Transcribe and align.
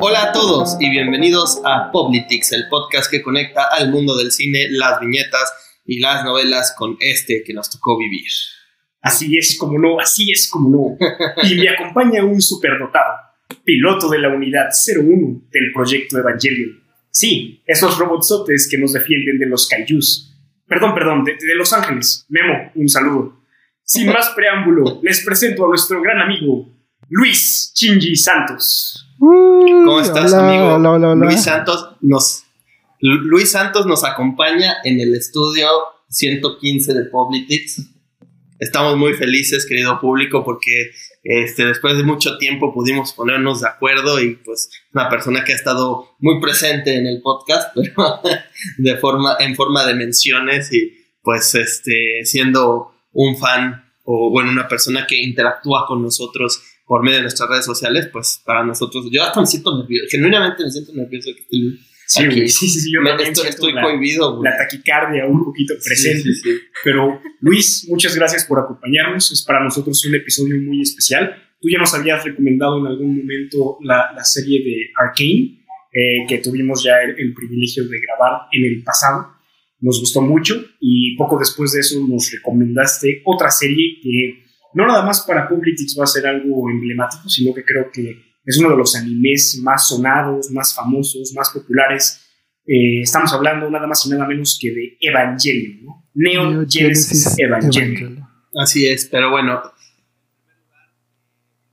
Hola 0.00 0.22
a 0.22 0.32
todos 0.32 0.78
y 0.80 0.88
bienvenidos 0.88 1.60
a 1.62 1.90
Poplitics, 1.92 2.52
el 2.52 2.66
podcast 2.70 3.10
que 3.10 3.20
conecta 3.20 3.64
al 3.70 3.90
mundo 3.90 4.16
del 4.16 4.32
cine, 4.32 4.66
las 4.70 4.98
viñetas 4.98 5.52
y 5.84 6.00
las 6.00 6.24
novelas 6.24 6.74
con 6.78 6.96
este 7.00 7.42
que 7.44 7.52
nos 7.52 7.68
tocó 7.70 7.98
vivir. 7.98 8.24
Así 9.02 9.36
es 9.36 9.58
como 9.58 9.78
no, 9.78 10.00
así 10.00 10.30
es 10.30 10.48
como 10.50 10.70
no. 10.70 10.96
Y 11.44 11.56
me 11.56 11.68
acompaña 11.68 12.24
un 12.24 12.40
superdotado, 12.40 13.14
piloto 13.62 14.08
de 14.08 14.20
la 14.20 14.28
unidad 14.28 14.68
01 14.70 15.42
del 15.50 15.72
proyecto 15.74 16.18
Evangelion. 16.18 16.82
Sí, 17.10 17.62
esos 17.66 17.98
robotsotes 17.98 18.68
que 18.70 18.78
nos 18.78 18.94
defienden 18.94 19.38
de 19.38 19.46
los 19.46 19.68
kaijus. 19.68 20.34
Perdón, 20.66 20.94
perdón, 20.94 21.24
de, 21.24 21.32
de 21.32 21.56
Los 21.56 21.74
Ángeles. 21.74 22.24
Memo, 22.30 22.72
un 22.74 22.88
saludo. 22.88 23.42
Sin 23.82 24.06
más 24.06 24.30
preámbulo, 24.30 25.00
les 25.02 25.24
presento 25.24 25.66
a 25.66 25.68
nuestro 25.68 26.00
gran 26.00 26.20
amigo, 26.20 26.77
Luis 27.10 27.72
Chingy 27.74 28.16
Santos. 28.16 29.06
¿Cómo 29.18 30.00
estás, 30.00 30.32
amigo? 30.34 30.78
Luis 31.16 31.42
Santos 31.42 31.96
nos 32.00 32.44
Luis 33.00 33.52
Santos 33.52 33.86
nos 33.86 34.04
acompaña 34.04 34.76
en 34.84 35.00
el 35.00 35.14
estudio 35.14 35.68
115 36.08 36.94
de 36.94 37.04
Poplitics. 37.04 37.82
Estamos 38.58 38.96
muy 38.96 39.14
felices, 39.14 39.66
querido 39.66 40.00
público, 40.00 40.44
porque 40.44 40.90
este, 41.22 41.64
después 41.64 41.96
de 41.96 42.02
mucho 42.02 42.38
tiempo 42.38 42.74
pudimos 42.74 43.12
ponernos 43.12 43.60
de 43.60 43.68
acuerdo 43.68 44.20
y 44.20 44.34
pues 44.36 44.68
una 44.92 45.08
persona 45.08 45.44
que 45.44 45.52
ha 45.52 45.56
estado 45.56 46.16
muy 46.18 46.40
presente 46.40 46.96
en 46.96 47.06
el 47.06 47.22
podcast, 47.22 47.72
pero 47.74 48.20
de 48.78 48.96
forma, 48.96 49.36
en 49.38 49.54
forma 49.54 49.86
de 49.86 49.94
menciones 49.94 50.72
y 50.72 50.92
pues 51.22 51.54
este, 51.54 52.24
siendo 52.24 52.92
un 53.12 53.36
fan 53.36 53.84
o 54.04 54.30
bueno, 54.30 54.50
una 54.50 54.66
persona 54.66 55.06
que 55.06 55.22
interactúa 55.22 55.84
con 55.86 56.02
nosotros 56.02 56.62
por 56.88 57.04
medio 57.04 57.18
de 57.18 57.22
nuestras 57.22 57.48
redes 57.48 57.64
sociales, 57.64 58.08
pues 58.12 58.42
para 58.44 58.64
nosotros, 58.64 59.06
yo 59.12 59.22
hasta 59.22 59.40
me 59.40 59.46
siento 59.46 59.78
nervioso, 59.78 60.06
genuinamente 60.10 60.64
me 60.64 60.70
siento 60.70 60.92
nervioso 60.94 61.30
que 61.34 61.42
esté 61.42 61.88
Sí, 62.08 62.22
sí, 62.48 62.48
sí, 62.48 62.80
sí, 62.80 62.90
yo 62.90 63.02
estoy, 63.44 63.74
la, 63.74 63.82
cohibido. 63.82 64.42
La 64.42 64.56
taquicardia 64.56 65.26
un 65.26 65.44
poquito 65.44 65.74
presente. 65.84 66.30
Pero 66.82 67.20
Luis, 67.40 67.86
muchas 67.86 68.16
gracias 68.16 68.46
por 68.46 68.58
acompañarnos. 68.58 69.30
Es 69.30 69.42
para 69.42 69.62
nosotros 69.62 70.02
un 70.06 70.14
episodio 70.14 70.56
muy 70.58 70.80
especial. 70.80 71.36
Tú 71.60 71.68
ya 71.68 71.76
nos 71.76 71.92
habías 71.92 72.24
recomendado 72.24 72.78
en 72.78 72.86
algún 72.86 73.14
momento 73.14 73.76
la, 73.82 74.10
la 74.16 74.24
serie 74.24 74.64
de 74.64 74.90
Arkane, 74.96 75.58
eh, 75.92 76.26
que 76.26 76.38
tuvimos 76.38 76.82
ya 76.82 76.94
el, 77.02 77.34
privilegio 77.34 77.86
de 77.86 78.00
grabar 78.00 78.48
en 78.52 78.64
el 78.64 78.82
pasado. 78.82 79.34
Nos 79.80 80.00
gustó 80.00 80.22
mucho 80.22 80.54
y 80.80 81.14
poco 81.14 81.38
después 81.38 81.72
de 81.72 81.80
eso 81.80 82.00
nos 82.08 82.32
recomendaste 82.32 83.20
otra 83.26 83.50
serie 83.50 83.98
que 84.02 84.44
no 84.78 84.86
nada 84.86 85.04
más 85.04 85.22
para 85.22 85.48
Publitix 85.48 85.96
va 85.98 86.04
a 86.04 86.06
ser 86.06 86.24
algo 86.24 86.70
emblemático, 86.70 87.28
sino 87.28 87.52
que 87.52 87.64
creo 87.64 87.90
que 87.92 88.16
es 88.44 88.58
uno 88.58 88.70
de 88.70 88.76
los 88.76 88.94
animes 88.94 89.58
más 89.60 89.88
sonados, 89.88 90.52
más 90.52 90.72
famosos, 90.72 91.32
más 91.34 91.50
populares. 91.50 92.24
Eh, 92.64 93.02
estamos 93.02 93.32
hablando 93.32 93.68
nada 93.68 93.88
más 93.88 94.06
y 94.06 94.10
nada 94.10 94.24
menos 94.24 94.56
que 94.60 94.70
de 94.70 94.96
Evangelion, 95.00 95.84
¿no? 95.84 96.08
Neo, 96.14 96.64
Genesis, 96.68 97.36
Evangelion. 97.38 98.24
Así 98.56 98.86
es, 98.86 99.08
pero 99.10 99.32
bueno. 99.32 99.60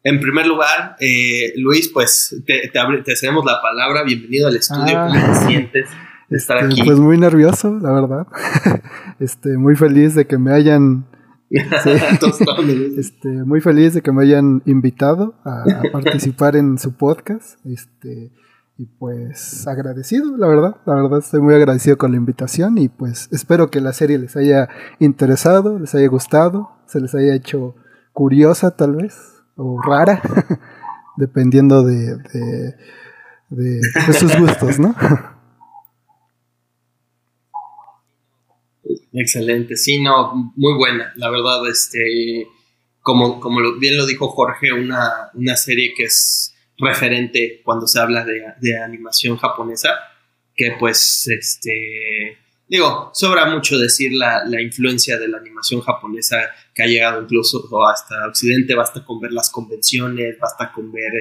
En 0.01 0.19
primer 0.19 0.47
lugar, 0.47 0.95
eh, 0.99 1.53
Luis, 1.57 1.89
pues 1.89 2.35
te, 2.47 2.71
te, 2.71 3.15
cedemos 3.15 3.45
la 3.45 3.61
palabra. 3.61 4.03
Bienvenido 4.03 4.47
al 4.47 4.55
estudio. 4.55 4.95
¿Cómo 4.95 5.13
te 5.13 5.19
ah. 5.19 5.45
sientes 5.47 5.89
de 6.27 6.37
estar 6.37 6.57
este, 6.57 6.73
aquí? 6.73 6.83
Pues 6.83 6.97
muy 6.97 7.19
nervioso, 7.19 7.77
la 7.79 7.91
verdad. 7.91 8.27
este, 9.19 9.57
muy 9.57 9.75
feliz 9.75 10.15
de 10.15 10.25
que 10.25 10.39
me 10.39 10.51
hayan 10.51 11.05
este, 12.97 13.29
muy 13.29 13.61
feliz 13.61 13.93
de 13.93 14.01
que 14.01 14.11
me 14.11 14.23
hayan 14.23 14.61
invitado 14.65 15.35
a, 15.43 15.63
participar 15.91 16.55
en 16.55 16.77
su 16.77 16.93
podcast. 16.93 17.59
Este, 17.65 18.31
y 18.77 18.85
pues 18.85 19.65
agradecido, 19.67 20.35
la 20.37 20.47
verdad. 20.47 20.77
La 20.85 20.95
verdad 20.95 21.19
estoy 21.19 21.41
muy 21.41 21.53
agradecido 21.53 21.97
con 21.97 22.11
la 22.11 22.17
invitación 22.17 22.77
y 22.77 22.89
pues 22.89 23.29
espero 23.31 23.69
que 23.69 23.79
la 23.79 23.93
serie 23.93 24.17
les 24.17 24.35
haya 24.35 24.67
interesado, 24.99 25.79
les 25.79 25.95
haya 25.95 26.07
gustado, 26.07 26.71
se 26.85 26.99
les 26.99 27.15
haya 27.15 27.35
hecho 27.35 27.75
curiosa 28.11 28.71
tal 28.71 28.95
vez, 28.95 29.15
o 29.55 29.81
rara, 29.81 30.21
dependiendo 31.17 31.83
de, 31.83 32.17
de 33.49 33.81
sus 34.13 34.37
gustos, 34.37 34.79
¿no? 34.79 34.95
Excelente, 39.13 39.77
sí, 39.77 40.01
no, 40.01 40.53
muy 40.55 40.73
buena, 40.73 41.13
la 41.15 41.29
verdad, 41.29 41.67
este, 41.69 42.47
como, 43.01 43.39
como 43.39 43.77
bien 43.79 43.97
lo 43.97 44.05
dijo 44.05 44.27
Jorge, 44.29 44.73
una, 44.73 45.29
una 45.33 45.55
serie 45.55 45.93
que 45.95 46.03
es 46.03 46.55
referente 46.77 47.61
cuando 47.63 47.87
se 47.87 47.99
habla 47.99 48.25
de, 48.25 48.77
animación 48.83 49.37
japonesa, 49.37 49.89
que 50.55 50.75
pues, 50.79 51.27
este, 51.27 52.37
digo, 52.67 53.11
sobra 53.13 53.45
mucho 53.45 53.77
decir 53.77 54.11
la, 54.13 54.43
influencia 54.61 55.17
de 55.17 55.27
la 55.27 55.37
animación 55.37 55.81
japonesa 55.81 56.37
que 56.73 56.83
ha 56.83 56.87
llegado 56.87 57.21
incluso 57.21 57.67
hasta 57.87 58.27
Occidente, 58.27 58.75
basta 58.75 59.03
con 59.03 59.19
ver 59.19 59.31
las 59.31 59.49
convenciones, 59.49 60.37
basta 60.39 60.71
con 60.73 60.91
ver 60.91 61.11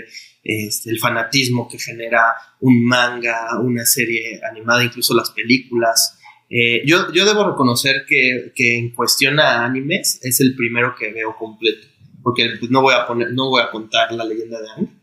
este, 0.43 0.91
el 0.91 0.99
fanatismo 0.99 1.69
que 1.69 1.79
genera 1.79 2.35
un 2.61 2.85
manga, 2.85 3.59
una 3.61 3.85
serie 3.85 4.41
animada, 4.51 4.85
incluso 4.85 5.15
las 5.15 5.31
películas. 5.31 6.19
Eh, 6.57 6.83
yo, 6.87 7.13
yo 7.13 7.27
debo 7.27 7.51
reconocer 7.51 8.05
que, 8.07 8.53
que, 8.55 8.79
en 8.79 8.91
cuestión 8.91 9.41
a 9.41 9.65
animes 9.65 10.21
es 10.23 10.41
el 10.41 10.55
primero 10.55 10.95
que 10.97 11.13
veo 11.13 11.35
completo. 11.37 11.89
Porque 12.23 12.49
pues, 12.61 12.71
no 12.71 12.81
voy 12.81 12.95
a 12.95 13.09
poner, 13.09 13.33
no 13.33 13.49
voy 13.49 13.61
a 13.61 13.73
contar 13.73 14.13
la 14.13 14.25
leyenda 14.25 14.61
de 14.61 14.69
Aang. 14.71 15.03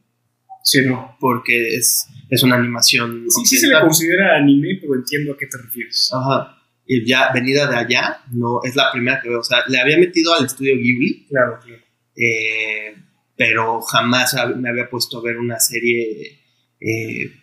Sí, 0.64 0.80
no. 0.86 1.18
Porque 1.20 1.76
es, 1.76 2.08
es 2.30 2.44
una 2.44 2.56
animación. 2.56 3.26
Sí, 3.28 3.46
sí 3.46 3.58
se 3.58 3.68
le 3.68 3.82
considera 3.82 4.38
anime, 4.38 4.78
pero 4.80 4.96
entiendo 4.96 5.34
a 5.34 5.38
qué 5.38 5.46
te 5.48 5.58
refieres. 5.58 6.10
Ajá. 6.14 6.58
Y 6.86 7.06
ya 7.06 7.34
venida 7.34 7.68
de 7.68 7.76
allá, 7.76 8.22
no, 8.32 8.62
es 8.64 8.78
la 8.78 8.90
primera 8.90 9.20
que 9.22 9.28
veo. 9.28 9.42
O 9.42 9.44
sea, 9.44 9.66
le 9.68 9.78
había 9.78 9.98
metido 9.98 10.34
al 10.34 10.46
estudio 10.46 10.78
Ghibli. 10.78 11.28
Claro, 11.28 11.60
claro. 11.62 11.82
Eh, 12.16 12.96
pero 13.36 13.82
jamás 13.82 14.38
me 14.56 14.70
había 14.70 14.90
puesto 14.90 15.20
a 15.20 15.22
ver 15.22 15.38
una 15.38 15.60
serie 15.60 16.40
eh, 16.80 17.34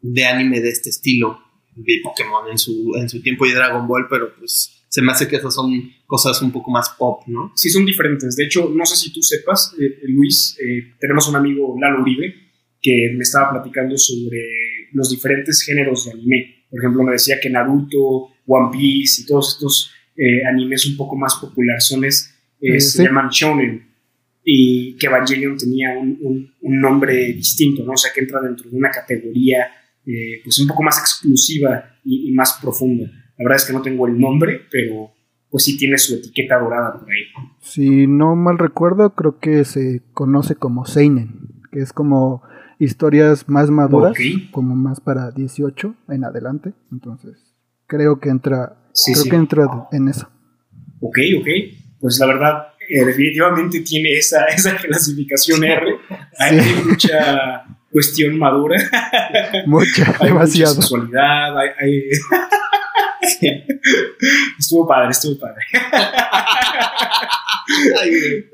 de 0.00 0.24
anime 0.24 0.60
de 0.60 0.70
este 0.70 0.90
estilo 0.90 1.51
vi 1.76 2.00
Pokémon 2.00 2.50
en 2.50 2.58
su, 2.58 2.92
en 2.96 3.08
su 3.08 3.22
tiempo 3.22 3.46
y 3.46 3.52
Dragon 3.52 3.86
Ball, 3.86 4.06
pero 4.08 4.34
pues 4.36 4.84
se 4.88 5.00
me 5.00 5.12
hace 5.12 5.26
que 5.26 5.36
esas 5.36 5.54
son 5.54 5.90
cosas 6.06 6.40
un 6.42 6.52
poco 6.52 6.70
más 6.70 6.90
pop, 6.98 7.22
¿no? 7.26 7.52
Sí, 7.56 7.70
son 7.70 7.86
diferentes. 7.86 8.36
De 8.36 8.44
hecho, 8.44 8.70
no 8.74 8.84
sé 8.84 8.96
si 8.96 9.12
tú 9.12 9.22
sepas, 9.22 9.74
eh, 9.80 10.00
Luis, 10.08 10.56
eh, 10.60 10.94
tenemos 11.00 11.28
un 11.28 11.36
amigo, 11.36 11.74
Lalo 11.80 12.02
Uribe, 12.02 12.34
que 12.80 13.12
me 13.14 13.22
estaba 13.22 13.52
platicando 13.52 13.96
sobre 13.96 14.38
los 14.92 15.08
diferentes 15.08 15.62
géneros 15.62 16.04
de 16.04 16.12
anime. 16.12 16.66
Por 16.68 16.80
ejemplo, 16.80 17.02
me 17.04 17.12
decía 17.12 17.40
que 17.40 17.48
Naruto, 17.48 18.28
One 18.46 18.68
Piece 18.70 19.22
y 19.22 19.26
todos 19.26 19.54
estos 19.54 19.90
eh, 20.16 20.44
animes 20.46 20.84
un 20.86 20.96
poco 20.96 21.16
más 21.16 21.36
populares 21.36 21.88
se 22.78 23.02
llaman 23.02 23.28
shonen 23.30 23.92
y 24.44 24.96
que 24.96 25.06
Evangelion 25.06 25.56
tenía 25.56 25.92
un, 25.92 26.18
un, 26.20 26.54
un, 26.60 26.80
nombre 26.80 27.32
distinto, 27.32 27.84
¿no? 27.84 27.92
O 27.92 27.96
sea, 27.96 28.12
que 28.12 28.20
entra 28.20 28.40
dentro 28.40 28.68
de 28.68 28.76
una 28.76 28.90
categoría 28.90 29.68
eh, 30.06 30.40
pues 30.42 30.58
un 30.58 30.66
poco 30.66 30.82
más 30.82 30.98
exclusiva 30.98 31.84
y, 32.04 32.32
más 32.32 32.58
profunda. 32.60 33.04
La 33.38 33.44
verdad 33.44 33.56
es 33.56 33.64
que 33.64 33.72
no 33.72 33.82
tengo 33.82 34.06
el 34.06 34.18
nombre, 34.18 34.62
pero 34.70 35.12
pues 35.50 35.64
sí 35.64 35.76
tiene 35.76 35.98
su 35.98 36.14
etiqueta 36.14 36.58
dorada 36.58 36.98
por 36.98 37.08
ahí. 37.10 37.24
Si 37.60 38.06
no 38.06 38.34
mal 38.34 38.58
recuerdo, 38.58 39.14
creo 39.14 39.38
que 39.38 39.64
se 39.64 40.02
conoce 40.12 40.54
como 40.54 40.86
Seinen, 40.86 41.62
que 41.70 41.80
es 41.80 41.92
como 41.92 42.42
historias 42.78 43.48
más 43.48 43.70
maduras, 43.70 44.16
como 44.50 44.74
más 44.74 45.00
para 45.00 45.30
18 45.30 45.94
en 46.08 46.24
adelante. 46.24 46.72
Entonces, 46.90 47.54
creo 47.86 48.18
que 48.18 48.30
entra, 48.30 48.76
creo 49.04 49.24
que 49.24 49.36
entra 49.36 49.88
en 49.92 50.08
eso. 50.08 50.28
Ok, 51.00 51.18
ok. 51.38 51.48
Pues 52.00 52.18
la 52.18 52.26
verdad, 52.26 52.66
eh, 52.88 53.04
definitivamente 53.04 53.80
tiene 53.80 54.12
esa, 54.12 54.44
esa 54.56 54.76
clasificación 54.76 55.62
R. 55.62 55.96
Hay 56.38 56.58
mucha 56.86 57.71
cuestión 57.92 58.38
madura. 58.38 58.76
Mucha, 59.66 60.16
hay 60.18 60.28
demasiado. 60.28 60.74
Mucha 60.74 60.82
sexualidad, 60.82 61.58
hay, 61.58 62.08
estuvo 64.58 64.86
padre, 64.86 65.10
estuvo 65.10 65.38
padre. 65.38 65.62
eh, 68.04 68.46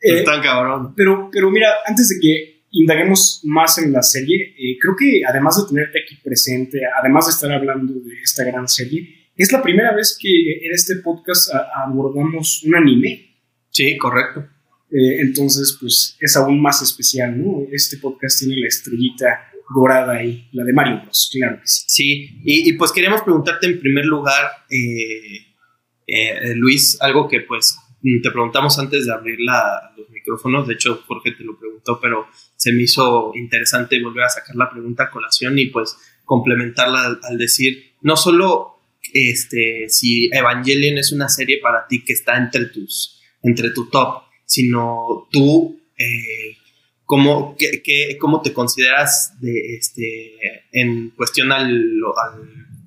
eh, 0.00 0.22
tan 0.24 0.42
cabrón. 0.42 0.94
Pero, 0.94 1.28
pero 1.32 1.50
mira, 1.50 1.68
antes 1.86 2.08
de 2.10 2.20
que 2.20 2.64
indaguemos 2.72 3.40
más 3.44 3.78
en 3.78 3.92
la 3.92 4.02
serie, 4.02 4.54
eh, 4.56 4.78
creo 4.80 4.94
que 4.96 5.22
además 5.26 5.56
de 5.60 5.68
tenerte 5.68 6.00
aquí 6.04 6.16
presente, 6.22 6.80
además 7.00 7.26
de 7.26 7.32
estar 7.32 7.50
hablando 7.52 7.94
de 7.94 8.20
esta 8.22 8.44
gran 8.44 8.68
serie, 8.68 9.30
es 9.36 9.50
la 9.52 9.62
primera 9.62 9.94
vez 9.94 10.16
que 10.20 10.28
en 10.66 10.72
este 10.72 10.96
podcast 10.96 11.50
abordamos 11.74 12.62
un 12.64 12.76
anime. 12.76 13.38
Sí, 13.70 13.96
correcto. 13.96 14.46
Eh, 14.90 15.20
entonces, 15.20 15.76
pues 15.80 16.16
es 16.18 16.36
aún 16.36 16.60
más 16.60 16.82
especial, 16.82 17.40
¿no? 17.40 17.62
Este 17.70 17.98
podcast 17.98 18.40
tiene 18.40 18.56
la 18.56 18.66
estrellita 18.66 19.50
dorada 19.72 20.14
ahí, 20.14 20.48
la 20.52 20.64
de 20.64 20.72
Mario 20.72 21.00
Bros, 21.02 21.30
claro 21.32 21.60
que 21.60 21.66
sí. 21.66 21.84
Sí, 21.86 22.40
y, 22.44 22.72
pues 22.72 22.90
queremos 22.90 23.22
preguntarte 23.22 23.66
en 23.66 23.78
primer 23.78 24.04
lugar, 24.04 24.50
eh, 24.68 25.46
eh, 26.06 26.54
Luis, 26.56 26.98
algo 27.00 27.28
que 27.28 27.40
pues 27.42 27.78
mm, 28.02 28.20
te 28.20 28.30
preguntamos 28.32 28.76
antes 28.80 29.06
de 29.06 29.12
abrir 29.12 29.38
los 29.38 30.10
micrófonos, 30.10 30.66
de 30.66 30.74
hecho 30.74 31.04
Jorge 31.06 31.32
te 31.32 31.44
lo 31.44 31.56
preguntó, 31.56 32.00
pero 32.00 32.26
se 32.56 32.72
me 32.72 32.82
hizo 32.82 33.32
interesante 33.36 34.02
volver 34.02 34.24
a 34.24 34.28
sacar 34.28 34.56
la 34.56 34.68
pregunta 34.70 35.04
a 35.04 35.10
colación 35.10 35.56
y 35.58 35.66
pues 35.66 35.96
complementarla 36.24 37.20
al, 37.22 37.38
decir, 37.38 37.94
no 38.02 38.16
solo 38.16 38.80
este, 39.14 39.88
si 39.88 40.30
Evangelion 40.32 40.98
es 40.98 41.12
una 41.12 41.28
serie 41.28 41.60
para 41.62 41.86
ti 41.86 42.04
que 42.04 42.12
está 42.12 42.36
entre 42.36 42.66
tus, 42.66 43.20
entre 43.42 43.70
tu 43.70 43.88
top, 43.88 44.24
sino 44.50 45.28
tú, 45.30 45.80
eh, 45.96 46.56
¿cómo, 47.04 47.56
¿cómo, 48.18 48.42
te 48.42 48.52
consideras 48.52 49.40
de, 49.40 49.76
este, 49.76 50.34
en 50.72 51.10
cuestión 51.10 51.52
al, 51.52 51.72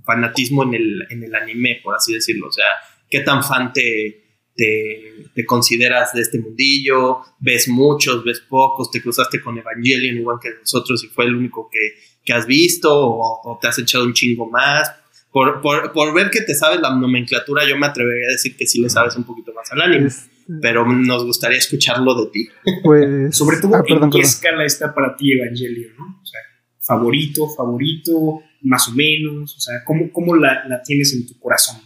fanatismo 0.06 0.63
en 0.63 0.74
el, 0.74 1.07
en 1.10 1.24
el 1.24 1.33
anime, 1.33 1.80
por 1.81 1.95
así 1.95 2.13
decirlo? 2.13 2.50
O 2.50 2.51
sea, 2.51 2.65
¿qué 3.10 3.21
tan 3.21 3.45
fan 3.45 3.71
te, 3.71 4.24
te, 4.56 5.45
consideras 5.45 6.12
de 6.13 6.21
este 6.21 6.38
mundillo, 6.38 7.21
ves 7.39 7.69
muchos, 7.69 8.25
ves 8.25 8.42
pocos, 8.42 8.92
te 8.92 9.01
cruzaste 9.01 9.42
con 9.42 9.57
Evangelion 9.57 10.18
igual 10.18 10.39
que 10.42 10.50
nosotros 10.60 11.01
y 11.06 11.07
fue 11.07 11.24
el 11.24 11.36
único 11.36 11.69
que, 11.71 12.33
has 12.33 12.45
visto 12.45 12.89
o, 12.94 13.57
te 13.62 13.69
has 13.69 13.80
echado 13.80 14.04
un 14.04 14.13
chingo 14.13 14.50
más. 14.50 14.92
Por, 15.31 15.62
por, 15.62 16.13
ver 16.13 16.30
que 16.30 16.42
te 16.42 16.54
sabes 16.54 16.81
la 16.81 16.94
nomenclatura, 16.94 17.65
yo 17.65 17.77
me 17.77 17.88
atrevería 17.88 18.27
a 18.27 18.33
decir 18.33 18.57
que 18.57 18.68
sí 18.68 18.81
le 18.81 18.89
sabes 18.89 19.15
un 19.15 19.24
poquito 19.24 19.54
más 19.54 19.71
al 19.71 19.81
anime, 19.81 20.07
este, 20.07 20.32
pero 20.61 20.85
nos 20.85 21.25
gustaría 21.25 21.57
escucharlo 21.57 22.15
de 22.15 22.31
ti. 22.31 22.47
Pues, 22.83 23.35
Sobre 23.37 23.57
todo, 23.57 23.75
ah, 23.75 23.83
¿en 23.85 24.09
qué 24.09 24.19
escala 24.19 24.65
está 24.65 24.93
para 24.93 25.15
ti 25.15 25.33
Evangelion? 25.33 25.93
O 26.21 26.25
sea, 26.25 26.39
favorito, 26.79 27.47
favorito, 27.49 28.41
más 28.61 28.87
o 28.87 28.91
menos, 28.91 29.55
o 29.55 29.59
sea, 29.59 29.83
¿cómo, 29.85 30.11
cómo 30.11 30.35
la, 30.35 30.67
la 30.67 30.81
tienes 30.81 31.13
en 31.13 31.27
tu 31.27 31.39
corazón? 31.39 31.77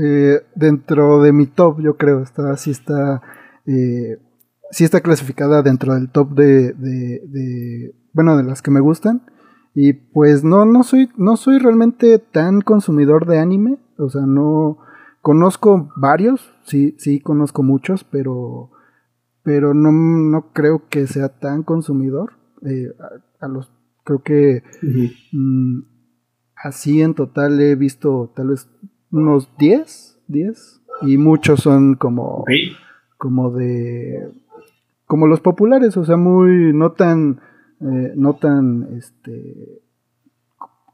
Eh, 0.00 0.40
dentro 0.54 1.22
de 1.22 1.32
mi 1.32 1.46
top, 1.46 1.80
yo 1.82 1.96
creo, 1.96 2.22
está, 2.22 2.56
sí 2.56 2.70
está, 2.70 3.20
eh, 3.66 4.18
sí 4.70 4.84
está 4.84 5.00
clasificada 5.00 5.62
dentro 5.62 5.94
del 5.94 6.10
top 6.10 6.34
de, 6.34 6.72
de, 6.72 7.94
bueno, 8.12 8.36
de 8.36 8.44
las 8.44 8.62
que 8.62 8.70
me 8.70 8.80
gustan. 8.80 9.22
Y 9.74 9.92
pues 9.92 10.44
no, 10.44 10.64
no 10.64 10.82
soy, 10.84 11.10
no 11.16 11.36
soy 11.36 11.58
realmente 11.58 12.18
tan 12.18 12.60
consumidor 12.60 13.26
de 13.26 13.38
anime, 13.38 13.78
o 13.98 14.08
sea, 14.08 14.22
no, 14.22 14.78
conozco 15.20 15.90
varios, 15.96 16.52
sí, 16.64 16.94
sí 16.98 17.20
conozco 17.20 17.62
muchos, 17.62 18.04
pero, 18.04 18.70
pero 19.42 19.74
no, 19.74 19.92
no 19.92 20.52
creo 20.52 20.88
que 20.88 21.06
sea 21.06 21.28
tan 21.28 21.62
consumidor. 21.62 22.32
Eh, 22.62 22.92
a, 23.40 23.48
los, 23.48 23.70
creo 24.04 24.22
que 24.22 24.62
mm, 25.32 25.80
así 26.56 27.02
en 27.02 27.14
total 27.14 27.60
he 27.60 27.76
visto 27.76 28.32
tal 28.34 28.48
vez 28.48 28.68
unos 29.10 29.50
10, 29.58 30.20
10 30.28 30.82
y 31.02 31.18
muchos 31.18 31.60
son 31.60 31.94
como 31.94 32.44
como 33.16 33.50
de 33.50 34.30
como 35.06 35.26
los 35.26 35.40
populares, 35.40 35.96
o 35.96 36.04
sea, 36.04 36.16
muy 36.16 36.72
no 36.72 36.92
tan 36.92 37.40
eh, 37.80 38.12
no 38.16 38.34
tan 38.34 38.88
este 38.96 39.82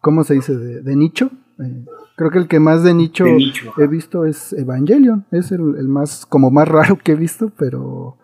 ¿cómo 0.04 0.22
se 0.22 0.34
dice? 0.34 0.54
de, 0.56 0.96
nicho. 0.96 1.30
Eh, 1.60 1.84
creo 2.16 2.30
que 2.30 2.38
el 2.38 2.48
que 2.48 2.60
más 2.60 2.82
de 2.82 2.94
nicho, 2.94 3.26
he 3.26 3.86
visto 3.86 4.24
es 4.24 4.52
Evangelion, 4.52 5.26
es 5.30 5.52
el, 5.52 5.60
más 5.88 6.26
como 6.26 6.50
más 6.50 6.68
raro 6.68 6.98
que 7.02 7.12
he 7.12 7.16
visto, 7.16 7.52
pero 7.56 8.18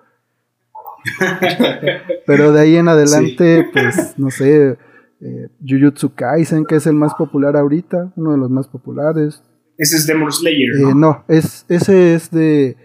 pero 2.26 2.52
de 2.52 2.60
ahí 2.60 2.76
en 2.76 2.88
adelante, 2.88 3.68
pues 3.72 4.14
no 4.18 4.30
sé, 4.30 4.78
eh, 5.20 5.48
Jujutsu 5.66 6.14
Kaisen, 6.14 6.64
que 6.64 6.76
es 6.76 6.86
el 6.86 6.94
más 6.94 7.14
popular 7.14 7.56
ahorita, 7.56 8.12
uno 8.16 8.32
de 8.32 8.38
los 8.38 8.50
más 8.50 8.68
populares. 8.68 9.42
Ese 9.76 9.96
es 9.96 10.06
Demon 10.06 10.32
Slayer. 10.32 10.80
¿no? 10.80 10.90
Eh, 10.90 10.94
no, 10.94 11.24
es, 11.28 11.64
ese 11.68 12.14
es 12.14 12.30
de. 12.30 12.76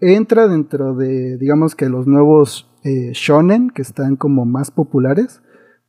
entra 0.00 0.48
dentro 0.48 0.94
de, 0.94 1.36
digamos 1.38 1.74
que 1.74 1.88
los 1.88 2.06
nuevos 2.06 2.70
eh, 2.84 3.10
shonen 3.12 3.70
que 3.70 3.82
están 3.82 4.16
como 4.16 4.44
más 4.44 4.70
populares, 4.70 5.42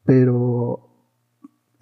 pero. 0.05 0.89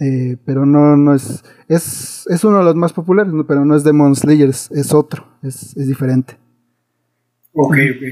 Eh, 0.01 0.35
pero 0.43 0.65
no, 0.65 0.97
no 0.97 1.13
es, 1.13 1.43
es. 1.67 2.25
Es 2.27 2.43
uno 2.43 2.57
de 2.57 2.63
los 2.63 2.75
más 2.75 2.91
populares, 2.91 3.31
pero 3.47 3.63
no 3.63 3.75
es 3.75 3.83
Demon 3.83 4.15
Slayer, 4.15 4.49
es, 4.49 4.93
otro, 4.93 5.37
es, 5.43 5.77
es 5.77 5.87
diferente. 5.87 6.37
Ok, 7.53 7.77
ok. 7.95 8.03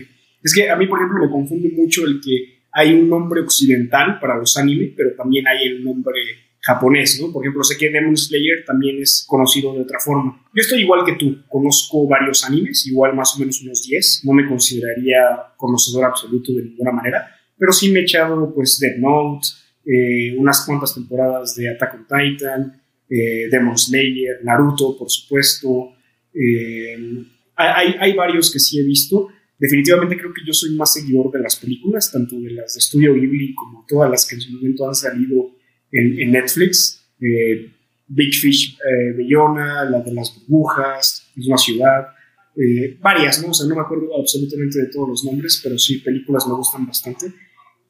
Es 0.44 0.54
que 0.54 0.70
a 0.70 0.76
mí, 0.76 0.86
por 0.86 1.00
ejemplo, 1.00 1.26
me 1.26 1.32
confunde 1.32 1.72
mucho 1.76 2.06
el 2.06 2.22
que 2.22 2.60
hay 2.72 2.94
un 2.94 3.10
nombre 3.10 3.42
occidental 3.42 4.20
para 4.20 4.38
los 4.38 4.56
anime, 4.58 4.94
pero 4.96 5.16
también 5.16 5.48
hay 5.48 5.68
el 5.68 5.84
nombre 5.84 6.14
japonés, 6.62 7.20
¿no? 7.22 7.32
Por 7.32 7.44
ejemplo, 7.44 7.64
sé 7.64 7.76
que 7.78 7.90
Demon 7.90 8.16
Slayer 8.16 8.64
también 8.66 9.02
es 9.02 9.26
conocido 9.28 9.74
de 9.74 9.82
otra 9.82 10.00
forma. 10.00 10.46
Yo 10.54 10.62
estoy 10.62 10.82
igual 10.82 11.04
que 11.06 11.14
tú, 11.14 11.44
conozco 11.48 12.08
varios 12.08 12.46
animes, 12.46 12.86
igual 12.86 13.16
más 13.16 13.36
o 13.36 13.40
menos 13.40 13.62
unos 13.64 13.84
10, 13.88 14.22
no 14.26 14.34
me 14.34 14.48
consideraría 14.48 15.18
conocedor 15.58 16.06
absoluto 16.06 16.54
de 16.54 16.66
ninguna 16.66 16.92
manera, 16.92 17.28
pero 17.58 17.72
sí 17.72 17.92
me 17.92 18.02
he 18.02 18.04
echado 18.04 18.54
pues 18.54 18.78
Dead 18.80 18.98
Note, 19.00 19.48
eh, 19.86 20.36
unas 20.38 20.66
cuantas 20.66 20.94
temporadas 20.94 21.56
de 21.56 21.70
Attack 21.70 21.96
on 21.96 22.08
Titan, 22.08 22.82
eh, 23.10 23.48
Demon 23.50 23.78
Slayer, 23.78 24.44
Naruto, 24.44 24.98
por 24.98 25.10
supuesto. 25.10 25.94
Eh, 26.34 27.26
hay, 27.56 27.96
hay 28.00 28.14
varios 28.14 28.52
que 28.52 28.60
sí 28.60 28.80
he 28.80 28.84
visto. 28.84 29.30
Definitivamente 29.58 30.18
creo 30.18 30.34
que 30.34 30.46
yo 30.46 30.54
soy 30.54 30.76
más 30.76 30.94
seguidor 30.94 31.32
de 31.32 31.40
las 31.40 31.58
películas, 31.58 32.12
tanto 32.12 32.40
de 32.40 32.52
las 32.52 32.76
de 32.76 32.82
Studio 32.82 33.14
Ghibli 33.14 33.54
como 33.54 33.86
todas 33.88 34.10
las 34.10 34.26
que 34.26 34.36
en 34.36 34.42
su 34.42 34.54
momento 34.54 34.88
han 34.88 34.96
salido 34.96 35.52
en, 35.92 36.32
Netflix. 36.32 37.06
Eh, 37.20 37.74
Big 38.08 38.34
Fish 38.34 38.78
eh, 38.78 39.14
Bellona, 39.16 39.84
la 39.86 40.02
de 40.02 40.14
las 40.14 40.34
burbujas, 40.34 41.30
es 41.36 41.48
una 41.48 41.58
ciudad, 41.58 42.08
eh, 42.56 42.98
varias, 43.00 43.42
¿no? 43.44 43.52
O 43.52 43.54
sea, 43.54 43.68
no 43.68 43.76
me 43.76 43.82
acuerdo 43.82 44.18
absolutamente 44.20 44.80
de 44.80 44.88
todos 44.88 45.10
los 45.10 45.24
nombres, 45.24 45.60
pero 45.64 45.78
sí, 45.78 46.00
películas 46.00 46.48
me 46.48 46.56
gustan 46.56 46.88
bastante. 46.88 47.28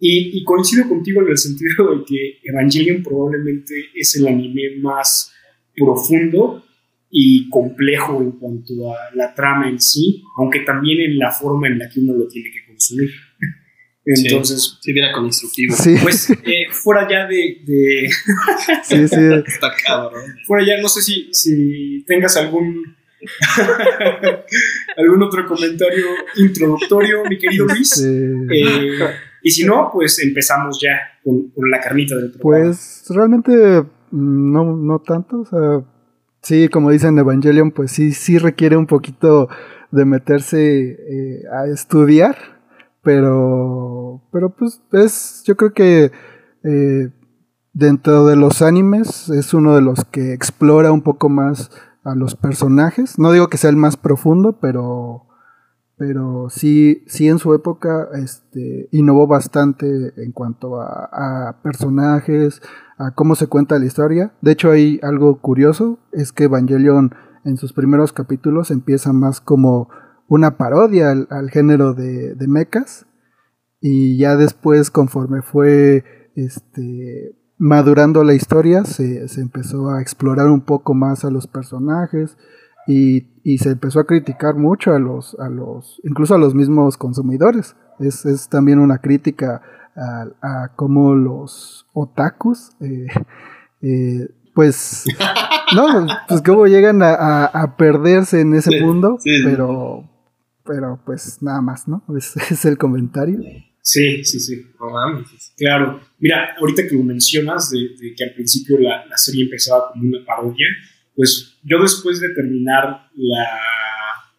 Y, 0.02 0.44
coincido 0.46 0.88
contigo 0.88 1.22
en 1.22 1.30
el 1.30 1.38
sentido 1.38 1.96
de 1.96 2.06
que 2.06 2.40
Evangelion 2.44 3.04
probablemente 3.04 3.74
es 3.94 4.16
el 4.16 4.28
anime 4.28 4.78
más 4.82 5.34
profundo 5.76 6.64
y 7.12 7.50
complejo 7.50 8.22
en 8.22 8.32
cuanto 8.32 8.94
a 8.94 9.14
la 9.16 9.34
trama 9.34 9.70
en 9.70 9.80
sí, 9.80 10.24
aunque 10.38 10.62
también 10.62 11.02
en 11.02 11.18
la 11.18 11.32
forma 11.32 11.68
en 11.68 11.80
la 11.80 11.90
que 11.90 12.00
uno 12.00 12.14
lo 12.14 12.28
tiene 12.28 12.50
que 12.50 12.66
consumir. 12.66 13.10
Entonces. 14.06 14.78
Sí, 14.82 14.94
viene 14.94 15.12
con 15.12 15.26
instructivo. 15.26 15.76
Pues 16.02 16.30
eh, 16.30 16.66
fuera 16.72 17.08
ya 17.10 17.28
de. 17.28 17.58
sí, 18.84 19.08
sí. 19.08 19.16
Está 19.46 19.74
cabrón. 19.86 20.24
Fuera 20.48 20.66
ya, 20.66 20.82
no 20.82 20.88
sé 20.88 21.02
si, 21.02 21.30
si 21.34 22.04
tengas 22.08 22.38
algún. 22.38 22.96
algún 24.98 25.24
otro 25.24 25.46
comentario 25.46 26.06
introductorio, 26.38 27.24
mi 27.30 27.38
querido 27.38 27.66
Luis. 27.66 28.02
Eh, 28.02 28.98
y 29.44 29.52
si 29.52 29.66
no, 29.66 29.90
pues 29.92 30.22
empezamos 30.24 30.80
ya 30.82 31.00
con, 31.24 31.52
la 31.70 31.80
carnita 31.80 32.16
del 32.16 32.32
programa. 32.32 32.66
Pues 32.66 33.06
realmente 33.10 33.52
mm, 33.52 34.52
no, 34.52 34.76
no 34.76 35.00
tanto. 35.00 35.42
O 35.42 35.46
sea, 35.46 35.84
sí, 36.42 36.68
como 36.70 36.92
dicen 36.92 37.18
Evangelion, 37.18 37.72
pues 37.72 37.92
sí, 37.92 38.12
sí 38.12 38.38
requiere 38.38 38.78
un 38.78 38.88
poquito 38.88 39.50
de 39.92 40.06
meterse 40.06 40.92
eh, 40.92 41.42
a 41.52 41.66
estudiar 41.68 42.60
pero, 43.04 44.22
pero 44.32 44.50
pues 44.50 44.82
es, 44.92 45.44
yo 45.46 45.56
creo 45.56 45.74
que 45.74 46.12
eh, 46.64 47.10
dentro 47.74 48.26
de 48.26 48.36
los 48.36 48.62
animes 48.62 49.30
es 49.30 49.54
uno 49.54 49.76
de 49.76 49.82
los 49.82 50.04
que 50.06 50.34
explora 50.34 50.92
un 50.92 51.02
poco 51.02 51.30
más 51.30 51.72
a 52.04 52.16
los 52.16 52.36
personajes. 52.36 53.18
No 53.18 53.32
digo 53.32 53.48
que 53.48 53.58
sea 53.58 53.70
el 53.70 53.78
más 53.78 53.96
profundo, 53.98 54.60
pero, 54.60 55.28
pero 56.00 56.48
sí, 56.50 57.04
sí 57.08 57.28
en 57.28 57.40
su 57.40 57.54
época 57.54 58.08
este, 58.14 58.88
innovó 58.94 59.28
bastante 59.28 60.14
en 60.16 60.32
cuanto 60.32 60.80
a, 60.80 61.60
personajes, 61.62 62.62
a 62.98 63.12
cómo 63.12 63.36
se 63.36 63.48
cuenta 63.48 63.78
la 63.78 63.86
historia. 63.86 64.32
De 64.42 64.54
hecho 64.54 64.72
hay 64.72 65.02
algo 65.04 65.42
curioso, 65.42 66.00
es 66.14 66.32
que 66.32 66.46
Evangelion 66.46 67.14
en 67.44 67.58
sus 67.58 67.74
primeros 67.74 68.14
capítulos 68.14 68.72
empieza 68.72 69.12
más 69.12 69.42
como 69.42 69.90
una 70.30 70.58
parodia 70.58 71.12
al, 71.12 71.50
género 71.50 71.94
de, 71.94 72.34
mechas 72.48 73.06
y 73.82 74.18
ya 74.18 74.38
después 74.38 74.92
conforme 74.92 75.42
fue 75.42 76.06
este, 76.36 77.36
madurando 77.58 78.24
la 78.24 78.36
historia 78.36 78.86
se, 78.86 79.26
empezó 79.42 79.90
a 79.90 80.02
explorar 80.02 80.48
un 80.48 80.62
poco 80.62 80.94
más 80.94 81.26
a 81.26 81.30
los 81.30 81.48
personajes 81.48 82.38
y, 82.90 83.58
se 83.58 83.70
empezó 83.70 84.00
a 84.00 84.06
criticar 84.06 84.56
mucho 84.56 84.94
a 84.94 85.00
los, 85.00 85.36
a 85.40 85.50
los, 85.50 86.02
incluso 86.04 86.36
a 86.36 86.38
los 86.38 86.54
mismos 86.56 86.98
consumidores. 86.98 87.76
Es, 88.00 88.48
también 88.50 88.80
una 88.80 89.00
crítica 89.00 89.62
a, 89.96 90.72
cómo 90.76 91.16
los 91.16 91.88
otakus, 91.94 92.72
eh, 92.82 93.08
eh, 93.82 94.28
pues, 94.54 95.06
no, 95.76 96.08
pues 96.28 96.42
cómo 96.42 96.68
llegan 96.68 97.02
a, 97.04 97.76
perderse 97.78 98.42
en 98.42 98.54
ese 98.56 98.82
mundo, 98.82 99.18
pero 99.44 100.10
pero 100.70 101.02
pues 101.04 101.42
nada 101.42 101.62
más, 101.62 101.88
¿no? 101.88 102.04
Ese 102.16 102.40
es 102.54 102.64
el 102.66 102.78
comentario. 102.78 103.40
Sí, 103.82 104.24
sí, 104.24 104.40
sí. 104.40 104.62
Claro. 105.58 106.00
Mira, 106.20 106.56
ahorita 106.60 106.84
que 106.88 106.96
lo 106.96 107.04
mencionas, 107.04 107.72
de, 107.72 108.14
que 108.16 108.24
al 108.24 108.36
principio 108.36 108.78
la, 108.78 109.04
serie 109.18 109.46
empezaba 109.46 109.92
como 109.92 110.08
una 110.08 110.24
parodia, 110.24 110.68
pues 111.20 111.60
yo 111.66 111.82
después 111.82 112.22
de 112.22 112.30
terminar 112.30 113.10
la 113.18 113.60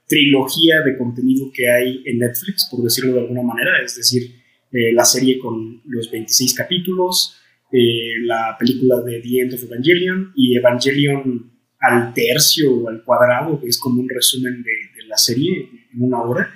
trilogía 0.08 0.80
de 0.80 0.96
contenido 0.96 1.50
que 1.52 1.70
hay 1.70 2.02
en 2.06 2.20
Netflix, 2.20 2.68
por 2.70 2.82
decirlo 2.82 3.12
de 3.12 3.20
alguna 3.20 3.42
manera, 3.42 3.72
es 3.84 3.96
decir, 3.96 4.34
eh, 4.72 4.90
la 4.94 5.04
serie 5.04 5.38
con 5.38 5.82
los 5.84 6.10
26 6.10 6.54
capítulos, 6.54 7.36
eh, 7.70 8.18
la 8.22 8.56
película 8.58 9.02
de 9.02 9.20
The 9.20 9.40
End 9.40 9.52
of 9.52 9.64
Evangelion 9.64 10.32
y 10.34 10.56
Evangelion 10.56 11.52
al 11.80 12.14
tercio 12.14 12.74
o 12.74 12.88
al 12.88 13.04
cuadrado, 13.04 13.60
que 13.60 13.68
es 13.68 13.78
como 13.78 14.00
un 14.00 14.08
resumen 14.08 14.62
de, 14.62 15.04
la 15.06 15.18
serie 15.18 15.68
en 15.92 16.02
una 16.02 16.22
hora. 16.22 16.50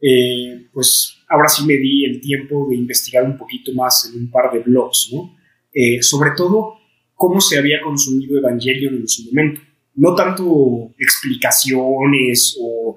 Eh, 0.00 0.68
pues 0.72 1.18
ahora 1.28 1.48
sí 1.50 1.66
me 1.66 1.76
di 1.76 2.06
el 2.06 2.22
tiempo 2.22 2.68
de 2.70 2.76
investigar 2.76 3.22
un 3.22 3.36
poquito 3.36 3.74
más 3.74 4.10
en 4.10 4.18
un 4.18 4.30
par 4.30 4.50
de 4.50 4.60
blogs, 4.60 5.10
¿no? 5.12 5.36
sobre 6.00 6.30
todo 6.36 6.77
cómo 7.18 7.40
se 7.42 7.58
había 7.58 7.82
consumido 7.82 8.38
Evangelion 8.38 8.94
en 8.94 9.08
su 9.08 9.24
momento 9.24 9.60
no 9.98 10.14
tanto 10.14 10.94
explicaciones 10.96 12.56
o, 12.60 12.96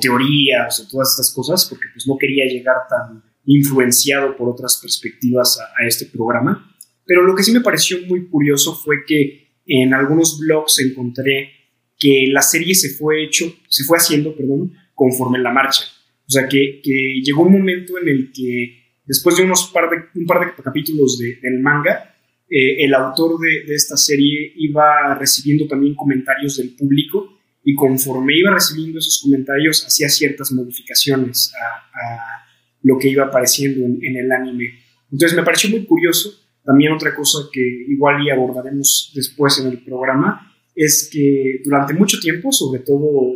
teorías 0.00 0.80
o 0.80 0.88
todas 0.88 1.10
estas 1.10 1.34
cosas, 1.34 1.66
porque 1.68 1.86
pues 1.92 2.06
no 2.06 2.16
quería 2.16 2.46
llegar 2.46 2.76
tan 2.88 3.22
influenciado 3.44 4.36
por 4.36 4.48
otras 4.48 4.78
perspectivas 4.80 5.58
a, 5.58 5.86
este 5.86 6.06
programa. 6.06 6.74
Pero 7.04 7.22
lo 7.22 7.34
que 7.34 7.42
sí 7.42 7.52
me 7.52 7.60
pareció 7.60 7.98
muy 8.06 8.28
curioso 8.28 8.74
fue 8.74 9.04
que 9.06 9.48
en 9.66 9.92
algunos 9.92 10.38
blogs 10.38 10.78
encontré 10.78 11.50
que 11.98 12.28
la 12.28 12.40
serie 12.40 12.74
se 12.74 12.90
fue 12.90 13.24
hecho, 13.24 13.52
se 13.68 13.84
fue 13.84 13.98
haciendo, 13.98 14.34
perdón, 14.34 14.72
conforme 14.94 15.38
en 15.38 15.44
la 15.44 15.52
marcha. 15.52 15.82
O 16.26 16.30
sea, 16.30 16.48
que, 16.48 16.80
llegó 17.24 17.42
un 17.42 17.52
momento 17.52 17.98
en 17.98 18.08
el 18.08 18.32
que 18.32 19.00
después 19.04 19.36
de 19.36 19.42
unos 19.42 19.70
par 19.72 19.90
de, 19.90 19.96
un 20.18 20.26
par 20.26 20.46
de 20.46 20.62
capítulos 20.62 21.18
del 21.18 21.60
manga, 21.60 22.14
eh, 22.50 22.84
el 22.84 22.94
autor 22.94 23.38
de, 23.38 23.74
esta 23.74 23.96
serie 23.96 24.52
iba 24.56 25.14
recibiendo 25.18 25.66
también 25.66 25.94
comentarios 25.94 26.56
del 26.56 26.70
público 26.70 27.38
y 27.62 27.74
conforme 27.74 28.38
iba 28.38 28.54
recibiendo 28.54 28.98
esos 28.98 29.20
comentarios 29.22 29.84
hacía 29.86 30.08
ciertas 30.08 30.50
modificaciones 30.52 31.52
a, 31.54 32.44
lo 32.82 32.96
que 32.98 33.08
iba 33.08 33.24
apareciendo 33.24 33.84
en, 33.84 34.16
el 34.16 34.32
anime. 34.32 34.70
Entonces 35.12 35.36
me 35.36 35.44
pareció 35.44 35.68
muy 35.68 35.84
curioso. 35.84 36.32
También 36.64 36.92
otra 36.92 37.14
cosa 37.14 37.38
que 37.52 37.60
igual 37.60 38.22
y 38.22 38.30
abordaremos 38.30 39.12
después 39.14 39.58
en 39.58 39.66
el 39.66 39.82
programa 39.84 40.54
es 40.74 41.10
que 41.12 41.60
durante 41.64 41.92
mucho 41.92 42.18
tiempo, 42.20 42.52
sobre 42.52 42.80
todo 42.80 43.32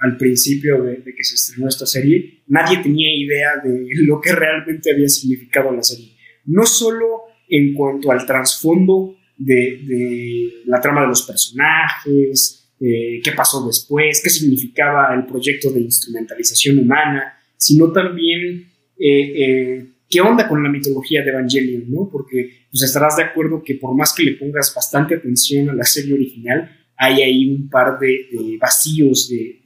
al 0.00 0.16
principio 0.16 0.82
de, 0.82 0.96
de 0.96 1.14
que 1.14 1.22
se 1.22 1.34
estrenó 1.34 1.68
esta 1.68 1.86
serie, 1.86 2.42
nadie 2.48 2.78
tenía 2.78 3.14
idea 3.14 3.50
de 3.62 3.86
lo 4.06 4.20
que 4.20 4.32
realmente 4.32 4.90
había 4.90 5.08
significado 5.08 5.70
la 5.70 5.82
serie. 5.82 6.16
No 6.46 6.64
solo 6.64 7.25
en 7.48 7.74
cuanto 7.74 8.10
al 8.10 8.26
trasfondo 8.26 9.16
de, 9.36 10.62
la 10.66 10.80
trama 10.80 11.02
de 11.02 11.08
los 11.08 11.22
personajes, 11.22 12.70
eh, 12.80 13.20
qué 13.22 13.32
pasó 13.32 13.66
después, 13.66 14.20
qué 14.22 14.30
significaba 14.30 15.14
el 15.14 15.26
proyecto 15.26 15.70
de 15.70 15.80
instrumentalización 15.80 16.78
humana, 16.78 17.34
sino 17.56 17.92
también 17.92 18.70
eh, 18.98 19.32
eh, 19.36 19.86
qué 20.08 20.20
onda 20.20 20.48
con 20.48 20.62
la 20.62 20.70
mitología 20.70 21.22
de 21.22 21.30
Evangelion, 21.30 21.90
¿no? 21.90 22.08
Porque 22.10 22.66
pues, 22.70 22.82
estarás 22.82 23.16
de 23.16 23.24
acuerdo 23.24 23.62
que 23.62 23.74
por 23.74 23.94
más 23.96 24.14
que 24.14 24.24
le 24.24 24.32
pongas 24.32 24.72
bastante 24.74 25.14
atención 25.14 25.70
a 25.70 25.74
la 25.74 25.84
serie 25.84 26.14
original, 26.14 26.70
hay 26.98 27.22
ahí 27.22 27.50
un 27.50 27.68
par 27.68 27.98
de, 27.98 28.56
vacíos 28.58 29.28
de, 29.28 29.60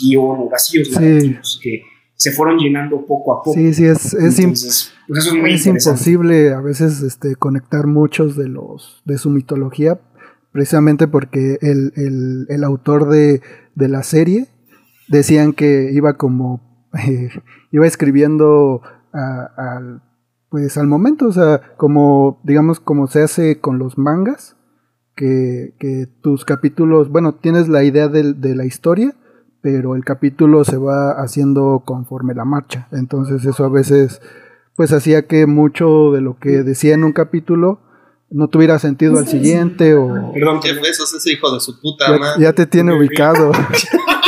guion 0.00 0.40
o 0.40 0.48
vacíos 0.48 0.88
que 1.62 1.82
se 2.22 2.30
fueron 2.30 2.56
llenando 2.58 3.04
poco 3.04 3.32
a 3.32 3.42
poco. 3.42 3.54
Sí, 3.54 3.74
sí, 3.74 3.84
es, 3.84 4.14
es, 4.14 4.92
pues 5.08 5.26
es, 5.26 5.66
imposible 5.66 6.52
a 6.54 6.60
veces 6.60 7.02
este, 7.02 7.34
conectar 7.34 7.88
muchos 7.88 8.36
de 8.36 8.48
los 8.48 9.02
de 9.04 9.18
su 9.18 9.28
mitología, 9.28 9.98
precisamente 10.52 11.08
porque 11.08 11.58
el, 11.62 12.46
el, 12.48 12.62
autor 12.62 13.08
de, 13.08 13.42
de, 13.74 13.88
la 13.88 14.04
serie 14.04 14.46
decían 15.08 15.52
que 15.52 15.90
iba 15.92 16.16
como 16.16 16.60
eh, 17.08 17.30
iba 17.72 17.88
escribiendo 17.88 18.82
al 19.12 20.00
pues 20.48 20.78
al 20.78 20.86
momento, 20.86 21.26
o 21.26 21.32
sea, 21.32 21.74
como 21.76 22.38
digamos 22.44 22.78
como 22.78 23.08
se 23.08 23.22
hace 23.22 23.58
con 23.58 23.80
los 23.80 23.98
mangas, 23.98 24.54
que, 25.16 25.74
que 25.80 26.06
tus 26.20 26.44
capítulos, 26.44 27.08
bueno, 27.08 27.34
tienes 27.34 27.68
la 27.68 27.82
idea 27.82 28.06
de, 28.06 28.32
de 28.32 28.54
la 28.54 28.64
historia, 28.64 29.12
pero 29.62 29.94
el 29.94 30.04
capítulo 30.04 30.64
se 30.64 30.76
va 30.76 31.12
haciendo 31.12 31.82
conforme 31.84 32.34
la 32.34 32.44
marcha. 32.44 32.88
Entonces 32.90 33.44
eso 33.44 33.64
a 33.64 33.68
veces 33.68 34.20
pues 34.74 34.92
hacía 34.92 35.26
que 35.26 35.46
mucho 35.46 36.10
de 36.12 36.20
lo 36.20 36.38
que 36.38 36.62
decía 36.62 36.94
en 36.94 37.04
un 37.04 37.12
capítulo 37.12 37.80
no 38.30 38.48
tuviera 38.48 38.78
sentido 38.78 39.18
al 39.18 39.28
siguiente 39.28 39.94
o... 39.94 40.32
Perdón, 40.32 40.60
que 40.60 40.72
besos 40.72 41.12
ese 41.14 41.32
hijo 41.32 41.52
de 41.52 41.60
su 41.60 41.80
puta 41.80 42.06
ya, 42.10 42.18
madre. 42.18 42.42
Ya 42.42 42.52
te 42.52 42.66
tiene 42.66 42.96
ubicado. 42.96 43.52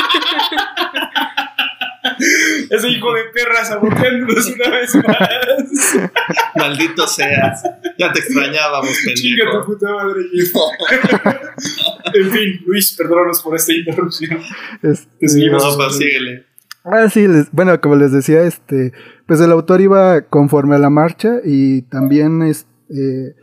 ese 2.75 2.89
hijo 2.89 3.13
de 3.13 3.23
perra 3.33 3.65
saboteándonos 3.65 4.47
una 4.47 4.71
vez 4.71 4.95
más. 4.97 6.11
Maldito 6.57 7.07
seas. 7.07 7.63
Ya 7.99 8.13
te 8.13 8.21
extrañábamos, 8.21 8.91
pendejo. 9.05 9.15
Chinga 9.15 9.51
tu 9.51 9.67
puta 9.67 9.93
madre, 9.93 10.23
En 12.15 12.31
fin, 12.31 12.63
Luis, 12.67 12.95
perdónanos 12.97 13.43
por 13.43 13.57
esta 13.57 13.73
interrupción. 13.73 14.39
Este, 14.83 15.51
no, 15.51 15.77
pues 15.77 15.97
síguele. 15.97 16.47
Ah, 16.85 17.09
sí, 17.09 17.27
bueno, 17.53 17.81
como 17.81 17.97
les 17.97 18.13
decía, 18.13 18.43
este, 18.43 18.93
pues 19.27 19.41
el 19.41 19.51
autor 19.53 19.81
iba 19.81 20.21
conforme 20.23 20.77
a 20.77 20.79
la 20.79 20.91
marcha 20.91 21.41
y 21.43 21.83
también, 21.83 22.43
es, 22.43 22.67
eh, 22.91 23.35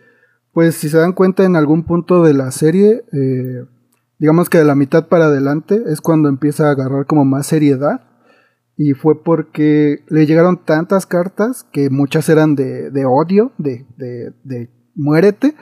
pues 0.54 0.76
si 0.76 0.90
se 0.90 0.98
dan 0.98 1.14
cuenta 1.14 1.44
en 1.44 1.56
algún 1.56 1.84
punto 1.84 2.24
de 2.24 2.36
la 2.36 2.52
serie, 2.52 3.04
eh, 3.12 3.66
digamos 4.20 4.50
que 4.50 4.60
de 4.60 4.66
la 4.66 4.76
mitad 4.76 5.08
para 5.08 5.26
adelante 5.26 5.82
es 5.88 6.02
cuando 6.02 6.30
empieza 6.30 6.68
a 6.68 6.72
agarrar 6.72 7.08
como 7.08 7.26
más 7.26 7.48
seriedad 7.48 8.11
y 8.84 8.96
fue 8.96 9.24
porque 9.24 10.04
le 10.10 10.26
llegaron 10.26 10.66
tantas 10.66 11.06
cartas 11.06 11.68
que 11.72 11.92
muchas 11.92 12.28
eran 12.30 12.56
de, 12.56 12.90
de 12.90 13.06
odio, 13.06 13.52
de, 13.60 13.86
de, 13.96 14.34
de, 14.44 14.72
muérete, 14.96 15.54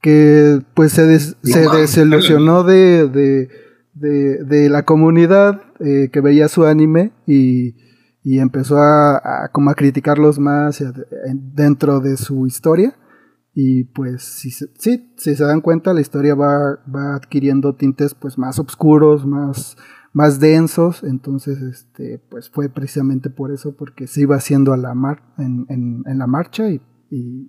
que 0.00 0.60
pues 0.72 0.92
se, 0.92 1.18
se 1.18 1.68
desilusionó 1.68 2.62
de, 2.62 3.08
de, 3.92 4.42
de, 4.42 4.70
la 4.70 4.86
comunidad 4.86 5.64
eh, 5.80 6.08
que 6.10 6.22
veía 6.22 6.48
su 6.48 6.64
anime 6.64 7.12
y, 7.26 7.74
y 8.24 8.38
empezó 8.38 8.78
a, 8.78 9.50
como 9.52 9.68
a 9.68 9.74
criticarlos 9.74 10.38
más 10.38 10.82
dentro 11.34 12.00
de 12.00 12.16
su 12.16 12.46
historia. 12.46 12.96
Y 13.52 13.84
pues 13.84 14.22
si, 14.22 14.50
sí, 14.50 15.12
si 15.14 15.34
se 15.34 15.44
dan 15.44 15.60
cuenta, 15.60 15.92
la 15.92 16.00
historia 16.00 16.34
va, 16.34 16.78
va 16.88 17.16
adquiriendo 17.16 17.74
tintes 17.74 18.14
pues 18.14 18.38
más 18.38 18.58
oscuros, 18.58 19.26
más 19.26 19.76
más 20.16 20.40
densos, 20.40 21.02
entonces 21.02 21.60
este, 21.60 22.18
pues 22.30 22.48
fue 22.48 22.70
precisamente 22.70 23.28
por 23.28 23.52
eso, 23.52 23.76
porque 23.76 24.06
se 24.06 24.22
iba 24.22 24.34
haciendo 24.34 24.72
a 24.72 24.78
la 24.78 24.94
mar, 24.94 25.22
en, 25.36 25.66
en, 25.68 26.18
la 26.18 26.26
marcha 26.26 26.70
y, 26.70 26.80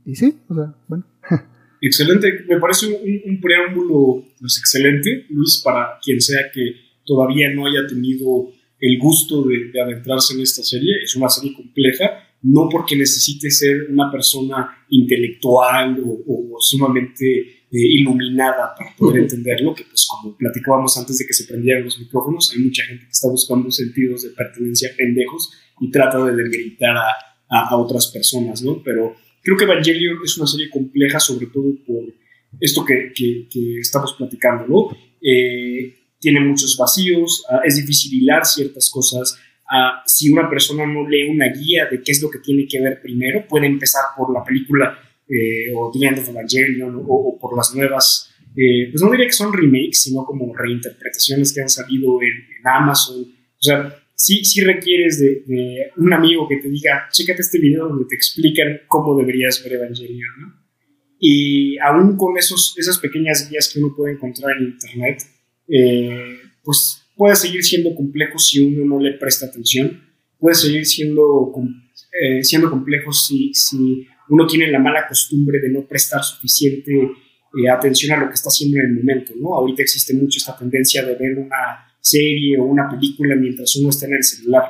y, 0.04 0.16
sí, 0.16 0.38
o 0.50 0.54
sea, 0.54 0.76
bueno. 0.90 1.06
Excelente, 1.82 2.28
me 2.46 2.60
parece 2.60 2.88
un, 2.88 3.40
preámbulo 3.40 4.22
pues, 4.38 4.58
excelente, 4.60 5.28
Luis, 5.30 5.62
para 5.64 5.98
quien 6.04 6.20
sea 6.20 6.52
que 6.54 6.74
todavía 7.06 7.50
no 7.56 7.68
haya 7.68 7.88
tenido 7.88 8.50
el 8.82 9.00
gusto 9.00 9.44
de, 9.44 9.72
adentrarse 9.82 10.34
en 10.34 10.42
esta 10.42 10.62
serie. 10.62 10.92
Es 11.02 11.16
una 11.16 11.30
serie 11.30 11.54
compleja, 11.56 12.20
no 12.42 12.68
porque 12.70 12.98
necesite 12.98 13.50
ser 13.50 13.88
una 13.90 14.12
persona 14.12 14.76
intelectual 14.90 16.04
o 16.04 16.58
sumamente 16.60 17.57
eh, 17.70 18.00
iluminada 18.00 18.74
para 18.78 18.96
poder 18.96 19.24
entenderlo, 19.24 19.76
que 19.76 19.84
pues 19.84 20.08
como 20.10 20.38
platicábamos 20.38 20.98
antes 20.98 21.18
de 21.18 21.26
que 21.26 21.34
se 21.34 21.46
prendieran 21.46 21.84
los 21.84 22.00
micrófonos, 22.00 22.52
hay 22.54 22.62
mucha 22.64 22.84
gente 22.86 23.04
que 23.04 23.12
está 23.12 23.28
buscando 23.28 23.70
sentidos 23.70 24.24
de 24.24 24.30
pertenencia 24.30 24.90
pendejos 24.98 25.52
y 25.82 25.92
trata 25.92 26.24
de 26.24 26.44
gritar 26.44 26.96
a, 26.96 27.10
a, 27.50 27.76
otras 27.76 28.08
personas, 28.08 28.62
¿no? 28.62 28.82
Pero 28.84 29.16
creo 29.44 29.58
que 29.58 29.66
Evangelion 29.66 30.18
es 30.24 30.38
una 30.38 30.48
serie 30.48 30.70
compleja, 30.70 31.20
sobre 31.20 31.48
todo 31.48 31.76
por 31.86 32.06
esto 32.60 32.86
que, 32.86 33.12
que, 33.14 33.80
estamos 33.80 34.14
platicando, 34.18 34.66
¿no? 34.68 34.98
Eh, 35.22 35.94
tiene 36.20 36.40
muchos 36.40 36.78
vacíos, 36.78 37.46
ah, 37.50 37.60
es 37.66 37.76
difícil 37.76 38.22
hilar 38.22 38.46
ciertas 38.46 38.90
cosas. 38.90 39.38
Ah, 39.70 40.02
si 40.06 40.30
una 40.30 40.50
persona 40.50 40.86
no 40.86 41.08
lee 41.08 41.28
una 41.28 41.48
guía 41.50 41.88
de 41.92 42.02
qué 42.02 42.14
es 42.14 42.22
lo 42.22 42.30
que 42.30 42.40
tiene 42.40 42.66
que 42.66 42.82
ver 42.82 43.02
primero, 43.02 43.46
puede 43.48 43.68
empezar 43.68 44.04
por 44.16 44.34
la 44.34 44.44
película 44.44 44.98
eh, 45.30 45.74
o 45.76 45.92
The 45.92 46.08
End 46.08 46.20
of 46.20 46.30
Evangelion 46.30 47.04
o, 47.06 47.38
por 47.40 47.56
las 47.58 47.76
nuevas, 47.76 48.34
eh, 48.56 48.90
pues 48.90 49.02
no 49.02 49.12
diría 49.12 49.26
que 49.26 49.34
son 49.34 49.52
remakes, 49.52 50.04
sino 50.04 50.24
como 50.24 50.56
reinterpretaciones 50.56 51.54
que 51.54 51.62
han 51.62 51.70
salido 51.70 52.22
en, 52.22 52.48
Amazon. 52.64 53.22
O 53.22 53.62
sea, 53.62 53.94
sí, 54.16 54.44
sí 54.44 54.62
requieres 54.62 55.20
de, 55.20 55.92
un 55.98 56.14
amigo 56.14 56.48
que 56.48 56.58
te 56.58 56.70
diga, 56.70 57.08
chécate 57.12 57.42
este 57.42 57.60
video 57.60 57.88
donde 57.88 58.06
te 58.06 58.16
explican 58.16 58.82
cómo 58.88 59.18
deberías 59.18 59.62
ver 59.64 59.74
Evangelion, 59.74 60.30
¿no? 60.40 60.68
Y 61.20 61.78
aún 61.80 62.16
con 62.16 62.38
esos, 62.38 62.76
esas 62.78 63.00
pequeñas 63.00 63.50
guías 63.50 63.72
que 63.74 63.80
uno 63.80 63.94
puede 63.96 64.14
encontrar 64.14 64.56
en 64.58 64.66
Internet, 64.66 65.24
eh, 65.68 66.38
pues 66.64 67.04
puede 67.16 67.36
seguir 67.36 67.64
siendo 67.64 67.96
complejo 67.96 68.38
si 68.38 68.62
uno 68.62 68.86
no 68.86 69.00
le 69.02 69.14
presta 69.14 69.48
atención, 69.48 70.04
puede 70.40 70.56
seguir 70.56 70.86
siendo, 70.86 71.52
siendo 72.44 72.70
complejo 72.70 73.12
si, 73.12 73.54
si 73.54 74.08
uno 74.30 74.48
tiene 74.48 74.72
la 74.72 74.80
mala 74.80 75.08
costumbre 75.08 75.60
de 75.60 75.70
no 75.70 75.86
prestar 75.86 76.24
suficiente 76.24 76.92
eh, 76.94 77.70
atención 77.70 78.18
a 78.18 78.24
lo 78.24 78.28
que 78.28 78.36
está 78.36 78.50
haciendo 78.50 78.78
en 78.80 78.86
el 78.88 78.94
momento, 78.96 79.34
¿no? 79.40 79.56
Ahorita 79.56 79.82
existe 79.82 80.14
mucho 80.14 80.38
esta 80.38 80.58
tendencia 80.58 81.04
de 81.04 81.16
ver 81.16 81.38
una 81.38 81.88
serie 82.00 82.58
o 82.60 82.64
una 82.64 82.90
película 82.90 83.36
mientras 83.36 83.76
uno 83.78 83.90
está 83.90 84.06
en 84.06 84.16
el 84.16 84.24
celular. 84.24 84.64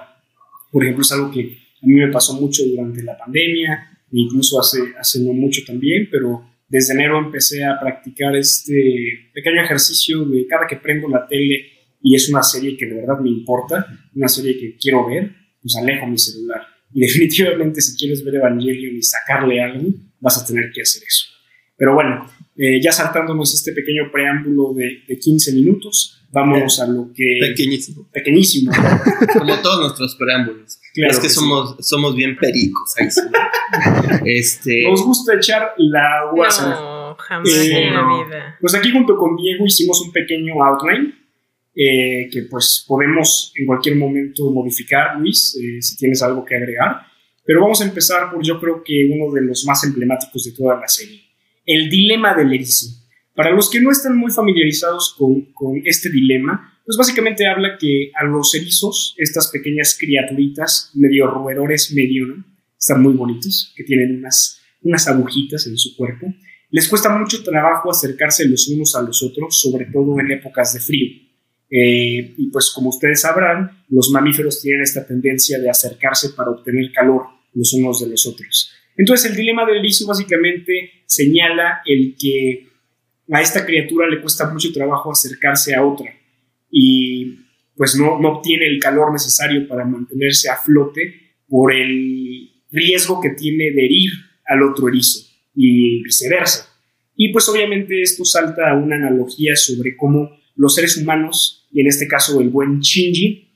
Por 0.72 0.84
ejemplo, 0.84 1.02
es 1.02 1.12
algo 1.12 1.32
que 1.32 1.42
a 1.42 1.86
mí 1.86 1.94
me 1.94 2.12
pasó 2.12 2.40
mucho 2.40 2.64
durante 2.66 3.04
la 3.04 3.18
pandemia, 3.18 4.00
incluso 4.12 4.60
hace, 4.60 4.80
hace 5.00 5.20
no 5.22 5.34
mucho 5.34 5.62
también, 5.66 6.08
pero 6.12 6.46
desde 6.68 6.94
enero 6.94 7.20
empecé 7.20 7.64
a 7.64 7.80
practicar 7.80 8.36
este 8.36 9.30
pequeño 9.34 9.64
ejercicio 9.64 10.26
de 10.26 10.46
cada 10.48 10.68
que 10.68 10.78
prendo 10.78 11.08
la 11.08 11.28
tele 11.28 11.66
y 12.02 12.16
es 12.16 12.30
una 12.30 12.44
serie 12.44 12.78
que 12.78 12.86
de 12.86 12.96
verdad 12.96 13.20
me 13.20 13.30
importa, 13.30 13.86
una 14.16 14.28
serie 14.28 14.58
que 14.58 14.78
quiero 14.78 15.08
ver, 15.08 15.32
pues 15.62 15.76
alejo 15.78 16.08
mi 16.08 16.18
celular. 16.18 16.62
Y 16.98 17.01
definitivamente 17.01 17.80
si 17.80 17.96
quieres 17.96 18.25
ver 18.25 18.34
Evangelion 18.34 18.96
y 18.96 19.04
sacarle 19.04 19.62
algo, 19.62 19.88
vas 20.20 20.42
a 20.42 20.46
tener 20.48 20.72
que 20.74 20.82
hacer 20.82 21.04
eso. 21.04 21.27
Pero 21.77 21.94
bueno, 21.94 22.27
eh, 22.56 22.82
ya 22.82 22.92
saltándonos 22.92 23.54
este 23.54 23.72
pequeño 23.72 24.12
preámbulo 24.12 24.74
de, 24.74 25.04
de 25.08 25.20
15 25.20 25.54
minutos, 25.54 26.25
vamos 26.32 26.80
a 26.80 26.88
lo 26.88 27.12
que... 27.13 27.38
Pequeñísimo. 27.39 28.10
Pequeñísimo. 28.12 28.72
Como 29.38 29.62
todos 29.62 29.82
nuestros 29.82 30.16
preámbulos. 30.16 30.80
Claro 30.96 31.13
es 31.13 31.20
que, 31.20 31.30
somos, 31.30 31.75
somos 31.82 32.16
bien 32.16 32.36
pericos. 32.36 32.96
Ahí 32.98 33.10
este... 34.25 34.89
Nos 34.89 35.06
gusta 35.06 35.36
echar 35.36 35.74
la 35.77 36.32
guasa. 36.34 36.68
No, 36.68 37.16
jamás 37.20 37.54
en 37.54 37.94
la 37.94 38.25
vida. 38.25 38.58
Pues 38.60 38.74
aquí 38.74 38.92
junto 38.92 39.16
con 39.18 39.36
Diego 39.36 39.68
hicimos 39.68 40.01
un 40.01 40.12
pequeño 40.12 40.56
outline 40.63 41.13
eh, 41.79 42.27
que 42.31 42.41
pues 42.50 42.84
podemos 42.88 43.53
en 43.55 43.67
cualquier 43.67 43.98
momento 43.98 44.51
modificar, 44.51 45.19
Luis, 45.19 45.55
eh, 45.62 45.79
si 45.79 45.96
tienes 45.96 46.24
algo 46.24 46.43
que 46.43 46.55
agregar. 46.55 47.01
Pero 47.46 47.62
vamos 47.62 47.79
a 47.81 47.86
empezar 47.86 48.31
por 48.31 48.43
yo 48.43 48.60
creo 48.60 48.81
que 48.84 49.07
uno 49.13 49.31
de 49.31 49.41
los 49.41 49.63
más 49.63 49.84
emblemáticos 49.84 50.43
de 50.43 50.53
toda 50.53 50.79
la 50.79 50.88
serie, 50.88 51.22
el 51.67 51.88
dilema 51.88 52.34
del 52.34 52.51
erizo. 52.51 52.88
Para 53.36 53.51
los 53.51 53.69
que 53.69 53.79
no 53.79 53.91
están 53.91 54.17
muy 54.17 54.31
familiarizados 54.31 55.15
con, 55.15 55.81
este 55.86 56.10
dilema, 56.10 56.81
pues 56.84 56.98
básicamente 56.98 57.46
habla 57.46 57.77
que 57.79 58.10
a 58.15 58.25
los 58.25 58.55
erizos, 58.55 59.13
estas 59.19 59.50
pequeñas 59.50 59.96
criaturitas, 60.00 60.89
medio 60.96 61.27
roedores, 61.27 61.93
medio, 61.93 62.25
¿no? 62.25 62.43
Están 62.75 63.03
muy 63.03 63.13
bonitos, 63.13 63.72
que 63.75 63.84
tienen 63.84 64.17
unas, 64.17 64.60
unas 64.81 65.07
agujitas 65.07 65.67
en 65.67 65.77
su 65.77 65.96
cuerpo. 65.96 66.34
Les 66.72 66.88
cuesta 66.88 67.15
mucho 67.15 67.43
trabajo 67.43 67.91
acercarse 67.91 68.50
los 68.50 68.67
unos 68.69 68.96
a 68.96 69.03
los 69.03 69.22
otros, 69.22 69.60
sobre 69.60 69.86
todo 69.86 70.19
en 70.19 70.31
épocas 70.31 70.74
de 70.74 70.79
frío. 70.79 71.26
Eh, 71.69 72.33
y 72.38 72.50
pues 72.50 72.71
como 72.74 72.89
ustedes 72.89 73.21
sabrán, 73.21 73.83
los 73.89 74.09
mamíferos 74.12 74.62
tienen 74.62 74.81
esta 74.81 75.05
tendencia 75.05 75.59
de 75.59 75.69
acercarse 75.69 76.29
para 76.29 76.51
obtener 76.51 76.91
calor 76.93 77.24
los 77.53 77.74
unos 77.74 78.01
de 78.01 78.09
los 78.09 78.25
otros. 78.25 78.71
Entonces 78.95 79.31
el 79.31 79.38
dilema 79.38 79.65
del 79.65 79.77
erizo 79.77 80.07
básicamente 80.07 81.03
señala 81.05 81.81
el 81.86 82.15
que 82.17 82.67
a 83.31 83.41
esta 83.41 83.65
criatura 83.65 84.07
le 84.07 84.21
cuesta 84.21 84.50
mucho 84.50 84.71
trabajo 84.71 85.12
acercarse 85.12 85.75
a 85.75 85.86
otra 85.86 86.09
y 86.71 87.39
pues 87.75 87.95
no, 87.95 88.19
no 88.19 88.38
obtiene 88.38 88.67
el 88.67 88.79
calor 88.79 89.12
necesario 89.12 89.67
para 89.67 89.86
mantenerse 89.86 90.50
a 90.50 90.55
flote 90.55 91.36
por 91.47 91.74
el 91.74 92.50
riesgo 92.71 93.21
que 93.21 93.31
tiene 93.31 93.71
de 93.71 93.86
herir 93.86 94.12
al 94.45 94.63
otro 94.63 94.88
erizo 94.88 95.27
y 95.55 96.03
viceversa. 96.03 96.67
Y 97.15 97.31
pues 97.31 97.47
obviamente 97.50 98.01
esto 98.01 98.24
salta 98.25 98.71
a 98.71 98.77
una 98.77 98.95
analogía 98.95 99.55
sobre 99.55 99.95
cómo 99.95 100.37
los 100.58 100.76
seres 100.76 100.98
humanos, 100.98 101.68
y 101.72 101.82
en 101.82 101.88
este 101.88 102.08
caso 102.08 102.42
el 102.42 102.50
buen 102.50 102.80
Shinji, 102.80 103.48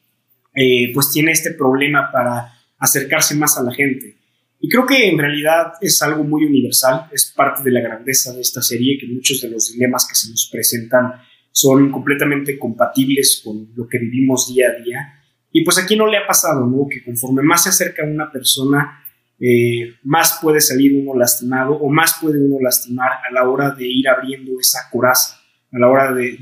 eh, 0.55 0.91
pues 0.93 1.11
tiene 1.11 1.31
este 1.31 1.51
problema 1.51 2.11
para 2.11 2.53
acercarse 2.77 3.35
más 3.35 3.57
a 3.57 3.63
la 3.63 3.73
gente. 3.73 4.17
Y 4.59 4.69
creo 4.69 4.85
que 4.85 5.09
en 5.09 5.17
realidad 5.17 5.73
es 5.81 6.01
algo 6.03 6.23
muy 6.23 6.45
universal, 6.45 7.07
es 7.11 7.33
parte 7.35 7.63
de 7.63 7.71
la 7.71 7.81
grandeza 7.81 8.31
de 8.33 8.41
esta 8.41 8.61
serie, 8.61 8.97
que 8.99 9.07
muchos 9.07 9.41
de 9.41 9.49
los 9.49 9.73
dilemas 9.73 10.07
que 10.07 10.15
se 10.15 10.29
nos 10.29 10.47
presentan 10.51 11.13
son 11.51 11.91
completamente 11.91 12.59
compatibles 12.59 13.41
con 13.43 13.69
lo 13.75 13.87
que 13.87 13.97
vivimos 13.97 14.53
día 14.53 14.67
a 14.69 14.83
día. 14.83 15.23
Y 15.51 15.65
pues 15.65 15.79
aquí 15.79 15.95
no 15.95 16.05
le 16.05 16.17
ha 16.17 16.27
pasado, 16.27 16.65
¿no? 16.67 16.87
Que 16.87 17.03
conforme 17.03 17.41
más 17.41 17.63
se 17.63 17.69
acerca 17.69 18.05
una 18.05 18.31
persona, 18.31 19.03
eh, 19.39 19.95
más 20.03 20.37
puede 20.41 20.61
salir 20.61 20.93
uno 20.95 21.17
lastimado 21.17 21.73
o 21.73 21.89
más 21.89 22.17
puede 22.21 22.39
uno 22.39 22.57
lastimar 22.61 23.09
a 23.27 23.33
la 23.33 23.49
hora 23.49 23.71
de 23.71 23.87
ir 23.87 24.07
abriendo 24.07 24.59
esa 24.59 24.81
coraza 24.91 25.40
a 25.71 25.79
la 25.79 25.87
hora 25.87 26.13
de, 26.13 26.37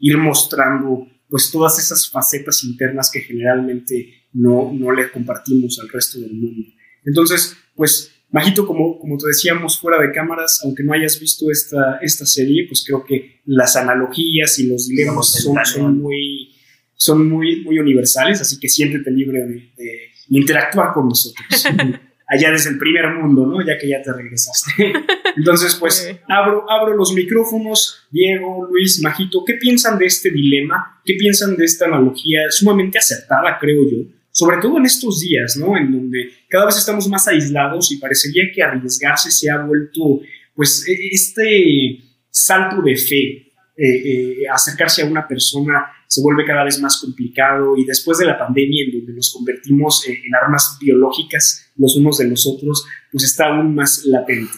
ir 0.00 0.16
mostrando 0.16 1.08
pues 1.28 1.50
todas 1.50 1.78
esas 1.78 2.08
facetas 2.08 2.62
internas 2.64 3.10
que 3.10 3.20
generalmente 3.20 4.14
no, 4.32 4.72
no 4.72 4.92
le 4.92 5.10
compartimos 5.10 5.78
al 5.80 5.88
resto 5.88 6.20
del 6.20 6.32
mundo. 6.32 6.68
Entonces, 7.04 7.56
pues, 7.74 8.12
Majito, 8.30 8.66
como, 8.66 8.98
como 8.98 9.16
te 9.18 9.26
decíamos 9.28 9.78
fuera 9.78 10.00
de 10.00 10.12
cámaras, 10.12 10.60
aunque 10.64 10.82
no 10.82 10.92
hayas 10.92 11.18
visto 11.18 11.50
esta, 11.50 11.98
esta 12.00 12.26
serie, 12.26 12.66
pues 12.68 12.84
creo 12.86 13.04
que 13.04 13.40
las 13.46 13.76
analogías 13.76 14.58
y 14.58 14.68
los 14.68 14.88
dilemas 14.88 15.32
son, 15.64 15.98
muy, 15.98 16.54
son 16.94 17.28
muy, 17.28 17.62
muy 17.62 17.78
universales, 17.78 18.40
así 18.40 18.58
que 18.58 18.68
siéntete 18.68 19.10
libre 19.10 19.40
de, 19.40 19.72
de 19.76 20.38
interactuar 20.38 20.92
con 20.92 21.08
nosotros. 21.08 21.46
allá 22.28 22.50
desde 22.50 22.70
el 22.70 22.78
primer 22.78 23.08
mundo, 23.14 23.46
¿no? 23.46 23.64
Ya 23.64 23.78
que 23.78 23.88
ya 23.88 24.02
te 24.02 24.12
regresaste. 24.12 24.92
Entonces, 25.36 25.74
pues 25.76 26.08
abro, 26.28 26.70
abro 26.70 26.94
los 26.94 27.12
micrófonos, 27.14 28.06
Diego, 28.10 28.66
Luis, 28.70 29.00
Majito, 29.02 29.44
¿qué 29.44 29.54
piensan 29.54 29.98
de 29.98 30.06
este 30.06 30.30
dilema? 30.30 31.00
¿Qué 31.04 31.14
piensan 31.14 31.56
de 31.56 31.64
esta 31.64 31.86
analogía 31.86 32.50
sumamente 32.50 32.98
acertada, 32.98 33.56
creo 33.58 33.82
yo? 33.90 34.04
Sobre 34.30 34.58
todo 34.58 34.76
en 34.76 34.84
estos 34.84 35.20
días, 35.20 35.56
¿no? 35.56 35.76
En 35.76 35.90
donde 35.90 36.30
cada 36.48 36.66
vez 36.66 36.76
estamos 36.76 37.08
más 37.08 37.26
aislados 37.26 37.90
y 37.90 37.96
parecería 37.96 38.44
que 38.54 38.62
arriesgarse 38.62 39.30
se 39.30 39.50
ha 39.50 39.58
vuelto, 39.58 40.20
pues, 40.54 40.86
e, 40.86 41.08
este 41.12 42.04
salto 42.30 42.82
de 42.82 42.96
fe, 42.96 43.48
eh, 43.76 43.86
eh, 43.86 44.36
acercarse 44.52 45.02
a 45.02 45.06
una 45.06 45.26
persona 45.26 45.86
se 46.08 46.22
vuelve 46.22 46.44
cada 46.46 46.64
vez 46.64 46.80
más 46.80 47.00
complicado 47.00 47.76
y 47.76 47.84
después 47.84 48.18
de 48.18 48.24
la 48.26 48.38
pandemia 48.38 48.86
en 48.86 48.98
donde 48.98 49.12
nos 49.12 49.32
convertimos 49.32 50.08
en, 50.08 50.16
armas 50.42 50.78
biológicas 50.80 51.70
los 51.76 51.96
unos 51.96 52.18
de 52.18 52.28
los 52.28 52.46
otros, 52.46 52.86
pues 53.12 53.24
está 53.24 53.46
aún 53.46 53.74
más 53.74 54.04
latente. 54.06 54.52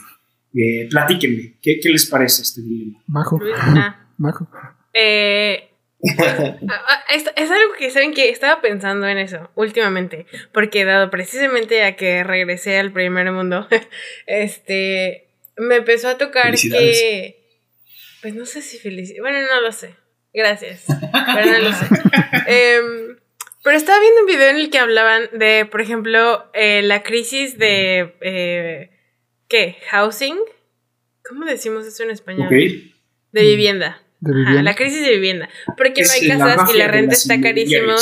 Eh, 0.54 0.88
platíquenme, 0.88 1.58
¿qué, 1.60 1.80
les 1.84 2.06
parece 2.06 2.42
este 2.42 2.62
dilema? 2.62 3.02
Majo. 3.06 3.38
Ah. 3.56 4.06
Majo. 4.18 4.48
Eh, 4.94 5.70
es, 6.00 7.24
es, 7.36 7.50
algo 7.50 7.72
que 7.78 7.90
saben 7.90 8.14
que 8.14 8.30
estaba 8.30 8.62
pensando 8.62 9.06
en 9.06 9.18
eso 9.18 9.50
últimamente, 9.54 10.26
porque 10.52 10.84
dado 10.84 11.10
precisamente 11.10 11.84
a 11.84 11.96
que 11.96 12.24
regresé 12.24 12.78
al 12.78 12.92
primer 12.92 13.30
mundo, 13.32 13.68
este 14.26 15.28
me 15.56 15.76
empezó 15.76 16.08
a 16.08 16.18
tocar 16.18 16.54
que 16.54 17.40
pues 18.22 18.34
no 18.34 18.46
sé 18.46 18.62
si 18.62 18.78
feliz. 18.78 19.12
Bueno, 19.20 19.38
no 19.40 19.60
lo 19.60 19.72
sé. 19.72 19.94
Gracias. 20.32 20.84
Pero 21.34 21.52
no 21.52 21.58
lo 21.58 21.72
sé. 21.72 21.86
Em, 22.46 23.16
pero 23.62 23.76
estaba 23.76 24.00
viendo 24.00 24.20
un 24.20 24.26
video 24.26 24.48
en 24.48 24.56
el 24.56 24.70
que 24.70 24.78
hablaban 24.78 25.28
de, 25.32 25.66
por 25.70 25.80
ejemplo, 25.80 26.50
eh, 26.54 26.82
la 26.82 27.02
crisis 27.02 27.58
de. 27.58 28.14
Eh, 28.20 28.90
¿Qué? 29.48 29.76
¿Housing? 29.90 30.36
¿Cómo 31.28 31.44
decimos 31.44 31.86
eso 31.86 32.02
en 32.02 32.10
español? 32.10 32.48
De 32.48 33.42
vivienda. 33.42 34.02
De 34.20 34.32
vivienda. 34.32 34.62
la 34.62 34.74
crisis 34.74 35.02
de 35.02 35.10
vivienda. 35.10 35.48
Porque 35.76 36.02
no 36.02 36.10
hay 36.10 36.28
casas 36.28 36.74
y 36.74 36.78
la 36.78 36.88
renta 36.88 37.14
está 37.14 37.40
carísimo 37.40 37.94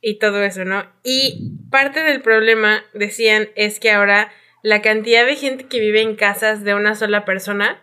y 0.00 0.18
todo 0.18 0.42
eso, 0.42 0.64
¿no? 0.64 0.86
Y 1.02 1.52
parte 1.70 2.02
del 2.02 2.22
problema, 2.22 2.84
decían, 2.94 3.48
es 3.56 3.80
que 3.80 3.90
ahora 3.90 4.32
la 4.62 4.82
cantidad 4.82 5.26
de 5.26 5.36
gente 5.36 5.66
que 5.66 5.80
vive 5.80 6.00
en 6.00 6.16
casas 6.16 6.64
de 6.64 6.74
una 6.74 6.94
sola 6.94 7.24
persona 7.24 7.80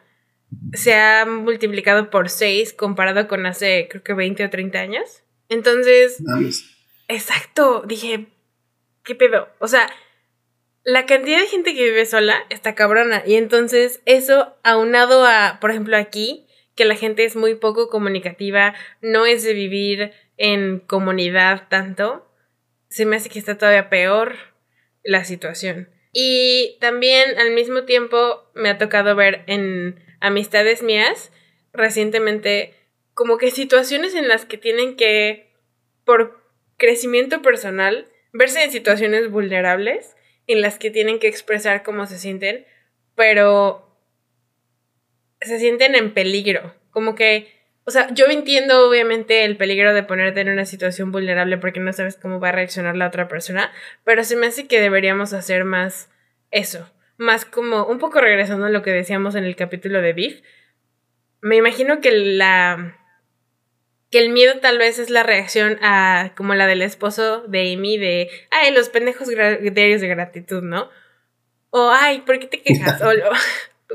se 0.73 0.93
ha 0.93 1.25
multiplicado 1.25 2.09
por 2.09 2.29
6 2.29 2.73
comparado 2.73 3.27
con 3.27 3.45
hace 3.45 3.87
creo 3.89 4.03
que 4.03 4.13
20 4.13 4.45
o 4.45 4.49
30 4.49 4.79
años. 4.79 5.23
Entonces, 5.49 6.21
exacto, 7.07 7.83
dije, 7.85 8.27
¿qué 9.03 9.15
pedo? 9.15 9.49
O 9.59 9.67
sea, 9.67 9.89
la 10.83 11.05
cantidad 11.05 11.39
de 11.39 11.47
gente 11.47 11.73
que 11.73 11.83
vive 11.83 12.05
sola 12.05 12.35
está 12.49 12.75
cabrona. 12.75 13.23
Y 13.25 13.35
entonces 13.35 14.01
eso 14.05 14.55
aunado 14.63 15.25
a, 15.25 15.59
por 15.61 15.71
ejemplo, 15.71 15.95
aquí, 15.97 16.47
que 16.75 16.85
la 16.85 16.95
gente 16.95 17.23
es 17.23 17.35
muy 17.35 17.55
poco 17.55 17.89
comunicativa, 17.89 18.73
no 19.01 19.25
es 19.25 19.43
de 19.43 19.53
vivir 19.53 20.11
en 20.37 20.79
comunidad 20.79 21.67
tanto, 21.69 22.27
se 22.89 23.05
me 23.05 23.15
hace 23.15 23.29
que 23.29 23.39
está 23.39 23.57
todavía 23.57 23.89
peor 23.89 24.35
la 25.03 25.23
situación. 25.23 25.89
Y 26.11 26.77
también 26.79 27.39
al 27.39 27.51
mismo 27.51 27.83
tiempo 27.83 28.43
me 28.53 28.69
ha 28.69 28.77
tocado 28.77 29.15
ver 29.15 29.43
en 29.47 30.02
amistades 30.23 30.81
mías 30.81 31.31
recientemente 31.73 32.73
como 33.13 33.37
que 33.37 33.51
situaciones 33.51 34.15
en 34.15 34.27
las 34.27 34.45
que 34.45 34.57
tienen 34.57 34.95
que, 34.95 35.51
por 36.05 36.41
crecimiento 36.77 37.41
personal, 37.41 38.07
verse 38.31 38.63
en 38.63 38.71
situaciones 38.71 39.29
vulnerables 39.29 40.15
en 40.47 40.61
las 40.61 40.79
que 40.79 40.89
tienen 40.89 41.19
que 41.19 41.27
expresar 41.27 41.83
cómo 41.83 42.05
se 42.07 42.17
sienten, 42.17 42.65
pero 43.15 43.97
se 45.41 45.59
sienten 45.59 45.93
en 45.95 46.13
peligro. 46.13 46.73
Como 46.89 47.15
que, 47.15 47.51
o 47.83 47.91
sea, 47.91 48.07
yo 48.13 48.25
entiendo 48.27 48.87
obviamente 48.87 49.43
el 49.43 49.57
peligro 49.57 49.93
de 49.93 50.03
ponerte 50.03 50.41
en 50.41 50.49
una 50.49 50.65
situación 50.65 51.11
vulnerable 51.11 51.57
porque 51.57 51.81
no 51.81 51.91
sabes 51.91 52.15
cómo 52.15 52.39
va 52.39 52.49
a 52.49 52.53
reaccionar 52.53 52.95
la 52.95 53.07
otra 53.07 53.27
persona, 53.27 53.71
pero 54.05 54.23
se 54.23 54.37
me 54.37 54.47
hace 54.47 54.67
que 54.67 54.79
deberíamos 54.79 55.33
hacer 55.33 55.65
más 55.65 56.09
eso 56.49 56.89
más 57.23 57.45
como 57.45 57.85
un 57.85 57.97
poco 57.97 58.21
regresando 58.21 58.67
a 58.67 58.69
lo 58.69 58.83
que 58.83 58.91
decíamos 58.91 59.35
en 59.35 59.45
el 59.45 59.55
capítulo 59.55 60.01
de 60.01 60.13
Beef, 60.13 60.41
me 61.41 61.55
imagino 61.55 61.99
que 61.99 62.11
la 62.11 62.99
que 64.11 64.19
el 64.19 64.29
miedo 64.29 64.59
tal 64.59 64.77
vez 64.77 64.99
es 64.99 65.09
la 65.09 65.23
reacción 65.23 65.79
a 65.81 66.33
como 66.37 66.53
la 66.53 66.67
del 66.67 66.83
esposo 66.83 67.41
de 67.47 67.73
Amy 67.73 67.97
de, 67.97 68.29
ay, 68.51 68.71
los 68.71 68.89
pendejos 68.89 69.27
diarios 69.27 70.01
de 70.01 70.07
gratitud, 70.07 70.61
¿no? 70.61 70.87
O, 71.71 71.89
ay, 71.89 72.21
¿por 72.21 72.37
qué 72.37 72.45
te 72.45 72.61
quejas? 72.61 73.01
o, 73.01 73.09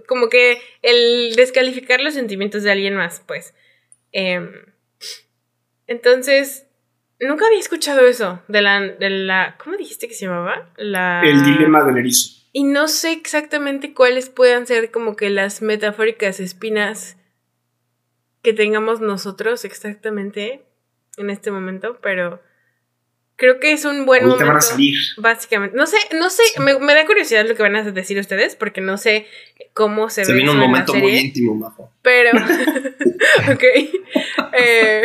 como 0.08 0.28
que 0.28 0.60
el 0.82 1.36
descalificar 1.36 2.00
los 2.00 2.14
sentimientos 2.14 2.64
de 2.64 2.72
alguien 2.72 2.96
más, 2.96 3.22
pues. 3.26 3.54
Em, 4.10 4.50
entonces, 5.86 6.66
nunca 7.20 7.46
había 7.46 7.60
escuchado 7.60 8.04
eso 8.06 8.42
de 8.48 8.60
la, 8.60 8.80
de 8.80 9.10
la, 9.10 9.56
¿cómo 9.62 9.76
dijiste 9.76 10.08
que 10.08 10.14
se 10.14 10.26
llamaba? 10.26 10.72
La... 10.76 11.22
El 11.24 11.44
dilema 11.44 11.84
del 11.84 11.98
erizo. 11.98 12.37
Y 12.58 12.64
no 12.64 12.88
sé 12.88 13.12
exactamente 13.12 13.94
cuáles 13.94 14.30
puedan 14.30 14.66
ser 14.66 14.90
como 14.90 15.14
que 15.14 15.30
las 15.30 15.62
metafóricas 15.62 16.40
espinas 16.40 17.16
que 18.42 18.52
tengamos 18.52 19.00
nosotros 19.00 19.64
exactamente 19.64 20.64
en 21.18 21.30
este 21.30 21.52
momento, 21.52 22.00
pero 22.02 22.42
creo 23.36 23.60
que 23.60 23.70
es 23.70 23.84
un 23.84 24.06
buen 24.06 24.24
momento. 24.24 24.44
van 24.44 24.56
a 24.56 24.60
salir. 24.60 24.96
Básicamente. 25.18 25.76
No 25.76 25.86
sé, 25.86 25.98
no 26.18 26.30
sé, 26.30 26.42
me, 26.58 26.94
da 26.94 27.06
curiosidad 27.06 27.46
lo 27.46 27.54
que 27.54 27.62
van 27.62 27.76
a 27.76 27.84
decir 27.92 28.18
ustedes, 28.18 28.56
porque 28.56 28.80
no 28.80 28.98
sé 28.98 29.28
cómo 29.72 30.10
se, 30.10 30.22
ve. 30.22 30.24
Se 30.24 30.32
viene 30.32 30.50
un 30.50 30.58
momento 30.58 30.94
muy 30.94 31.16
íntimo, 31.16 31.54
Majo. 31.54 31.92
Pero. 32.02 32.32
ok. 33.52 33.64
Eh, 34.52 35.02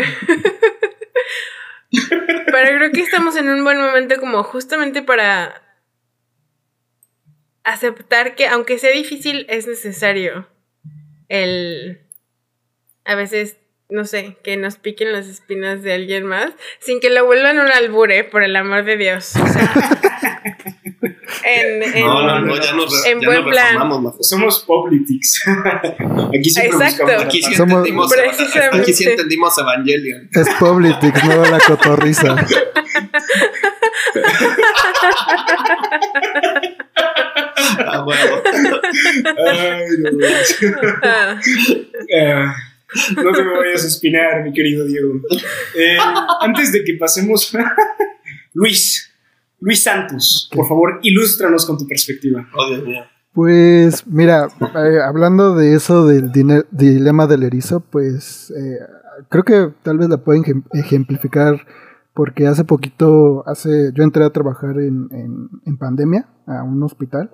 pero 2.47 2.77
creo 2.79 2.91
que 2.91 3.01
estamos 3.01 3.35
en 3.35 3.47
un 3.47 3.63
buen 3.63 3.79
momento, 3.79 4.19
como 4.19 4.41
justamente 4.41 5.03
para 5.03 5.61
aceptar 7.63 8.35
que, 8.35 8.47
aunque 8.47 8.77
sea 8.77 8.91
difícil, 8.91 9.45
es 9.49 9.67
necesario 9.67 10.47
el 11.29 12.03
a 13.05 13.15
veces, 13.15 13.57
no 13.89 14.05
sé, 14.05 14.37
que 14.43 14.57
nos 14.57 14.77
piquen 14.77 15.11
las 15.11 15.27
espinas 15.27 15.83
de 15.83 15.93
alguien 15.93 16.25
más 16.25 16.51
sin 16.79 16.99
que 16.99 17.09
lo 17.09 17.25
vuelvan 17.25 17.59
un 17.59 17.67
albure, 17.67 18.23
por 18.23 18.43
el 18.43 18.55
amor 18.55 18.85
de 18.85 18.97
Dios. 18.97 19.33
en, 21.45 21.83
en, 21.83 22.05
no, 22.05 22.21
no, 22.21 22.39
no, 22.41 22.61
ya 22.61 22.73
nos, 22.73 23.05
en 23.05 23.19
buen 23.19 23.43
plan. 23.43 23.77
Somos 24.21 24.59
politics. 24.61 25.43
aquí 26.33 26.49
siempre 26.49 26.87
Exacto. 26.87 27.21
Aquí 27.21 27.41
sí, 27.41 27.53
entendimos, 27.53 28.13
aquí 28.71 28.93
sí 28.93 29.05
entendimos 29.05 29.57
Evangelion. 29.57 30.29
Es 30.31 30.49
politics, 30.55 31.23
no 31.25 31.45
la 31.45 31.59
cotorriza. 31.59 32.35
ah, 37.79 38.03
bueno. 38.03 38.41
Ay, 39.47 39.85
no. 40.01 40.09
No 43.23 43.31
te 43.31 43.43
me 43.43 43.57
vayas 43.57 43.83
a 43.83 43.87
espinar, 43.87 44.43
mi 44.43 44.53
querido 44.53 44.85
Diego. 44.85 45.13
Eh, 45.75 45.97
antes 46.41 46.71
de 46.71 46.83
que 46.83 46.93
pasemos, 46.93 47.51
Luis, 48.53 49.11
Luis 49.59 49.83
Santos, 49.83 50.49
por 50.53 50.67
favor, 50.67 50.99
ilústranos 51.01 51.65
con 51.65 51.77
tu 51.77 51.87
perspectiva. 51.87 52.47
Oh, 52.53 52.69
Dios 52.69 52.83
mío. 52.83 53.03
Pues 53.33 54.05
mira, 54.05 54.47
eh, 54.61 54.99
hablando 55.03 55.55
de 55.55 55.73
eso 55.73 56.05
del 56.05 56.31
dilema 56.71 57.25
del 57.25 57.43
erizo, 57.43 57.79
pues 57.79 58.51
eh, 58.51 58.77
creo 59.29 59.43
que 59.43 59.69
tal 59.81 59.97
vez 59.97 60.07
la 60.07 60.17
pueden 60.17 60.63
ejemplificar 60.73 61.65
porque 62.13 62.45
hace 62.45 62.63
poquito, 62.63 63.43
hace, 63.47 63.91
yo 63.95 64.03
entré 64.03 64.23
a 64.23 64.29
trabajar 64.29 64.77
en, 64.77 65.09
en, 65.65 65.77
pandemia 65.77 66.27
a 66.45 66.61
un 66.61 66.83
hospital 66.83 67.31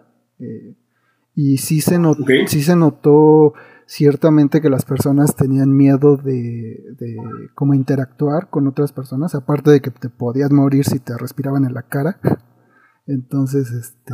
y 1.35 1.57
sí 1.57 1.81
se, 1.81 1.99
notó, 1.99 2.23
sí 2.47 2.61
se 2.61 2.75
notó 2.75 3.53
ciertamente 3.85 4.61
que 4.61 4.69
las 4.69 4.85
personas 4.85 5.35
tenían 5.35 5.75
miedo 5.75 6.15
de, 6.15 6.79
de 6.97 7.17
cómo 7.55 7.73
interactuar 7.73 8.49
con 8.49 8.67
otras 8.67 8.91
personas, 8.91 9.35
aparte 9.35 9.71
de 9.71 9.81
que 9.81 9.89
te 9.89 10.09
podías 10.09 10.51
morir 10.51 10.85
si 10.85 10.99
te 10.99 11.17
respiraban 11.17 11.65
en 11.65 11.73
la 11.73 11.83
cara. 11.83 12.19
Entonces, 13.07 13.71
este... 13.71 14.13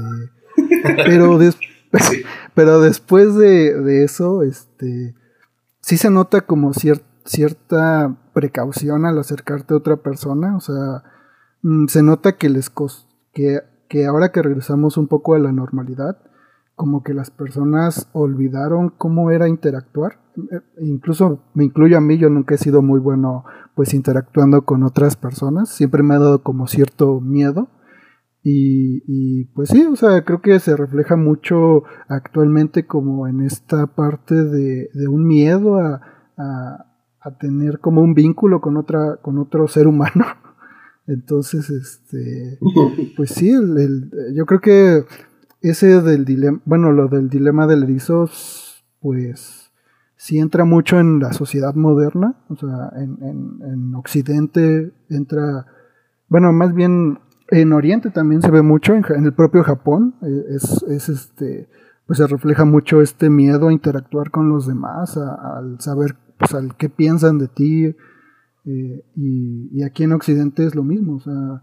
Pero, 1.06 1.38
pero 2.54 2.80
después 2.82 3.36
de, 3.36 4.04
eso, 4.04 4.44
este... 4.44 5.16
Sí 5.82 5.98
se 5.98 6.10
nota 6.10 6.42
como 6.42 6.72
cierta 7.26 8.18
precaución 8.34 9.06
al 9.06 9.20
acercarte 9.20 9.74
a 9.74 9.78
otra 9.78 9.98
persona, 9.98 10.56
o 10.56 10.60
sea, 10.60 11.04
mm, 11.62 11.88
se 11.88 12.02
nota 12.02 12.38
que 12.38 12.50
les 12.50 12.72
que, 13.34 13.62
que 13.96 14.06
ahora 14.06 14.34
que 14.34 14.42
regresamos 14.42 14.98
un 14.98 15.08
poco 15.08 15.36
a 15.36 15.40
la 15.40 15.54
normalidad, 15.54 16.18
como 16.76 17.02
que 17.02 17.14
las 17.14 17.32
personas 17.32 18.10
olvidaron 18.12 18.90
cómo 18.90 19.32
era 19.32 19.48
interactuar. 19.48 20.20
Eh, 20.52 20.60
incluso 20.82 21.46
me 21.54 21.64
incluyo 21.64 21.98
a 21.98 22.02
mí, 22.02 22.18
yo 22.18 22.30
nunca 22.30 22.56
he 22.56 22.58
sido 22.58 22.82
muy 22.82 23.00
bueno 23.00 23.46
pues 23.74 23.94
interactuando 23.94 24.66
con 24.66 24.84
otras 24.84 25.16
personas, 25.16 25.70
siempre 25.70 26.04
me 26.04 26.14
ha 26.14 26.20
dado 26.20 26.44
como 26.44 26.68
cierto 26.68 27.22
miedo. 27.22 27.70
Y, 28.44 29.46
pues 29.56 29.70
sí, 29.70 29.86
o 29.86 29.96
sea, 29.96 30.26
creo 30.26 30.42
que 30.42 30.60
se 30.60 30.76
refleja 30.76 31.16
mucho 31.16 31.84
actualmente 32.10 32.86
como 32.86 33.28
en 33.28 33.42
esta 33.42 33.88
parte 33.88 34.36
de, 34.36 34.90
un 35.08 35.26
miedo 35.26 35.80
a, 35.80 36.02
tener 37.40 37.80
como 37.80 38.02
un 38.02 38.14
vínculo 38.14 38.60
con 38.60 38.76
otra, 38.76 39.20
con 39.22 39.38
otro 39.40 39.70
ser 39.70 39.88
humano. 39.88 40.26
Entonces, 41.08 41.70
este, 41.70 42.60
pues 43.18 43.32
sí, 43.32 43.52
yo 44.34 44.46
creo 44.46 44.60
que 44.60 45.06
ese 45.62 46.02
del 46.02 46.26
dilema, 46.26 46.62
bueno, 46.66 46.92
lo 46.92 47.08
del 47.08 47.30
dilema 47.30 47.68
del 47.68 47.84
erizo, 47.84 48.30
pues 49.00 49.72
sí 50.16 50.40
entra 50.40 50.66
mucho 50.66 51.00
en 51.00 51.20
la 51.20 51.34
sociedad 51.34 51.76
moderna, 51.76 52.36
o 52.50 52.56
sea, 52.56 52.92
en, 52.96 53.18
en, 53.62 53.96
Occidente 53.96 54.92
entra, 55.10 55.68
bueno, 56.28 56.52
más 56.52 56.74
bien 56.74 57.20
en 57.50 57.74
Oriente 57.74 58.10
también 58.10 58.42
se 58.42 58.50
ve 58.50 58.62
mucho, 58.62 58.94
en, 58.94 59.04
el 59.24 59.34
propio 59.34 59.64
Japón, 59.64 60.16
eh, 60.24 60.46
es, 60.50 60.84
es, 60.84 61.10
este, 61.10 61.70
pues 62.08 62.18
se 62.18 62.28
refleja 62.28 62.66
mucho 62.66 63.02
este 63.02 63.30
miedo 63.30 63.68
a 63.68 63.74
interactuar 63.74 64.32
con 64.32 64.50
los 64.50 64.68
demás, 64.68 65.18
al 65.18 65.80
saber, 65.80 66.16
pues, 66.40 66.54
al 66.54 66.76
qué 66.76 66.90
piensan 66.90 67.38
de 67.38 67.48
ti, 67.48 67.96
eh, 68.66 69.06
y, 69.16 69.84
aquí 69.84 70.04
en 70.04 70.14
Occidente 70.14 70.66
es 70.66 70.76
lo 70.76 70.84
mismo, 70.84 71.16
o 71.16 71.20
sea, 71.20 71.62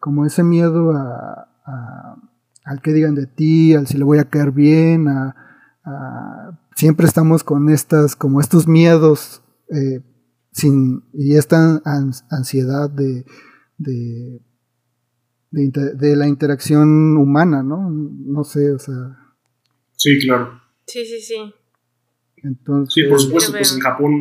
como 0.00 0.24
ese 0.24 0.42
miedo 0.42 0.92
a 0.92 1.48
al 2.68 2.82
que 2.82 2.92
digan 2.92 3.14
de 3.14 3.26
ti, 3.26 3.74
al 3.74 3.86
si 3.86 3.96
le 3.96 4.04
voy 4.04 4.18
a 4.18 4.28
caer 4.28 4.52
bien, 4.52 5.06
siempre 6.76 7.06
estamos 7.06 7.42
con 7.42 7.70
estas, 7.70 8.14
como 8.14 8.40
estos 8.40 8.68
miedos 8.68 9.42
eh, 9.74 10.02
sin, 10.52 11.02
y 11.14 11.36
esta 11.36 11.80
ansiedad 12.30 12.90
de, 12.90 13.24
de, 13.78 14.40
de, 15.50 16.16
la 16.16 16.28
interacción 16.28 17.16
humana, 17.16 17.62
¿no? 17.62 17.88
No 17.90 18.44
sé, 18.44 18.70
o 18.70 18.78
sea. 18.78 19.16
Sí, 19.96 20.18
claro. 20.18 20.60
Sí, 20.86 21.06
sí, 21.06 21.20
sí. 21.22 21.54
Entonces, 22.36 22.92
sí, 22.92 23.08
por 23.08 23.18
supuesto, 23.18 23.52
pues 23.52 23.72
en 23.72 23.80
Japón 23.80 24.12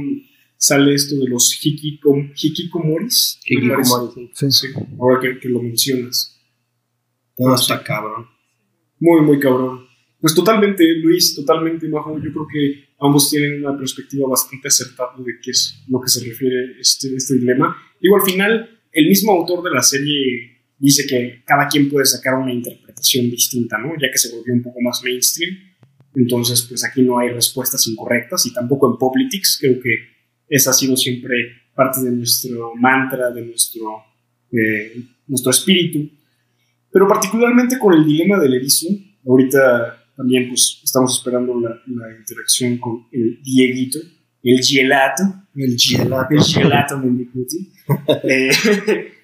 sale 0.57 0.93
esto 0.93 1.15
de 1.15 1.27
los 1.29 1.57
hikikomoris. 1.63 3.39
Hikikomoris, 3.45 3.93
sí. 4.33 4.51
sí. 4.51 4.67
Ahora 4.99 5.19
que, 5.21 5.39
que 5.39 5.49
lo 5.49 5.61
mencionas. 5.61 6.39
No, 7.37 7.55
está 7.55 7.83
cabrón. 7.83 8.27
Muy, 8.99 9.21
muy 9.21 9.39
cabrón. 9.39 9.87
Pues 10.19 10.33
totalmente, 10.33 10.83
Luis, 10.97 11.35
totalmente, 11.35 11.87
Majo. 11.87 12.17
Yo 12.17 12.31
creo 12.31 12.47
que 12.51 12.87
ambos 12.99 13.29
tienen 13.29 13.63
una 13.63 13.77
perspectiva 13.77 14.27
bastante 14.27 14.67
acertada 14.67 15.11
de 15.17 15.33
qué 15.41 15.51
es 15.51 15.83
lo 15.87 16.01
que 16.01 16.09
se 16.09 16.25
refiere 16.27 16.79
este, 16.79 17.15
este 17.15 17.35
dilema. 17.35 17.75
Digo, 18.01 18.15
al 18.15 18.23
final, 18.23 18.79
el 18.91 19.07
mismo 19.07 19.31
autor 19.33 19.63
de 19.63 19.69
la 19.71 19.83
serie 19.83 20.57
dice 20.79 21.05
que 21.07 21.43
cada 21.45 21.67
quien 21.67 21.89
puede 21.89 22.05
sacar 22.05 22.35
una 22.35 22.51
interpretación 22.51 23.29
distinta, 23.29 23.77
¿no? 23.77 23.93
Ya 23.93 24.09
que 24.11 24.17
se 24.17 24.35
volvió 24.35 24.53
un 24.53 24.63
poco 24.63 24.81
más 24.81 25.01
mainstream. 25.03 25.55
Entonces, 26.15 26.63
pues 26.63 26.83
aquí 26.83 27.03
no 27.03 27.19
hay 27.19 27.29
respuestas 27.29 27.87
incorrectas 27.87 28.43
y 28.47 28.53
tampoco 28.53 28.91
en 28.91 28.97
Politics. 28.97 29.59
Creo 29.61 29.79
que 29.79 30.16
esa 30.49 30.71
ha 30.71 30.73
sido 30.73 30.95
siempre 30.95 31.35
parte 31.75 32.01
de 32.01 32.11
nuestro 32.11 32.73
mantra, 32.75 33.31
de 33.31 33.45
nuestro, 33.45 34.03
eh, 34.51 35.01
nuestro 35.27 35.51
espíritu 35.51 36.09
pero 36.91 37.07
particularmente 37.07 37.77
con 37.77 37.93
el 37.93 38.05
dilema 38.05 38.39
del 38.39 38.55
erizo, 38.55 38.87
ahorita 39.23 40.03
también 40.15 40.47
pues 40.47 40.81
estamos 40.83 41.15
esperando 41.15 41.59
la, 41.59 41.79
interacción 42.17 42.79
con 42.79 43.05
el 43.11 43.39
Dieguito, 43.43 43.99
el 44.41 44.63
gelato, 44.63 45.23
el 45.55 45.77
gelato, 45.77 46.33
el 46.33 46.41
gelato 46.41 46.97
Mendicuti. 46.97 47.71
Eh, 48.23 48.49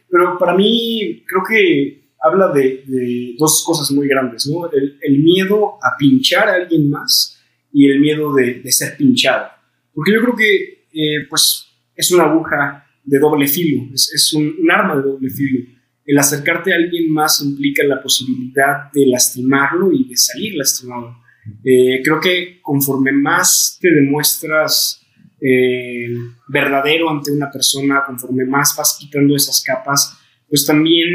pero 0.10 0.38
para 0.38 0.56
mí 0.56 1.24
creo 1.28 1.42
que 1.50 2.12
habla 2.22 2.54
de, 2.54 3.36
dos 3.40 3.64
cosas 3.66 3.90
muy 3.92 4.08
grandes, 4.08 4.48
¿no? 4.48 4.70
El, 4.72 5.24
miedo 5.24 5.80
a 5.82 5.98
pinchar 5.98 6.48
a 6.48 6.54
alguien 6.54 6.90
más 6.92 7.42
y 7.74 7.90
el 7.90 8.00
miedo 8.00 8.34
de, 8.36 8.62
ser 8.72 8.96
pinchado. 8.98 9.48
Porque 9.94 10.14
yo 10.14 10.22
creo 10.22 10.36
que 10.36 10.83
eh, 10.94 11.28
pues 11.30 11.68
es 11.96 12.12
una 12.12 12.26
aguja 12.26 12.86
de 13.04 13.20
doble 13.20 13.48
filo, 13.48 13.84
es, 13.94 14.34
un, 14.34 14.56
arma 14.72 14.96
de 14.96 15.04
doble 15.04 15.30
filo 15.30 15.60
el 16.06 16.18
acercarte 16.18 16.74
a 16.74 16.76
alguien 16.76 17.12
más 17.12 17.42
implica 17.42 17.84
la 17.84 18.02
posibilidad 18.02 18.92
de 18.92 19.06
lastimarlo 19.08 19.92
y 19.92 20.08
de 20.08 20.18
salir 20.18 20.56
lastimado. 20.56 21.18
Eh, 21.64 22.02
creo 22.04 22.20
que 22.20 22.60
conforme 22.62 23.12
más 23.12 23.78
te 23.82 23.90
demuestras 23.90 25.02
eh, 25.40 26.14
verdadero 26.48 27.10
ante 27.10 27.32
una 27.32 27.50
persona, 27.52 28.04
conforme 28.06 28.46
más 28.46 28.76
vas 28.78 28.98
quitando 29.00 29.36
esas 29.36 29.62
capas, 29.62 30.18
pues 30.50 30.66
también 30.66 31.10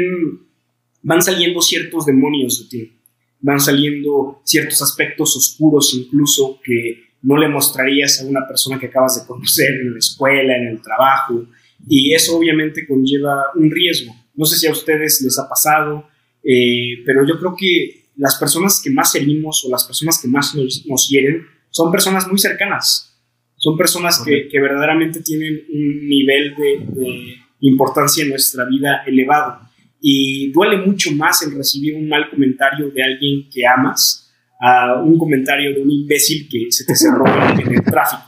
van 1.01 1.21
saliendo 1.21 1.61
ciertos 1.61 2.05
demonios 2.05 2.63
de 2.63 2.69
ti, 2.69 2.93
van 3.39 3.59
saliendo 3.59 4.41
ciertos 4.43 4.81
aspectos 4.81 5.35
oscuros 5.35 5.93
incluso 5.93 6.59
que 6.63 7.08
no 7.21 7.37
le 7.37 7.47
mostrarías 7.49 8.21
a 8.21 8.25
una 8.25 8.47
persona 8.47 8.79
que 8.79 8.87
acabas 8.87 9.19
de 9.19 9.27
conocer 9.27 9.69
en 9.81 9.93
la 9.93 9.99
escuela, 9.99 10.55
en 10.55 10.67
el 10.67 10.81
trabajo, 10.81 11.45
y 11.87 12.13
eso 12.13 12.37
obviamente 12.37 12.87
conlleva 12.87 13.45
un 13.55 13.71
riesgo. 13.71 14.13
No 14.35 14.45
sé 14.45 14.57
si 14.57 14.67
a 14.67 14.71
ustedes 14.71 15.21
les 15.23 15.37
ha 15.39 15.47
pasado, 15.47 16.07
eh, 16.43 17.01
pero 17.05 17.25
yo 17.27 17.37
creo 17.39 17.55
que 17.57 18.09
las 18.15 18.37
personas 18.37 18.81
que 18.83 18.89
más 18.89 19.13
herimos 19.15 19.63
o 19.65 19.71
las 19.71 19.85
personas 19.85 20.21
que 20.21 20.27
más 20.27 20.55
nos, 20.55 21.09
hieren 21.09 21.45
son 21.69 21.91
personas 21.91 22.27
muy 22.27 22.37
cercanas, 22.37 23.17
son 23.55 23.77
personas 23.77 24.21
que, 24.23 24.47
verdaderamente 24.59 25.21
tienen 25.21 25.65
un 25.73 26.07
nivel 26.07 26.55
de, 26.55 27.35
importancia 27.61 28.23
en 28.23 28.29
nuestra 28.29 28.65
vida 28.65 29.03
elevado. 29.05 29.59
Y 30.01 30.51
duele 30.51 30.77
mucho 30.77 31.11
más 31.11 31.43
el 31.43 31.55
recibir 31.55 31.95
un 31.95 32.07
mal 32.07 32.29
comentario 32.29 32.89
de 32.89 33.03
alguien 33.03 33.49
que 33.49 33.65
amas 33.67 34.28
a 34.59 35.01
un 35.01 35.17
comentario 35.17 35.73
de 35.73 35.81
un 35.81 35.89
imbécil 35.89 36.47
que 36.49 36.67
se 36.69 36.85
te 36.85 36.95
cerró 36.95 37.25
en 37.25 37.73
el 37.73 37.83
tráfico. 37.83 38.23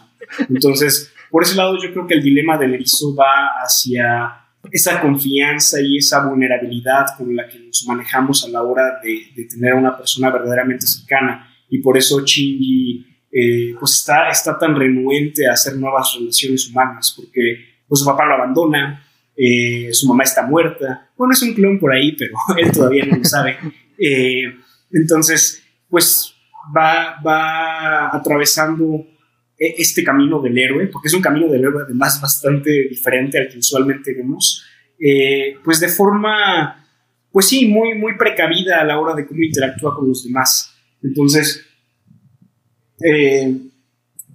Entonces, 0.49 1.11
por 1.29 1.43
ese 1.43 1.55
lado 1.55 1.75
yo 1.81 1.91
creo 1.91 2.07
que 2.07 2.15
el 2.15 2.23
dilema 2.23 2.57
del 2.57 2.73
erizo 2.73 3.13
va 3.15 3.49
hacia 3.61 4.37
esa 4.71 5.01
confianza 5.01 5.81
y 5.81 5.97
esa 5.97 6.27
vulnerabilidad 6.27 7.05
con 7.17 7.35
la 7.35 7.47
que 7.47 7.59
nos 7.59 7.85
manejamos 7.87 8.45
a 8.45 8.49
la 8.49 8.61
hora 8.61 8.99
de, 9.03 9.45
tener 9.45 9.73
a 9.73 9.75
una 9.75 9.97
persona 9.97 10.29
verdaderamente 10.29 10.85
cercana. 10.87 11.47
Y 11.69 11.79
por 11.79 11.97
eso 11.97 12.21
Shinji 12.21 13.05
eh, 13.31 13.75
pues 13.79 13.95
está, 13.95 14.29
está 14.29 14.57
tan 14.57 14.75
renuente 14.75 15.47
a 15.47 15.53
hacer 15.53 15.75
nuevas 15.77 16.15
relaciones 16.17 16.69
humanas, 16.69 17.13
porque 17.15 17.57
pues, 17.87 18.01
su 18.01 18.05
papá 18.05 18.25
lo 18.25 18.35
abandona, 18.35 19.03
eh, 19.35 19.89
su 19.91 20.07
mamá 20.07 20.23
está 20.23 20.45
muerta. 20.45 21.09
Bueno, 21.17 21.33
es 21.33 21.41
un 21.41 21.53
clon 21.53 21.79
por 21.79 21.93
ahí, 21.93 22.11
pero 22.13 22.33
él 22.57 22.71
todavía 22.71 23.05
no 23.05 23.17
lo 23.17 23.25
sabe. 23.25 23.57
Eh, 23.97 24.53
entonces, 24.91 25.63
pues 25.91 26.33
va, 26.75 27.21
va 27.21 28.15
atravesando 28.15 29.05
e, 29.59 29.75
este 29.77 30.03
camino 30.03 30.41
del 30.41 30.57
héroe, 30.57 30.87
porque 30.87 31.09
es 31.09 31.13
un 31.13 31.21
camino 31.21 31.47
del 31.47 31.61
héroe 31.61 31.83
además 31.85 32.19
bastante 32.19 32.87
diferente 32.89 33.37
al 33.37 33.49
que 33.49 33.59
usualmente 33.59 34.13
vemos, 34.15 34.65
eh, 34.97 35.57
pues 35.63 35.79
de 35.79 35.89
forma, 35.89 36.87
pues 37.31 37.47
sí, 37.47 37.67
muy, 37.67 37.93
muy 37.95 38.17
precavida 38.17 38.79
a 38.79 38.85
la 38.85 38.99
hora 38.99 39.13
de 39.13 39.27
cómo 39.27 39.43
interactúa 39.43 39.95
con 39.95 40.07
los 40.07 40.23
demás. 40.23 40.73
Entonces, 41.03 41.65
eh, 43.03 43.55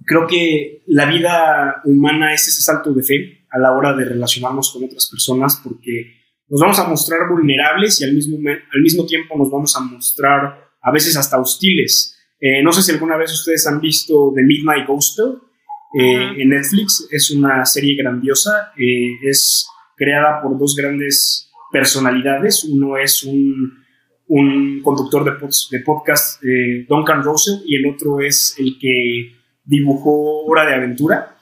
creo 0.05 0.27
que 0.27 0.83
la 0.87 1.05
vida 1.05 1.81
humana 1.85 2.33
es 2.33 2.47
ese 2.47 2.61
salto 2.61 2.93
de 2.93 3.03
fe 3.03 3.45
a 3.49 3.59
la 3.59 3.71
hora 3.71 3.93
de 3.93 4.05
relacionarnos 4.05 4.71
con 4.71 4.83
otras 4.83 5.07
personas, 5.09 5.59
porque 5.63 6.13
nos 6.49 6.61
vamos 6.61 6.79
a 6.79 6.87
mostrar 6.87 7.29
vulnerables 7.29 7.99
y 8.01 8.03
al 8.03 8.13
mismo, 8.13 8.37
al 8.47 8.81
mismo 8.81 9.05
tiempo 9.05 9.37
nos 9.37 9.49
vamos 9.49 9.75
a 9.75 9.79
mostrar 9.81 10.66
a 10.81 10.91
veces 10.91 11.17
hasta 11.17 11.39
hostiles 11.39 12.17
eh, 12.39 12.61
no 12.61 12.71
sé 12.71 12.83
si 12.83 12.91
alguna 12.91 13.17
vez 13.17 13.31
ustedes 13.33 13.65
han 13.67 13.81
visto 13.81 14.31
The 14.35 14.43
Midnight 14.43 14.87
Gospel 14.87 15.37
eh, 15.99 16.41
en 16.41 16.49
Netflix. 16.49 17.07
Es 17.11 17.31
una 17.31 17.65
serie 17.65 17.95
grandiosa. 17.95 18.71
Eh, 18.77 19.17
es 19.23 19.67
creada 19.95 20.41
por 20.41 20.57
dos 20.57 20.75
grandes 20.75 21.51
personalidades. 21.71 22.63
Uno 22.63 22.97
es 22.97 23.23
un, 23.23 23.85
conductor 24.83 25.23
de, 25.23 25.31
de 25.71 25.83
podcast, 25.83 26.41
Duncan 26.89 27.23
Russell, 27.23 27.61
y 27.65 27.77
el 27.77 27.93
otro 27.93 28.19
es 28.19 28.55
el 28.59 28.77
que 28.77 29.31
dibujó 29.63 30.43
Hora 30.45 30.65
de 30.65 30.75
Aventura. 30.75 31.37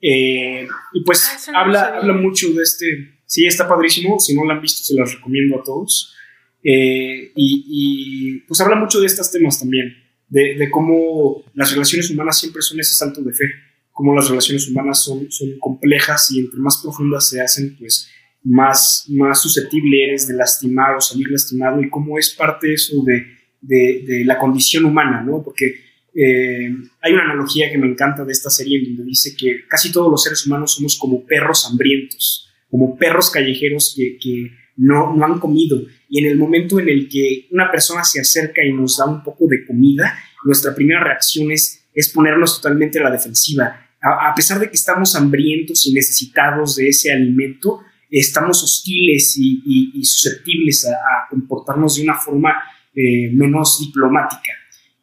y 0.00 1.04
pues 1.04 1.48
ah, 1.54 1.60
habla, 1.60 1.98
habla 1.98 2.14
mucho 2.14 2.50
de 2.52 2.62
este. 2.62 2.86
Sí, 3.26 3.46
está 3.46 3.68
padrísimo. 3.68 4.18
Si 4.18 4.34
no 4.34 4.44
lo 4.44 4.52
han 4.52 4.62
visto, 4.62 4.82
se 4.82 4.98
los 4.98 5.14
recomiendo 5.14 5.60
a 5.60 5.62
todos. 5.62 6.14
Y, 6.62 7.32
y, 7.34 8.38
pues 8.46 8.60
habla 8.60 8.76
mucho 8.76 9.00
de 9.00 9.06
estos 9.06 9.30
temas 9.30 9.58
también 9.58 10.02
de, 10.32 10.70
cómo 10.70 11.44
las 11.54 11.72
relaciones 11.72 12.10
humanas 12.10 12.38
siempre 12.38 12.62
son 12.62 12.80
ese 12.80 12.94
salto 12.94 13.20
de 13.20 13.34
fe, 13.34 13.44
cómo 13.90 14.14
las 14.14 14.28
relaciones 14.28 14.66
humanas 14.68 15.04
son, 15.04 15.30
son 15.30 15.58
complejas 15.58 16.30
y 16.30 16.40
entre 16.40 16.58
más 16.58 16.80
profundas 16.82 17.28
se 17.28 17.40
hacen, 17.40 17.76
pues 17.78 18.10
más, 18.42 19.04
más 19.10 19.42
susceptible 19.42 20.04
eres 20.04 20.26
de 20.26 20.34
lastimar 20.34 20.96
o 20.96 21.00
salir 21.00 21.30
lastimado 21.30 21.82
y 21.82 21.90
cómo 21.90 22.18
es 22.18 22.30
parte 22.30 22.72
eso 22.72 23.02
de, 23.04 23.26
de, 23.60 24.24
la 24.24 24.38
condición 24.38 24.86
humana, 24.86 25.22
¿no? 25.22 25.42
Porque 25.42 25.66
eh, 26.14 26.74
hay 27.02 27.12
una 27.12 27.24
analogía 27.24 27.70
que 27.70 27.78
me 27.78 27.86
encanta 27.86 28.24
de 28.24 28.32
esta 28.32 28.48
serie 28.48 28.78
en 28.78 28.96
donde 28.96 29.04
dice 29.04 29.36
que 29.36 29.66
casi 29.68 29.92
todos 29.92 30.10
los 30.10 30.22
seres 30.22 30.46
humanos 30.46 30.72
somos 30.72 30.96
como 30.98 31.26
perros 31.26 31.66
hambrientos, 31.70 32.48
como 32.70 32.96
perros 32.96 33.30
callejeros 33.30 33.94
que, 33.94 34.16
que 34.18 34.50
no, 34.82 35.14
no 35.14 35.24
han 35.24 35.38
comido. 35.38 35.80
Y 36.08 36.18
en 36.18 36.30
el 36.30 36.36
momento 36.36 36.80
en 36.80 36.88
el 36.88 37.08
que 37.08 37.46
una 37.52 37.70
persona 37.70 38.02
se 38.04 38.20
acerca 38.20 38.64
y 38.64 38.72
nos 38.72 38.98
da 38.98 39.06
un 39.06 39.22
poco 39.22 39.46
de 39.46 39.64
comida, 39.64 40.18
nuestra 40.44 40.74
primera 40.74 41.02
reacción 41.02 41.50
es, 41.52 41.86
es 41.94 42.08
ponernos 42.08 42.60
totalmente 42.60 42.98
a 42.98 43.04
la 43.04 43.10
defensiva. 43.10 43.88
A, 44.02 44.34
pesar 44.34 44.58
de 44.58 44.68
que 44.68 44.74
estamos 44.74 45.14
hambrientos 45.14 45.86
y 45.86 45.92
necesitados 45.92 46.74
de 46.74 46.88
ese 46.88 47.12
alimento, 47.12 47.82
estamos 48.10 48.62
hostiles 48.64 49.36
y, 49.38 50.04
susceptibles 50.04 50.86
a, 50.86 51.30
comportarnos 51.30 51.96
de 51.96 52.02
una 52.02 52.14
forma 52.14 52.52
eh, 52.92 53.30
menos 53.32 53.78
diplomática. 53.78 54.52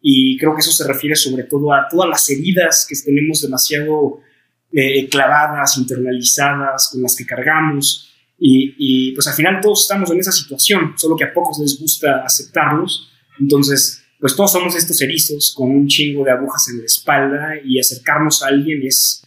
Y 0.01 0.37
creo 0.37 0.53
que 0.53 0.59
eso 0.59 0.71
se 0.71 0.85
refiere 0.85 1.15
sobre 1.15 1.43
todo 1.43 1.73
a 1.73 1.87
todas 1.89 2.09
las 2.09 2.29
heridas 2.29 2.85
que 2.87 2.95
tenemos 3.03 3.41
demasiado 3.41 4.19
eh, 4.73 5.07
clavadas, 5.07 5.77
internalizadas, 5.77 6.89
con 6.91 7.01
las 7.01 7.15
que 7.15 7.25
cargamos, 7.25 8.08
y, 8.39 9.11
pues 9.13 9.27
al 9.27 9.33
final 9.33 9.59
todos 9.61 9.81
estamos 9.81 10.09
en 10.11 10.19
esa 10.19 10.31
situación, 10.31 10.93
solo 10.95 11.15
que 11.15 11.25
a 11.25 11.33
pocos 11.33 11.59
les 11.59 11.79
gusta 11.79 12.23
aceptarlos. 12.23 13.11
Entonces, 13.39 14.01
pues 14.19 14.35
todos 14.35 14.51
somos 14.51 14.75
estos 14.75 15.01
erizos 15.01 15.53
con 15.55 15.71
un 15.71 15.87
chingo 15.87 16.23
de 16.23 16.31
agujas 16.31 16.69
en 16.69 16.79
la 16.79 16.85
espalda 16.85 17.53
y 17.63 17.79
acercarnos 17.79 18.43
a 18.43 18.47
alguien 18.47 18.81
es, 18.85 19.23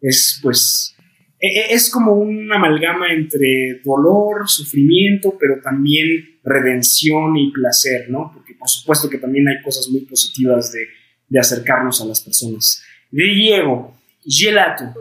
es 0.00 0.38
pues, 0.42 0.94
e, 1.40 1.46
e, 1.46 1.74
es 1.74 1.90
como 1.90 2.14
una 2.14 2.56
amalgama 2.56 3.12
entre 3.12 3.80
dolor, 3.84 4.48
sufrimiento, 4.48 5.36
pero 5.38 5.60
también 5.62 6.38
redención 6.44 7.36
y 7.36 7.52
placer, 7.52 8.10
¿no? 8.10 8.30
Porque 8.32 8.54
por 8.54 8.68
supuesto 8.68 9.08
que 9.08 9.18
también 9.18 9.48
hay 9.48 9.62
cosas 9.62 9.88
muy 9.88 10.00
positivas 10.00 10.72
de, 10.72 10.86
de 11.28 11.38
acercarnos 11.38 12.00
a 12.00 12.06
las 12.06 12.20
personas. 12.20 12.82
Diego, 13.10 13.98
Gelato. 14.26 14.94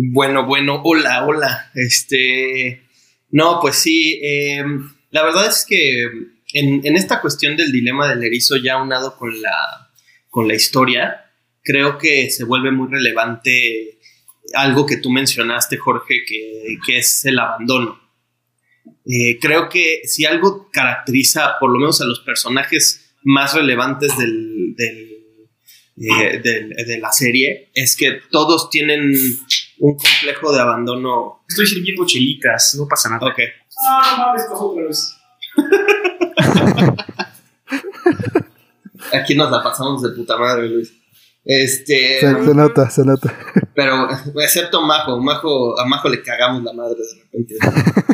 Bueno, 0.00 0.46
bueno, 0.46 0.80
hola, 0.84 1.26
hola. 1.26 1.72
Este, 1.74 2.84
no, 3.30 3.58
pues 3.60 3.74
sí, 3.74 4.20
eh, 4.22 4.62
la 5.10 5.24
verdad 5.24 5.48
es 5.48 5.66
que 5.68 6.04
en, 6.54 6.96
esta 6.96 7.20
cuestión 7.20 7.56
del 7.56 7.72
dilema 7.72 8.08
del 8.08 8.22
erizo 8.22 8.56
ya 8.58 8.80
unado 8.80 9.16
con 9.16 9.42
la, 9.42 9.90
con 10.30 10.46
la 10.46 10.54
historia, 10.54 11.32
creo 11.64 11.98
que 11.98 12.30
se 12.30 12.44
vuelve 12.44 12.70
muy 12.70 12.86
relevante 12.88 13.98
algo 14.54 14.86
que 14.86 14.98
tú 14.98 15.10
mencionaste, 15.10 15.78
Jorge, 15.78 16.22
que, 16.24 16.96
es 16.96 17.24
el 17.24 17.40
abandono. 17.40 18.00
Eh, 19.04 19.40
creo 19.40 19.68
que 19.68 20.02
si 20.04 20.24
algo 20.24 20.70
caracteriza 20.70 21.58
por 21.58 21.72
lo 21.72 21.80
menos 21.80 22.00
a 22.00 22.04
los 22.04 22.20
personajes 22.20 23.16
más 23.24 23.52
relevantes 23.52 24.16
del, 24.16 24.76
eh, 25.96 26.38
de 26.38 26.98
la 27.00 27.10
serie, 27.10 27.70
es 27.74 27.96
que 27.96 28.20
todos 28.30 28.70
tienen 28.70 29.12
un 29.80 29.96
complejo 29.96 30.52
de 30.52 30.60
abandono. 30.60 31.44
Estoy 31.48 31.66
sirviendo 31.66 32.04
chelitas, 32.06 32.74
no 32.78 32.86
pasa 32.86 33.08
nada. 33.10 33.26
Ok. 33.26 33.38
Ah, 33.80 34.16
mames, 34.18 34.44
pasó 34.50 34.70
otra 34.70 34.84
vez. 34.84 35.16
Aquí 39.12 39.34
nos 39.34 39.50
la 39.50 39.62
pasamos 39.62 40.02
de 40.02 40.10
puta 40.10 40.36
madre, 40.36 40.68
Luis. 40.68 40.92
Este. 41.44 42.20
Se, 42.20 42.54
nota, 42.54 42.90
se 42.90 43.04
nota. 43.04 43.34
Pero, 43.74 44.08
excepto 44.42 44.82
Majo, 44.82 45.18
Majo, 45.18 45.80
a 45.80 45.86
Majo 45.86 46.08
le 46.10 46.22
cagamos 46.22 46.62
la 46.62 46.74
madre 46.74 46.96
de 46.96 47.22
repente. 47.22 47.54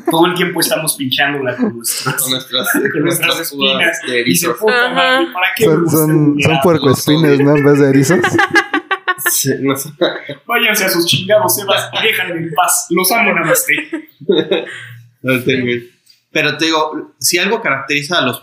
Todo 0.11 0.27
el 0.27 0.35
tiempo 0.35 0.61
estamos 0.61 0.95
pinchándola 0.95 1.57
con 1.57 1.77
nuestras, 1.77 2.15
con 2.23 2.31
nuestras, 2.31 2.69
con 2.93 3.03
nuestras 3.03 3.41
espinas. 3.41 3.99
De 4.07 4.21
erizos. 4.21 4.57
¿para 4.61 5.47
qué 5.57 5.65
son, 5.65 5.91
son, 5.91 6.37
son 6.41 6.61
puercoespines, 6.63 7.41
¿no? 7.41 7.57
En 7.57 7.65
vez 7.65 7.81
de 7.81 7.89
erizos. 7.91 8.21
Váyanse 10.47 10.85
a 10.85 10.89
sus 10.89 11.07
chingados, 11.07 11.57
Sebas, 11.57 11.91
déjenme 12.03 12.47
en 12.47 12.55
paz. 12.55 12.87
Los 12.91 13.11
amo, 13.13 13.33
namaste. 13.33 13.75
Pero 16.31 16.57
te 16.59 16.65
digo, 16.65 17.15
si 17.21 17.39
algo 17.39 17.63
caracteriza 17.63 18.19
a 18.19 18.23
los, 18.23 18.43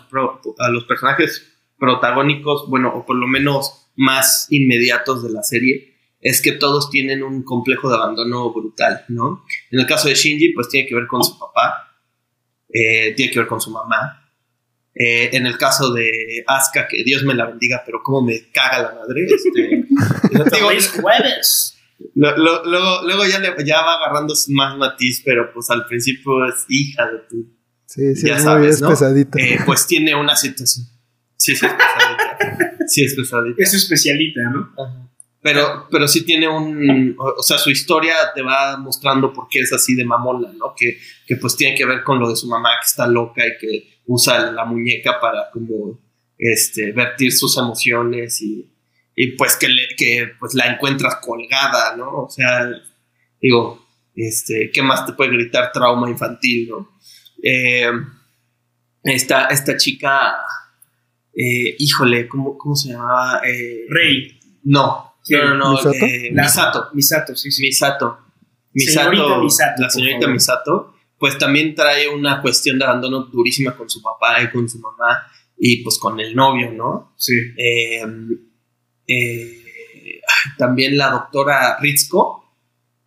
a 0.58 0.68
los 0.70 0.84
personajes 0.84 1.52
protagónicos, 1.78 2.68
bueno, 2.68 2.92
o 2.94 3.04
por 3.04 3.16
lo 3.16 3.26
menos 3.26 3.90
más 3.96 4.46
inmediatos 4.50 5.22
de 5.22 5.30
la 5.30 5.42
serie, 5.42 5.94
es 6.20 6.40
que 6.40 6.52
todos 6.52 6.90
tienen 6.90 7.22
un 7.22 7.42
complejo 7.42 7.90
de 7.90 7.96
abandono 7.96 8.52
brutal, 8.52 9.04
¿no? 9.08 9.44
En 9.70 9.80
el 9.80 9.86
caso 9.86 10.08
de 10.08 10.14
Shinji, 10.14 10.50
pues 10.54 10.68
tiene 10.68 10.88
que 10.88 10.94
ver 10.94 11.06
con 11.06 11.22
su 11.22 11.38
papá, 11.38 11.96
eh, 12.72 13.12
tiene 13.14 13.32
que 13.32 13.40
ver 13.40 13.48
con 13.48 13.60
su 13.60 13.70
mamá, 13.70 14.22
eh, 14.94 15.30
en 15.32 15.46
el 15.46 15.56
caso 15.56 15.92
de 15.92 16.44
Asuka, 16.46 16.86
que 16.86 17.02
Dios 17.02 17.24
me 17.24 17.34
la 17.34 17.46
bendiga, 17.46 17.82
pero 17.84 18.02
cómo 18.02 18.22
me 18.22 18.50
caga 18.52 18.82
la 18.82 18.94
madre. 18.94 19.26
Este, 19.26 19.81
digo, 20.52 20.70
es 20.70 20.90
jueves. 20.90 21.78
luego, 22.14 23.02
luego 23.04 23.26
ya, 23.26 23.38
le, 23.38 23.54
ya 23.64 23.82
va 23.82 23.94
agarrando 23.94 24.34
más 24.48 24.76
matiz, 24.76 25.22
pero 25.24 25.52
pues 25.52 25.70
al 25.70 25.86
principio 25.86 26.44
es 26.46 26.64
hija 26.68 27.06
de 27.06 27.18
tu. 27.28 27.52
Sí, 27.86 28.14
sí, 28.16 28.28
ya 28.28 28.36
es 28.36 28.42
sabes, 28.42 28.80
¿no? 28.80 28.88
pesadita. 28.88 29.38
Eh, 29.38 29.58
pues 29.66 29.86
tiene 29.86 30.14
una 30.14 30.34
situación. 30.34 30.86
Sí, 31.36 31.54
sí, 31.56 31.66
es 31.66 31.72
pesadita. 31.72 32.76
sí, 32.86 33.04
es 33.04 33.14
pesadita. 33.14 33.62
Es 33.62 33.74
especialita, 33.74 34.40
¿no? 34.50 35.10
Pero, 35.42 35.88
pero 35.90 36.06
sí 36.06 36.24
tiene 36.24 36.48
un, 36.48 37.16
o 37.18 37.42
sea, 37.42 37.58
su 37.58 37.70
historia 37.70 38.14
te 38.32 38.42
va 38.42 38.76
mostrando 38.76 39.32
por 39.32 39.48
qué 39.48 39.58
es 39.60 39.72
así 39.72 39.96
de 39.96 40.04
mamona, 40.04 40.52
¿no? 40.52 40.72
Que, 40.76 40.98
que 41.26 41.36
pues 41.36 41.56
tiene 41.56 41.76
que 41.76 41.84
ver 41.84 42.04
con 42.04 42.20
lo 42.20 42.30
de 42.30 42.36
su 42.36 42.46
mamá 42.46 42.70
que 42.80 42.86
está 42.86 43.08
loca 43.08 43.42
y 43.44 43.58
que 43.58 44.00
usa 44.06 44.52
la 44.52 44.64
muñeca 44.64 45.18
para 45.20 45.50
como, 45.50 46.00
este, 46.38 46.92
vertir 46.92 47.32
sus 47.32 47.56
emociones 47.58 48.40
y, 48.42 48.71
y 49.14 49.32
pues 49.32 49.56
que, 49.56 49.68
le, 49.68 49.82
que 49.96 50.32
pues 50.38 50.54
la 50.54 50.66
encuentras 50.66 51.16
colgada, 51.16 51.96
¿no? 51.96 52.24
O 52.24 52.30
sea, 52.30 52.70
digo, 53.40 53.86
este, 54.14 54.70
¿qué 54.72 54.82
más 54.82 55.06
te 55.06 55.12
puede 55.12 55.30
gritar 55.30 55.72
trauma 55.72 56.08
infantil, 56.08 56.68
¿no? 56.70 56.88
Eh, 57.42 57.90
esta, 59.02 59.46
esta 59.46 59.76
chica, 59.76 60.36
eh, 61.34 61.76
híjole, 61.78 62.28
¿cómo, 62.28 62.56
¿cómo, 62.56 62.74
se 62.76 62.90
llamaba? 62.90 63.40
Eh, 63.46 63.84
Rey. 63.88 64.38
No, 64.64 65.14
no, 65.28 65.54
no, 65.54 65.72
¿Misato? 65.72 66.04
Eh, 66.04 66.30
Misato. 66.32 66.88
Misato, 66.92 67.36
sí, 67.36 67.50
sí. 67.50 67.62
Misato. 67.62 68.18
Misato, 68.72 69.42
la 69.78 69.90
señorita 69.90 70.28
Misato, 70.28 70.94
pues 71.18 71.36
también 71.36 71.74
trae 71.74 72.08
una 72.08 72.40
cuestión 72.40 72.78
de 72.78 72.86
abandono 72.86 73.24
durísima 73.24 73.76
con 73.76 73.90
su 73.90 74.00
papá 74.00 74.42
y 74.42 74.50
con 74.50 74.66
su 74.66 74.78
mamá 74.78 75.26
y 75.58 75.82
pues 75.82 75.98
con 75.98 76.18
el 76.18 76.34
novio, 76.34 76.72
¿no? 76.72 77.12
Sí. 77.18 77.34
Eh, 79.12 79.64
eh, 80.04 80.20
también 80.58 80.96
la 80.96 81.10
doctora 81.10 81.78
Ritzko 81.80 82.44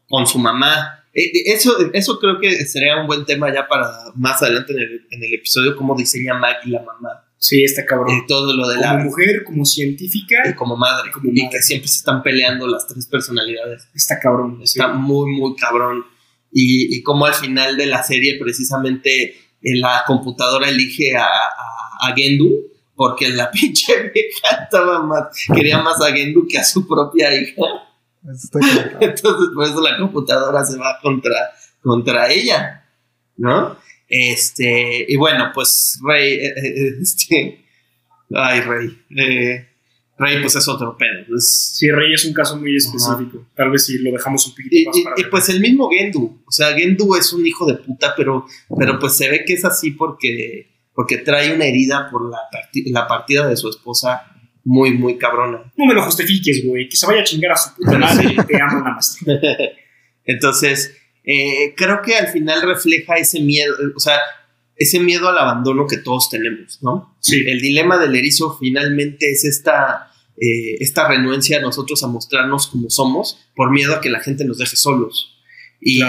con 0.07 0.27
su 0.27 0.39
mamá. 0.39 1.05
Eso, 1.13 1.77
eso 1.93 2.19
creo 2.19 2.39
que 2.41 2.65
sería 2.65 2.99
un 2.99 3.07
buen 3.07 3.25
tema 3.25 3.53
ya 3.53 3.67
para 3.67 3.87
más 4.15 4.41
adelante 4.41 4.73
en 4.73 4.79
el, 4.79 5.07
en 5.09 5.23
el 5.23 5.33
episodio, 5.33 5.75
cómo 5.77 5.95
diseña 5.95 6.33
Maggie 6.33 6.71
la 6.71 6.83
mamá. 6.83 7.25
Sí, 7.37 7.63
está 7.63 7.85
cabrón. 7.85 8.17
Y 8.17 8.27
todo 8.27 8.53
lo 8.53 8.67
de 8.67 8.81
como 8.81 9.03
mujer, 9.03 9.43
como 9.43 9.65
científica. 9.65 10.35
Y 10.49 10.55
como 10.55 10.75
madre. 10.75 11.11
Y 11.23 11.49
que 11.49 11.61
siempre 11.61 11.87
se 11.87 11.99
están 11.99 12.23
peleando 12.23 12.67
las 12.67 12.87
tres 12.87 13.07
personalidades. 13.07 13.87
Está 13.93 14.19
cabrón. 14.19 14.59
Está 14.63 14.87
muy, 14.87 15.31
muy 15.31 15.55
cabrón. 15.55 16.05
Y, 16.51 16.97
y 16.97 17.03
como 17.03 17.25
al 17.25 17.33
final 17.33 17.77
de 17.77 17.85
la 17.85 18.01
serie, 18.01 18.39
precisamente, 18.39 19.35
eh, 19.61 19.75
la 19.75 20.03
computadora 20.07 20.69
elige 20.69 21.15
a, 21.17 21.25
a, 21.25 22.13
Gendu, 22.15 22.49
porque 22.95 23.29
la 23.29 23.51
pinche 23.51 24.11
vieja 24.13 24.63
estaba 24.63 25.03
más, 25.03 25.27
quería 25.53 25.81
más 25.81 26.01
a 26.01 26.11
Gendu 26.11 26.47
que 26.47 26.57
a 26.57 26.63
su 26.63 26.87
propia 26.87 27.33
hija. 27.33 27.61
Entonces, 28.99 29.49
por 29.53 29.65
eso 29.65 29.81
la 29.81 29.97
computadora 29.97 30.65
se 30.65 30.77
va 30.77 30.97
contra, 31.01 31.51
contra 31.81 32.31
ella, 32.31 32.83
¿no? 33.37 33.77
Este, 34.07 35.05
y 35.07 35.15
bueno, 35.15 35.51
pues 35.53 35.99
Rey, 36.03 36.33
eh, 36.33 36.53
eh, 36.55 36.91
este, 37.01 37.65
ay, 38.33 38.61
Rey, 38.61 38.97
eh, 39.17 39.67
Rey, 40.17 40.41
pues 40.41 40.55
es 40.55 40.67
otro 40.67 40.95
pedo. 40.97 41.25
Pues. 41.27 41.73
sí, 41.75 41.89
Rey 41.91 42.13
es 42.13 42.25
un 42.25 42.33
caso 42.33 42.57
muy 42.57 42.75
específico. 42.75 43.45
Tal 43.55 43.71
vez 43.71 43.85
si 43.85 43.97
lo 43.97 44.11
dejamos 44.11 44.45
un 44.47 44.53
poquito 44.53 44.89
más. 44.89 44.97
Y, 45.17 45.21
y 45.21 45.25
pues 45.25 45.49
el 45.49 45.59
mismo 45.59 45.89
Gendu. 45.89 46.41
O 46.45 46.51
sea, 46.51 46.73
Gendu 46.73 47.15
es 47.15 47.33
un 47.33 47.45
hijo 47.45 47.65
de 47.65 47.75
puta, 47.75 48.13
pero, 48.15 48.45
pero 48.77 48.97
pues 48.99 49.17
se 49.17 49.29
ve 49.29 49.43
que 49.45 49.53
es 49.53 49.65
así 49.65 49.91
porque, 49.91 50.74
porque 50.95 51.17
trae 51.17 51.53
una 51.53 51.65
herida 51.65 52.09
por 52.09 52.29
la, 52.29 52.39
la 52.87 53.07
partida 53.07 53.47
de 53.47 53.57
su 53.57 53.69
esposa 53.69 54.31
muy, 54.63 54.97
muy 54.97 55.17
cabrona. 55.17 55.71
No 55.77 55.85
me 55.85 55.93
lo 55.93 56.01
justifiques, 56.01 56.65
güey. 56.65 56.89
Que 56.89 56.95
se 56.95 57.05
vaya 57.05 57.21
a 57.21 57.23
chingar 57.23 57.51
a 57.51 57.57
su 57.57 57.75
puta 57.75 57.97
madre. 57.97 58.35
Te 58.47 58.61
amo 58.61 58.79
nada 58.79 58.95
más. 58.95 59.17
Entonces, 60.25 60.95
eh, 61.23 61.73
creo 61.75 62.01
que 62.01 62.15
al 62.15 62.27
final 62.27 62.61
refleja 62.63 63.15
ese 63.15 63.41
miedo, 63.41 63.75
o 63.95 63.99
sea, 63.99 64.17
ese 64.75 64.99
miedo 64.99 65.29
al 65.29 65.37
abandono 65.37 65.85
que 65.85 65.97
todos 65.97 66.29
tenemos, 66.29 66.79
¿no? 66.81 67.15
Sí. 67.19 67.43
El 67.45 67.61
dilema 67.61 67.97
del 67.97 68.15
erizo 68.15 68.57
finalmente 68.57 69.31
es 69.31 69.45
esta, 69.45 70.11
eh, 70.37 70.77
esta 70.79 71.07
renuencia 71.07 71.59
a 71.59 71.61
nosotros 71.61 72.03
a 72.03 72.07
mostrarnos 72.07 72.67
como 72.67 72.89
somos 72.89 73.39
por 73.55 73.71
miedo 73.71 73.95
a 73.95 74.01
que 74.01 74.09
la 74.09 74.19
gente 74.19 74.45
nos 74.45 74.57
deje 74.57 74.75
solos. 74.75 75.39
Y 75.79 76.01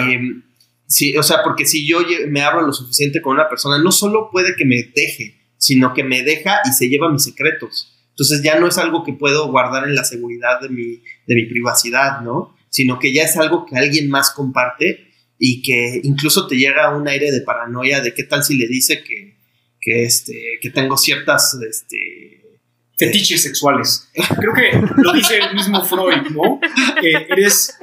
sí, 0.87 1.17
o 1.17 1.23
sea, 1.23 1.43
porque 1.43 1.67
si 1.67 1.87
yo 1.87 2.01
me 2.29 2.43
abro 2.43 2.63
lo 2.63 2.73
suficiente 2.73 3.21
con 3.21 3.35
una 3.35 3.49
persona, 3.49 3.79
no 3.79 3.93
solo 3.93 4.31
puede 4.31 4.57
que 4.57 4.65
me 4.65 4.77
deje, 4.95 5.37
sino 5.59 5.95
que 5.95 6.05
me 6.05 6.23
deja 6.23 6.61
y 6.69 6.73
se 6.73 6.89
lleva 6.89 7.11
mis 7.11 7.25
secretos. 7.25 7.93
Entonces 8.11 8.43
ya 8.43 8.59
no 8.59 8.67
es 8.67 8.79
algo 8.79 9.05
que 9.05 9.13
puedo 9.13 9.51
guardar 9.51 9.87
en 9.87 9.95
la 9.95 10.05
seguridad 10.05 10.61
de 10.61 10.71
mi, 10.71 11.03
de 11.27 11.35
mi 11.35 11.45
privacidad, 11.47 12.21
¿no? 12.23 12.57
Sino 12.71 12.99
que 12.99 13.13
ya 13.13 13.25
es 13.25 13.37
algo 13.37 13.67
que 13.67 13.77
alguien 13.77 14.09
más 14.09 14.31
comparte 14.31 15.07
y 15.39 15.63
que 15.63 16.01
incluso 16.03 16.47
te 16.47 16.57
llega 16.57 16.97
un 16.97 17.07
aire 17.09 17.31
de 17.31 17.43
paranoia 17.43 18.01
de 18.01 18.15
qué 18.15 18.25
tal 18.25 18.43
si 18.43 18.57
le 18.57 18.67
dice 18.69 19.03
que, 19.05 19.37
que, 19.81 20.05
este, 20.05 20.59
que 20.61 20.71
tengo 20.71 20.97
ciertas... 20.97 21.59
Este, 21.69 22.43
Fetiches 22.99 23.43
sexuales. 23.43 24.09
Creo 24.15 24.55
que 24.55 25.03
lo 25.03 25.13
dice 25.13 25.37
el 25.37 25.55
mismo 25.55 25.85
Freud, 25.85 26.31
¿no? 26.31 26.59
Que 26.99 27.27
eres, 27.29 27.77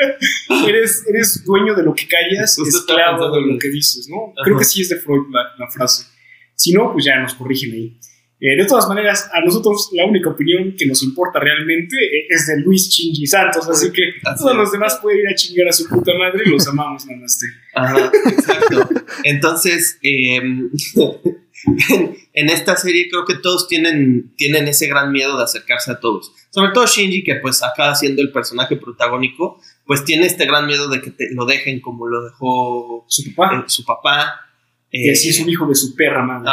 eres, 0.68 1.04
eres 1.08 1.44
dueño 1.44 1.74
de 1.74 1.82
lo 1.82 1.94
que 1.94 2.06
callas, 2.06 2.58
esclavo 2.58 3.30
de 3.30 3.40
lo 3.40 3.58
que 3.58 3.68
dices, 3.68 4.08
¿no? 4.08 4.32
Creo 4.44 4.58
que 4.58 4.64
sí 4.64 4.82
es 4.82 4.88
de 4.88 4.96
Freud 4.96 5.26
la, 5.30 5.42
la 5.58 5.70
frase. 5.70 6.06
Si 6.54 6.72
no, 6.72 6.92
pues 6.92 7.04
ya 7.04 7.18
nos 7.18 7.34
corrigen 7.34 7.72
ahí. 7.72 7.98
Eh, 8.42 8.56
de 8.56 8.64
todas 8.64 8.88
maneras, 8.88 9.28
a 9.34 9.40
nosotros 9.42 9.90
la 9.92 10.06
única 10.06 10.30
opinión 10.30 10.74
que 10.74 10.86
nos 10.86 11.02
importa 11.02 11.38
realmente 11.38 11.94
eh, 11.94 12.26
es 12.30 12.46
de 12.46 12.58
Luis 12.60 12.88
Chingy 12.88 13.26
Santos, 13.26 13.68
así 13.68 13.92
que 13.92 14.14
todos 14.38 14.56
los 14.56 14.72
demás 14.72 14.98
pueden 15.02 15.20
ir 15.20 15.28
a 15.28 15.34
chingar 15.34 15.68
a 15.68 15.72
su 15.72 15.86
puta 15.86 16.12
madre 16.18 16.44
y 16.46 16.48
los 16.48 16.66
amamos, 16.66 17.04
namaste. 17.04 17.46
Ajá, 17.74 18.10
exacto. 18.30 18.88
Entonces, 19.24 19.98
em, 20.00 20.70
en, 22.32 22.48
esta 22.48 22.76
serie 22.76 23.10
creo 23.10 23.26
que 23.26 23.34
todos 23.34 23.68
tienen, 23.68 24.32
tienen 24.36 24.66
ese 24.68 24.86
gran 24.86 25.12
miedo 25.12 25.36
de 25.36 25.44
acercarse 25.44 25.92
a 25.92 26.00
todos. 26.00 26.32
Sobre 26.48 26.72
todo 26.72 26.86
Shinji, 26.86 27.22
que 27.22 27.34
pues 27.36 27.62
acaba 27.62 27.94
siendo 27.94 28.22
el 28.22 28.32
personaje 28.32 28.76
protagónico, 28.76 29.60
pues 29.90 30.04
tiene 30.04 30.26
este 30.26 30.46
gran 30.46 30.68
miedo 30.68 30.86
de 30.86 31.02
que 31.02 31.12
lo 31.32 31.44
dejen 31.46 31.80
como 31.80 32.06
lo 32.06 32.24
dejó 32.24 33.04
su 33.08 33.34
papá. 33.34 33.56
Eh, 33.56 33.64
su 33.66 33.84
papá 33.84 34.40
que 34.88 35.16
sí 35.16 35.30
es 35.30 35.40
un 35.40 35.50
hijo 35.50 35.66
de 35.66 35.74
su 35.74 35.96
perra 35.96 36.22
madre. 36.22 36.48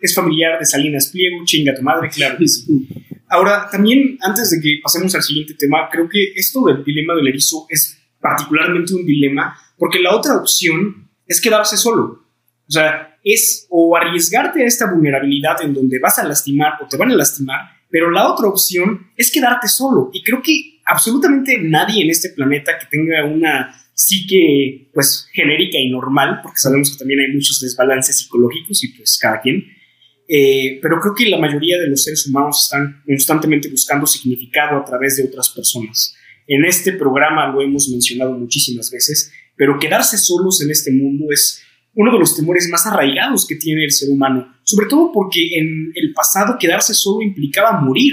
Es 0.00 0.14
familiar 0.14 0.56
de 0.56 0.64
Salinas 0.64 1.08
Pliego, 1.08 1.44
chinga 1.44 1.74
tu 1.74 1.82
madre, 1.82 2.08
claro 2.10 2.38
que 2.38 2.46
sí. 2.46 2.86
Ahora, 3.28 3.68
también, 3.72 4.16
antes 4.20 4.50
de 4.50 4.60
que 4.60 4.78
pasemos 4.80 5.12
al 5.16 5.24
siguiente 5.24 5.54
tema, 5.54 5.88
creo 5.90 6.08
que 6.08 6.30
esto 6.36 6.64
del 6.64 6.84
dilema 6.84 7.16
del 7.16 7.26
erizo 7.26 7.66
es 7.68 7.98
particularmente 8.20 8.94
un 8.94 9.04
dilema, 9.04 9.58
porque 9.76 9.98
la 9.98 10.14
otra 10.14 10.36
opción 10.36 11.10
es 11.26 11.40
quedarse 11.40 11.76
solo. 11.76 12.24
O 12.68 12.70
sea, 12.70 13.18
es 13.24 13.66
o 13.68 13.96
arriesgarte 13.96 14.62
a 14.62 14.66
esta 14.66 14.92
vulnerabilidad 14.92 15.60
en 15.60 15.74
donde 15.74 15.98
vas 15.98 16.20
a 16.20 16.24
lastimar 16.24 16.74
o 16.80 16.86
te 16.86 16.96
van 16.96 17.10
a 17.10 17.16
lastimar, 17.16 17.62
pero 17.90 18.12
la 18.12 18.30
otra 18.30 18.46
opción 18.46 19.08
es 19.16 19.32
quedarte 19.32 19.66
solo. 19.66 20.08
Y 20.12 20.22
creo 20.22 20.40
que 20.40 20.75
absolutamente 20.86 21.58
nadie 21.58 22.04
en 22.04 22.10
este 22.10 22.30
planeta 22.30 22.78
que 22.78 22.86
tenga 22.86 23.24
una 23.24 23.74
sí 23.92 24.26
que, 24.26 24.90
pues, 24.92 25.26
genérica 25.32 25.78
y 25.78 25.90
normal, 25.90 26.40
porque 26.42 26.58
sabemos 26.58 26.90
que 26.90 26.98
también 26.98 27.20
hay 27.20 27.34
muchos 27.34 27.60
desbalances 27.60 28.18
psicológicos 28.18 28.84
y 28.84 28.88
pues 28.88 29.18
cada 29.20 29.40
quien. 29.40 29.64
Eh, 30.28 30.78
pero 30.82 31.00
creo 31.00 31.14
que 31.14 31.28
la 31.28 31.38
mayoría 31.38 31.78
de 31.78 31.88
los 31.88 32.04
seres 32.04 32.26
humanos 32.26 32.64
están 32.64 33.02
constantemente 33.06 33.68
buscando 33.68 34.06
significado 34.06 34.78
a 34.78 34.84
través 34.84 35.16
de 35.16 35.24
otras 35.24 35.48
personas. 35.48 36.14
En 36.46 36.64
este 36.64 36.92
programa 36.92 37.48
lo 37.52 37.62
hemos 37.62 37.88
mencionado 37.88 38.32
muchísimas 38.32 38.90
veces, 38.90 39.32
pero 39.56 39.78
quedarse 39.78 40.18
solos 40.18 40.60
en 40.62 40.70
este 40.70 40.92
mundo 40.92 41.26
es 41.32 41.62
uno 41.94 42.12
de 42.12 42.18
los 42.18 42.36
temores 42.36 42.68
más 42.68 42.86
arraigados 42.86 43.46
que 43.46 43.56
tiene 43.56 43.84
el 43.84 43.90
ser 43.90 44.10
humano, 44.10 44.54
sobre 44.64 44.86
todo 44.86 45.10
porque 45.12 45.56
en 45.56 45.92
el 45.94 46.12
pasado 46.12 46.56
quedarse 46.60 46.92
solo 46.92 47.22
implicaba 47.22 47.80
morir. 47.80 48.12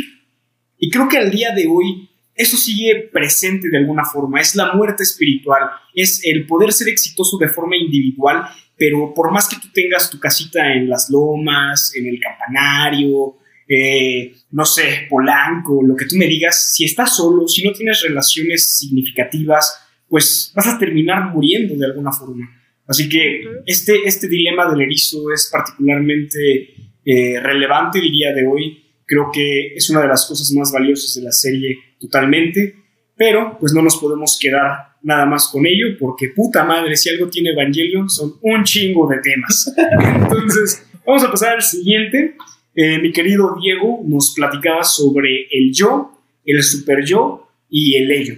Y 0.77 0.89
creo 0.89 1.09
que 1.09 1.17
al 1.17 1.29
día 1.29 1.53
de 1.53 1.67
hoy 1.67 2.09
eso 2.35 2.57
sigue 2.57 3.09
presente 3.11 3.69
de 3.69 3.77
alguna 3.77 4.05
forma, 4.05 4.41
es 4.41 4.55
la 4.55 4.73
muerte 4.73 5.03
espiritual, 5.03 5.69
es 5.93 6.21
el 6.25 6.45
poder 6.47 6.73
ser 6.73 6.89
exitoso 6.89 7.37
de 7.37 7.49
forma 7.49 7.75
individual, 7.75 8.43
pero 8.77 9.13
por 9.13 9.31
más 9.31 9.47
que 9.47 9.57
tú 9.57 9.67
tengas 9.73 10.09
tu 10.09 10.19
casita 10.19 10.73
en 10.73 10.89
las 10.89 11.09
lomas, 11.09 11.93
en 11.95 12.07
el 12.07 12.19
campanario, 12.19 13.37
eh, 13.67 14.33
no 14.51 14.65
sé, 14.65 15.07
Polanco, 15.09 15.81
lo 15.83 15.95
que 15.95 16.05
tú 16.05 16.15
me 16.15 16.27
digas, 16.27 16.73
si 16.73 16.85
estás 16.85 17.15
solo, 17.15 17.47
si 17.47 17.63
no 17.63 17.71
tienes 17.71 18.01
relaciones 18.01 18.77
significativas, 18.77 19.79
pues 20.07 20.51
vas 20.55 20.67
a 20.67 20.77
terminar 20.77 21.33
muriendo 21.33 21.75
de 21.75 21.85
alguna 21.85 22.11
forma. 22.11 22.49
Así 22.85 23.07
que 23.07 23.43
este, 23.65 24.01
este 24.05 24.27
dilema 24.27 24.69
del 24.69 24.81
erizo 24.81 25.31
es 25.33 25.49
particularmente 25.51 26.73
eh, 27.05 27.39
relevante 27.39 27.99
el 27.99 28.11
día 28.11 28.33
de 28.33 28.45
hoy. 28.45 28.82
Creo 29.05 29.29
que 29.31 29.73
es 29.75 29.89
una 29.89 30.01
de 30.01 30.07
las 30.07 30.25
cosas 30.27 30.51
más 30.51 30.71
valiosas 30.71 31.15
de 31.15 31.23
la 31.23 31.31
serie 31.31 31.77
totalmente, 31.99 32.75
pero 33.15 33.57
pues 33.59 33.73
no 33.73 33.81
nos 33.81 33.97
podemos 33.97 34.37
quedar 34.39 34.93
nada 35.01 35.25
más 35.25 35.49
con 35.49 35.65
ello, 35.65 35.97
porque 35.99 36.29
puta 36.29 36.63
madre, 36.63 36.95
si 36.95 37.09
algo 37.09 37.29
tiene 37.29 37.51
Evangelion 37.51 38.09
son 38.09 38.35
un 38.41 38.63
chingo 38.63 39.07
de 39.09 39.17
temas. 39.19 39.73
Entonces, 40.15 40.85
vamos 41.05 41.23
a 41.23 41.31
pasar 41.31 41.55
al 41.55 41.61
siguiente. 41.61 42.35
Eh, 42.75 42.99
mi 42.99 43.11
querido 43.11 43.55
Diego 43.61 44.01
nos 44.05 44.33
platicaba 44.35 44.83
sobre 44.83 45.47
el 45.51 45.71
yo, 45.73 46.19
el 46.45 46.63
super 46.63 47.03
yo, 47.05 47.47
y 47.69 47.95
el 47.95 48.11
ello. 48.11 48.35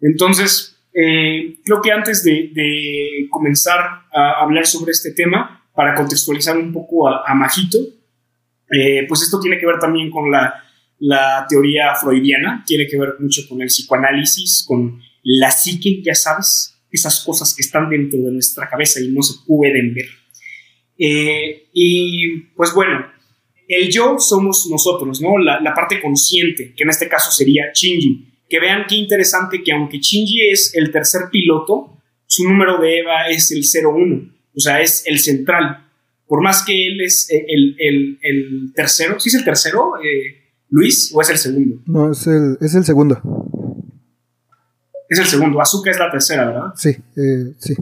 Entonces, 0.00 0.76
eh, 0.92 1.56
creo 1.64 1.80
que 1.80 1.92
antes 1.92 2.24
de, 2.24 3.28
comenzar 3.30 4.06
a 4.12 4.42
hablar 4.42 4.66
sobre 4.66 4.92
este 4.92 5.12
tema, 5.12 5.56
para 5.74 5.94
contextualizar 5.94 6.56
un 6.56 6.72
poco 6.72 7.06
a, 7.08 7.34
Majito, 7.34 7.78
eh, 8.70 9.04
pues 9.08 9.22
esto 9.22 9.40
tiene 9.40 9.58
que 9.58 9.66
ver 9.66 9.78
también 9.78 10.10
con 10.10 10.30
la, 10.30 10.62
teoría 11.48 11.94
freudiana, 11.94 12.64
tiene 12.66 12.86
que 12.86 12.98
ver 12.98 13.14
mucho 13.18 13.42
con 13.48 13.60
el 13.60 13.68
psicoanálisis, 13.68 14.64
con 14.66 15.00
la 15.22 15.50
psique, 15.50 16.02
ya 16.02 16.14
sabes, 16.14 16.74
esas 16.90 17.22
cosas 17.24 17.54
que 17.54 17.62
están 17.62 17.90
dentro 17.90 18.18
de 18.18 18.32
nuestra 18.32 18.68
cabeza 18.68 19.00
y 19.00 19.08
no 19.08 19.22
se 19.22 19.34
pueden 19.46 19.94
ver. 19.94 20.06
Eh, 20.98 21.68
y 21.74 22.40
pues 22.56 22.72
bueno, 22.72 23.06
el 23.68 23.90
yo 23.90 24.18
somos 24.18 24.66
nosotros, 24.70 25.20
¿no? 25.20 25.36
La, 25.38 25.60
la, 25.60 25.74
parte 25.74 26.00
consciente, 26.00 26.72
que 26.74 26.84
en 26.84 26.90
este 26.90 27.08
caso 27.08 27.30
sería 27.30 27.64
Shinji. 27.74 28.32
Que 28.48 28.60
vean 28.60 28.84
qué 28.88 28.94
interesante 28.94 29.62
que 29.62 29.72
aunque 29.72 29.98
Shinji 29.98 30.48
es 30.50 30.72
el 30.74 30.90
tercer 30.90 31.22
piloto, 31.30 31.96
su 32.26 32.44
número 32.44 32.78
de 32.78 32.98
Eva 33.00 33.28
es 33.28 33.50
el 33.50 33.62
01, 33.62 34.30
o 34.54 34.60
sea, 34.60 34.80
es 34.80 35.04
el 35.06 35.18
central. 35.18 35.85
Por 36.26 36.42
más 36.42 36.64
que 36.64 36.86
él 36.86 37.00
es 37.00 37.30
eh, 37.30 37.44
el, 37.48 37.76
el, 37.78 38.18
el 38.22 38.72
tercero, 38.74 39.18
¿sí 39.20 39.28
es 39.28 39.36
el 39.36 39.44
tercero, 39.44 39.92
eh, 40.02 40.52
Luis, 40.70 41.12
o 41.14 41.20
es 41.22 41.30
el 41.30 41.38
segundo? 41.38 41.82
No, 41.86 42.10
es 42.10 42.26
el, 42.26 42.58
es 42.60 42.74
el 42.74 42.84
segundo. 42.84 43.20
Es 45.08 45.20
el 45.20 45.26
segundo, 45.26 45.60
Azuka 45.60 45.90
es 45.90 45.98
la 45.98 46.10
tercera, 46.10 46.46
¿verdad? 46.46 46.72
Sí, 46.74 46.90
eh, 46.90 47.54
sí. 47.58 47.74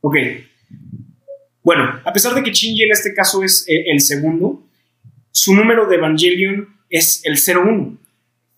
Ok. 0.00 0.16
Bueno, 1.62 2.00
a 2.04 2.12
pesar 2.12 2.34
de 2.34 2.42
que 2.42 2.52
Shinji 2.52 2.84
en 2.84 2.92
este 2.92 3.12
caso 3.12 3.42
es 3.42 3.66
el 3.68 4.00
segundo, 4.00 4.66
su 5.30 5.54
número 5.54 5.86
de 5.86 5.96
Evangelion 5.96 6.68
es 6.88 7.22
el 7.24 7.36
01. 7.36 7.98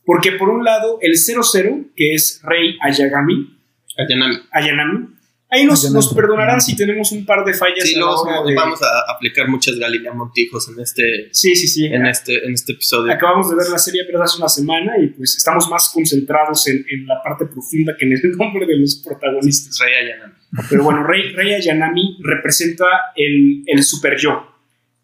Porque 0.04 0.32
por 0.32 0.48
un 0.50 0.64
lado, 0.64 0.98
el 1.00 1.16
00, 1.16 1.86
que 1.96 2.14
es 2.14 2.40
Rey 2.44 2.76
Ayagami, 2.80 3.58
Ayanami. 3.98 4.36
Ayanami 4.52 5.15
ahí 5.48 5.64
nos, 5.64 5.90
nos, 5.90 6.12
perdonarán 6.14 6.60
si 6.60 6.76
tenemos 6.76 7.12
un 7.12 7.24
par 7.24 7.44
de 7.44 7.54
fallas. 7.54 7.88
Sí, 7.88 7.96
luego 7.96 8.24
vamos 8.54 8.80
a 8.82 9.12
aplicar 9.12 9.48
muchas 9.48 9.76
Galilea 9.76 10.12
Montijos 10.12 10.68
en 10.68 10.80
este, 10.80 11.28
sí, 11.32 11.54
sí, 11.54 11.68
sí. 11.68 11.86
En, 11.86 12.06
este, 12.06 12.44
en 12.44 12.52
este 12.52 12.72
episodio. 12.72 13.12
Acabamos 13.12 13.50
de 13.50 13.56
ver 13.56 13.68
la 13.68 13.78
serie 13.78 14.02
pero 14.06 14.22
hace 14.22 14.38
una 14.38 14.48
semana 14.48 14.92
y 15.02 15.08
pues 15.08 15.36
estamos 15.36 15.68
más 15.68 15.90
concentrados 15.92 16.66
en, 16.68 16.84
en, 16.90 17.06
la 17.06 17.22
parte 17.22 17.46
profunda 17.46 17.94
que 17.98 18.06
en 18.06 18.12
el 18.12 18.20
nombre 18.36 18.66
de 18.66 18.76
los 18.76 18.96
protagonistas. 18.96 19.78
Rey 19.78 19.94
Ayanami. 19.94 20.34
Pero 20.70 20.84
bueno, 20.84 21.04
Rey, 21.04 21.32
Rey 21.32 21.54
Ayanami 21.54 22.18
representa 22.22 22.86
el, 23.14 23.62
el 23.66 23.82
super 23.82 24.16
yo 24.16 24.56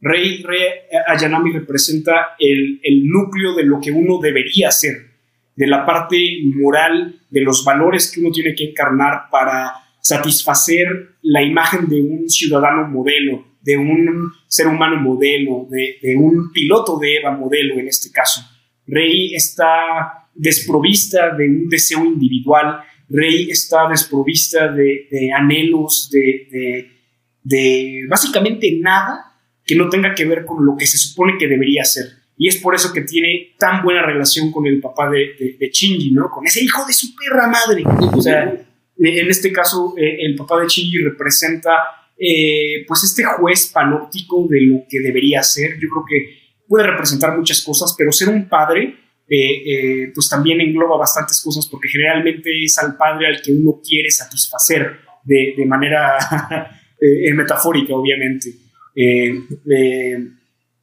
Rey, 0.02 0.42
Rey 0.42 0.60
Ayanami 1.06 1.52
representa 1.52 2.34
el, 2.38 2.80
núcleo 3.04 3.54
de 3.54 3.62
lo 3.62 3.80
que 3.80 3.92
uno 3.92 4.18
debería 4.20 4.72
ser, 4.72 4.96
de 5.54 5.66
la 5.68 5.86
parte 5.86 6.16
moral, 6.42 7.20
de 7.30 7.40
los 7.40 7.64
valores 7.64 8.10
que 8.10 8.20
uno 8.20 8.32
tiene 8.32 8.52
que 8.54 8.70
encarnar 8.70 9.30
para 9.30 9.72
satisfacer 10.02 11.16
la 11.22 11.42
imagen 11.42 11.88
de 11.88 12.02
un 12.02 12.28
ciudadano 12.28 12.88
modelo, 12.88 13.46
de 13.62 13.76
un 13.76 14.32
ser 14.48 14.66
humano 14.66 15.00
modelo, 15.00 15.68
de, 15.70 16.16
un 16.16 16.52
piloto 16.52 16.98
de 16.98 17.18
Eva 17.18 17.30
modelo 17.30 17.78
en 17.78 17.86
este 17.86 18.10
caso. 18.10 18.42
Rey 18.86 19.32
está 19.34 20.28
desprovista 20.34 21.34
de 21.36 21.48
un 21.48 21.68
deseo 21.68 22.04
individual, 22.04 22.80
Rey 23.08 23.48
está 23.48 23.88
desprovista 23.88 24.72
de, 24.72 25.30
anhelos, 25.34 26.10
de, 26.10 26.90
de 27.44 28.04
básicamente 28.08 28.76
nada 28.80 29.32
que 29.64 29.76
no 29.76 29.88
tenga 29.88 30.14
que 30.14 30.24
ver 30.24 30.44
con 30.44 30.66
lo 30.66 30.76
que 30.76 30.86
se 30.86 30.98
supone 30.98 31.38
que 31.38 31.46
debería 31.46 31.84
ser. 31.84 32.06
Y 32.36 32.48
es 32.48 32.56
por 32.56 32.74
eso 32.74 32.92
que 32.92 33.02
tiene 33.02 33.54
tan 33.56 33.84
buena 33.84 34.02
relación 34.02 34.50
con 34.50 34.66
el 34.66 34.80
papá 34.80 35.08
de, 35.08 35.56
de, 35.60 35.70
Shinji, 35.72 36.10
¿no? 36.10 36.28
Con 36.28 36.44
ese 36.44 36.64
hijo 36.64 36.84
de 36.84 36.92
su 36.92 37.14
perra 37.14 37.46
madre. 37.46 37.84
O 37.86 38.20
sea, 38.20 38.52
en 39.08 39.28
este 39.28 39.52
caso, 39.52 39.94
eh, 39.96 40.18
el 40.20 40.34
papá 40.34 40.60
de 40.60 40.68
Shinji 40.68 40.98
representa, 40.98 41.70
eh, 42.18 42.84
pues, 42.86 43.04
este 43.04 43.24
juez 43.24 43.70
panóptico 43.72 44.46
de 44.48 44.62
lo 44.62 44.84
que 44.88 45.00
debería 45.00 45.42
ser. 45.42 45.74
Yo 45.74 45.88
creo 45.88 46.04
que 46.08 46.38
puede 46.66 46.86
representar 46.86 47.36
muchas 47.36 47.62
cosas, 47.62 47.94
pero 47.96 48.12
ser 48.12 48.28
un 48.28 48.48
padre, 48.48 48.96
eh, 49.28 50.10
pues, 50.14 50.28
también 50.28 50.60
engloba 50.60 50.96
bastantes 50.96 51.40
cosas, 51.42 51.66
porque 51.66 51.88
generalmente 51.88 52.50
es 52.62 52.78
al 52.78 52.96
padre 52.96 53.26
al 53.26 53.42
que 53.42 53.52
uno 53.52 53.80
quiere 53.86 54.10
satisfacer 54.10 55.00
de, 55.24 55.64
manera 55.66 56.18
metafórica, 57.34 57.94
obviamente 57.94 58.62
eh, 58.94 59.32
eh, 59.70 60.28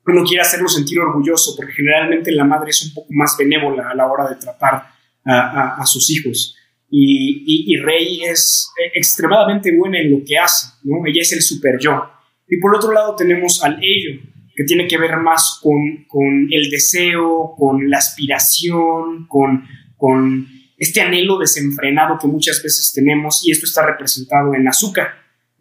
uno 0.06 0.24
quiere 0.24 0.42
hacerlo 0.42 0.68
sentir 0.68 1.00
orgulloso, 1.00 1.56
porque 1.56 1.74
generalmente 1.74 2.32
la 2.32 2.44
madre 2.44 2.72
es 2.72 2.84
un 2.84 2.94
poco 2.94 3.10
más 3.12 3.36
benévola 3.38 3.90
a 3.90 3.96
la 3.96 4.08
hora 4.08 4.28
de 4.30 4.36
tratar 4.38 4.88
a, 5.24 5.86
sus 5.86 6.10
hijos. 6.10 6.56
Y, 6.92 7.78
Rey 7.78 8.22
es 8.24 8.72
extremadamente 8.94 9.76
buena 9.78 10.00
en 10.00 10.12
lo 10.12 10.24
que 10.26 10.38
hace, 10.38 10.68
¿no? 10.84 11.06
Ella 11.06 11.22
es 11.22 11.32
el 11.34 11.42
super 11.42 11.78
yo. 11.80 12.04
Y 12.48 12.58
por 12.60 12.76
otro 12.76 12.92
lado 12.92 13.16
tenemos 13.16 13.64
al 13.64 13.80
ello, 13.82 14.22
que 14.56 14.64
tiene 14.64 14.88
que 14.88 14.98
ver 14.98 15.18
más 15.18 15.60
con, 15.62 16.06
con 16.08 16.48
el 16.52 16.70
deseo, 16.70 17.54
con 17.58 17.90
la 17.90 17.98
aspiración, 17.98 19.28
con, 19.28 19.66
con 19.98 20.48
este 20.78 21.02
anhelo 21.02 21.38
desenfrenado 21.38 22.18
que 22.20 22.28
muchas 22.28 22.62
veces 22.64 22.92
tenemos, 22.94 23.46
y 23.46 23.52
esto 23.52 23.66
está 23.66 23.86
representado 23.86 24.56
en 24.56 24.68
Azúcar, 24.68 25.10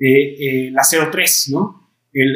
eh, 0.01 0.70
la 0.72 0.83
03, 0.83 1.51
¿no? 1.53 1.91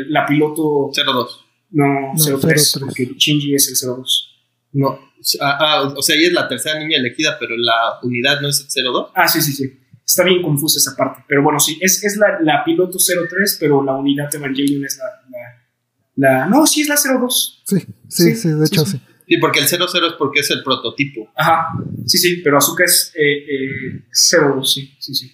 la 0.09 0.27
piloto... 0.27 0.91
02. 0.95 1.47
No, 1.71 2.13
03, 2.17 2.77
porque 2.81 3.07
Shinji 3.17 3.55
es 3.55 3.69
el 3.69 3.97
02. 3.97 4.29
No, 4.73 4.99
ah, 5.41 5.59
ah, 5.61 5.95
o 5.97 6.03
sea, 6.03 6.17
ella 6.17 6.29
es 6.29 6.33
la 6.33 6.49
tercera 6.49 6.79
niña 6.79 6.99
elegida, 6.99 7.37
pero 7.39 7.57
la 7.57 7.99
unidad 8.03 8.41
no 8.41 8.49
es 8.49 8.67
el 8.75 8.85
02. 8.85 9.11
Ah, 9.15 9.29
sí, 9.29 9.41
sí, 9.41 9.53
sí. 9.53 9.79
Está 10.05 10.25
bien 10.25 10.43
confusa 10.43 10.79
esa 10.79 10.97
parte. 10.97 11.25
Pero 11.29 11.43
bueno, 11.43 11.61
sí, 11.61 11.79
es, 11.81 12.03
es 12.05 12.17
la, 12.17 12.41
la, 12.41 12.65
piloto 12.65 12.99
03, 12.99 13.57
pero 13.61 13.83
la 13.83 13.95
unidad 13.95 14.31
de 14.31 14.39
Evangelion 14.39 14.85
es 14.85 14.99
la, 14.99 15.07
la, 16.17 16.47
No, 16.47 16.67
sí 16.67 16.83
es 16.83 16.89
la 16.89 16.97
02. 16.97 17.63
Sí, 17.67 17.79
sí, 18.09 18.35
sí, 18.35 18.49
de 18.49 18.67
hecho 18.67 18.85
sí. 18.85 19.01
sí. 19.27 19.37
porque 19.39 19.61
el 19.61 19.69
00 19.69 19.87
es 19.87 20.13
porque 20.19 20.41
es 20.41 20.51
el 20.51 20.63
prototipo. 20.63 21.31
Ajá, 21.37 21.69
sí, 22.05 22.19
sí, 22.19 22.41
pero 22.43 22.59
Azuka 22.59 22.85
es 22.85 23.13
eh, 23.15 23.99
eh, 23.99 24.05
02, 24.11 24.73
sí, 24.73 24.97
sí, 24.99 25.15
sí. 25.15 25.33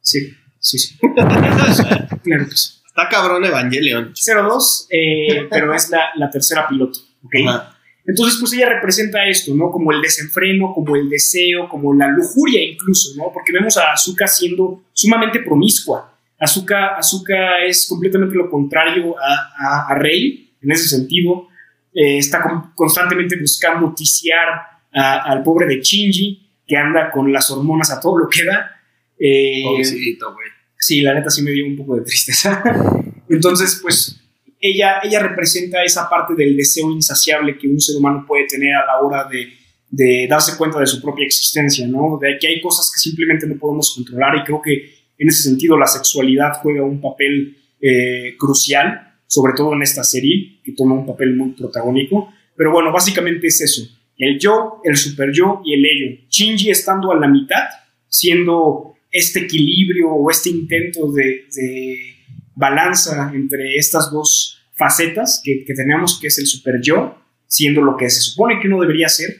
Sí, 0.00 0.34
sí, 0.60 0.78
sí. 0.78 0.98
claro 2.22 2.48
que 2.48 2.56
sí. 2.56 2.74
Está 2.86 3.08
cabrón 3.08 3.44
Evangelion. 3.44 4.12
02, 4.14 4.86
eh, 4.90 5.48
pero 5.50 5.74
es 5.74 5.90
la, 5.90 6.30
tercera 6.30 6.68
piloto, 6.68 7.00
¿ok? 7.24 7.34
Entonces, 8.06 8.38
pues 8.38 8.52
ella 8.52 8.68
representa 8.68 9.26
esto, 9.26 9.54
¿no? 9.54 9.70
Como 9.70 9.90
el 9.92 10.02
desenfreno, 10.02 10.72
como 10.74 10.94
el 10.94 11.08
deseo, 11.08 11.68
como 11.68 11.94
la 11.94 12.08
lujuria 12.08 12.62
incluso, 12.62 13.16
¿no? 13.16 13.32
Porque 13.32 13.52
vemos 13.52 13.76
a 13.78 13.92
Azuka 13.92 14.26
siendo 14.26 14.84
sumamente 14.92 15.40
promiscua. 15.40 16.18
Azuka, 16.38 16.96
Azuka 16.96 17.64
es 17.64 17.86
completamente 17.88 18.36
lo 18.36 18.50
contrario 18.50 19.14
a, 19.18 19.94
Rey, 19.94 20.52
en 20.60 20.70
ese 20.70 20.88
sentido. 20.88 21.48
Eh, 21.94 22.18
está 22.18 22.72
constantemente 22.74 23.36
buscando 23.40 23.86
noticiar 23.86 24.48
al 24.92 25.42
pobre 25.42 25.66
de 25.66 25.80
Shinji, 25.80 26.50
que 26.66 26.76
anda 26.76 27.10
con 27.10 27.32
las 27.32 27.50
hormonas 27.50 27.90
a 27.90 28.00
todo 28.00 28.18
lo 28.18 28.28
que 28.28 28.44
da. 28.44 28.70
Eh, 29.18 29.62
Pobrecito, 29.64 30.34
güey 30.34 30.54
sí, 30.84 31.00
la 31.00 31.14
neta 31.14 31.30
sí 31.30 31.42
me 31.42 31.50
dio 31.50 31.66
un 31.66 31.76
poco 31.76 31.96
de 31.96 32.02
tristeza. 32.02 32.62
Entonces, 33.28 33.78
pues 33.82 34.20
ella, 34.70 35.00
ella 35.02 35.20
representa 35.20 35.82
esa 35.82 36.08
parte 36.08 36.34
del 36.34 36.56
deseo 36.56 36.90
insaciable 36.90 37.58
que 37.58 37.68
un 37.68 37.80
ser 37.80 37.96
humano 37.96 38.24
puede 38.26 38.46
tener 38.46 38.74
a 38.74 38.86
la 38.86 39.00
hora 39.00 39.28
de, 39.28 39.48
de 39.90 40.26
darse 40.28 40.56
cuenta 40.56 40.80
de 40.80 40.86
su 40.86 41.00
propia 41.00 41.26
existencia, 41.26 41.86
¿no? 41.86 42.18
De 42.20 42.36
que 42.38 42.48
hay 42.48 42.60
cosas 42.60 42.90
que 42.92 42.98
simplemente 42.98 43.46
no 43.46 43.56
podemos 43.56 43.94
controlar 43.94 44.36
y 44.36 44.44
creo 44.44 44.60
que 44.62 44.94
en 45.18 45.28
ese 45.28 45.42
sentido 45.42 45.76
la 45.76 45.86
sexualidad 45.86 46.54
juega 46.62 46.82
un 46.82 47.00
papel 47.00 47.56
eh, 47.80 48.34
crucial, 48.38 49.14
sobre 49.26 49.52
todo 49.54 49.74
en 49.74 49.82
esta 49.82 50.02
serie, 50.04 50.60
que 50.64 50.72
toma 50.72 50.94
un 50.94 51.06
papel 51.06 51.36
muy 51.36 51.50
protagónico. 51.50 52.32
Pero 52.56 52.72
bueno, 52.72 52.92
básicamente 52.92 53.46
es 53.46 53.60
eso. 53.60 53.82
El 54.16 54.38
yo, 54.38 54.80
el 54.84 54.96
super 54.96 55.30
yo 55.32 55.60
y 55.64 55.74
el 55.74 55.84
ello. 55.84 56.20
Shinji 56.28 56.70
estando 56.70 57.12
a 57.12 57.18
la 57.18 57.28
mitad, 57.28 57.64
siendo 58.08 58.94
este 59.10 59.40
equilibrio 59.40 60.10
o 60.10 60.30
este 60.30 60.50
intento 60.50 61.10
de, 61.12 61.44
balanza 62.56 63.32
entre 63.34 63.76
estas 63.76 64.12
dos 64.12 64.53
facetas 64.74 65.40
que, 65.44 65.64
tenemos, 65.74 66.18
que 66.20 66.28
es 66.28 66.38
el 66.38 66.46
super 66.46 66.80
yo, 66.80 67.18
siendo 67.46 67.82
lo 67.82 67.96
que 67.96 68.10
se 68.10 68.20
supone 68.20 68.58
que 68.60 68.68
uno 68.68 68.80
debería 68.80 69.08
ser, 69.08 69.30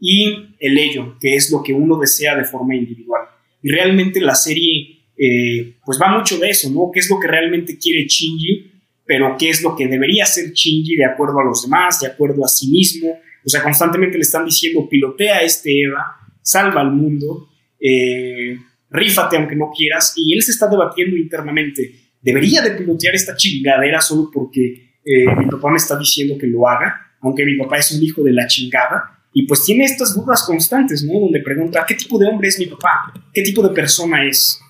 y 0.00 0.54
el 0.58 0.78
ello, 0.78 1.16
que 1.20 1.36
es 1.36 1.50
lo 1.50 1.62
que 1.62 1.72
uno 1.72 1.98
desea 1.98 2.36
de 2.36 2.44
forma 2.44 2.74
individual. 2.74 3.22
Y 3.62 3.70
realmente 3.70 4.20
la 4.20 4.34
serie, 4.34 5.04
eh, 5.16 5.76
pues 5.84 5.98
va 6.00 6.16
mucho 6.16 6.38
de 6.38 6.50
eso, 6.50 6.70
¿no? 6.70 6.90
¿Qué 6.92 7.00
es 7.00 7.10
lo 7.10 7.20
que 7.20 7.28
realmente 7.28 7.78
quiere 7.78 8.06
Shinji? 8.06 8.72
Pero 9.04 9.36
qué 9.38 9.50
es 9.50 9.62
lo 9.62 9.76
que 9.76 9.86
debería 9.86 10.24
ser 10.24 10.52
Shinji 10.52 10.96
de 10.96 11.04
acuerdo 11.04 11.40
a 11.40 11.44
los 11.44 11.62
demás, 11.62 12.00
de 12.00 12.06
acuerdo 12.06 12.44
a 12.44 12.48
sí 12.48 12.68
mismo. 12.68 13.18
O 13.44 13.48
sea, 13.48 13.62
constantemente 13.62 14.16
le 14.16 14.22
están 14.22 14.44
diciendo, 14.44 14.88
pilotea 14.88 15.40
este 15.40 15.82
Eva, 15.82 16.16
salva 16.42 16.80
al 16.80 16.92
mundo. 16.92 17.48
Eh, 17.78 18.56
rífate 18.90 19.36
aunque 19.36 19.56
no 19.56 19.70
quieras, 19.74 20.12
y 20.16 20.34
él 20.34 20.42
se 20.42 20.52
está 20.52 20.68
debatiendo 20.68 21.16
internamente, 21.16 21.94
¿debería 22.20 22.62
de 22.62 22.72
pilotear 22.72 23.14
esta 23.14 23.36
chingadera 23.36 24.00
solo 24.00 24.30
porque 24.32 24.98
eh, 25.04 25.34
mi 25.36 25.46
papá 25.46 25.70
me 25.70 25.76
está 25.76 25.98
diciendo 25.98 26.36
que 26.38 26.46
lo 26.46 26.68
haga? 26.68 27.14
Aunque 27.20 27.44
mi 27.44 27.56
papá 27.56 27.78
es 27.78 27.92
un 27.92 28.02
hijo 28.02 28.22
de 28.22 28.32
la 28.32 28.46
chingada, 28.46 29.20
y 29.32 29.46
pues 29.46 29.64
tiene 29.64 29.84
estas 29.84 30.14
dudas 30.14 30.42
constantes, 30.44 31.04
¿no? 31.04 31.20
Donde 31.20 31.40
pregunta, 31.40 31.84
¿qué 31.86 31.94
tipo 31.94 32.18
de 32.18 32.26
hombre 32.26 32.48
es 32.48 32.58
mi 32.58 32.66
papá? 32.66 33.12
¿Qué 33.32 33.42
tipo 33.42 33.62
de 33.62 33.72
persona 33.72 34.26
es? 34.26 34.60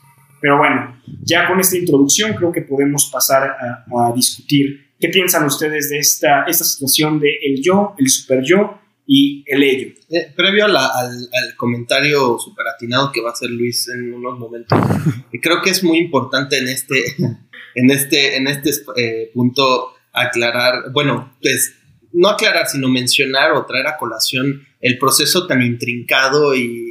Pero 0.40 0.58
bueno, 0.58 1.00
ya 1.22 1.46
con 1.46 1.60
esta 1.60 1.76
introducción 1.76 2.34
creo 2.34 2.52
que 2.52 2.62
podemos 2.62 3.10
pasar 3.10 3.42
a, 3.42 4.12
discutir 4.14 4.94
qué 4.98 5.08
piensan 5.08 5.44
ustedes 5.44 5.90
de 5.90 5.98
esta, 5.98 6.44
esta 6.44 6.64
situación 6.64 7.18
de 7.18 7.38
el 7.42 7.62
yo, 7.62 7.94
el 7.98 8.08
super 8.08 8.42
yo 8.42 8.79
y 9.12 9.42
el 9.48 9.64
ello. 9.64 9.88
Eh, 10.08 10.32
previo 10.36 10.66
al, 10.66 10.76
al, 10.76 11.56
comentario 11.56 12.38
super 12.38 12.64
atinado 12.68 13.10
que 13.10 13.20
va 13.20 13.30
a 13.30 13.32
hacer 13.32 13.50
Luis 13.50 13.88
en 13.88 14.14
unos 14.14 14.38
momentos, 14.38 14.78
creo 15.42 15.60
que 15.62 15.70
es 15.70 15.82
muy 15.82 15.98
importante 15.98 16.58
en 16.58 16.68
este, 16.68 17.16
en 17.74 17.90
este, 17.90 18.36
en 18.36 18.46
este 18.46 18.70
eh, 18.96 19.32
punto 19.34 19.94
aclarar, 20.12 20.92
bueno, 20.92 21.36
pues 21.42 21.74
no 22.12 22.28
aclarar, 22.28 22.68
sino 22.68 22.88
mencionar 22.88 23.50
o 23.50 23.66
traer 23.66 23.88
a 23.88 23.96
colación 23.96 24.64
el 24.80 24.96
proceso 24.96 25.44
tan 25.48 25.60
intrincado 25.60 26.54
y, 26.54 26.86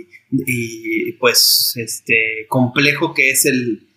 pues 1.19 1.73
este 1.75 2.45
complejo 2.47 3.13
que 3.13 3.31
es 3.31 3.45
el 3.45 3.87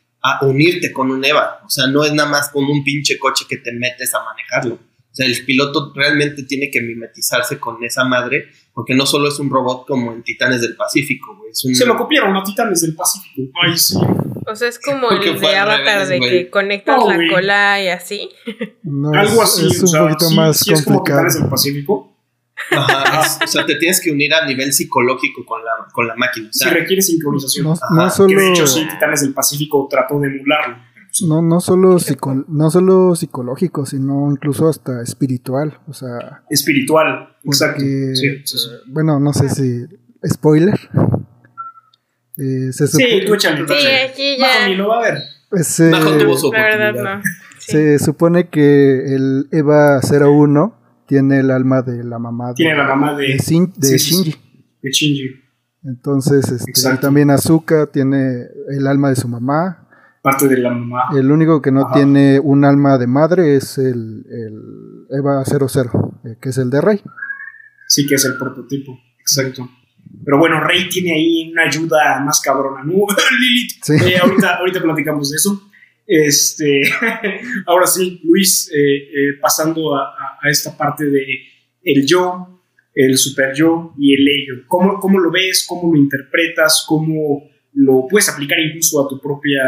unirte 0.41 0.93
con 0.93 1.11
un 1.11 1.25
EVA. 1.25 1.61
O 1.67 1.69
sea, 1.69 1.89
no 1.89 2.05
es 2.05 2.13
nada 2.13 2.29
más 2.29 2.49
con 2.51 2.65
un 2.65 2.83
pinche 2.83 3.19
coche 3.19 3.45
que 3.49 3.59
te 3.59 3.73
metes 3.73 4.15
a 4.15 4.25
manejarlo. 4.25 4.79
O 5.13 5.15
sea, 5.15 5.27
el 5.27 5.45
piloto 5.45 5.93
realmente 5.95 6.43
tiene 6.45 6.71
que 6.71 6.81
mimetizarse 6.81 7.59
con 7.59 7.85
esa 7.85 8.03
madre, 8.05 8.49
porque 8.73 8.95
no 8.95 9.05
solo 9.05 9.29
es 9.29 9.39
un 9.39 9.51
robot 9.51 9.87
como 9.87 10.11
en 10.11 10.23
Titanes 10.23 10.63
del 10.63 10.75
Pacífico, 10.75 11.39
Se 11.53 11.85
lo 11.85 11.99
copiaron 11.99 12.35
a 12.35 12.43
Titanes 12.43 12.81
del 12.81 12.95
Pacífico. 12.95 13.53
Ay, 13.63 13.77
sí. 13.77 13.99
O 14.47 14.57
sea, 14.57 14.69
es 14.69 14.79
como 14.79 15.11
el 15.11 15.39
de 15.39 15.57
Avatar 15.57 16.09
de 16.09 16.19
que 16.19 16.51
conectas 16.51 17.05
la 17.07 17.19
cola 17.31 17.83
y 17.83 17.89
así. 17.89 18.31
Algo 19.13 19.43
así. 19.43 19.67
Es 19.67 19.83
un 19.83 20.09
poquito 20.09 20.31
más 20.31 20.65
complicado. 20.65 20.79
es 20.79 20.85
como 20.87 21.03
Titanes 21.05 21.35
del 21.35 21.49
Pacífico. 21.51 22.17
Ajá, 22.71 23.45
o 23.45 23.47
sea, 23.47 23.67
te 23.67 23.75
tienes 23.75 24.01
que 24.01 24.11
unir 24.11 24.33
a 24.33 24.47
nivel 24.47 24.73
psicológico 24.73 25.45
con 25.45 25.63
la, 25.63 25.73
con 25.93 26.07
la 26.07 26.15
máquina. 26.17 26.49
si 26.53 26.67
requiere 26.71 27.03
sincronización. 27.03 27.67
No, 27.67 28.11
solo... 28.11 28.29
Que 28.29 28.37
de 28.37 28.51
hecho, 28.51 28.67
sí, 28.67 28.87
Titanes 28.89 29.21
del 29.21 29.35
Pacífico 29.35 29.87
trató 29.91 30.19
de 30.21 30.29
emularlo. 30.29 30.79
No, 31.21 31.43
no, 31.43 31.61
solo 31.61 31.99
no 32.49 32.71
solo 32.71 33.15
psicológico, 33.15 33.85
sino 33.85 34.31
incluso 34.31 34.69
hasta 34.69 35.03
espiritual. 35.03 35.79
O 35.87 35.93
sea. 35.93 36.43
Espiritual, 36.49 37.37
exacto. 37.45 37.85
Bueno, 38.87 39.21
no 39.21 39.33
sé 39.33 39.49
si. 39.51 39.85
Spoiler. 40.27 40.79
Eh, 42.39 42.73
se 42.73 42.87
sí, 42.87 43.05
tú 43.27 43.35
échale. 43.35 43.67
Sí, 43.69 43.87
aquí 44.11 44.37
ya. 44.39 44.69
Bajo 44.69 44.89
va 44.89 44.99
a 44.99 45.03
ver. 45.03 45.23
la 46.53 46.63
verdad, 46.63 46.95
no. 46.95 47.23
Se 47.59 47.99
supone 47.99 48.49
que 48.49 49.15
el 49.15 49.49
EVA 49.53 50.01
01 50.01 50.83
tiene 51.07 51.41
el 51.41 51.51
alma 51.51 51.83
de 51.83 52.03
la 52.05 52.19
mamá 52.19 52.55
tiene 52.55 52.75
la 52.75 52.85
mamá 52.85 53.15
de, 53.17 53.27
de, 53.27 53.39
Shinji. 53.39 54.35
De 54.81 54.91
Shinji. 54.91 55.43
Entonces, 55.85 56.51
este, 56.51 56.97
también 56.97 57.31
Azuka 57.31 57.87
tiene 57.87 58.47
el 58.71 58.87
alma 58.87 59.11
de 59.11 59.17
su 59.17 59.29
mamá. 59.29 59.82
Parte 60.23 60.47
de 60.47 60.59
la 60.59 60.71
mamá. 60.71 61.09
El 61.17 61.33
único 61.33 61.61
que 61.61 61.73
no 61.73 61.91
tiene 61.93 62.39
un 62.39 62.65
alma 62.65 62.97
de 62.97 63.09
madre 63.09 63.57
es 63.57 63.77
el, 63.77 64.25
el 64.31 65.19
Eva 65.19 65.45
00, 65.45 66.21
eh, 66.25 66.37
que 66.41 66.51
es 66.51 66.59
el 66.59 66.71
de 66.71 66.81
Rey. 66.81 67.01
Sí, 67.89 68.07
que 68.07 68.15
es 68.15 68.25
el 68.25 68.39
prototipo, 68.39 68.97
exacto. 69.19 69.69
Pero 70.25 70.39
bueno, 70.39 70.61
Rey 70.61 70.89
tiene 70.89 71.13
ahí 71.13 71.51
una 71.51 71.65
ayuda 71.65 72.21
más 72.25 72.41
cabrona, 72.41 72.85
¿no? 72.85 72.93
Lilith. 73.41 74.07
Eh, 74.07 74.19
ahorita, 74.19 74.57
ahorita 74.57 74.81
platicamos 74.81 75.31
de 75.31 75.37
eso. 75.37 75.71
Este, 76.07 76.83
ahora 77.67 77.87
sí, 77.87 78.21
Luis, 78.25 78.71
eh, 78.73 78.97
eh, 78.97 79.39
pasando 79.41 79.97
a, 79.97 80.15
esta 80.45 80.77
parte 80.77 81.07
de 81.07 81.25
el 81.83 82.07
yo, 82.07 82.63
el 82.95 83.17
super 83.17 83.55
yo 83.55 83.95
y 83.99 84.15
el 84.15 84.29
ello. 84.29 84.65
¿Cómo, 84.69 84.99
¿Cómo, 85.01 85.19
lo 85.19 85.31
ves? 85.31 85.65
¿Cómo 85.69 85.93
lo 85.93 85.99
interpretas? 85.99 86.85
¿Cómo 86.87 87.43
lo 87.75 88.07
puedes 88.09 88.29
aplicar 88.29 88.59
incluso 88.61 89.05
a 89.05 89.09
tu 89.09 89.21
propia 89.21 89.61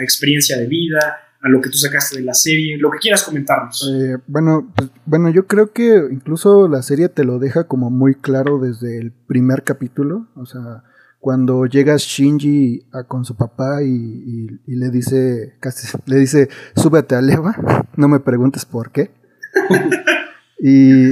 experiencia 0.00 0.58
de 0.58 0.66
vida? 0.66 1.18
a 1.42 1.48
lo 1.48 1.60
que 1.60 1.70
tú 1.70 1.78
sacaste 1.78 2.18
de 2.18 2.24
la 2.24 2.34
serie, 2.34 2.76
lo 2.78 2.90
que 2.90 2.98
quieras 2.98 3.22
comentarnos. 3.22 3.90
Eh, 3.90 4.18
bueno, 4.26 4.70
pues, 4.76 4.90
bueno, 5.06 5.30
yo 5.30 5.46
creo 5.46 5.72
que 5.72 6.08
incluso 6.10 6.68
la 6.68 6.82
serie 6.82 7.08
te 7.08 7.24
lo 7.24 7.38
deja 7.38 7.64
como 7.64 7.90
muy 7.90 8.14
claro 8.14 8.58
desde 8.58 8.98
el 8.98 9.12
primer 9.12 9.62
capítulo, 9.62 10.28
o 10.34 10.44
sea, 10.44 10.84
cuando 11.18 11.66
llega 11.66 11.96
Shinji 11.96 12.86
con 13.06 13.24
su 13.24 13.36
papá 13.36 13.82
y, 13.82 14.48
le 14.66 14.90
dice, 14.90 15.54
casi 15.60 15.86
le 16.06 16.16
dice, 16.16 16.48
súbete 16.76 17.14
a 17.14 17.22
Leva, 17.22 17.54
no 17.96 18.08
me 18.08 18.20
preguntes 18.20 18.64
por 18.64 18.90
qué. 18.90 19.10
y, 20.58 21.10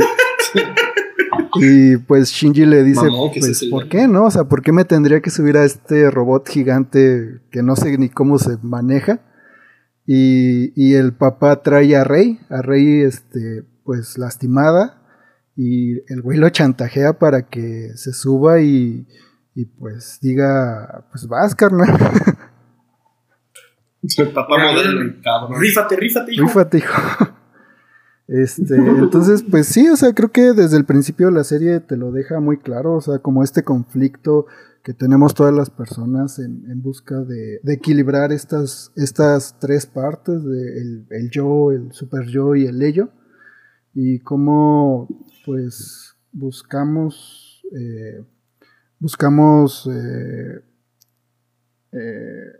y 1.60 1.96
pues 1.96 2.30
Shinji 2.30 2.66
le 2.66 2.82
dice, 2.82 3.08
pues, 3.38 3.66
¿por 3.70 3.88
qué 3.88 4.08
no? 4.08 4.24
O 4.24 4.30
sea, 4.30 4.44
¿por 4.44 4.62
qué 4.62 4.72
me 4.72 4.84
tendría 4.84 5.20
que 5.20 5.30
subir 5.30 5.56
a 5.56 5.64
este 5.64 6.10
robot 6.10 6.48
gigante 6.48 7.40
que 7.50 7.62
no 7.62 7.76
sé 7.76 7.96
ni 7.98 8.08
cómo 8.08 8.38
se 8.38 8.58
maneja? 8.62 9.20
Y, 10.06 10.72
y 10.74 10.94
el 10.94 11.12
papá 11.12 11.62
trae 11.62 11.94
a 11.96 12.04
Rey, 12.04 12.40
a 12.48 12.62
Rey, 12.62 13.02
este, 13.02 13.64
pues 13.84 14.16
lastimada, 14.16 15.02
y 15.54 15.98
el 16.12 16.22
güey 16.22 16.38
lo 16.38 16.48
chantajea 16.48 17.18
para 17.18 17.48
que 17.48 17.90
se 17.94 18.12
suba 18.12 18.60
y 18.60 19.06
y 19.58 19.64
pues 19.64 20.20
diga, 20.22 21.04
pues 21.10 21.26
vas, 21.26 21.52
carnal. 21.52 21.88
El 24.16 24.30
papá 24.30 24.56
modelo, 24.56 25.16
cabrón. 25.20 25.60
Rífate, 25.60 25.96
rífate, 25.96 26.32
hijo. 26.32 26.44
Rífate, 26.44 26.78
hijo. 26.78 26.94
Este, 28.28 28.76
entonces, 28.76 29.42
pues 29.42 29.66
sí, 29.66 29.88
o 29.88 29.96
sea, 29.96 30.12
creo 30.12 30.30
que 30.30 30.52
desde 30.52 30.76
el 30.76 30.84
principio 30.84 31.30
la 31.30 31.44
serie 31.44 31.80
te 31.80 31.96
lo 31.96 32.12
deja 32.12 32.40
muy 32.40 32.58
claro, 32.58 32.96
o 32.96 33.00
sea, 33.00 33.20
como 33.20 33.42
este 33.42 33.62
conflicto 33.62 34.46
que 34.82 34.92
tenemos 34.92 35.34
todas 35.34 35.54
las 35.54 35.70
personas 35.70 36.38
en, 36.38 36.82
busca 36.82 37.20
de, 37.20 37.58
de, 37.62 37.72
equilibrar 37.72 38.30
estas, 38.32 38.92
estas 38.96 39.58
tres 39.58 39.86
partes, 39.86 40.44
de 40.44 41.06
el, 41.10 41.30
yo, 41.30 41.72
el 41.72 41.92
super 41.92 42.26
yo 42.26 42.54
y 42.54 42.66
el 42.66 42.82
ello, 42.82 43.08
y 43.94 44.18
cómo 44.20 45.08
pues 45.46 46.14
buscamos 46.32 47.62
eh, 47.74 48.24
buscamos 48.98 49.88
eh, 49.92 50.62
eh, 51.92 52.52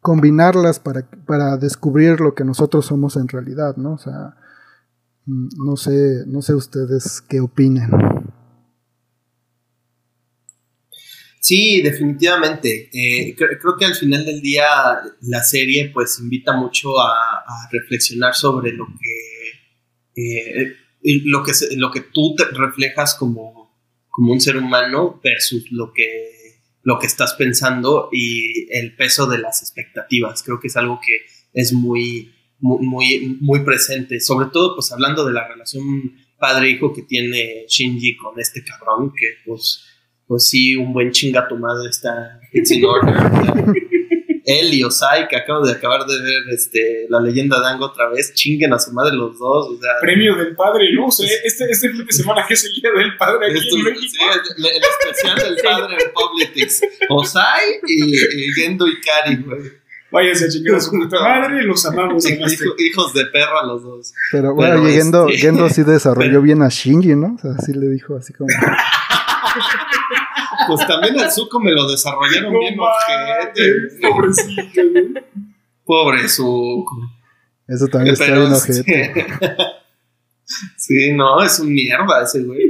combinarlas 0.00 0.80
para, 0.80 1.08
para, 1.26 1.56
descubrir 1.56 2.20
lo 2.20 2.34
que 2.34 2.44
nosotros 2.44 2.86
somos 2.86 3.16
en 3.16 3.28
realidad, 3.28 3.76
¿no? 3.76 3.92
O 3.92 3.98
sea, 3.98 4.36
no 5.26 5.76
sé, 5.76 6.24
no 6.26 6.42
sé 6.42 6.54
ustedes 6.54 7.22
qué 7.28 7.40
opinen. 7.40 7.90
Sí, 11.40 11.82
definitivamente. 11.82 12.88
Eh, 12.92 13.34
creo, 13.34 13.76
que 13.76 13.84
al 13.84 13.94
final 13.94 14.24
del 14.24 14.40
día 14.40 14.64
la 15.22 15.42
serie 15.42 15.90
pues 15.92 16.18
invita 16.20 16.56
mucho 16.56 17.00
a, 17.00 17.44
reflexionar 17.70 18.34
sobre 18.34 18.72
lo 18.72 18.86
que, 20.14 20.76
lo 21.24 21.42
que, 21.42 21.52
lo 21.76 21.90
que 21.90 22.00
tú 22.00 22.34
te 22.36 22.44
reflejas 22.44 23.14
como 23.14 23.62
como 24.12 24.32
un 24.32 24.40
ser 24.40 24.58
humano 24.58 25.20
versus 25.24 25.72
lo 25.72 25.92
que, 25.92 26.60
lo 26.82 26.98
que 26.98 27.06
estás 27.06 27.32
pensando 27.34 28.10
y 28.12 28.70
el 28.70 28.94
peso 28.94 29.26
de 29.26 29.38
las 29.38 29.62
expectativas. 29.62 30.42
Creo 30.44 30.60
que 30.60 30.68
es 30.68 30.76
algo 30.76 31.00
que 31.04 31.16
es 31.54 31.72
muy, 31.72 32.32
muy, 32.62 33.38
muy, 33.40 33.60
presente, 33.60 34.20
sobre 34.20 34.48
todo 34.52 34.76
pues 34.76 34.90
hablando 34.92 35.24
de 35.26 35.32
la 35.32 35.46
relación 35.46 35.82
padre-hijo 36.38 36.92
que 36.92 37.02
tiene 37.02 37.66
Shinji 37.68 38.16
con 38.16 38.38
este 38.38 38.64
cabrón, 38.64 39.12
que 39.16 39.26
pues, 39.44 39.84
pues 40.26 40.46
sí, 40.46 40.76
un 40.76 40.92
buen 40.92 41.10
chinga 41.10 41.46
tomado 41.48 41.86
está 41.88 42.40
in 42.52 42.84
order 42.84 43.92
él 44.44 44.74
y 44.74 44.82
Osai, 44.82 45.28
que 45.28 45.36
acabo 45.36 45.64
de 45.64 45.72
acabar 45.72 46.04
de 46.04 46.20
ver 46.20 46.42
este, 46.52 47.06
la 47.08 47.20
leyenda 47.20 47.60
de 47.60 47.66
Ango 47.66 47.86
otra 47.86 48.08
vez, 48.08 48.34
chinguen 48.34 48.72
a 48.72 48.78
su 48.78 48.92
madre 48.92 49.14
los 49.14 49.38
dos. 49.38 49.68
O 49.68 49.80
sea, 49.80 49.92
Premio 50.00 50.34
del 50.36 50.56
padre, 50.56 50.92
¿no? 50.94 51.06
O 51.06 51.10
sea, 51.10 51.28
este, 51.44 51.70
este 51.70 51.90
fin 51.90 52.04
de 52.04 52.12
semana 52.12 52.44
que 52.46 52.54
es 52.54 52.64
el 52.64 52.72
día 52.74 52.90
del 52.90 53.16
padre 53.16 53.46
aquí 53.50 53.68
en 53.76 53.84
México. 53.84 54.06
Sí, 54.10 54.18
el, 54.58 54.66
el, 54.66 54.82
especial 54.82 55.38
del 55.38 55.62
padre 55.62 55.96
en 56.00 56.12
Politics. 56.14 56.80
Osai 57.08 57.80
y, 57.86 58.14
y 58.14 58.52
Gendo 58.54 58.86
y 58.88 59.00
Kari, 59.00 59.36
güey. 59.36 59.81
Váyanse 60.12 60.44
a 60.44 60.48
chingar 60.48 60.74
a 60.76 60.80
su 60.80 60.90
puta 60.90 61.18
madre, 61.20 61.62
los 61.64 61.84
amamos. 61.86 62.24
hijos 62.28 63.14
de 63.14 63.26
perra 63.26 63.64
los 63.66 63.82
dos. 63.82 64.12
Pero 64.30 64.54
bueno, 64.54 64.84
Gendo, 64.84 65.28
este... 65.28 65.40
Gendo 65.40 65.68
sí 65.70 65.82
desarrolló 65.86 66.42
bien 66.42 66.62
a 66.62 66.68
Shinji, 66.68 67.16
¿no? 67.16 67.34
O 67.34 67.38
sea, 67.38 67.52
sí 67.64 67.72
le 67.72 67.88
dijo 67.88 68.16
así 68.16 68.32
como... 68.34 68.48
Pues 70.68 70.86
también 70.86 71.18
el 71.18 71.30
Zuko 71.30 71.58
me 71.58 71.72
lo 71.72 71.90
desarrollaron 71.90 72.52
bien 72.58 72.76
ojete. 72.78 73.72
Pobrecito, 74.00 75.20
Pobre 75.84 76.28
Zuko. 76.28 77.10
Eso 77.66 77.88
también 77.88 78.12
está 78.12 78.26
bien 78.26 78.52
ojete. 78.52 79.26
Sí. 80.76 81.12
no, 81.12 81.42
es 81.42 81.58
un 81.60 81.72
mierda 81.72 82.22
ese 82.22 82.42
güey. 82.42 82.60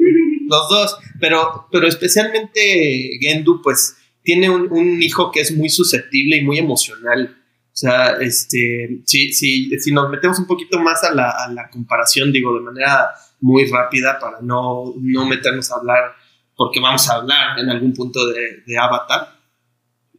Los 0.47 0.69
dos. 0.69 0.97
Pero, 1.19 1.67
pero 1.73 1.89
especialmente 1.89 3.19
Gendu, 3.21 3.61
pues, 3.61 3.97
tiene 4.23 4.51
un, 4.51 5.03
hijo 5.03 5.31
que 5.31 5.41
es 5.41 5.57
muy 5.57 5.69
susceptible 5.69 6.37
y 6.37 6.45
muy 6.45 6.59
emocional. 6.59 7.37
O 7.67 7.75
sea, 7.77 8.13
este, 8.21 9.03
si, 9.05 9.33
si, 9.33 9.71
si 9.79 9.93
nos 9.93 10.11
metemos 10.11 10.39
un 10.39 10.47
poquito 10.47 10.79
más 10.81 11.03
a 11.05 11.15
la, 11.15 11.31
a 11.31 11.53
la 11.53 11.71
comparación, 11.71 12.33
digo, 12.33 12.55
de 12.55 12.61
manera 12.61 13.11
muy 13.41 13.65
rápida 13.65 14.19
para 14.21 14.41
no, 14.41 14.95
no 15.01 15.27
meternos 15.27 15.71
a 15.73 15.77
hablar, 15.77 16.15
porque 16.55 16.81
vamos 16.81 17.09
a 17.09 17.15
hablar 17.15 17.59
en 17.59 17.71
algún 17.71 17.93
punto 17.95 18.27
de, 18.29 18.63
de 18.67 18.79
Avatar 18.79 19.43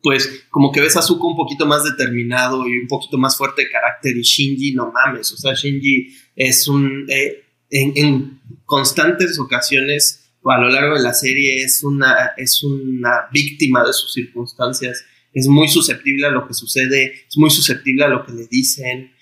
pues 0.04 0.43
como 0.49 0.72
que 0.72 0.82
ves 0.82 0.97
a 0.97 1.01
Zuko 1.01 1.30
un 1.30 1.38
poquito 1.38 1.66
más 1.66 1.86
determinado 1.86 2.68
y 2.68 2.78
un 2.78 2.88
poquito 2.88 3.18
más 3.18 3.38
fuerte 3.38 3.64
de 3.64 3.72
carácter 3.72 4.16
y 4.18 4.22
Shinji 4.22 4.74
no 4.74 4.91
mames, 4.91 5.32
o 5.32 5.38
sea, 5.38 5.54
Shinji 5.54 6.14
es 6.36 6.68
un, 6.68 7.06
eh, 7.10 7.45
en, 7.72 8.41
constantes 8.66 9.39
ocasiones 9.39 10.22
a 10.52 10.58
lo 10.58 10.70
largo 10.70 10.96
de 10.96 11.02
la 11.02 11.14
serie 11.14 11.64
es 11.64 11.84
una, 11.84 12.32
es 12.38 12.64
una 12.64 13.28
víctima 13.32 13.84
de 13.84 13.94
sus 13.94 14.12
circunstancias, 14.12 15.04
es 15.34 15.48
muy 15.48 15.68
susceptible 15.68 16.28
a 16.28 16.32
lo 16.32 16.48
que 16.48 16.54
sucede, 16.54 17.26
es 17.28 17.38
muy 17.38 17.50
susceptible 17.50 18.04
a 18.04 18.10
lo 18.10 18.26
que 18.26 18.34
le 18.34 18.48
dicen, 18.48 19.14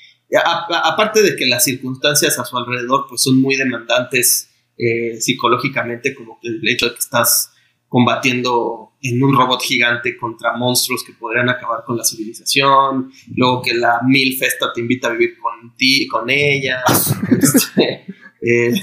aparte 0.83 1.21
de 1.21 1.35
que 1.35 1.45
las 1.45 1.63
circunstancias 1.63 2.39
a 2.39 2.45
su 2.45 2.57
alrededor 2.57 3.05
pues 3.09 3.21
son 3.21 3.39
muy 3.39 3.55
demandantes 3.55 4.49
eh, 4.77 5.19
psicológicamente, 5.19 6.15
como 6.15 6.39
que 6.41 6.47
el 6.47 6.67
hecho 6.67 6.87
de 6.87 6.93
que 6.93 6.99
estás 6.99 7.51
combatiendo 7.87 8.93
en 9.01 9.21
un 9.21 9.35
robot 9.35 9.61
gigante 9.61 10.15
contra 10.15 10.55
monstruos 10.55 11.03
que 11.03 11.13
podrían 11.13 11.49
acabar 11.49 11.83
con 11.85 11.97
la 11.97 12.05
civilización, 12.05 13.11
luego 13.35 13.61
que 13.61 13.73
la 13.73 13.99
Mil 14.07 14.37
Festa 14.37 14.71
te 14.73 14.79
invita 14.79 15.09
a 15.09 15.11
vivir 15.11 15.37
con 15.37 15.75
ti, 15.75 16.07
con 16.07 16.29
ella, 16.29 16.83
este, 17.41 18.05
eh, 18.41 18.73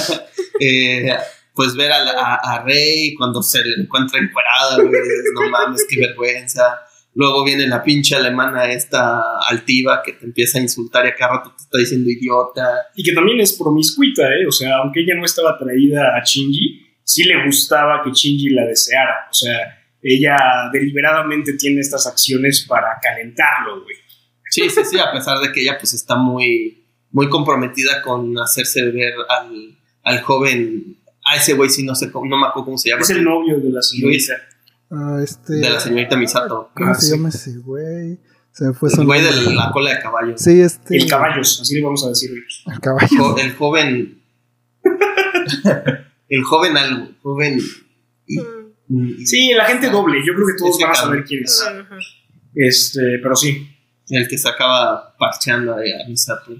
eh, 0.60 1.16
pues 1.54 1.74
ver 1.74 1.92
a, 1.92 2.62
Rey 2.64 3.14
cuando 3.14 3.42
se 3.42 3.62
le 3.64 3.82
encuentra 3.82 4.20
encuadrada, 4.20 4.82
no 4.82 5.50
mames, 5.50 5.86
qué 5.88 6.00
vergüenza. 6.00 6.80
Luego 7.14 7.44
viene 7.44 7.66
la 7.66 7.82
pinche 7.82 8.16
alemana 8.16 8.72
esta 8.72 9.20
altiva 9.48 10.02
que 10.02 10.14
te 10.14 10.24
empieza 10.24 10.58
a 10.58 10.62
insultar 10.62 11.04
y 11.04 11.08
a 11.10 11.14
cada 11.14 11.36
rato 11.36 11.54
te 11.54 11.62
está 11.62 11.78
diciendo 11.78 12.08
idiota. 12.08 12.86
Y 12.96 13.02
que 13.02 13.12
también 13.12 13.38
es 13.40 13.52
promiscuita, 13.52 14.22
¿eh? 14.28 14.46
O 14.48 14.52
sea, 14.52 14.76
aunque 14.76 15.00
ella 15.00 15.14
no 15.14 15.26
estaba 15.26 15.50
atraída 15.50 16.16
a 16.16 16.24
Shinji, 16.24 16.80
sí 17.04 17.24
le 17.24 17.44
gustaba 17.44 18.02
que 18.02 18.10
Shinji 18.12 18.50
la 18.50 18.64
deseara. 18.64 19.28
O 19.30 19.34
sea, 19.34 19.58
ella 20.02 20.36
deliberadamente 20.72 21.52
tiene 21.52 21.80
estas 21.80 22.06
acciones 22.06 22.64
para 22.66 22.98
calentarlo, 23.02 23.82
güey. 23.82 23.96
Sí, 24.48 24.68
sí, 24.70 24.80
sí, 24.84 24.98
a 24.98 25.12
pesar 25.12 25.38
de 25.40 25.52
que 25.52 25.62
ella 25.62 25.76
pues 25.78 25.92
está 25.92 26.16
muy, 26.16 26.84
muy 27.10 27.28
comprometida 27.28 28.02
con 28.02 28.38
hacerse 28.38 28.90
ver 28.90 29.14
al, 29.28 29.78
al 30.02 30.20
joven, 30.22 30.91
a 31.24 31.36
ese 31.36 31.54
güey 31.54 31.70
sí 31.70 31.84
no 31.84 31.94
sé 31.94 32.10
cómo, 32.10 32.26
no 32.26 32.36
me 32.38 32.46
acuerdo 32.46 32.66
cómo 32.66 32.78
se 32.78 32.90
llama. 32.90 33.02
Es 33.02 33.10
el 33.10 33.24
novio 33.24 33.60
de 33.60 33.70
la 33.70 33.82
señorita. 33.82 34.34
Ah, 34.90 35.20
este, 35.22 35.54
de 35.54 35.70
la 35.70 35.80
señorita 35.80 36.16
Misato. 36.16 36.70
¿Cómo 36.74 36.90
ah, 36.90 36.94
se 36.94 37.16
llama 37.16 37.28
ese 37.28 37.56
güey? 37.58 38.18
Se 38.52 38.66
me 38.66 38.74
fue 38.74 38.90
el 38.92 39.06
güey 39.06 39.22
de 39.22 39.54
la 39.54 39.70
cola 39.72 39.94
de 39.94 40.00
caballo. 40.00 40.34
Sí, 40.36 40.60
este. 40.60 40.96
El 40.96 41.08
caballos, 41.08 41.60
así 41.60 41.74
le 41.74 41.82
vamos 41.82 42.04
a 42.04 42.10
decir. 42.10 42.30
El 42.66 42.80
caballo. 42.80 43.38
El 43.38 43.54
joven. 43.54 44.22
el 46.28 46.42
joven 46.42 46.76
algo, 46.76 47.08
joven. 47.22 47.58
Sí, 49.24 49.52
la 49.54 49.64
gente 49.64 49.88
doble, 49.88 50.18
yo 50.26 50.34
creo 50.34 50.46
que 50.46 50.54
todos 50.58 50.78
van 50.78 50.90
a 50.90 50.94
saber 50.94 51.24
quién 51.24 51.44
es. 51.44 51.64
Este, 52.54 53.00
pero 53.22 53.34
sí. 53.34 53.68
El 54.08 54.28
que 54.28 54.36
se 54.36 54.48
acaba 54.48 55.16
parcheando 55.16 55.74
a 55.74 55.78
Misato. 56.06 56.52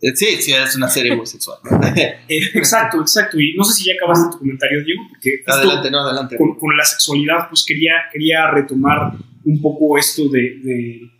Eh, 0.00 0.14
sí, 0.14 0.26
sí, 0.40 0.52
es 0.52 0.76
una 0.76 0.88
serie 0.88 1.16
muy 1.16 1.26
sexual. 1.26 1.58
Eh, 2.28 2.40
exacto, 2.54 3.00
exacto. 3.00 3.40
Y 3.40 3.54
no 3.54 3.64
sé 3.64 3.74
si 3.74 3.86
ya 3.86 3.94
acabaste 3.94 4.32
tu 4.32 4.38
comentario, 4.38 4.84
Diego, 4.84 5.02
porque 5.08 5.42
adelante, 5.46 5.90
no, 5.90 6.00
adelante. 6.00 6.36
Con, 6.36 6.76
la 6.76 6.84
sexualidad, 6.84 7.48
pues 7.48 7.64
quería, 7.64 7.92
quería 8.12 8.50
retomar 8.50 9.12
un 9.44 9.60
poco 9.60 9.96
esto 9.96 10.28
de, 10.28 10.58
de, 10.62 11.10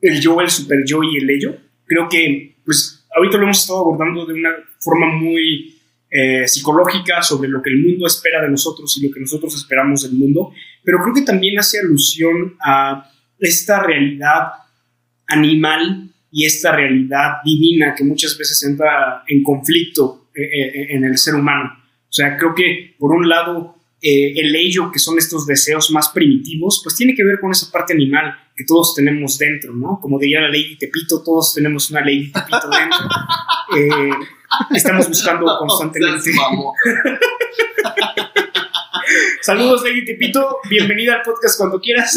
el 0.00 0.20
yo, 0.20 0.40
el 0.40 0.50
super 0.50 0.84
yo 0.84 1.02
y 1.02 1.16
el 1.18 1.30
ello. 1.30 1.56
Creo 1.86 2.08
que, 2.08 2.56
pues, 2.64 3.06
ahorita 3.16 3.38
lo 3.38 3.44
hemos 3.44 3.60
estado 3.60 3.80
abordando 3.80 4.26
de 4.26 4.34
una 4.34 4.50
forma 4.80 5.06
muy 5.06 5.74
eh, 6.10 6.46
psicológica 6.46 7.22
sobre 7.22 7.48
lo 7.48 7.60
que 7.60 7.70
el 7.70 7.82
mundo 7.82 8.06
espera 8.06 8.40
de 8.42 8.48
nosotros 8.48 8.96
y 8.96 9.06
lo 9.06 9.12
que 9.12 9.20
nosotros 9.20 9.54
esperamos 9.56 10.02
del 10.02 10.12
mundo, 10.12 10.52
pero 10.84 10.98
creo 11.02 11.14
que 11.14 11.22
también 11.22 11.58
hace 11.58 11.80
alusión 11.80 12.56
a 12.64 13.10
esta 13.38 13.82
realidad 13.82 14.52
animal 15.26 16.13
y 16.36 16.44
esta 16.44 16.74
realidad 16.74 17.34
divina 17.44 17.94
que 17.96 18.02
muchas 18.02 18.36
veces 18.36 18.60
entra 18.64 19.22
en 19.28 19.44
conflicto 19.44 20.26
eh, 20.34 20.42
eh, 20.42 20.86
en 20.90 21.04
el 21.04 21.16
ser 21.16 21.36
humano. 21.36 21.70
O 21.76 22.12
sea, 22.12 22.36
creo 22.36 22.56
que 22.56 22.96
por 22.98 23.12
un 23.12 23.28
lado 23.28 23.76
el 24.06 24.54
ello, 24.54 24.92
que 24.92 24.98
son 24.98 25.16
estos 25.16 25.46
deseos 25.46 25.90
más 25.90 26.10
primitivos, 26.10 26.82
pues 26.84 26.94
tiene 26.94 27.14
que 27.14 27.24
ver 27.24 27.40
con 27.40 27.52
esa 27.52 27.72
parte 27.72 27.94
animal 27.94 28.34
que 28.54 28.64
todos 28.64 28.94
tenemos 28.94 29.38
dentro, 29.38 29.72
¿no? 29.72 29.98
Como 29.98 30.18
diría 30.18 30.42
la 30.42 30.50
ley 30.50 30.74
de 30.74 30.76
Tepito, 30.76 31.22
todos 31.24 31.54
tenemos 31.54 31.90
una 31.90 32.02
ley 32.02 32.26
de 32.26 32.32
Tepito 32.32 32.68
dentro. 32.68 32.98
Estamos 34.74 35.08
buscando 35.08 35.46
constantemente. 35.58 36.32
Saludos, 39.40 39.82
Lady 39.84 40.04
Tepito. 40.04 40.58
Bienvenida 40.68 41.14
al 41.14 41.22
podcast 41.22 41.56
cuando 41.56 41.80
quieras. 41.80 42.14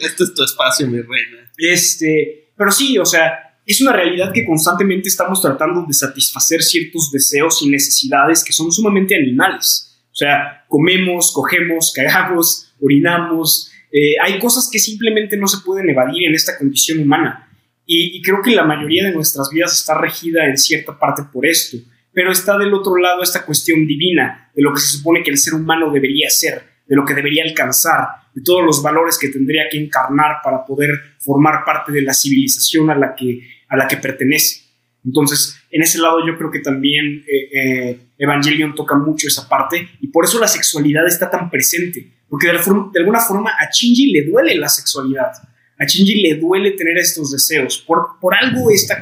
este 0.00 0.24
es 0.24 0.34
tu 0.34 0.42
espacio, 0.42 0.86
mi 0.86 1.02
reina. 1.02 1.52
Este, 1.58 2.43
pero 2.56 2.70
sí, 2.70 2.98
o 2.98 3.04
sea, 3.04 3.54
es 3.66 3.80
una 3.80 3.92
realidad 3.92 4.32
que 4.32 4.44
constantemente 4.44 5.08
estamos 5.08 5.40
tratando 5.40 5.84
de 5.86 5.94
satisfacer 5.94 6.62
ciertos 6.62 7.10
deseos 7.10 7.62
y 7.62 7.70
necesidades 7.70 8.44
que 8.44 8.52
son 8.52 8.70
sumamente 8.70 9.16
animales. 9.16 10.02
O 10.12 10.14
sea, 10.14 10.64
comemos, 10.68 11.32
cogemos, 11.32 11.92
cagamos, 11.94 12.72
orinamos. 12.80 13.70
Eh, 13.90 14.14
hay 14.22 14.38
cosas 14.38 14.68
que 14.70 14.78
simplemente 14.78 15.36
no 15.36 15.46
se 15.46 15.64
pueden 15.64 15.88
evadir 15.88 16.28
en 16.28 16.34
esta 16.34 16.58
condición 16.58 17.00
humana. 17.00 17.48
Y, 17.86 18.22
creo 18.22 18.40
que 18.42 18.54
la 18.54 18.64
mayoría 18.64 19.04
de 19.04 19.12
nuestras 19.12 19.50
vidas 19.50 19.74
está 19.78 19.98
regida 19.98 20.46
en 20.46 20.56
cierta 20.56 20.98
parte 20.98 21.22
por 21.32 21.46
esto. 21.46 21.76
Pero 22.12 22.30
está 22.30 22.56
del 22.56 22.72
otro 22.72 22.96
lado 22.96 23.22
esta 23.22 23.44
cuestión 23.44 23.86
divina, 23.86 24.50
de 24.54 24.62
lo 24.62 24.72
que 24.72 24.80
se 24.80 24.96
supone 24.96 25.22
que 25.22 25.30
el 25.30 25.38
ser 25.38 25.54
humano 25.54 25.90
debería 25.90 26.30
ser, 26.30 26.62
de 26.86 26.96
lo 26.96 27.04
que 27.04 27.14
debería 27.14 27.44
alcanzar, 27.44 28.06
de 28.34 28.42
todos 28.42 28.64
los 28.64 28.82
valores 28.82 29.18
que 29.18 29.28
tendría 29.28 29.64
que 29.70 29.78
encarnar 29.78 30.36
para 30.42 30.64
poder 30.64 30.90
formar 31.18 31.64
parte 31.64 31.92
de 31.92 32.02
la 32.02 32.12
civilización 32.12 32.90
a 32.90 32.94
la 32.94 33.14
que, 33.14 33.40
a 33.68 33.76
la 33.76 33.86
que 33.86 33.96
pertenece. 33.96 34.62
Entonces, 35.04 35.56
en 35.70 35.82
ese 35.82 35.98
lado 35.98 36.26
yo 36.26 36.36
creo 36.36 36.50
que 36.50 36.60
también 36.60 37.24
eh, 37.26 37.48
eh, 37.52 38.00
Evangelion 38.18 38.74
toca 38.74 38.96
mucho 38.96 39.28
esa 39.28 39.48
parte 39.48 39.88
y 40.00 40.08
por 40.08 40.24
eso 40.24 40.40
la 40.40 40.48
sexualidad 40.48 41.06
está 41.06 41.30
tan 41.30 41.50
presente, 41.50 42.12
porque 42.28 42.48
de, 42.48 42.98
alguna 42.98 43.20
forma 43.20 43.50
a 43.50 43.70
Shinji 43.70 44.12
le 44.12 44.24
duele 44.24 44.54
la 44.56 44.68
sexualidad 44.68 45.32
a 45.78 45.84
Shinji 45.84 46.22
le 46.22 46.36
duele 46.36 46.72
tener 46.72 46.98
estos 46.98 47.32
deseos. 47.32 47.82
Por, 47.86 48.18
por 48.20 48.34
algo 48.34 48.70
está 48.70 48.98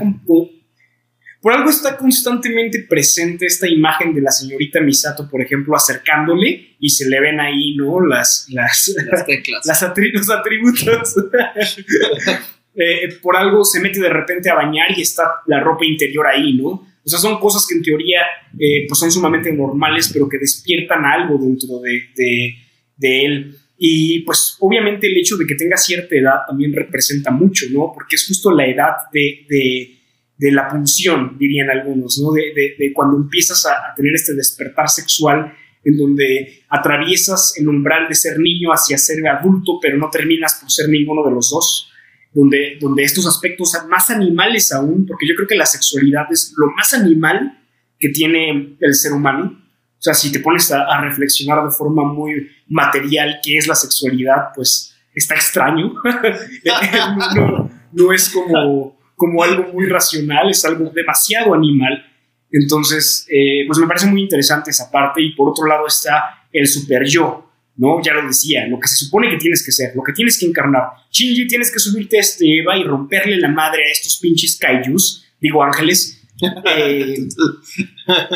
por 1.43 1.53
algo 1.53 1.71
está 1.71 1.97
constantemente 1.97 2.87
presente 2.89 3.47
esta 3.47 3.69
imagen 3.69 4.15
de 4.15 4.21
la 4.21 4.31
señorita 4.31 4.81
Misato, 4.81 5.29
por 5.29 5.43
ejemplo, 5.43 5.75
acercándole 5.75 6.77
y 6.79 6.89
se 6.89 7.09
le 7.09 7.21
ven 7.21 7.41
ahí, 7.41 7.75
¿no? 7.75 8.01
Las, 8.01 8.47
las, 8.51 8.95
las 9.67 9.83
los 10.15 10.31
atributos. 10.31 11.15
Eh, 12.75 13.19
por 13.21 13.37
algo 13.37 13.67
se 13.67 13.81
mete 13.81 14.01
de 14.01 14.09
repente 14.09 14.49
a 14.49 14.55
bañar 14.55 14.87
y 14.97 15.03
está 15.03 15.25
la 15.47 15.61
ropa 15.61 15.85
interior 15.85 16.27
ahí, 16.27 16.55
¿no? 16.55 16.69
O 16.69 17.09
sea, 17.09 17.19
son 17.19 17.39
cosas 17.39 17.67
que 17.69 17.75
en 17.75 17.83
teoría 17.83 18.23
eh, 18.59 18.87
pues 18.89 18.99
son 18.99 19.13
sumamente 19.13 19.53
normales, 19.53 20.09
pero 20.11 20.27
que 20.27 20.39
despiertan 20.39 21.05
algo 21.05 21.37
dentro 21.37 21.81
de, 21.81 22.09
de, 22.17 22.55
de 22.97 23.25
él. 23.27 23.57
Y 23.77 24.21
pues 24.21 24.57
obviamente 24.61 25.07
el 25.07 25.19
hecho 25.19 25.37
de 25.37 25.45
que 25.45 25.55
tenga 25.55 25.77
cierta 25.77 26.17
edad 26.17 26.47
también 26.47 26.73
representa 26.73 27.31
mucho, 27.31 27.67
¿no? 27.73 27.91
Porque 27.93 28.17
es 28.17 28.27
justo 28.27 28.51
la 28.53 28.65
edad 28.65 28.93
de, 29.13 29.45
de, 29.49 30.02
la 30.51 30.69
pulsión, 30.69 31.37
dirían 31.39 31.71
algunos, 31.71 32.19
¿no? 32.19 32.33
De, 32.33 32.75
de 32.79 32.93
cuando 32.93 33.17
empiezas 33.17 33.65
a, 33.67 33.95
tener 33.95 34.15
este 34.15 34.35
despertar 34.35 34.89
sexual 34.89 35.55
en 35.85 35.97
donde 35.97 36.65
atraviesas 36.69 37.55
el 37.59 37.69
umbral 37.69 38.09
de 38.09 38.15
ser 38.15 38.39
niño 38.39 38.71
hacia 38.73 38.99
ser 38.99 39.27
adulto, 39.29 39.79
pero 39.81 39.99
no 39.99 40.11
terminas 40.11 40.59
por 40.61 40.71
ser 40.71 40.89
ninguno 40.89 41.25
de 41.25 41.33
los 41.33 41.51
dos. 41.51 41.89
Donde, 42.35 42.79
donde 42.81 43.03
estos 43.03 43.27
aspectos 43.27 43.77
más 43.91 44.09
animales 44.09 44.73
aún, 44.73 45.05
porque 45.05 45.29
yo 45.29 45.35
creo 45.37 45.47
que 45.47 45.55
la 45.55 45.67
sexualidad 45.67 46.25
es 46.31 46.55
lo 46.57 46.69
más 46.73 46.95
animal 46.95 47.63
que 47.99 48.09
tiene 48.09 48.79
el 48.81 48.95
ser 48.95 49.13
humano, 49.13 49.63
o 50.03 50.05
sea, 50.05 50.15
si 50.15 50.33
te 50.33 50.41
pones 50.41 50.73
a, 50.73 51.01
reflexionar 51.01 51.65
de 51.65 51.71
forma 51.71 52.03
muy 52.03 52.51
material 52.67 53.39
qué 53.41 53.57
es 53.57 53.69
la 53.69 53.77
sexualidad, 53.77 54.49
pues 54.53 54.97
está 55.15 55.37
extraño. 55.37 55.95
no, 57.93 58.13
es 58.13 58.29
como, 58.31 58.99
como 59.23 59.41
algo 59.45 59.73
muy 59.73 59.87
racional, 59.87 60.51
es 60.51 60.65
algo 60.65 60.91
demasiado 60.93 61.55
animal. 61.55 62.05
Entonces, 62.51 63.25
eh, 63.31 63.63
pues 63.69 63.79
me 63.79 63.87
parece 63.87 64.07
muy 64.07 64.21
interesante 64.21 64.73
esa 64.73 64.91
parte. 64.91 65.23
Y 65.23 65.33
por 65.37 65.49
otro 65.49 65.65
lado 65.65 65.87
está 65.87 66.49
el 66.53 66.67
super 66.67 67.05
yo, 67.07 67.49
¿no? 67.77 68.03
Ya 68.03 68.15
lo 68.15 68.27
decía, 68.27 68.67
lo 68.67 68.81
que 68.81 68.89
se 68.89 68.97
supone 68.97 69.31
que 69.31 69.37
tienes 69.37 69.65
que 69.65 69.71
ser, 69.71 69.95
lo 69.95 70.03
que 70.03 70.13
tienes 70.13 70.37
que 70.41 70.47
encarnar. 70.47 70.89
Shinji, 71.13 71.47
tienes 71.47 71.71
que 71.71 71.79
subirte 71.79 72.17
a 72.17 72.21
este 72.21 72.59
Eva 72.59 72.77
y 72.77 72.83
romperle 72.83 73.37
la 73.37 73.47
madre 73.47 73.85
a 73.85 73.93
estos 73.93 74.19
pinches 74.21 74.59
kaijus, 74.61 75.25
digo 75.41 75.63
ángeles, 75.63 76.21
eh, 76.77 77.29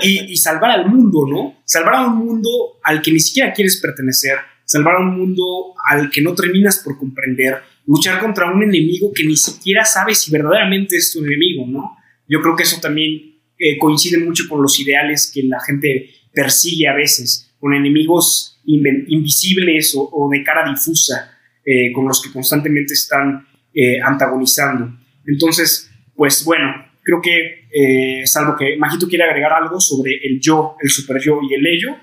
y, 0.05 0.37
salvar 0.37 0.71
al 0.71 0.89
mundo, 0.89 1.27
¿no? 1.29 1.63
Salvar 1.65 1.97
a 1.97 2.07
un 2.07 2.19
mundo 2.19 2.49
al 2.85 3.03
que 3.03 3.11
ni 3.11 3.19
siquiera 3.19 3.53
quieres 3.53 3.81
pertenecer, 3.81 4.39
salvar 4.65 4.95
a 4.95 5.01
un 5.01 5.19
mundo 5.19 5.75
al 5.85 6.13
que 6.13 6.23
no 6.23 6.33
terminas 6.37 6.79
por 6.79 6.97
comprender, 6.97 7.57
luchar 7.87 8.21
contra 8.21 8.53
un 8.53 8.63
enemigo 8.63 9.13
que 9.15 9.25
ni 9.25 9.37
siquiera 9.37 9.85
sabes 9.85 10.21
si 10.21 10.31
verdaderamente 10.31 10.97
es 10.97 11.13
tu 11.13 11.25
enemigo, 11.25 11.67
¿no? 11.67 11.97
Yo 12.29 12.41
creo 12.41 12.57
que 12.57 12.65
eso 12.65 12.81
también 12.81 13.37
eh, 13.59 13.79
coincide 13.79 14.19
mucho 14.19 14.45
con 14.49 14.61
los 14.61 14.79
ideales 14.81 15.31
que 15.33 15.43
la 15.45 15.61
gente 15.61 16.11
persigue 16.33 16.89
a 16.89 16.95
veces, 16.95 17.55
con 17.59 17.73
enemigos 17.75 18.61
invisibles 18.67 19.95
o, 19.97 20.29
de 20.31 20.43
cara 20.43 20.69
difusa, 20.69 21.39
eh, 21.65 21.93
con 21.93 22.07
los 22.07 22.21
que 22.21 22.33
constantemente 22.33 22.95
están 22.95 23.47
eh, 23.73 24.01
antagonizando. 24.03 24.93
Entonces, 25.25 25.91
pues 26.15 26.45
bueno, 26.45 26.67
creo 27.03 27.21
que, 27.23 28.27
salvo 28.27 28.57
que 28.57 28.77
Majito 28.77 29.07
quiere 29.07 29.25
agregar 29.25 29.53
algo 29.53 29.81
sobre 29.81 30.15
el 30.25 30.41
yo, 30.41 30.77
el 30.81 30.91
super 30.91 31.21
yo 31.21 31.41
y 31.49 31.55
el 31.55 31.67
ello, 31.67 31.97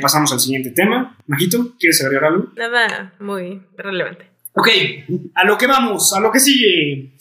pasamos 0.00 0.32
al 0.32 0.40
siguiente 0.40 0.70
tema. 0.70 1.18
Majito, 1.26 1.76
¿quieres 1.78 2.02
agregar 2.02 2.26
algo? 2.26 2.52
Nada 2.56 3.14
muy 3.18 3.60
relevante. 3.76 4.37
Ok, 4.58 4.68
a 5.34 5.44
lo 5.44 5.56
que 5.56 5.68
vamos, 5.68 6.12
a 6.12 6.20
lo 6.20 6.32
que 6.32 6.40
sigue. 6.40 7.12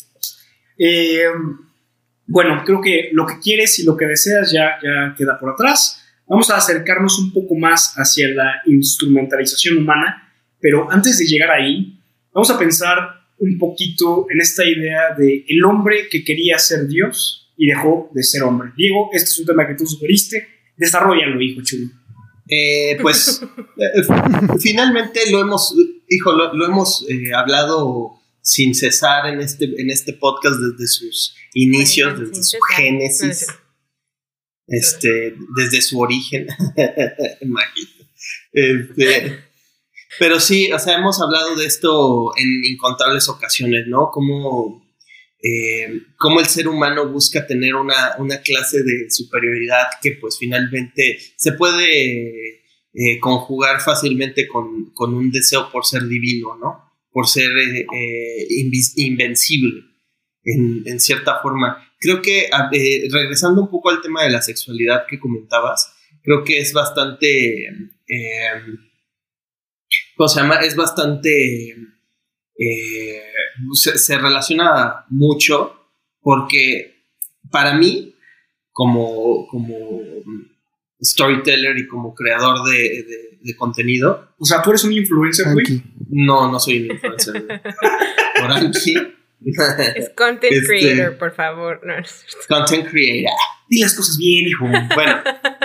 bueno, 2.25 2.63
creo 2.65 2.81
que 2.81 3.09
lo 3.13 3.27
que 3.27 3.39
quieres 3.39 3.77
y 3.79 3.83
lo 3.83 3.95
que 3.95 4.05
deseas 4.05 4.51
ya, 4.51 4.79
ya 4.83 5.13
queda 5.15 5.38
por 5.39 5.51
atrás. 5.51 6.03
Vamos 6.27 6.49
a 6.49 6.57
acercarnos 6.57 7.19
un 7.19 7.31
poco 7.31 7.55
más 7.55 7.93
hacia 7.95 8.27
la 8.29 8.61
instrumentalización 8.65 9.77
humana, 9.77 10.33
pero 10.59 10.91
antes 10.91 11.19
de 11.19 11.25
llegar 11.25 11.51
ahí, 11.51 12.01
vamos 12.33 12.49
a 12.49 12.57
pensar 12.57 12.97
un 13.38 13.57
poquito 13.59 14.25
en 14.29 14.41
esta 14.41 14.65
idea 14.65 15.13
de 15.15 15.45
el 15.47 15.63
hombre 15.63 16.09
que 16.09 16.23
quería 16.23 16.57
ser 16.57 16.88
Dios 16.88 17.53
y 17.55 17.67
dejó 17.67 18.09
de 18.13 18.23
ser 18.23 18.43
hombre. 18.43 18.71
Diego, 18.75 19.09
este 19.13 19.29
es 19.29 19.39
un 19.39 19.45
tema 19.45 19.67
que 19.67 19.75
tú 19.75 19.85
sugeriste, 19.85 20.47
desarrollalo, 20.75 21.39
hijo 21.39 21.61
chulo. 21.63 21.88
Eh, 22.49 22.97
pues 23.01 23.41
eh, 23.77 24.01
finalmente 24.59 25.19
lo 25.31 25.41
hemos, 25.41 25.75
hijo, 26.08 26.32
lo, 26.34 26.66
hemos 26.66 27.05
eh, 27.10 27.34
hablado 27.34 28.20
sin 28.41 28.74
cesar 28.74 29.28
en 29.28 29.41
este, 29.41 29.66
en 29.66 29.89
este 29.89 30.14
podcast 30.14 30.58
desde 30.60 30.88
sus 30.88 31.36
inicios, 31.53 32.20
desde 32.20 32.43
su 32.43 32.58
génesis 32.76 33.47
este, 34.68 35.36
desde 35.55 35.82
su 35.82 35.99
origen. 35.99 36.47
este, 38.51 39.39
pero 40.20 40.39
sí, 40.39 40.72
o 40.72 40.80
sea, 40.80 40.97
hemos 40.97 41.22
hablado 41.22 41.55
de 41.55 41.66
esto 41.66 42.32
en 42.38 42.66
incontables 42.66 43.30
ocasiones, 43.30 43.88
¿no? 43.88 44.10
Como, 44.12 44.86
eh, 45.41 45.86
el 46.39 46.45
ser 46.47 46.68
humano 46.68 47.08
busca 47.10 47.45
tener 47.45 47.76
una, 47.76 48.16
una, 48.18 48.41
clase 48.41 48.80
de 48.84 49.10
superioridad 49.10 49.86
que 50.01 50.18
pues 50.20 50.38
finalmente 50.39 51.20
se 51.36 51.51
puede 51.53 52.57
eh, 52.97 53.19
conjugar 53.19 53.79
fácilmente 53.79 54.47
con, 54.47 54.91
con, 54.93 55.13
un 55.13 55.29
deseo 55.29 55.69
por 55.71 55.85
ser 55.85 56.07
divino, 56.07 56.57
¿no? 56.57 56.91
Por 57.11 57.27
ser 57.27 57.51
eh, 57.57 58.47
invencible 58.97 59.83
en, 60.43 60.99
cierta 60.99 61.39
forma 61.41 61.87
creo 61.99 62.21
que 62.21 62.45
eh, 62.71 63.07
regresando 63.11 63.61
un 63.61 63.69
poco 63.69 63.89
al 63.89 64.01
tema 64.01 64.23
de 64.23 64.29
la 64.29 64.41
sexualidad 64.41 65.05
que 65.07 65.19
comentabas, 65.19 65.93
creo 66.23 66.43
que 66.43 66.59
es 66.59 66.73
bastante, 66.73 67.67
eh, 67.67 68.61
¿cómo 70.15 70.27
se 70.27 70.41
llama? 70.41 70.57
Es 70.57 70.75
bastante, 70.75 71.75
eh, 72.57 73.23
se, 73.73 74.17
relaciona 74.17 75.05
mucho 75.09 75.89
porque 76.21 77.05
para 77.49 77.75
mí, 77.75 78.13
como, 78.71 79.47
como 79.47 80.01
storyteller 81.01 81.77
y 81.77 81.87
como 81.87 82.13
creador 82.13 82.63
de, 82.69 83.55
contenido. 83.57 84.33
O 84.37 84.45
sea, 84.45 84.61
tú 84.61 84.71
eres 84.71 84.83
un 84.83 84.93
influencer, 84.93 85.53
güey. 85.53 85.81
No, 86.09 86.51
no 86.51 86.59
soy 86.59 86.81
un 86.81 86.91
influencer. 86.91 87.45
Por 88.39 88.51
aquí 88.51 88.95
es 89.95 90.09
content 90.15 90.51
este, 90.51 90.67
creator, 90.67 91.17
por 91.17 91.33
favor. 91.35 91.81
content 92.47 92.89
creator. 92.89 93.31
Di 93.69 93.81
las 93.81 93.93
cosas 93.93 94.17
bien, 94.17 94.47
hijo. 94.47 94.65
Bueno, 94.65 95.21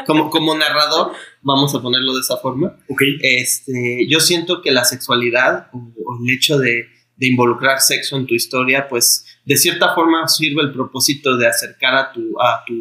como, 0.06 0.30
como 0.30 0.56
narrador, 0.56 1.12
vamos 1.40 1.74
a 1.74 1.80
ponerlo 1.80 2.14
de 2.14 2.20
esa 2.20 2.36
forma. 2.36 2.76
Ok. 2.88 3.02
Este, 3.20 4.06
yo 4.08 4.20
siento 4.20 4.60
que 4.60 4.72
la 4.72 4.84
sexualidad 4.84 5.68
o, 5.72 6.18
el 6.22 6.34
hecho 6.34 6.58
de, 6.58 6.86
de, 7.16 7.26
involucrar 7.26 7.80
sexo 7.80 8.16
en 8.16 8.26
tu 8.26 8.34
historia, 8.34 8.88
pues 8.88 9.24
de 9.44 9.56
cierta 9.56 9.94
forma 9.94 10.28
sirve 10.28 10.62
el 10.62 10.72
propósito 10.72 11.36
de 11.36 11.46
acercar 11.46 11.94
a 11.94 12.12
tu, 12.12 12.40
a 12.40 12.64
tu 12.66 12.74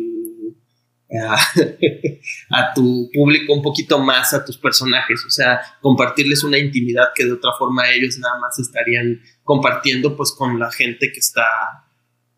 a, 2.50 2.74
tu 2.74 3.10
público 3.14 3.54
un 3.54 3.62
poquito 3.62 4.00
más 4.00 4.34
a 4.34 4.46
tus 4.46 4.58
personajes, 4.58 5.26
o 5.26 5.30
sea, 5.30 5.60
compartirles 5.82 6.44
una 6.44 6.58
intimidad 6.58 7.10
que 7.14 7.26
de 7.26 7.34
otra 7.34 7.52
forma 7.58 7.90
ellos 7.92 8.18
nada 8.18 8.40
más 8.40 8.58
estarían 8.60 9.22
compartiendo 9.44 10.16
pues 10.16 10.32
con 10.32 10.58
la 10.58 10.72
gente 10.72 11.12
que 11.12 11.20
está 11.20 11.44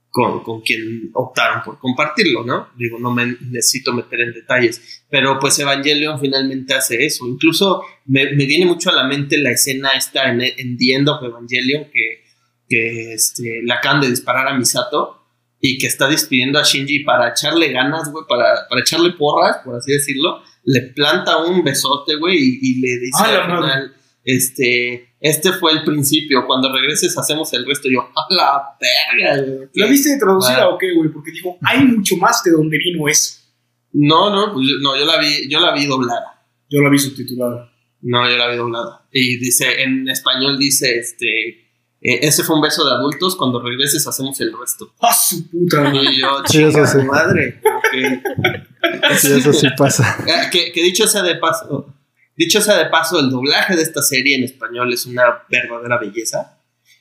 con, 0.09 0.43
con 0.43 0.61
quien 0.61 1.11
optaron 1.13 1.63
por 1.63 1.79
compartirlo, 1.79 2.43
¿no? 2.43 2.69
Digo, 2.75 2.99
no 2.99 3.11
me 3.11 3.35
necesito 3.41 3.93
meter 3.93 4.21
en 4.21 4.33
detalles, 4.33 5.03
pero 5.09 5.39
pues 5.39 5.57
Evangelion 5.59 6.19
finalmente 6.19 6.73
hace 6.73 7.05
eso, 7.05 7.27
incluso 7.27 7.83
me, 8.05 8.25
viene 8.35 8.65
mucho 8.65 8.89
a 8.89 8.95
la 8.95 9.05
mente 9.05 9.37
la 9.37 9.51
escena 9.51 9.89
esta 9.91 10.31
en, 10.31 10.41
en 10.41 10.77
The 10.77 10.93
End 10.93 11.09
Evangelion 11.09 11.85
que, 11.91 12.23
que 12.67 13.13
este, 13.13 13.61
la 13.63 13.75
acaban 13.75 14.01
de 14.01 14.09
disparar 14.09 14.47
a 14.47 14.57
Misato 14.57 15.22
y 15.65 15.77
que 15.77 15.87
está 15.87 16.09
despidiendo 16.09 16.59
a 16.59 16.63
Shinji 16.63 17.05
para 17.05 17.29
echarle 17.29 17.71
ganas, 17.71 18.11
güey, 18.11 18.25
para, 18.27 18.67
para 18.67 18.81
echarle 18.81 19.11
porras, 19.11 19.59
por 19.63 19.77
así 19.77 19.93
decirlo, 19.93 20.41
le 20.65 20.81
planta 20.81 21.37
un 21.37 21.63
besote, 21.63 22.17
güey, 22.17 22.35
y, 22.37 22.81
le 22.81 22.99
dice 22.99 23.23
al 23.23 23.45
final, 23.45 23.95
este, 24.25 25.15
este 25.21 25.53
fue 25.53 25.71
el 25.71 25.85
principio, 25.85 26.45
cuando 26.45 26.69
regreses 26.69 27.17
hacemos 27.17 27.53
el 27.53 27.65
resto. 27.65 27.87
yo, 27.89 28.01
a 28.01 28.33
la 28.33 28.77
verga, 28.77 29.41
güey. 29.41 29.69
¿La 29.75 29.87
viste 29.87 30.17
traducida 30.19 30.67
o 30.67 30.77
qué, 30.77 30.93
güey? 30.93 31.09
Porque 31.09 31.31
dijo, 31.31 31.57
hay 31.61 31.79
mucho 31.85 32.17
más 32.17 32.43
de 32.43 32.51
donde 32.51 32.77
vino 32.77 33.07
eso. 33.07 33.39
No, 33.93 34.35
no, 34.35 34.53
pues 34.53 34.67
no, 34.81 34.97
yo 34.97 35.05
la 35.05 35.17
vi, 35.17 35.47
yo 35.49 35.61
la 35.61 35.73
vi 35.73 35.85
doblada. 35.85 36.45
Yo 36.69 36.81
la 36.81 36.89
vi 36.89 36.99
subtitulada. 36.99 37.71
No, 38.01 38.29
yo 38.29 38.35
la 38.35 38.49
vi 38.49 38.57
doblada. 38.57 39.07
Y 39.13 39.37
dice, 39.37 39.81
en 39.81 40.09
español 40.09 40.57
dice, 40.59 40.99
este, 40.99 41.62
eh, 42.03 42.19
ese 42.21 42.43
fue 42.43 42.57
un 42.57 42.61
beso 42.61 42.85
de 42.85 42.91
adultos, 42.91 43.35
cuando 43.37 43.61
regreses 43.61 44.05
hacemos 44.05 44.39
el 44.41 44.51
resto. 44.59 44.93
¡Ah, 44.99 45.13
su 45.13 45.49
puta! 45.49 45.89
Y 45.93 46.19
yo, 46.19 46.43
chica, 46.43 46.85
sí. 46.85 46.97
madre. 46.99 47.61
Sí, 49.17 49.31
eso 49.31 49.53
sí 49.53 49.67
pasa. 49.77 50.17
Ah, 50.27 50.49
que, 50.51 50.71
dicho 50.75 51.07
sea 51.07 51.23
de 51.23 51.35
paso, 51.35 51.93
dicho 52.35 52.59
sea 52.59 52.77
de 52.77 52.87
paso, 52.87 53.17
el 53.19 53.29
doblaje 53.29 53.77
de 53.77 53.81
esta 53.81 54.01
serie 54.01 54.35
en 54.35 54.43
español 54.43 54.91
es 54.91 55.05
una 55.05 55.43
verdadera 55.49 55.97
belleza. 55.97 56.59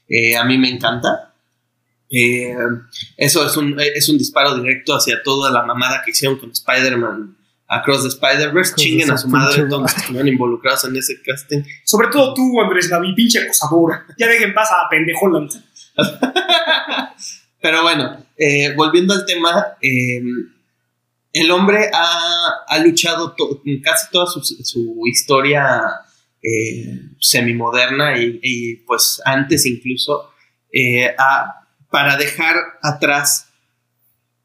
Eh, 0.09 0.37
a 0.37 0.45
mí 0.45 0.59
me 0.59 0.69
encanta. 0.69 1.35
Eh, 2.09 2.55
eso 3.17 3.45
es 3.45 3.57
un, 3.57 3.81
es 3.81 4.09
un 4.09 4.19
disparo 4.19 4.55
directo 4.55 4.95
hacia 4.95 5.23
toda 5.25 5.51
la 5.51 5.65
mamada 5.65 6.03
que 6.05 6.13
hicieron 6.13 6.39
con 6.39 6.53
Spider-Man 6.53 7.37
Across 7.73 8.03
the 8.03 8.09
Spider-Verse, 8.09 8.75
chinguen 8.77 9.11
a 9.11 9.17
su 9.17 9.29
madre 9.29 9.65
todos 9.65 9.81
los 9.81 9.95
que 9.95 10.01
estuvieron 10.03 10.29
involucrados 10.29 10.85
en 10.85 10.95
ese 10.95 11.23
casting. 11.23 11.63
Sobre 11.85 12.09
todo 12.09 12.35
tú, 12.35 12.61
Andrés 12.61 12.91
David, 12.91 13.15
pinche 13.17 13.39
acosadora. 13.39 14.05
Ya 14.19 14.29
dejen 14.29 14.53
pasar 14.53 14.81
a 14.85 14.89
pendejo 14.91 15.31
Pero 17.63 17.83
bueno, 17.83 18.27
eh, 18.37 18.75
volviendo 18.77 19.15
al 19.15 19.25
tema, 19.25 19.69
em, 19.81 20.53
el 21.33 21.51
hombre 21.51 21.91
ha, 21.95 22.79
luchado 22.85 23.35
casi 23.83 24.11
toda 24.11 24.27
su, 24.27 25.01
historia 25.07 25.81
eh, 26.43 27.01
semimoderna 27.21 28.19
y, 28.19 28.83
pues 28.87 29.23
antes 29.25 29.65
incluso 29.65 30.31
eh, 30.71 31.17
para 31.91 32.19
dejar 32.19 32.57
atrás 32.83 33.49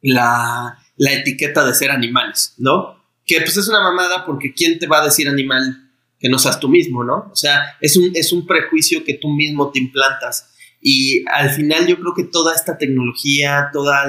la, 0.02 0.80
la 0.96 1.12
etiqueta 1.12 1.66
de 1.66 1.74
ser 1.74 1.92
animales, 1.92 2.54
¿no? 2.58 2.97
Que 3.28 3.42
pues 3.42 3.58
es 3.58 3.68
una 3.68 3.82
mamada 3.82 4.26
porque 4.26 4.54
¿quién 4.54 4.80
te 4.80 4.88
va 4.88 5.02
a 5.02 5.06
decir 5.06 5.28
animal 5.28 5.92
que 6.18 6.30
no 6.30 6.40
seas 6.40 6.60
tú 6.60 6.70
mismo, 6.70 7.04
no? 7.04 7.30
O 7.32 7.36
sea, 7.36 7.78
es 7.82 7.98
un, 7.98 8.12
es 8.16 8.32
un 8.32 8.48
prejuicio 8.48 9.04
que 9.04 9.16
tú 9.16 9.30
mismo 9.30 9.70
te 9.70 9.80
implantas. 9.80 10.50
Y 10.82 11.26
al 11.28 11.50
final 11.50 11.86
yo 11.86 12.00
creo 12.00 12.14
que 12.16 12.24
toda 12.24 12.56
esta 12.56 12.78
tecnología, 12.78 13.70
toda 13.74 14.08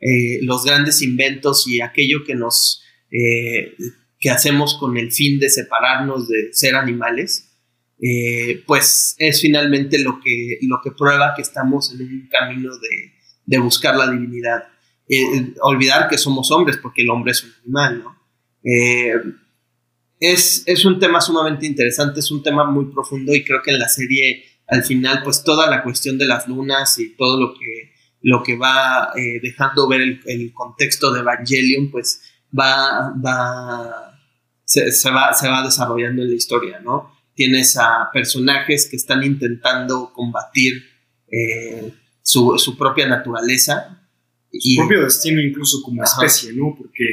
eh, 0.00 0.38
los 0.42 0.64
grandes 0.64 1.02
inventos 1.02 1.66
y 1.66 1.80
aquello 1.80 2.24
que 2.24 2.34
nos, 2.34 2.82
eh, 3.10 3.74
que 4.20 4.30
hacemos 4.30 4.76
con 4.78 4.96
el 4.98 5.10
fin 5.10 5.40
de 5.40 5.48
separarnos 5.48 6.28
de 6.28 6.52
ser 6.52 6.76
animales, 6.76 7.54
eh, 8.00 8.62
pues 8.66 9.16
es 9.18 9.40
finalmente 9.40 9.98
lo 9.98 10.20
que, 10.20 10.58
lo 10.62 10.80
que 10.84 10.90
prueba 10.90 11.32
que 11.34 11.42
estamos 11.42 11.92
en 11.92 12.02
un 12.02 12.28
camino 12.30 12.76
de, 12.76 13.14
de 13.46 13.58
buscar 13.58 13.96
la 13.96 14.10
divinidad. 14.10 14.64
olvidar 15.62 16.08
que 16.08 16.18
somos 16.18 16.50
hombres 16.50 16.76
porque 16.76 17.02
el 17.02 17.10
hombre 17.10 17.32
es 17.32 17.42
un 17.42 17.52
animal, 17.64 18.02
¿no? 18.04 18.25
Eh, 18.66 19.14
es, 20.18 20.64
es, 20.66 20.84
un 20.84 20.98
tema 20.98 21.20
sumamente 21.20 21.66
interesante, 21.66 22.18
es 22.18 22.30
un 22.32 22.42
tema 22.42 22.64
muy 22.64 22.86
profundo 22.86 23.32
y 23.32 23.44
creo 23.44 23.62
que 23.62 23.70
en 23.70 23.78
la 23.78 23.88
serie 23.88 24.44
al 24.66 24.82
final 24.82 25.22
pues 25.22 25.44
toda 25.44 25.70
la 25.70 25.84
cuestión 25.84 26.18
de 26.18 26.26
las 26.26 26.48
lunas 26.48 26.98
y 26.98 27.14
todo 27.14 27.38
lo 27.38 27.54
que, 27.54 27.92
lo 28.22 28.42
que 28.42 28.56
va 28.56 29.12
eh, 29.14 29.38
dejando 29.40 29.86
ver 29.86 30.20
el, 30.24 30.52
contexto 30.52 31.12
de 31.12 31.20
Evangelion 31.20 31.92
pues 31.92 32.22
va, 32.58 33.14
va, 33.24 34.18
se, 34.64 35.10
va, 35.12 35.32
se 35.32 35.48
va 35.48 35.62
desarrollando 35.62 36.22
en 36.22 36.30
la 36.30 36.36
historia, 36.36 36.80
¿no? 36.80 37.14
Tienes 37.34 37.76
a 37.76 38.08
personajes 38.12 38.88
que 38.90 38.96
están 38.96 39.22
intentando 39.22 40.12
combatir 40.12 40.82
eh, 41.30 41.92
su, 42.22 42.58
su 42.58 42.76
propia 42.76 43.06
naturaleza 43.06 43.96
su 44.58 44.76
propio 44.76 45.04
destino 45.04 45.40
incluso 45.40 45.82
como 45.82 46.02
especie, 46.02 46.52
¿no? 46.52 46.74
Porque 46.76 47.04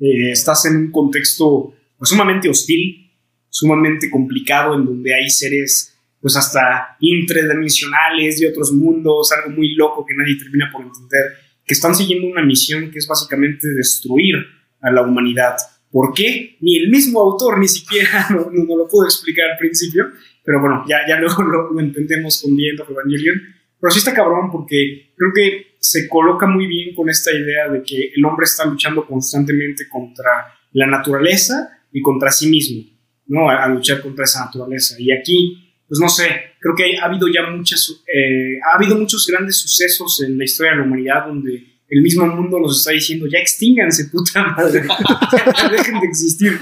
eh, 0.00 0.32
estás 0.32 0.66
en 0.66 0.76
un 0.76 0.90
contexto 0.90 1.74
pues, 1.96 2.10
sumamente 2.10 2.48
hostil, 2.48 3.10
sumamente 3.48 4.10
complicado, 4.10 4.74
en 4.74 4.84
donde 4.84 5.14
hay 5.14 5.28
seres 5.28 5.92
pues 6.20 6.36
hasta 6.36 6.96
intradimensionales 7.00 8.40
de 8.40 8.48
otros 8.48 8.72
mundos, 8.72 9.30
algo 9.32 9.56
muy 9.56 9.74
loco 9.74 10.04
que 10.04 10.14
nadie 10.14 10.36
termina 10.36 10.70
por 10.72 10.82
entender, 10.82 11.22
que 11.64 11.74
están 11.74 11.94
siguiendo 11.94 12.26
una 12.26 12.44
misión 12.44 12.90
que 12.90 12.98
es 12.98 13.06
básicamente 13.06 13.68
destruir 13.68 14.34
a 14.80 14.90
la 14.90 15.02
humanidad. 15.02 15.56
¿Por 15.90 16.12
qué? 16.12 16.56
Ni 16.60 16.78
el 16.78 16.90
mismo 16.90 17.20
autor 17.20 17.58
ni 17.58 17.68
siquiera 17.68 18.26
no, 18.30 18.76
lo 18.76 18.88
puedo 18.88 19.04
explicar 19.06 19.50
al 19.52 19.58
principio, 19.58 20.06
pero 20.44 20.60
bueno, 20.60 20.84
ya, 20.88 20.98
ya 21.08 21.18
luego 21.18 21.42
lo, 21.42 21.80
entendemos 21.80 22.42
con 22.42 22.56
The 22.56 22.92
Evangelion. 22.92 23.36
Pero 23.80 23.90
sí 23.90 23.98
está 23.98 24.14
cabrón 24.14 24.50
porque 24.50 25.12
creo 25.16 25.30
que 25.34 25.75
se 25.88 26.08
coloca 26.08 26.46
muy 26.46 26.66
bien 26.66 26.94
con 26.96 27.08
esta 27.08 27.30
idea 27.32 27.68
de 27.68 27.82
que 27.82 28.12
el 28.16 28.24
hombre 28.24 28.44
está 28.44 28.64
luchando 28.64 29.06
constantemente 29.06 29.88
contra 29.88 30.52
la 30.72 30.86
naturaleza 30.86 31.70
y 31.92 32.02
contra 32.02 32.30
sí 32.32 32.48
mismo, 32.48 32.82
¿no? 33.26 33.48
A, 33.48 33.68
luchar 33.68 34.02
contra 34.02 34.24
esa 34.24 34.44
naturaleza. 34.46 34.96
Y 34.98 35.12
aquí, 35.12 35.76
pues 35.86 36.00
no 36.00 36.08
sé, 36.08 36.24
creo 36.58 36.74
que 36.74 36.98
ha 36.98 37.04
habido 37.04 37.28
ya 37.28 37.48
muchas, 37.48 38.02
eh, 38.12 38.58
ha 38.64 38.76
habido 38.76 38.96
muchos 38.96 39.26
grandes 39.28 39.58
sucesos 39.58 40.24
en 40.26 40.36
la 40.36 40.44
historia 40.44 40.72
de 40.72 40.78
la 40.78 40.84
humanidad 40.84 41.26
donde 41.26 41.76
el 41.88 42.02
mismo 42.02 42.26
mundo 42.26 42.58
nos 42.58 42.80
está 42.80 42.90
diciendo, 42.90 43.26
ya 43.32 43.38
extínganse, 43.38 44.06
puta 44.06 44.44
madre, 44.56 44.82
dejen 45.70 46.00
de 46.00 46.06
existir. 46.06 46.58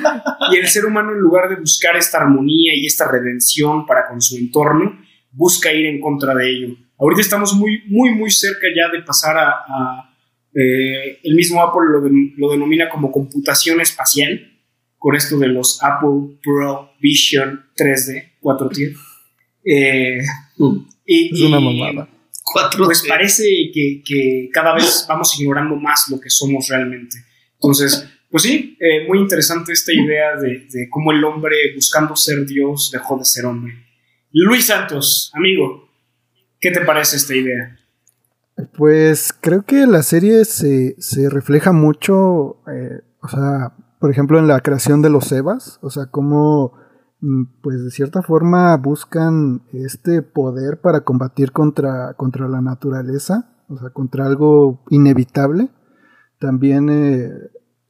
Y 0.53 0.57
el 0.57 0.67
ser 0.67 0.85
humano, 0.85 1.13
en 1.13 1.21
lugar 1.21 1.49
de 1.49 1.57
buscar 1.57 1.97
esta 1.97 2.19
armonía 2.19 2.75
y 2.77 2.85
esta 2.85 3.11
redención 3.11 3.87
para 3.87 4.07
con 4.07 4.21
su 4.21 4.37
entorno, 4.37 4.99
busca 5.33 5.73
ir 5.73 5.87
en 5.87 5.99
contra 5.99 6.35
de 6.35 6.51
ello. 6.51 6.77
Ahorita 6.99 7.21
estamos 7.21 7.55
muy, 7.55 7.83
muy, 7.89 8.11
muy 8.11 8.31
cerca 8.31 8.67
ya 8.75 8.91
de 8.91 9.03
pasar 9.03 9.37
a... 9.37 10.11
Eh, 10.55 11.19
el 11.25 11.35
mismo 11.35 11.61
Apple 11.61 11.81
lo, 11.91 12.01
lo, 12.37 12.53
denomina 12.53 12.89
como 12.89 13.11
computación 13.11 13.81
espacial, 13.81 14.53
con 14.97 15.17
esto 15.17 15.37
de 15.37 15.49
los 15.49 15.83
Apple 15.83 16.39
Pro 16.43 16.93
Vision 17.01 17.67
3D, 17.77 18.35
4T. 18.41 18.97
Eh, 19.65 20.19
es 21.07 21.41
una 21.41 21.59
mamada. 21.59 22.09
pues 22.79 23.05
parece 23.09 23.45
que, 23.73 24.01
que, 24.05 24.49
cada 24.53 24.75
vez 24.75 25.05
vamos 25.09 25.39
ignorando 25.41 25.75
más 25.75 26.05
lo 26.09 26.21
que 26.21 26.31
somos 26.31 26.69
realmente. 26.69 27.17
Entonces, 27.55 28.09
pues 28.31 28.45
sí, 28.45 28.77
eh, 28.79 29.09
muy 29.09 29.19
interesante 29.19 29.73
esta 29.73 29.93
idea 29.93 30.37
de, 30.37 30.67
de 30.71 30.89
cómo 30.89 31.11
el 31.11 31.25
hombre 31.25 31.57
buscando 31.75 32.15
ser 32.15 32.47
Dios 32.47 32.91
dejó 32.93 33.19
de 33.19 33.25
ser 33.25 33.47
hombre. 33.47 33.75
Luis 34.31 34.67
Santos, 34.67 35.33
amigo, 35.35 35.89
¿Qué 36.65 36.71
te 36.71 36.81
parece 36.81 37.19
esta 37.19 37.35
idea? 37.35 37.77
Pues 38.79 39.35
creo 39.39 39.67
que 39.67 39.87
la 39.87 40.03
serie 40.03 40.47
se, 40.47 40.97
refleja 41.29 41.73
mucho, 41.73 42.63
eh, 42.73 43.03
o 43.21 43.29
sea, 43.29 43.75
por 44.01 44.11
ejemplo, 44.11 44.39
en 44.39 44.49
la 44.49 44.61
creación 44.61 45.03
de 45.03 45.11
los 45.11 45.31
Evas, 45.31 45.79
o 45.83 45.91
sea, 45.91 46.07
cómo, 46.07 46.73
mm, 47.21 47.61
pues 47.61 47.85
de 47.85 47.91
cierta 47.91 48.23
forma 48.23 48.75
buscan 48.79 49.61
este 49.75 50.23
poder 50.23 50.81
para 50.81 51.03
combatir 51.03 51.53
contra, 51.53 52.15
contra 52.15 52.49
la 52.49 52.63
naturaleza, 52.63 53.55
o 53.69 53.77
sea, 53.77 53.91
contra 53.91 54.25
algo 54.25 54.83
inevitable. 54.89 55.69
También 56.39 56.89
eh, 56.89 57.31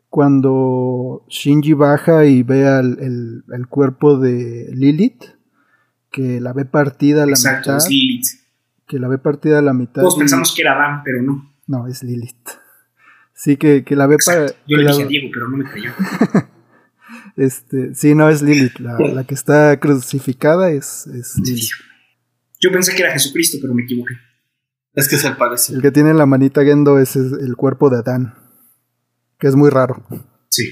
cuando 0.09 1.25
Shinji 1.29 1.75
baja 1.75 2.25
y 2.25 2.43
ve 2.43 2.67
el, 2.67 3.45
el, 3.53 3.69
cuerpo 3.69 4.19
de 4.19 4.69
Lilith, 4.75 5.27
que 6.11 6.41
la 6.41 6.53
ve 6.53 6.65
partida 6.65 7.23
a 7.23 7.27
la 7.27 7.35
Exacto, 7.35 7.77
Es 7.77 7.89
Lilith 7.89 8.44
que 8.87 8.99
la 8.99 9.09
ve 9.09 9.19
partida 9.19 9.59
a 9.59 9.63
la 9.63 9.73
mitad. 9.73 10.03
Todos 10.03 10.17
pensamos 10.17 10.55
que 10.55 10.63
era 10.63 10.75
Van, 10.75 11.03
pero 11.05 11.23
no. 11.23 11.55
No, 11.67 11.87
es 11.87 12.03
Lilith. 12.03 12.49
Sí, 13.33 13.57
que, 13.57 13.85
que 13.85 13.97
la 13.97 14.07
ve 14.07 14.17
para. 14.25 14.47
Yo 14.67 14.77
le 14.77 14.87
dije 14.87 15.03
a 15.03 15.07
Diego, 15.07 15.29
pero 15.33 15.49
no 15.49 15.57
me 15.57 15.65
creyó. 15.65 15.91
este, 17.37 17.95
sí, 17.95 18.15
no 18.15 18.29
es 18.29 18.43
Lilith. 18.43 18.79
La, 18.79 18.99
la 18.99 19.25
que 19.25 19.35
está 19.35 19.79
crucificada 19.81 20.71
es, 20.71 21.07
es 21.07 21.37
Lilith. 21.39 21.71
Yo 22.61 22.71
pensé 22.71 22.95
que 22.95 23.03
era 23.03 23.13
Jesucristo, 23.13 23.59
pero 23.61 23.75
me 23.75 23.83
equivoqué. 23.83 24.15
Es 24.95 25.09
que 25.09 25.17
se 25.17 25.31
parece. 25.33 25.75
El 25.75 25.83
que 25.83 25.91
tiene 25.91 26.15
la 26.15 26.27
manita 26.27 26.63
Gendo 26.65 26.99
es 26.99 27.17
el 27.17 27.57
cuerpo 27.57 27.91
de 27.91 27.99
Adán. 27.99 28.35
Que 29.39 29.49
es 29.49 29.57
muy 29.57 29.71
raro. 29.71 30.07
Sí. 30.49 30.71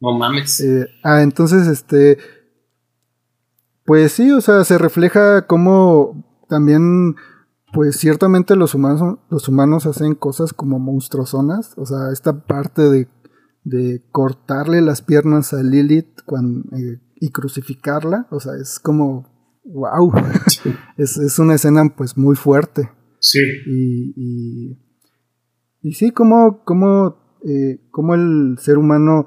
No 0.00 0.18
mames. 0.18 0.60
Eh, 0.60 0.88
ah, 1.02 1.22
entonces, 1.22 1.68
este. 1.68 2.18
Pues 3.84 4.12
sí, 4.12 4.32
o 4.32 4.40
sea, 4.40 4.64
se 4.64 4.78
refleja 4.78 5.46
cómo 5.46 6.25
también, 6.48 7.16
pues 7.72 7.96
ciertamente 7.96 8.56
los 8.56 8.74
humanos, 8.74 9.18
los 9.30 9.48
humanos 9.48 9.86
hacen 9.86 10.14
cosas 10.14 10.52
como 10.52 10.78
monstruosonas, 10.78 11.74
o 11.76 11.86
sea, 11.86 12.12
esta 12.12 12.44
parte 12.46 12.82
de, 12.82 13.08
de 13.64 14.02
cortarle 14.12 14.80
las 14.80 15.02
piernas 15.02 15.52
a 15.52 15.62
Lilith 15.62 16.20
eh, 16.72 17.00
y 17.16 17.30
crucificarla, 17.30 18.26
o 18.30 18.40
sea, 18.40 18.52
es 18.60 18.78
como, 18.78 19.28
wow, 19.64 20.12
es, 20.96 21.16
es, 21.16 21.38
una 21.38 21.54
escena 21.54 21.82
pues 21.96 22.16
muy 22.16 22.36
fuerte. 22.36 22.90
Sí. 23.18 23.40
Y, 23.66 24.14
y, 24.16 24.78
y 25.82 25.92
sí, 25.94 26.10
como, 26.12 26.64
como, 26.64 27.38
eh, 27.44 27.80
como 27.90 28.14
el 28.14 28.56
ser 28.60 28.78
humano 28.78 29.26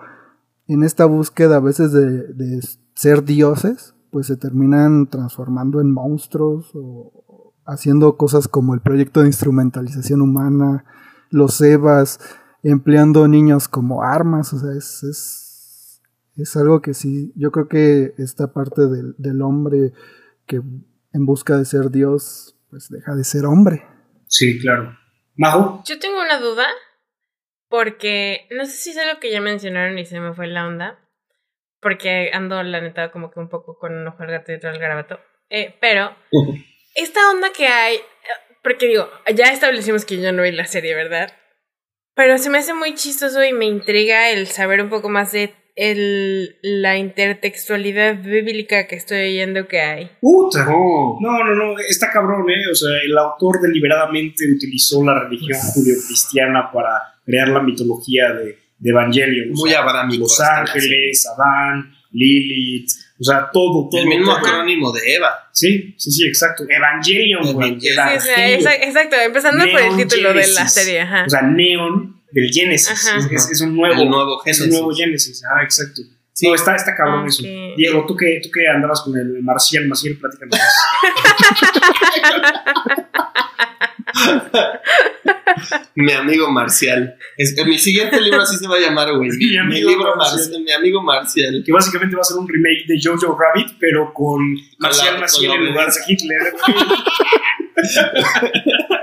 en 0.67 0.83
esta 0.83 1.05
búsqueda 1.05 1.57
a 1.57 1.61
veces 1.61 1.91
de, 1.91 2.33
de 2.33 2.61
ser 2.93 3.25
dioses, 3.25 3.95
pues 4.11 4.27
se 4.27 4.37
terminan 4.37 5.07
transformando 5.07 5.81
en 5.81 5.91
monstruos 5.91 6.71
o 6.73 7.53
haciendo 7.65 8.17
cosas 8.17 8.47
como 8.47 8.73
el 8.73 8.81
proyecto 8.81 9.21
de 9.21 9.27
instrumentalización 9.27 10.21
humana, 10.21 10.85
los 11.29 11.61
EVAs, 11.61 12.19
empleando 12.63 13.27
niños 13.27 13.67
como 13.67 14.03
armas, 14.03 14.51
o 14.53 14.59
sea, 14.59 14.71
es, 14.75 15.03
es, 15.03 16.01
es 16.35 16.57
algo 16.57 16.81
que 16.81 16.93
sí, 16.93 17.31
yo 17.35 17.51
creo 17.51 17.67
que 17.67 18.13
esta 18.17 18.51
parte 18.53 18.87
del, 18.87 19.15
del, 19.17 19.41
hombre 19.41 19.93
que 20.45 20.61
en 21.13 21.25
busca 21.25 21.57
de 21.57 21.65
ser 21.65 21.91
Dios, 21.91 22.57
pues 22.69 22.89
deja 22.89 23.15
de 23.15 23.23
ser 23.23 23.45
hombre. 23.45 23.85
Sí, 24.25 24.59
claro. 24.59 24.97
Majo. 25.35 25.83
Yo 25.85 25.99
tengo 25.99 26.21
una 26.21 26.39
duda, 26.39 26.65
porque 27.69 28.47
no 28.51 28.65
sé 28.65 28.71
si 28.71 28.89
es 28.89 28.97
algo 28.97 29.19
que 29.19 29.31
ya 29.31 29.41
mencionaron 29.41 29.97
y 29.99 30.05
se 30.05 30.19
me 30.19 30.33
fue 30.33 30.47
la 30.47 30.67
onda, 30.67 30.99
porque 31.81 32.31
ando, 32.33 32.61
la 32.63 32.81
neta, 32.81 33.11
como 33.11 33.31
que 33.31 33.39
un 33.39 33.49
poco 33.49 33.77
con 33.77 33.93
un 33.93 34.07
ojo 34.07 34.23
al 34.23 34.31
gato 34.31 34.51
y 34.51 34.55
otro 34.55 34.69
al 34.69 34.79
garabato. 34.79 35.19
Eh, 35.49 35.75
pero, 35.79 36.15
esta 36.95 37.31
onda 37.31 37.49
que 37.55 37.67
hay, 37.67 37.97
porque 38.63 38.87
digo, 38.87 39.09
ya 39.33 39.51
establecimos 39.51 40.05
que 40.05 40.21
yo 40.21 40.31
no 40.31 40.43
vi 40.43 40.51
la 40.51 40.65
serie, 40.65 40.95
¿verdad? 40.95 41.31
Pero 42.15 42.37
se 42.37 42.49
me 42.49 42.57
hace 42.57 42.73
muy 42.73 42.95
chistoso 42.95 43.43
y 43.43 43.53
me 43.53 43.65
intriga 43.65 44.29
el 44.29 44.47
saber 44.47 44.81
un 44.81 44.89
poco 44.89 45.09
más 45.09 45.31
de 45.31 45.53
el, 45.79 46.57
la 46.61 46.97
intertextualidad 46.97 48.21
bíblica 48.21 48.85
que 48.87 48.95
estoy 48.97 49.19
oyendo 49.19 49.67
que 49.67 49.79
hay. 49.79 50.11
¡Puta! 50.19 50.65
No, 50.65 51.17
no, 51.21 51.55
no, 51.55 51.79
está 51.79 52.11
cabrón, 52.11 52.49
¿eh? 52.49 52.69
O 52.69 52.75
sea, 52.75 52.89
el 53.01 53.17
autor 53.17 53.61
deliberadamente 53.61 54.43
utilizó 54.53 55.03
la 55.05 55.17
religión 55.17 55.57
judio-cristiana 55.57 56.69
para 56.73 57.21
crear 57.25 57.47
la 57.47 57.61
mitología 57.61 58.33
de 58.33 58.57
de 58.79 58.89
Evangelion. 58.89 59.49
Muy 59.51 59.73
abrámico. 59.73 60.23
Los 60.23 60.39
Ángeles, 60.39 61.27
Adán, 61.27 61.93
Lilith, 62.11 62.89
o 63.19 63.23
sea, 63.23 63.49
todo, 63.51 63.89
todo. 63.89 64.01
El 64.01 64.07
mismo 64.07 64.31
acrónimo 64.31 64.91
de 64.91 65.15
Eva. 65.15 65.49
Sí, 65.51 65.93
sí, 65.97 66.11
sí, 66.11 66.25
exacto. 66.25 66.63
Evangelion, 66.69 67.61
exacto, 67.61 69.15
empezando 69.17 69.65
por 69.69 69.81
el 69.81 69.97
título 69.97 70.33
de 70.33 70.47
la 70.47 70.67
serie. 70.67 71.01
Ajá. 71.01 71.25
O 71.25 71.29
sea, 71.29 71.41
Neon 71.41 72.21
del 72.31 72.49
Genesis. 72.51 73.11
Es, 73.31 73.61
un 73.61 73.75
nuevo, 73.75 74.01
el 74.01 74.09
nuevo 74.09 74.39
Genesis. 74.39 74.65
Es 74.65 74.69
un 74.69 74.73
nuevo 74.73 74.95
Genesis. 74.95 75.43
Ah, 75.53 75.63
exacto. 75.63 76.01
Sí. 76.31 76.47
No, 76.47 76.55
está, 76.55 76.75
está 76.75 76.95
cabrón 76.95 77.27
eso. 77.27 77.43
Diego, 77.75 78.05
¿tú 78.07 78.15
qué, 78.15 78.39
tú 78.41 78.49
qué 78.49 78.65
andabas 78.69 79.01
con 79.01 79.17
el 79.17 79.43
Marcial, 79.43 79.87
Maciel, 79.87 80.17
platícanos. 80.17 80.57
mi 85.95 86.11
amigo 86.11 86.51
Marcial. 86.51 87.15
mi 87.65 87.77
siguiente 87.77 88.19
libro 88.21 88.41
así 88.41 88.57
se 88.57 88.67
va 88.67 88.75
a 88.75 88.79
llamar, 88.79 89.13
güey. 89.15 89.29
Mi, 89.37 89.57
amigo 89.57 89.89
libro 89.89 90.15
Marcial. 90.15 90.63
Mi 90.63 90.71
amigo 90.71 91.01
Marcial. 91.01 91.63
Que 91.65 91.71
básicamente 91.71 92.15
va 92.15 92.21
a 92.21 92.25
ser 92.25 92.37
un 92.37 92.47
remake 92.47 92.85
de 92.87 92.99
Jojo 93.01 93.37
Rabbit, 93.37 93.77
pero 93.79 94.13
con 94.13 94.39
Marcial 94.79 95.19
Marcial 95.19 95.53
en 95.53 95.65
lugar 95.65 95.91
de 95.91 95.99
Hitler. 96.07 96.53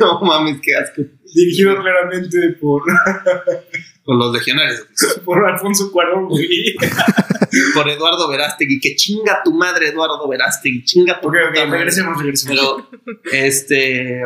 no 0.00 0.20
mames, 0.20 0.60
qué 0.62 0.76
asco. 0.76 1.02
Dirigido 1.34 1.76
claramente 1.80 2.56
por. 2.60 2.82
Con 4.04 4.18
los 4.18 4.32
legionarios. 4.32 4.86
Por 5.24 5.46
Alfonso 5.46 5.90
Cuarón, 5.90 6.28
güey. 6.28 6.74
Por 7.74 7.88
Eduardo 7.88 8.28
Verástegui. 8.28 8.78
Que 8.80 8.94
chinga 8.96 9.40
tu 9.42 9.52
madre, 9.52 9.88
Eduardo 9.88 10.28
Verástegui. 10.28 10.84
Chinga 10.84 11.20
tu 11.20 11.28
madre. 11.28 11.64
Ok, 11.64 11.70
regresemos, 11.70 12.18
regresemos. 12.18 12.84
Pero, 12.92 13.32
este. 13.32 14.22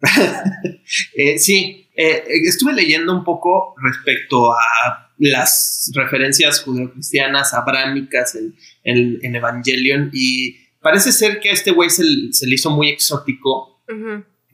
eh, 1.16 1.38
sí, 1.38 1.88
eh, 1.96 2.24
estuve 2.44 2.72
leyendo 2.74 3.12
un 3.12 3.24
poco 3.24 3.74
respecto 3.82 4.52
a 4.52 5.08
las 5.18 5.90
referencias 5.94 6.60
judeocristianas, 6.62 7.54
abrámicas 7.54 8.36
en, 8.84 9.34
Evangelion 9.34 10.10
y 10.12 10.56
parece 10.80 11.10
ser 11.10 11.40
que 11.40 11.50
a 11.50 11.52
este 11.52 11.72
güey 11.72 11.90
se, 11.90 12.04
le 12.04 12.54
hizo 12.54 12.70
muy 12.70 12.88
exótico 12.88 13.82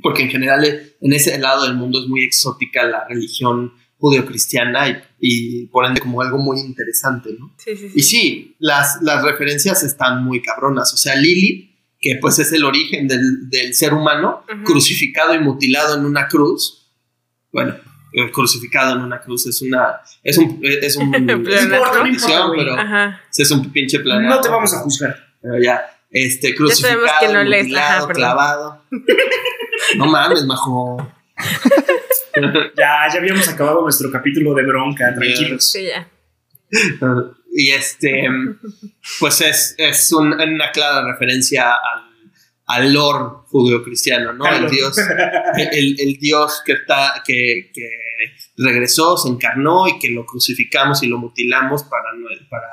porque 0.03 0.23
en 0.23 0.31
general 0.31 0.65
en 1.01 1.13
ese 1.13 1.39
lado 1.39 1.65
del 1.65 1.75
mundo 1.75 2.03
es 2.03 2.09
muy 2.09 2.23
exótica 2.23 2.85
la 2.85 3.07
religión 3.07 3.73
judeocristiana 4.05 4.87
y, 4.87 5.03
y 5.19 5.67
por 5.69 5.87
ende 5.87 5.99
como 5.99 6.21
algo 6.21 6.37
muy 6.37 6.61
interesante, 6.61 7.31
¿no? 7.39 7.55
Sí, 7.57 7.75
sí, 7.75 7.89
sí. 7.89 7.93
Y 7.95 8.03
sí, 8.03 8.57
las, 8.59 9.01
las 9.01 9.23
referencias 9.23 9.83
están 9.83 10.23
muy 10.23 10.43
cabronas. 10.43 10.93
O 10.93 10.99
sea, 10.99 11.17
Lili, 11.17 11.75
que 11.99 12.19
pues 12.21 12.39
es 12.39 12.53
el 12.53 12.65
origen 12.65 13.09
del, 13.09 13.49
del 13.49 13.75
ser 13.75 13.95
humano, 13.95 14.45
crucificado 14.67 15.35
y 15.35 15.39
mutilado 15.39 15.97
en 15.97 16.05
una 16.05 16.29
cruz. 16.29 16.93
Bueno, 17.51 17.77
crucificado 18.31 18.95
en 18.95 19.01
una 19.01 19.23
cruz 19.23 19.47
es 19.47 19.63
una 19.63 20.01
es 20.23 20.37
un 20.37 20.61
es 20.63 20.97
un, 20.97 21.15
es 21.15 21.23
pero 21.27 22.77
es 23.39 23.51
un 23.51 23.73
pinche 23.73 24.01
planeta. 24.01 24.35
No 24.35 24.41
te 24.43 24.51
vamos 24.51 24.75
a 24.75 24.81
juzgar. 24.81 25.17
Pero 25.41 25.63
ya, 25.63 25.81
este 26.11 26.55
crucificado, 26.55 27.01
que 27.21 27.29
no 27.33 27.43
mutilado, 27.43 28.09
clavado. 28.09 28.85
no 29.97 30.07
mames, 30.07 30.45
majo. 30.45 31.11
ya, 32.77 33.09
ya 33.13 33.19
habíamos 33.19 33.49
acabado 33.49 33.83
nuestro 33.83 34.11
capítulo 34.11 34.55
de 34.55 34.65
bronca, 34.65 35.15
tranquilos. 35.15 35.71
Sí, 35.71 35.87
ya. 35.87 36.09
Y 37.57 37.71
este, 37.71 38.29
pues 39.21 39.41
es, 39.41 39.77
es 39.79 40.13
una 40.13 40.73
clara 40.73 41.07
referencia 41.07 41.71
al, 41.75 42.15
al 42.67 42.93
lore 42.93 43.43
judeocristiano, 43.47 44.33
¿no? 44.33 44.47
El 44.47 44.69
Dios, 44.69 44.99
el, 45.57 45.97
el, 46.01 46.19
Dios 46.19 46.63
que, 46.65 46.73
está, 46.73 47.23
que, 47.25 47.71
que, 47.73 47.89
regresó, 48.57 49.17
se 49.17 49.29
encarnó 49.29 49.87
y 49.87 49.99
que 49.99 50.11
lo 50.11 50.25
crucificamos 50.25 51.03
y 51.03 51.07
lo 51.07 51.19
mutilamos 51.19 51.85
para, 51.85 52.11
para, 52.51 52.67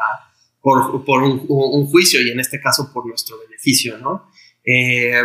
por, 0.61 1.03
por 1.03 1.23
un, 1.23 1.45
un, 1.47 1.85
juicio 1.87 2.21
y 2.21 2.31
en 2.31 2.39
este 2.39 2.59
caso 2.59 2.91
por 2.93 3.05
nuestro 3.05 3.37
beneficio, 3.39 3.97
¿no? 3.97 4.31
Eh, 4.63 5.21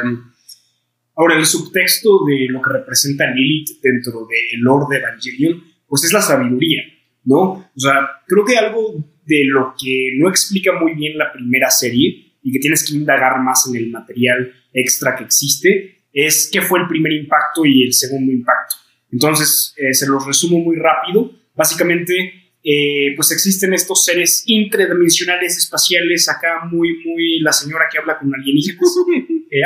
Ahora, 1.17 1.39
el 1.39 1.47
subtexto 1.47 2.25
de 2.27 2.47
lo 2.51 2.61
que 2.61 2.73
representa 2.75 3.31
Lilith 3.31 3.81
dentro 3.83 4.27
del 4.29 4.61
lore 4.61 4.87
de 4.91 5.03
Evangelion, 5.03 5.64
pues 5.87 6.05
es 6.05 6.12
la 6.12 6.21
sabiduría, 6.21 6.83
¿no? 7.25 7.41
O 7.43 7.81
sea, 7.81 7.95
creo 8.27 8.45
que 8.45 8.57
algo 8.57 9.03
de 9.25 9.45
lo 9.47 9.75
que 9.81 10.12
no 10.19 10.29
explica 10.29 10.73
muy 10.79 10.95
bien 10.95 11.17
la 11.17 11.33
primera 11.33 11.71
serie 11.71 12.35
y 12.43 12.53
que 12.53 12.59
tienes 12.59 12.87
que 12.87 12.95
indagar 12.95 13.43
más 13.43 13.67
en 13.69 13.77
el 13.77 13.91
material 13.91 14.53
extra 14.73 15.17
que 15.17 15.25
existe 15.25 16.03
es 16.12 16.49
qué 16.53 16.61
fue 16.62 16.81
el 16.81 16.87
primer 16.87 17.12
impacto 17.12 17.64
y 17.64 17.85
el 17.85 17.93
segundo 17.93 18.31
impacto. 18.31 18.77
Entonces, 19.11 19.75
eh, 19.79 19.95
se 19.95 20.07
los 20.07 20.27
resumo 20.27 20.59
muy 20.59 20.77
rápido. 20.77 21.33
Básicamente, 21.55 22.46
eh, 22.69 23.14
pues 23.14 23.31
existen 23.31 23.75
estos 23.75 24.03
seres 24.03 24.43
interdimensionales 24.47 25.57
espaciales, 25.57 26.29
acá 26.29 26.64
muy, 26.69 27.01
muy 27.05 27.39
la 27.39 27.53
señora 27.53 27.85
que 27.89 27.99
habla 27.99 28.19
con 28.19 28.35
alienígenas, 28.35 28.93
eh, 29.53 29.61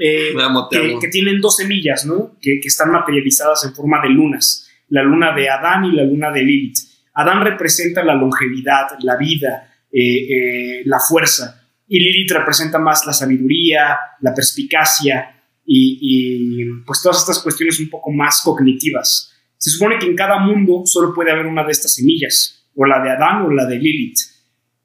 eh, 0.00 0.34
que, 0.68 0.98
que, 1.00 1.08
tienen 1.08 1.40
dos 1.40 1.58
semillas, 1.58 2.06
¿no? 2.06 2.36
Que, 2.42 2.58
que, 2.60 2.66
están 2.66 2.90
materializadas 2.90 3.64
en 3.66 3.74
forma 3.76 4.02
de 4.02 4.08
lunas, 4.08 4.68
la 4.88 5.04
luna 5.04 5.32
de 5.32 5.48
Adán 5.48 5.84
y 5.84 5.92
la 5.92 6.02
luna 6.02 6.32
de 6.32 6.42
Lilith. 6.42 6.78
Adán 7.14 7.44
representa 7.44 8.02
la 8.02 8.16
longevidad, 8.16 8.98
la 8.98 9.16
vida, 9.16 9.72
la 9.92 10.98
fuerza, 10.98 11.68
y 11.86 12.00
Lilith 12.00 12.32
representa 12.32 12.80
más 12.80 13.06
la 13.06 13.12
sabiduría, 13.12 13.96
la 14.22 14.34
perspicacia 14.34 15.40
y, 15.64 15.98
y 16.00 16.64
pues 16.84 17.00
todas 17.00 17.20
estas 17.20 17.38
cuestiones 17.38 17.78
un 17.78 17.90
poco 17.90 18.10
más 18.10 18.42
cognitivas. 18.42 19.34
Se 19.58 19.70
supone 19.70 19.98
que 19.98 20.06
en 20.06 20.16
cada 20.16 20.38
mundo 20.38 20.82
solo 20.84 21.14
puede 21.14 21.30
haber 21.30 21.46
una 21.46 21.64
de 21.64 21.72
estas 21.72 21.94
semillas, 21.94 22.66
o 22.74 22.84
la 22.84 23.02
de 23.02 23.10
Adán 23.10 23.42
o 23.42 23.50
la 23.50 23.66
de 23.66 23.78
Lilith. 23.78 24.18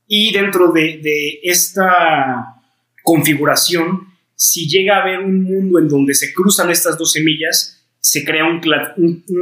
Y 0.07 0.33
dentro 0.33 0.71
de, 0.71 1.39
esta 1.43 2.61
configuración, 3.03 4.07
si 4.35 4.67
llega 4.67 4.97
a 4.97 5.01
haber 5.01 5.19
un 5.19 5.43
mundo 5.43 5.79
en 5.79 5.87
donde 5.87 6.13
se 6.13 6.33
cruzan 6.33 6.69
estas 6.69 6.97
dos 6.97 7.11
semillas, 7.11 7.81
se 7.99 8.25
crea 8.25 8.45
un, 8.45 8.59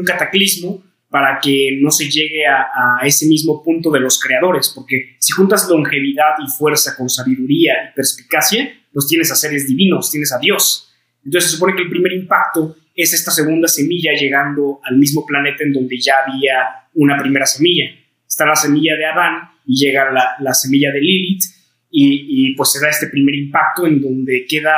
cataclismo 0.06 0.84
para 1.10 1.40
que 1.42 1.80
no 1.82 1.90
se 1.90 2.10
llegue 2.10 2.46
a, 2.46 3.06
ese 3.06 3.26
mismo 3.26 3.64
punto 3.64 3.90
de 3.90 4.00
los 4.00 4.20
creadores, 4.20 4.72
porque 4.76 5.16
si 5.20 5.32
juntas 5.32 5.68
longevidad 5.70 6.36
y 6.46 6.50
fuerza 6.56 6.96
con 6.96 7.10
sabiduría 7.10 7.74
y 7.90 7.96
perspicacia, 7.96 8.72
pues 8.94 9.08
tienes 9.08 9.32
a 9.32 9.36
seres 9.36 9.68
divinos, 9.68 10.12
tienes 10.12 10.32
a 10.32 10.40
Dios. 10.40 10.92
Entonces 11.26 11.50
se 11.50 11.58
supone 11.58 11.76
que 11.76 11.84
el 11.84 11.90
primer 11.90 12.14
impacto 12.14 12.76
es 13.02 13.14
esta 13.14 13.32
segunda 13.32 13.68
semilla 13.68 14.12
llegando 14.14 14.80
al 14.84 14.98
mismo 14.98 15.26
planeta 15.26 15.64
en 15.64 15.74
donde 15.74 15.98
ya 16.00 16.14
había 16.26 16.90
una 16.96 17.18
primera 17.18 17.46
semilla. 17.46 17.86
Está 18.28 18.46
la 18.46 18.56
semilla 18.56 18.96
de 18.96 19.06
Adán 19.06 19.50
y 19.66 19.86
llega 19.86 20.12
la, 20.12 20.54
semilla 20.54 20.92
de 20.92 21.00
Lilith 21.00 21.44
y, 21.90 22.56
pues 22.56 22.72
se 22.72 22.80
da 22.80 22.90
este 22.90 23.08
primer 23.08 23.36
impacto 23.36 23.88
en 23.88 24.02
donde 24.02 24.46
queda 24.48 24.76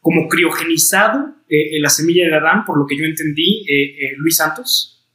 como 0.00 0.28
criogenizado 0.28 1.36
eh, 1.48 1.80
la 1.80 1.90
semilla 1.90 2.26
de 2.26 2.36
Adán, 2.36 2.64
por 2.64 2.78
lo 2.78 2.86
que 2.86 2.96
yo 2.98 3.04
entendí, 3.04 3.64
eh, 3.68 3.84
eh, 3.84 4.16
Luis 4.16 4.36
Santos. 4.36 5.06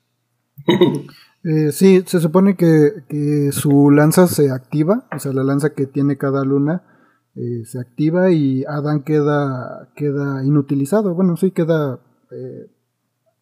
sí, 1.71 2.03
se 2.05 2.19
supone 2.19 2.55
que, 2.55 3.51
su 3.51 3.91
lanza 3.91 4.27
se 4.27 4.49
activa, 4.49 5.07
o 5.11 5.19
sea, 5.19 5.33
la 5.33 5.43
lanza 5.43 5.73
que 5.73 5.87
tiene 5.87 6.17
cada 6.17 6.43
luna 6.43 6.83
se 7.65 7.79
activa 7.79 8.31
y 8.31 8.63
Adán 8.63 9.03
queda, 9.03 9.89
queda 9.97 10.41
inutilizado. 10.45 11.13
Bueno, 11.13 11.35
sí, 11.35 11.51
queda 11.51 11.99
eh, 12.31 12.67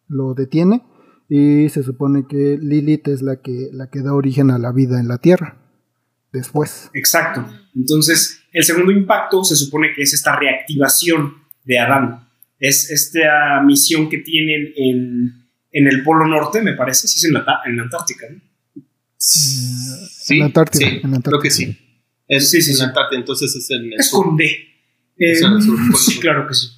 lo 0.08 0.34
detiene 0.34 0.82
y 1.28 1.68
se 1.68 1.82
supone 1.82 2.26
que 2.28 2.58
Lilith 2.60 3.08
es 3.08 3.22
la 3.22 3.40
que, 3.40 3.70
la 3.72 3.88
que 3.90 4.02
da 4.02 4.14
origen 4.14 4.50
a 4.50 4.58
la 4.58 4.72
vida 4.72 5.00
en 5.00 5.08
la 5.08 5.18
Tierra. 5.18 5.58
Después. 6.32 6.90
Exacto. 6.94 7.46
Entonces, 7.76 8.40
el 8.52 8.64
segundo 8.64 8.90
impacto 8.90 9.44
se 9.44 9.54
supone 9.54 9.92
que 9.94 10.02
es 10.02 10.14
esta 10.14 10.36
reactivación 10.36 11.34
de 11.64 11.78
Adán. 11.78 12.28
Es 12.58 12.90
esta 12.90 13.62
misión 13.64 14.08
que 14.08 14.18
tienen 14.18 14.72
en, 14.76 15.46
en 15.70 15.86
el 15.86 16.02
Polo 16.02 16.26
Norte, 16.26 16.60
me 16.60 16.74
parece, 16.74 17.06
si 17.06 17.18
es 17.18 17.24
en 17.24 17.34
la, 17.34 17.60
en 17.66 17.78
Antártica. 17.78 18.26
Sí, 19.16 20.38
en 20.38 20.42
Antártida. 20.42 20.88
Sí, 20.88 21.00
creo 21.22 21.40
que 21.40 21.50
sí. 21.50 21.76
Es, 22.26 22.50
sí, 22.50 22.60
sí, 22.60 22.72
en 22.72 22.88
Antártida, 22.88 23.18
entonces 23.18 23.54
es 23.54 23.70
en 23.70 23.92
Es 23.92 24.10
con 24.10 24.36
D. 24.36 24.44
Eh, 25.16 25.34
sí, 25.96 26.18
claro 26.18 26.48
que 26.48 26.54
sí. 26.54 26.68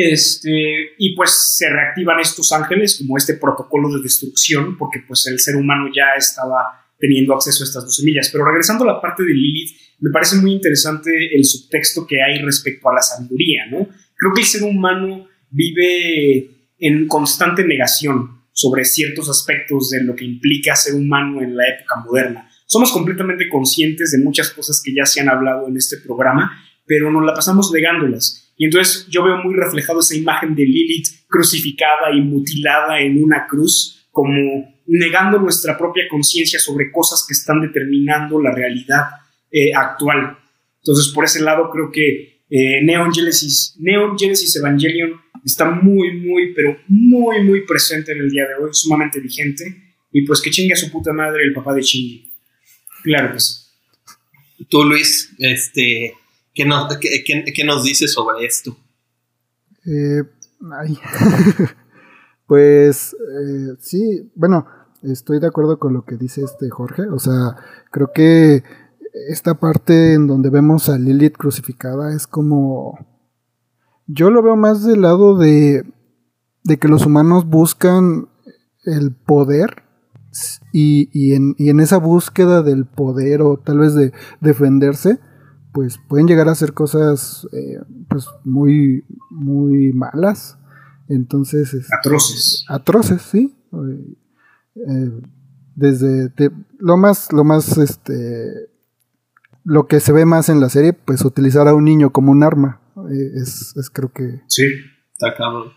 Este, 0.00 0.94
y 0.96 1.16
pues 1.16 1.56
se 1.56 1.68
reactivan 1.68 2.20
estos 2.20 2.52
ángeles 2.52 2.98
como 2.98 3.16
este 3.16 3.34
protocolo 3.34 3.92
de 3.92 4.00
destrucción, 4.00 4.78
porque 4.78 5.00
pues 5.00 5.26
el 5.26 5.40
ser 5.40 5.56
humano 5.56 5.90
ya 5.92 6.14
estaba 6.16 6.86
teniendo 7.00 7.34
acceso 7.34 7.64
a 7.64 7.66
estas 7.66 7.82
dos 7.82 7.96
semillas. 7.96 8.28
Pero 8.30 8.44
regresando 8.44 8.84
a 8.84 8.94
la 8.94 9.00
parte 9.00 9.24
de 9.24 9.34
Lilith, 9.34 9.76
me 9.98 10.12
parece 10.12 10.36
muy 10.36 10.52
interesante 10.52 11.10
el 11.34 11.44
subtexto 11.44 12.06
que 12.06 12.22
hay 12.22 12.40
respecto 12.40 12.88
a 12.88 12.94
la 12.94 13.02
sabiduría, 13.02 13.66
¿no? 13.72 13.88
Creo 14.14 14.32
que 14.32 14.42
el 14.42 14.46
ser 14.46 14.62
humano 14.62 15.26
vive 15.50 16.48
en 16.78 17.08
constante 17.08 17.64
negación 17.64 18.42
sobre 18.52 18.84
ciertos 18.84 19.28
aspectos 19.28 19.90
de 19.90 20.04
lo 20.04 20.14
que 20.14 20.24
implica 20.24 20.76
ser 20.76 20.94
humano 20.94 21.42
en 21.42 21.56
la 21.56 21.64
época 21.68 21.96
moderna. 22.04 22.48
Somos 22.66 22.92
completamente 22.92 23.48
conscientes 23.48 24.12
de 24.12 24.22
muchas 24.22 24.50
cosas 24.50 24.80
que 24.84 24.94
ya 24.94 25.06
se 25.06 25.20
han 25.20 25.28
hablado 25.28 25.66
en 25.66 25.76
este 25.76 25.96
programa, 25.96 26.56
pero 26.86 27.10
nos 27.10 27.24
la 27.24 27.34
pasamos 27.34 27.72
negándolas. 27.72 28.47
Y 28.58 28.64
entonces 28.64 29.06
yo 29.08 29.22
veo 29.22 29.38
muy 29.38 29.54
reflejado 29.54 30.00
esa 30.00 30.16
imagen 30.16 30.54
de 30.54 30.64
Lilith 30.64 31.06
crucificada 31.28 32.12
y 32.12 32.20
mutilada 32.20 33.00
en 33.00 33.22
una 33.22 33.46
cruz, 33.46 34.08
como 34.10 34.74
negando 34.86 35.38
nuestra 35.38 35.78
propia 35.78 36.04
conciencia 36.10 36.58
sobre 36.58 36.90
cosas 36.90 37.24
que 37.26 37.34
están 37.34 37.60
determinando 37.60 38.40
la 38.42 38.52
realidad 38.52 39.04
eh, 39.50 39.72
actual. 39.74 40.36
Entonces, 40.82 41.12
por 41.14 41.24
ese 41.24 41.40
lado, 41.40 41.70
creo 41.70 41.90
que 41.92 42.42
eh, 42.50 42.82
Neon, 42.82 43.12
Genesis, 43.14 43.76
Neon 43.78 44.18
Genesis 44.18 44.56
Evangelion 44.56 45.12
está 45.44 45.70
muy, 45.70 46.16
muy, 46.16 46.52
pero 46.52 46.76
muy, 46.88 47.44
muy 47.44 47.64
presente 47.64 48.12
en 48.12 48.18
el 48.18 48.30
día 48.30 48.44
de 48.44 48.64
hoy, 48.64 48.70
sumamente 48.72 49.20
vigente. 49.20 49.94
Y 50.10 50.22
pues 50.26 50.40
que 50.40 50.50
chingue 50.50 50.72
a 50.72 50.76
su 50.76 50.90
puta 50.90 51.12
madre 51.12 51.44
el 51.44 51.52
papá 51.52 51.74
de 51.74 51.82
Shinji. 51.82 52.32
Claro 53.04 53.34
que 53.34 53.40
sí. 53.40 53.54
Tú, 54.68 54.84
Luis, 54.84 55.34
este, 55.38 56.14
¿Qué 56.58 56.64
nos, 56.64 56.98
qué, 56.98 57.64
nos 57.64 57.84
dice 57.84 58.08
sobre 58.08 58.44
esto? 58.44 58.76
Eh, 59.86 60.24
pues 62.48 63.14
eh, 63.14 63.76
sí, 63.78 64.28
bueno, 64.34 64.66
estoy 65.04 65.38
de 65.38 65.46
acuerdo 65.46 65.78
con 65.78 65.92
lo 65.92 66.04
que 66.04 66.16
dice 66.16 66.42
este 66.42 66.68
Jorge. 66.68 67.02
O 67.10 67.20
sea, 67.20 67.54
creo 67.92 68.10
que 68.12 68.64
esta 69.28 69.54
parte 69.54 70.14
en 70.14 70.26
donde 70.26 70.50
vemos 70.50 70.88
a 70.88 70.98
Lilith 70.98 71.36
crucificada 71.36 72.12
es 72.12 72.26
como... 72.26 73.06
Yo 74.08 74.32
lo 74.32 74.42
veo 74.42 74.56
más 74.56 74.84
del 74.84 75.02
lado 75.02 75.38
de, 75.38 75.84
de 76.64 76.76
que 76.76 76.88
los 76.88 77.06
humanos 77.06 77.46
buscan 77.46 78.30
el 78.84 79.14
poder 79.14 79.84
y, 80.72 81.08
y, 81.12 81.34
en, 81.34 81.54
y 81.56 81.70
en 81.70 81.78
esa 81.78 81.98
búsqueda 81.98 82.62
del 82.62 82.84
poder 82.84 83.42
o 83.42 83.58
tal 83.58 83.78
vez 83.78 83.94
de 83.94 84.12
defenderse, 84.40 85.20
pues 85.78 86.00
pueden 86.08 86.26
llegar 86.26 86.48
a 86.48 86.52
hacer 86.52 86.72
cosas 86.72 87.46
eh, 87.52 87.78
pues 88.08 88.26
muy 88.42 89.04
muy 89.30 89.92
malas 89.92 90.58
entonces 91.08 91.86
atroces 92.00 92.64
atroces 92.68 93.22
sí 93.22 93.56
eh, 94.74 95.20
desde 95.76 96.50
lo 96.80 96.96
más 96.96 97.32
lo 97.32 97.44
más 97.44 97.78
este 97.78 98.70
lo 99.62 99.86
que 99.86 100.00
se 100.00 100.10
ve 100.10 100.24
más 100.24 100.48
en 100.48 100.58
la 100.58 100.68
serie 100.68 100.94
pues 100.94 101.24
utilizar 101.24 101.68
a 101.68 101.74
un 101.76 101.84
niño 101.84 102.10
como 102.10 102.32
un 102.32 102.42
arma 102.42 102.80
Eh, 103.08 103.30
es, 103.42 103.76
es, 103.76 103.90
creo 103.90 104.12
que... 104.12 104.42
Sí. 104.48 104.64
Está 105.12 105.34
cabrón. 105.34 105.72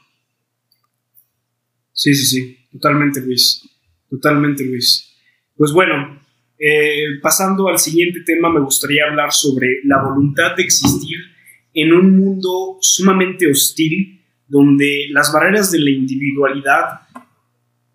Sí, 1.94 2.14
sí, 2.14 2.26
sí. 2.26 2.58
Totalmente, 2.72 3.22
Luis. 3.22 3.62
Totalmente, 4.10 4.66
Luis. 4.66 5.14
Pues 5.56 5.72
bueno, 5.72 6.21
eh, 6.64 7.20
pasando 7.22 7.68
al 7.70 7.80
siguiente 7.80 8.20
tema, 8.24 8.52
me 8.52 8.60
gustaría 8.60 9.06
hablar 9.10 9.32
sobre 9.32 9.80
la 9.84 10.04
voluntad 10.04 10.56
de 10.56 10.64
existir 10.64 11.18
en 11.74 11.92
un 11.92 12.18
mundo 12.18 12.78
sumamente 12.82 13.50
hostil, 13.50 14.22
donde 14.48 15.08
las 15.12 15.34
barreras 15.34 15.72
de 15.72 15.80
la 15.80 15.90
individualidad 15.90 17.02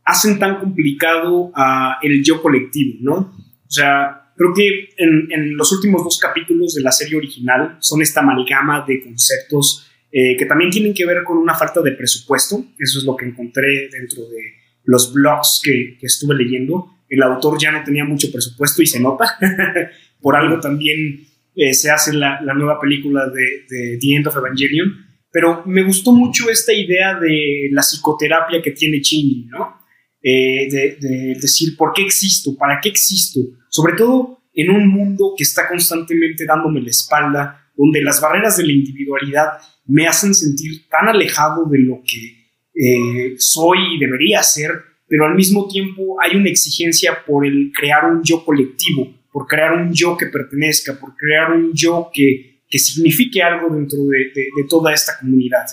hacen 0.05 0.39
tan 0.39 0.59
complicado 0.59 1.53
a 1.55 1.99
el 2.03 2.25
yo 2.25 2.43
colectivo, 2.43 2.97
¿no? 3.01 3.14
O 3.14 3.71
sea, 3.71 4.33
creo 4.37 4.53
que 4.55 4.89
en, 4.97 5.57
los 5.57 5.73
últimos 5.73 6.03
dos 6.03 6.19
capítulos 6.19 6.75
de 6.75 6.83
la 6.83 6.93
serie 6.93 7.17
original 7.19 7.77
son 7.81 8.03
esta 8.03 8.21
amalgama 8.21 8.85
de 8.87 9.03
conceptos 9.03 9.87
eh, 10.11 10.37
que 10.37 10.47
también 10.47 10.71
tienen 10.71 10.95
que 10.95 11.05
ver 11.05 11.25
con 11.25 11.39
una 11.39 11.55
falta 11.55 11.83
de 11.83 11.93
presupuesto, 11.93 12.64
eso 12.79 12.99
es 12.99 13.05
lo 13.05 13.17
que 13.17 13.27
encontré 13.27 13.89
dentro 13.91 14.23
de 14.29 14.55
los 14.85 15.12
blogs 15.12 15.61
que, 15.62 15.99
estuve 16.01 16.35
leyendo. 16.37 16.95
El 17.09 17.22
autor 17.22 17.59
ya 17.61 17.72
no 17.72 17.84
tenía 17.84 18.04
mucho 18.04 18.30
presupuesto 18.32 18.82
y 18.82 18.86
se 18.86 19.00
nota. 19.00 19.38
Por 20.20 20.36
algo 20.36 20.61
también 20.61 21.26
eh, 21.54 21.72
se 21.74 21.90
hace 21.90 22.12
la, 22.12 22.40
nueva 22.54 22.80
película 22.80 23.26
de, 23.26 23.66
de, 23.68 23.98
The 23.98 24.14
End 24.14 24.26
of 24.26 24.36
Evangelion. 24.36 25.07
Pero 25.30 25.62
me 25.66 25.82
gustó 25.82 26.12
mucho 26.12 26.48
esta 26.50 26.72
idea 26.72 27.18
de 27.18 27.68
la 27.70 27.82
psicoterapia 27.82 28.62
que 28.62 28.70
tiene 28.70 29.00
Shinji, 29.00 29.46
¿no? 29.50 29.86
Eh, 30.28 30.66
de, 30.68 31.36
decir 31.40 31.76
por 31.76 31.92
qué 31.92 32.02
existo, 32.02 32.57
para 32.57 32.80
qué 32.82 32.88
existo, 32.88 33.40
sobre 33.68 33.94
todo 33.94 34.42
en 34.54 34.70
un 34.70 34.88
mundo 34.88 35.34
que 35.36 35.44
está 35.44 35.68
constantemente 35.68 36.44
dándome 36.44 36.80
la 36.80 36.90
espalda, 36.90 37.70
donde 37.76 38.02
las 38.02 38.20
barreras 38.20 38.57
de 38.57 38.64
la 38.64 38.72
individualidad 38.72 39.50
me 39.86 40.09
hacen 40.09 40.34
sentir 40.34 40.88
tan 40.88 41.09
alejado 41.09 41.66
de 41.66 41.78
lo 41.78 42.02
que 42.04 42.50
eh, 42.74 43.36
soy 43.38 43.94
y 43.94 44.00
debería 44.00 44.42
ser, 44.42 44.72
pero 45.09 45.26
al 45.26 45.34
mismo 45.34 45.68
tiempo 45.68 46.16
hay 46.20 46.36
una 46.36 46.50
exigencia 46.50 47.24
por 47.26 47.46
el 47.46 47.72
crear 47.72 48.04
un 48.07 48.22
yo 48.22 48.44
colectivo, 48.44 49.14
por 49.32 49.46
crear 49.46 49.72
un 49.72 49.92
yo 49.92 50.16
que 50.16 50.26
pertenezca, 50.26 50.98
por 50.98 51.16
crear 51.16 51.52
un 51.52 51.72
yo 51.72 52.11
que, 52.12 52.61
que 52.68 52.78
signifique 52.78 53.42
algo 53.42 53.74
dentro 53.74 53.98
de, 54.07 54.32
de 54.34 54.68
toda 54.68 54.92
esta 54.92 55.18
comunidad. 55.20 55.66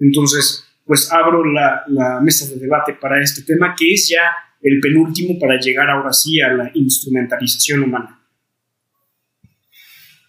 Entonces, 0.00 0.64
pues 0.84 1.10
abro 1.10 1.44
la, 1.44 2.20
mesa 2.22 2.46
de 2.52 2.60
debate 2.60 2.94
para 2.94 3.22
este 3.22 3.42
tema, 3.42 3.74
que 3.76 3.92
es 3.92 4.08
ya 4.08 4.32
el 4.62 4.80
penúltimo 4.80 5.38
para 5.38 5.58
llegar 5.58 5.88
ahora 5.90 6.12
sí 6.12 6.40
a 6.40 6.52
la 6.52 6.70
instrumentalización 6.74 7.82
humana. 7.82 8.20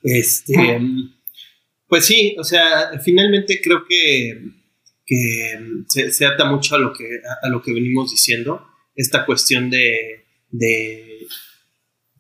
Este, 0.03 0.79
pues 1.87 2.05
sí, 2.05 2.35
o 2.37 2.43
sea, 2.43 2.99
finalmente 3.03 3.59
creo 3.61 3.85
que, 3.87 4.41
se, 5.87 6.25
ata 6.25 6.45
mucho 6.45 6.75
a 6.75 6.79
lo 6.79 6.93
que, 6.93 7.05
a 7.43 7.49
lo 7.49 7.61
que 7.61 7.73
venimos 7.73 8.11
diciendo, 8.11 8.67
esta 8.95 9.25
cuestión 9.25 9.69
de, 9.69 10.25
de 10.49 11.27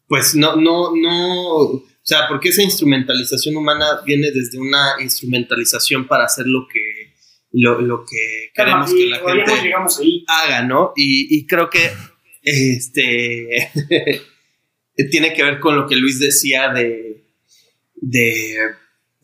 pues 0.07 0.35
no, 0.35 0.55
no, 0.55 0.95
no, 0.95 1.53
o 1.59 1.83
sea, 2.03 2.27
porque 2.27 2.49
esa 2.49 2.61
instrumentalización 2.61 3.55
humana 3.57 4.01
viene 4.05 4.29
desde 4.31 4.59
una 4.59 4.95
instrumentalización 5.01 6.07
para 6.07 6.25
hacer 6.25 6.45
lo 6.47 6.67
que 6.67 7.15
lo, 7.51 8.05
que 8.05 8.51
queremos 8.53 8.93
que 8.93 9.05
la 9.05 9.19
gente 9.19 10.23
haga, 10.27 10.63
¿no? 10.63 10.91
Y, 10.95 11.47
creo 11.47 11.69
que 11.69 11.89
este 12.43 13.71
tiene 15.09 15.33
que 15.33 15.43
ver 15.43 15.59
con 15.59 15.75
lo 15.75 15.87
que 15.87 15.95
Luis 15.95 16.19
decía 16.19 16.69
de, 16.69 17.23
de 17.95 18.57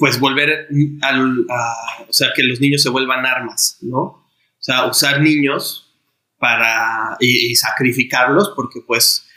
pues 0.02 0.20
volver 0.20 0.68
al, 1.04 1.45
a, 1.47 2.04
o 2.10 2.12
sea, 2.12 2.30
que 2.36 2.41
los 2.41 2.60
niños 2.60 2.82
se 2.82 2.89
vuelvan 2.89 3.24
armas, 3.24 3.78
¿no? 3.82 3.99
O 4.02 4.28
sea, 4.58 4.88
usar 4.88 5.22
niños 5.22 5.93
para 6.39 7.18
y, 7.20 7.56
sacrificarlos 7.56 8.54
porque 8.56 8.82
pues 8.82 9.28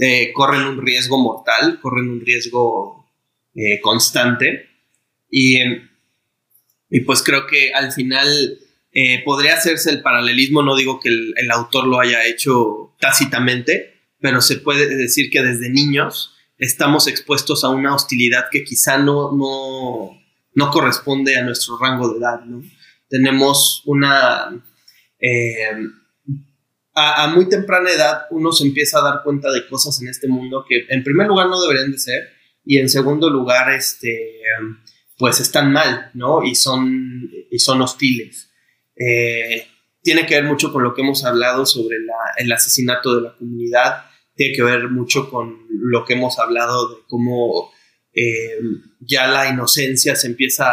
eh, 0.00 0.32
corren 0.32 0.62
un 0.62 0.84
riesgo 0.84 1.18
mortal, 1.18 1.78
corren 1.80 2.10
un 2.10 2.20
riesgo 2.20 3.08
eh, 3.54 3.80
constante 3.80 4.68
y 5.30 5.58
y 6.90 7.00
pues 7.00 7.22
creo 7.22 7.46
que 7.46 7.72
al 7.72 7.92
final 7.92 8.58
eh, 8.92 9.22
podría 9.24 9.54
hacerse 9.54 9.90
el 9.90 10.02
paralelismo, 10.02 10.62
no 10.62 10.76
digo 10.76 10.98
que 11.00 11.10
el, 11.10 11.50
autor 11.52 11.86
lo 11.86 12.00
haya 12.00 12.26
hecho 12.26 12.96
tácitamente, 12.98 13.94
pero 14.20 14.40
se 14.40 14.56
puede 14.56 14.96
decir 14.96 15.30
que 15.30 15.42
desde 15.42 15.70
niños 15.70 16.34
estamos 16.58 17.06
expuestos 17.06 17.64
a 17.64 17.68
una 17.68 17.94
hostilidad 17.94 18.46
que 18.50 18.64
quizá 18.64 18.98
no, 18.98 19.32
no, 19.32 20.20
no 20.54 20.70
corresponde 20.70 21.36
a 21.36 21.44
nuestro 21.44 21.78
rango 21.78 22.12
de 22.12 22.18
edad. 22.18 22.40
¿no? 22.44 22.62
Tenemos 23.08 23.82
una... 23.86 24.64
Eh, 25.20 25.70
a, 26.94 27.28
muy 27.28 27.48
temprana 27.48 27.90
edad 27.90 28.22
uno 28.30 28.52
se 28.52 28.64
empieza 28.64 28.98
a 28.98 29.02
dar 29.02 29.22
cuenta 29.22 29.50
de 29.52 29.68
cosas 29.68 30.00
en 30.02 30.08
este 30.08 30.26
mundo 30.26 30.64
que 30.68 30.86
en 30.88 31.04
primer 31.04 31.28
lugar 31.28 31.48
no 31.48 31.60
deberían 31.60 31.92
de 31.92 31.98
ser 31.98 32.28
y 32.64 32.78
en 32.78 32.88
segundo 32.88 33.30
lugar 33.30 33.72
este, 33.72 34.40
pues 35.16 35.40
están 35.40 35.72
mal, 35.72 36.10
¿no? 36.14 36.42
Y 36.42 36.54
son, 36.54 37.30
y 37.50 37.58
son 37.60 37.80
hostiles. 37.82 38.50
Eh, 38.96 39.66
tiene 40.02 40.26
que 40.26 40.34
ver 40.34 40.44
mucho 40.44 40.72
con 40.72 40.82
lo 40.82 40.94
que 40.94 41.02
hemos 41.02 41.24
hablado 41.24 41.64
sobre 41.66 41.96
el 42.36 42.52
asesinato 42.52 43.16
de 43.16 43.22
la 43.22 43.36
comunidad, 43.36 44.07
tiene 44.38 44.54
que 44.54 44.62
ver 44.62 44.88
mucho 44.88 45.28
con 45.28 45.66
lo 45.68 46.04
que 46.04 46.14
hemos 46.14 46.38
hablado 46.38 46.88
de 46.88 46.96
cómo 47.08 47.72
eh, 48.14 48.60
ya 49.00 49.26
la 49.26 49.48
inocencia 49.48 50.14
se 50.14 50.28
empieza 50.28 50.64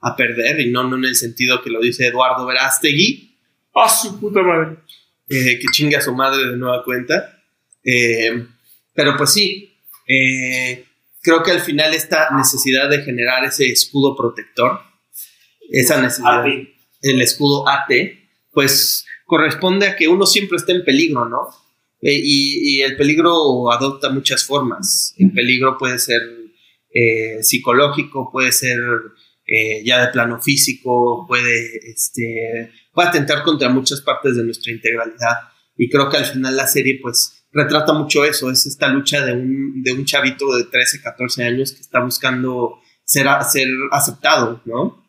a 0.00 0.16
perder, 0.16 0.60
y 0.60 0.70
no, 0.70 0.84
no 0.84 0.96
en 0.96 1.04
el 1.04 1.16
sentido 1.16 1.60
que 1.60 1.70
lo 1.70 1.80
dice 1.80 2.06
Eduardo 2.06 2.46
Verástegui. 2.46 3.36
¡Ah, 3.74 3.88
su 3.88 4.20
puta 4.20 4.40
madre! 4.40 4.76
Eh, 5.28 5.58
que 5.58 5.66
chingue 5.72 5.96
a 5.96 6.00
su 6.00 6.14
madre 6.14 6.46
de 6.46 6.56
nueva 6.56 6.84
cuenta. 6.84 7.42
pero 8.94 9.16
pues 9.16 9.32
sí, 9.32 9.74
creo 11.20 11.42
que 11.42 11.50
al 11.50 11.60
final 11.60 11.92
esta 11.94 12.30
necesidad 12.36 12.88
de 12.88 13.02
generar 13.02 13.44
ese 13.44 13.66
escudo 13.66 14.16
protector, 14.16 14.80
esa 15.70 16.00
necesidad, 16.00 16.44
el 17.02 17.20
escudo 17.20 17.68
AT, 17.68 17.90
pues 18.52 19.04
corresponde 19.26 19.88
a 19.88 19.96
que 19.96 20.06
uno 20.06 20.24
siempre 20.24 20.56
esté 20.56 20.72
en 20.72 20.84
peligro, 20.84 21.28
¿no? 21.28 21.48
Eh, 22.00 22.20
y, 22.22 22.80
el 22.82 22.96
peligro 22.96 23.70
adopta 23.72 24.10
muchas 24.10 24.44
formas. 24.46 25.14
El 25.18 25.32
peligro 25.32 25.76
puede 25.78 25.98
ser 25.98 26.20
eh, 26.94 27.42
psicológico, 27.42 28.30
puede 28.30 28.52
ser 28.52 28.78
eh, 29.46 29.82
ya 29.84 30.04
de 30.04 30.12
plano 30.12 30.40
físico, 30.40 31.26
puede, 31.26 31.78
este, 31.90 32.70
puede 32.92 33.08
atentar 33.08 33.42
contra 33.42 33.68
muchas 33.68 34.00
partes 34.00 34.36
de 34.36 34.44
nuestra 34.44 34.72
integralidad. 34.72 35.36
Y 35.76 35.88
creo 35.90 36.08
que 36.08 36.18
al 36.18 36.24
final 36.24 36.56
la 36.56 36.66
serie, 36.66 36.98
pues, 37.02 37.44
retrata 37.52 37.92
mucho 37.92 38.24
eso, 38.24 38.50
es 38.50 38.66
esta 38.66 38.88
lucha 38.88 39.24
de 39.24 39.32
un, 39.32 39.82
de 39.82 39.92
un 39.92 40.04
chavito 40.04 40.54
de 40.56 40.64
13, 40.64 41.00
14 41.02 41.44
años 41.44 41.72
que 41.72 41.80
está 41.80 42.00
buscando 42.00 42.78
ser, 43.04 43.26
ser 43.50 43.68
aceptado, 43.90 44.62
¿no? 44.66 45.04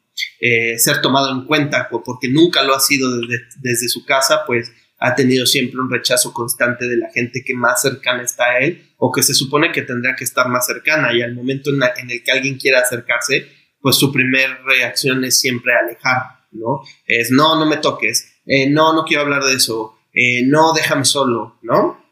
Ser 0.78 1.02
tomado 1.02 1.32
en 1.32 1.46
cuenta, 1.46 1.88
porque 1.90 2.30
nunca 2.30 2.64
lo 2.64 2.76
ha 2.76 2.80
sido 2.80 3.20
desde, 3.20 3.42
desde, 3.62 3.88
su 3.88 4.06
casa, 4.06 4.42
pues 4.46 4.70
ha 5.00 5.16
tenido 5.16 5.46
siempre 5.46 5.80
un 5.80 5.90
rechazo 5.90 6.34
constante 6.34 6.88
de 6.88 6.98
la 6.98 7.10
gente 7.12 7.42
que 7.46 7.54
más 7.54 7.82
cercana 7.82 8.24
está 8.24 8.46
a 8.46 8.60
él 8.60 8.90
o 8.98 9.12
que 9.12 9.24
se 9.24 9.34
supone 9.34 9.72
que 9.72 9.82
tendría 9.82 10.16
que 10.16 10.26
estar 10.26 10.48
más 10.50 10.66
cercana 10.66 11.14
y 11.14 11.22
al 11.22 11.34
momento 11.34 11.72
en, 11.72 12.10
el 12.10 12.24
que 12.24 12.32
alguien 12.32 12.58
quiera 12.58 12.82
acercarse, 12.82 13.48
pues 13.80 13.96
su 13.96 14.12
primera 14.12 14.60
reacción 14.66 15.24
es 15.24 15.40
siempre 15.40 15.74
alejar, 15.74 16.24
¿no? 16.52 16.82
Es 17.08 17.32
no, 17.32 17.58
no 17.58 17.66
me 17.66 17.78
toques, 17.78 18.42
eh, 18.46 18.70
no, 18.70 18.94
no 18.94 19.06
quiero 19.06 19.24
hablar 19.24 19.44
de 19.44 19.54
eso, 19.54 20.00
eh, 20.14 20.44
no, 20.46 20.74
déjame 20.74 21.06
solo, 21.06 21.60
¿no? 21.62 22.04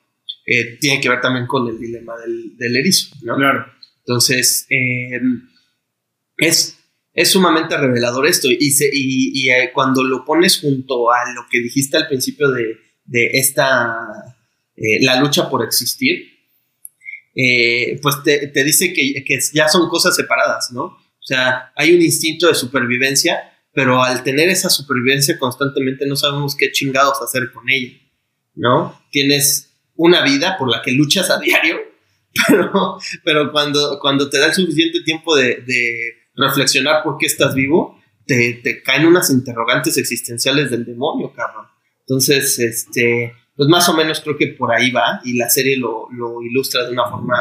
Eh, 0.45 0.77
tiene 0.80 1.01
que 1.01 1.09
ver 1.09 1.19
también 1.19 1.45
con 1.45 1.68
el 1.68 1.77
dilema 1.77 2.14
del, 2.18 2.76
erizo, 2.77 3.15
¿no? 3.23 3.35
Claro. 3.35 3.65
Entonces, 3.99 4.65
eh, 4.69 5.19
es, 6.38 6.77
es 7.18 7.31
sumamente 7.31 7.76
revelador 7.76 8.27
esto 8.27 8.48
y, 8.48 8.57
y, 8.60 9.49
eh, 9.49 9.72
cuando 9.73 10.03
lo 10.03 10.23
pones 10.23 10.60
junto 10.60 11.11
a 11.11 11.34
lo 11.34 11.48
que 11.49 11.60
dijiste 11.60 11.98
al 11.98 12.07
principio 12.07 12.52
de, 12.52 12.77
esta, 13.34 14.35
la 14.76 15.19
lucha 15.19 15.49
por 15.49 15.65
existir, 15.65 16.27
pues 18.03 18.15
te, 18.23 18.64
dice 18.64 18.94
que, 18.94 19.23
que, 19.26 19.39
ya 19.52 19.68
son 19.68 19.89
cosas 19.89 20.15
separadas, 20.15 20.69
¿no? 20.72 20.84
O 20.84 21.26
sea, 21.27 21.73
hay 21.76 21.95
un 21.95 22.03
instinto 22.03 22.48
de 22.48 22.53
supervivencia, 22.53 23.52
pero 23.73 24.03
al 24.03 24.22
tener 24.23 24.49
esa 24.49 24.69
supervivencia 24.69 25.39
constantemente 25.39 26.06
no 26.06 26.15
sabemos 26.15 26.56
qué 26.56 26.72
chingados 26.72 27.19
hacer 27.19 27.52
con 27.52 27.68
ella, 27.68 27.98
¿no? 28.53 29.02
Tienes 29.10 29.73
una 29.95 30.23
vida 30.23 30.56
por 30.60 30.69
la 30.69 30.84
que 30.84 30.91
luchas 30.91 31.31
a 31.31 31.39
diario, 31.39 31.77
pero, 32.48 32.99
pero 33.23 33.52
cuando, 33.52 33.98
cuando 33.99 34.30
te 34.30 34.38
da 34.38 34.45
el 34.45 34.53
suficiente 34.53 35.02
tiempo 35.02 35.35
de, 35.35 35.64
reflexionar 36.38 37.03
por 37.03 37.18
qué 37.18 37.26
estás 37.26 37.53
vivo, 37.53 37.99
te, 38.26 38.81
caen 38.84 39.05
unas 39.05 39.30
interrogantes 39.30 39.97
existenciales 39.97 40.69
del 40.69 40.85
demonio, 40.85 41.34
cabrón. 41.34 41.65
Entonces, 42.01 42.59
este, 42.59 43.34
pues 43.55 43.68
más 43.69 43.89
o 43.89 43.93
menos 43.93 44.22
creo 44.22 44.38
que 44.38 44.47
por 44.47 44.72
ahí 44.72 44.91
va 44.91 45.22
y 45.23 45.38
la 45.38 45.49
serie 45.49 45.77
lo, 45.77 46.07
ilustra 46.43 46.85
de 46.85 46.91
una 46.91 47.09
forma 47.09 47.35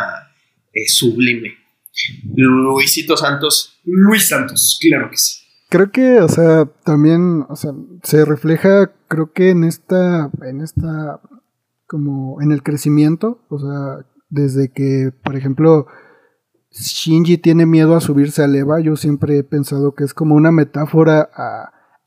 eh, 0.73 0.89
sublime. 0.89 1.55
Luisito 2.35 3.17
Santos. 3.17 3.79
Luis 3.85 4.29
Santos, 4.29 4.79
claro 4.81 5.11
que 5.11 5.17
sí. 5.17 5.39
creo 5.69 5.91
que, 5.91 6.21
o 6.21 6.29
sea, 6.29 6.67
también, 6.85 7.45
o 7.49 7.57
sea, 7.57 7.73
se 8.03 8.25
refleja, 8.25 8.93
creo 9.09 9.33
que 9.33 9.51
en 9.51 9.65
esta, 9.65 10.31
en 10.43 10.61
esta, 10.61 11.21
como 11.87 12.43
en 12.43 12.53
el 12.53 12.63
crecimiento, 12.63 13.45
o 13.49 13.59
sea, 13.59 14.07
desde 14.29 14.71
que, 14.73 15.11
por 15.23 15.37
ejemplo, 15.37 15.87
Shinji 16.79 17.39
tiene 17.39 17.67
miedo 17.67 17.97
a 17.97 18.01
subirse 18.01 18.43
a 18.43 18.47
Eva, 18.47 18.81
yo 18.81 18.97
siempre 18.97 19.39
he 19.39 19.45
pensado 19.45 19.95
que 19.95 20.05
es 20.05 20.15
como 20.15 20.35
una 20.35 20.53
metáfora 20.53 21.31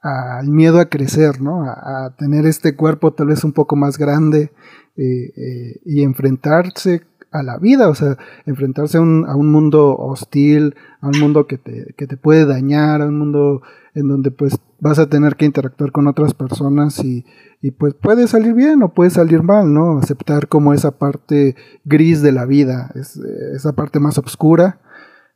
al 0.02 0.48
miedo 0.48 0.80
a 0.80 0.86
crecer, 0.86 1.42
¿no? 1.42 1.64
A, 1.64 2.16
tener 2.18 2.46
este 2.46 2.76
cuerpo 2.76 3.14
tal 3.14 3.28
vez 3.28 3.44
un 3.44 3.52
poco 3.52 3.76
más 3.76 3.98
grande 3.98 4.52
eh, 4.96 5.34
eh, 5.36 5.80
y 5.86 6.04
enfrentarse 6.04 7.04
a 7.32 7.44
la 7.44 7.58
vida, 7.58 7.90
o 7.90 7.96
sea, 7.96 8.18
enfrentarse 8.46 8.98
a 8.98 9.02
un, 9.02 9.26
a 9.28 9.36
un 9.36 9.52
mundo 9.52 9.96
hostil, 9.96 10.76
a 11.02 11.08
un 11.08 11.20
mundo 11.20 11.48
que 11.48 11.58
te, 11.58 11.94
que 11.98 12.08
te 12.08 12.18
puede 12.18 12.46
dañar, 12.46 13.02
a 13.02 13.06
un 13.06 13.18
mundo 13.18 13.62
en 13.94 14.08
donde 14.08 14.32
pues 14.32 14.58
vas 14.80 15.00
a 15.00 15.10
tener 15.10 15.36
que 15.36 15.46
interactuar 15.46 15.92
con 15.92 16.08
otras 16.08 16.34
personas 16.34 17.04
y, 17.04 17.26
y 17.62 17.72
pues 17.72 17.94
puede 17.94 18.28
salir 18.28 18.54
bien 18.54 18.82
o 18.84 18.94
puede 18.94 19.10
salir 19.10 19.44
mal, 19.44 19.74
¿no? 19.74 20.00
Aceptar 20.00 20.48
como 20.48 20.74
esa 20.74 20.98
parte 20.98 21.56
gris 21.86 22.22
de 22.22 22.32
la 22.32 22.46
vida, 22.46 22.92
es, 22.96 23.18
esa 23.56 23.74
parte 23.74 24.00
más 24.00 24.18
oscura. 24.18 24.82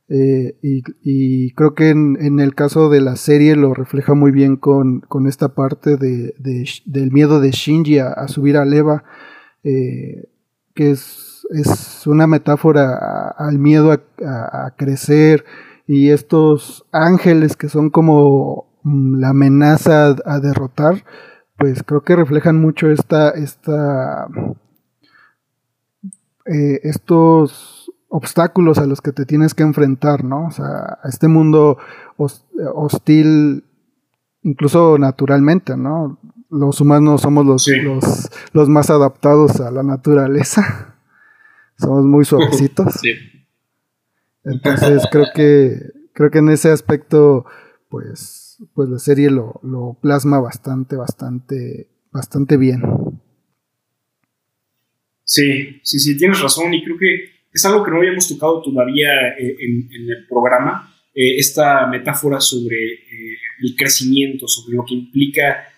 Eh, 0.08 0.58
y, 0.62 1.52
creo 1.54 1.74
que 1.74 1.88
en, 1.88 2.38
el 2.38 2.54
caso 2.54 2.90
de 2.90 3.00
la 3.00 3.16
serie 3.16 3.56
lo 3.56 3.72
refleja 3.72 4.12
muy 4.12 4.32
bien 4.32 4.56
con, 4.56 5.00
con 5.00 5.26
esta 5.26 5.54
parte 5.54 5.96
de, 5.96 6.34
de, 6.38 6.68
del 6.84 7.10
miedo 7.10 7.40
de 7.40 7.50
Shinji 7.52 8.00
a, 8.00 8.28
subir 8.28 8.58
a 8.58 8.66
Leva, 8.66 9.04
eh, 9.62 10.28
que 10.74 10.90
es 10.90 11.34
es 11.50 12.06
una 12.06 12.26
metáfora 12.26 13.28
al 13.36 13.58
miedo 13.58 13.92
a, 13.92 14.74
crecer 14.76 15.44
y 15.86 16.10
estos 16.10 16.86
ángeles 16.92 17.56
que 17.56 17.68
son 17.68 17.90
como 17.90 18.66
la 18.84 19.30
amenaza 19.30 20.14
a, 20.24 20.40
derrotar, 20.40 21.04
pues 21.56 21.82
creo 21.82 22.02
que 22.02 22.16
reflejan 22.16 22.60
mucho 22.60 22.90
esta, 22.90 23.30
esta 23.30 24.28
eh, 26.46 26.80
estos 26.82 27.90
obstáculos 28.08 28.78
a 28.78 28.86
los 28.86 29.00
que 29.00 29.12
te 29.12 29.24
tienes 29.24 29.54
que 29.54 29.62
enfrentar, 29.62 30.22
¿no? 30.24 30.46
O 30.46 30.50
sea, 30.50 30.98
a 31.02 31.08
este 31.08 31.28
mundo 31.28 31.78
hostil, 32.16 33.64
incluso 34.42 34.98
naturalmente, 34.98 35.76
¿no? 35.76 36.18
Los 36.50 36.80
humanos 36.80 37.22
somos 37.22 37.46
los, 37.46 37.66
los, 37.82 38.30
los 38.52 38.68
más 38.68 38.90
adaptados 38.90 39.60
a 39.60 39.70
la 39.70 39.82
naturaleza. 39.82 40.94
Somos 41.76 42.04
muy 42.04 42.24
suavecitos. 42.24 42.94
Sí. 43.00 43.10
Entonces 44.44 45.02
creo 45.10 45.24
que 45.34 45.80
creo 46.12 46.30
que 46.30 46.38
en 46.38 46.50
ese 46.50 46.70
aspecto, 46.70 47.44
pues, 47.88 48.43
pues 48.74 48.88
la 48.88 48.98
serie 48.98 49.30
lo, 49.30 49.60
lo 49.62 49.98
plasma 50.00 50.40
bastante, 50.40 50.96
bastante, 50.96 51.88
bastante 52.12 52.56
bien. 52.56 52.82
Sí, 55.24 55.80
sí, 55.82 55.98
sí, 55.98 56.16
tienes 56.16 56.40
razón 56.40 56.72
y 56.74 56.84
creo 56.84 56.98
que 56.98 57.34
es 57.52 57.64
algo 57.64 57.84
que 57.84 57.90
no 57.90 57.98
habíamos 57.98 58.28
tocado 58.28 58.60
todavía 58.62 59.28
eh, 59.38 59.56
en, 59.60 59.88
el 59.90 60.26
programa, 60.28 60.92
eh, 61.14 61.36
esta 61.38 61.86
metáfora 61.86 62.40
sobre 62.40 62.76
eh, 62.76 63.38
el 63.62 63.76
crecimiento, 63.76 64.46
sobre 64.48 64.76
lo 64.76 64.84
que 64.84 64.94
implica 64.94 65.68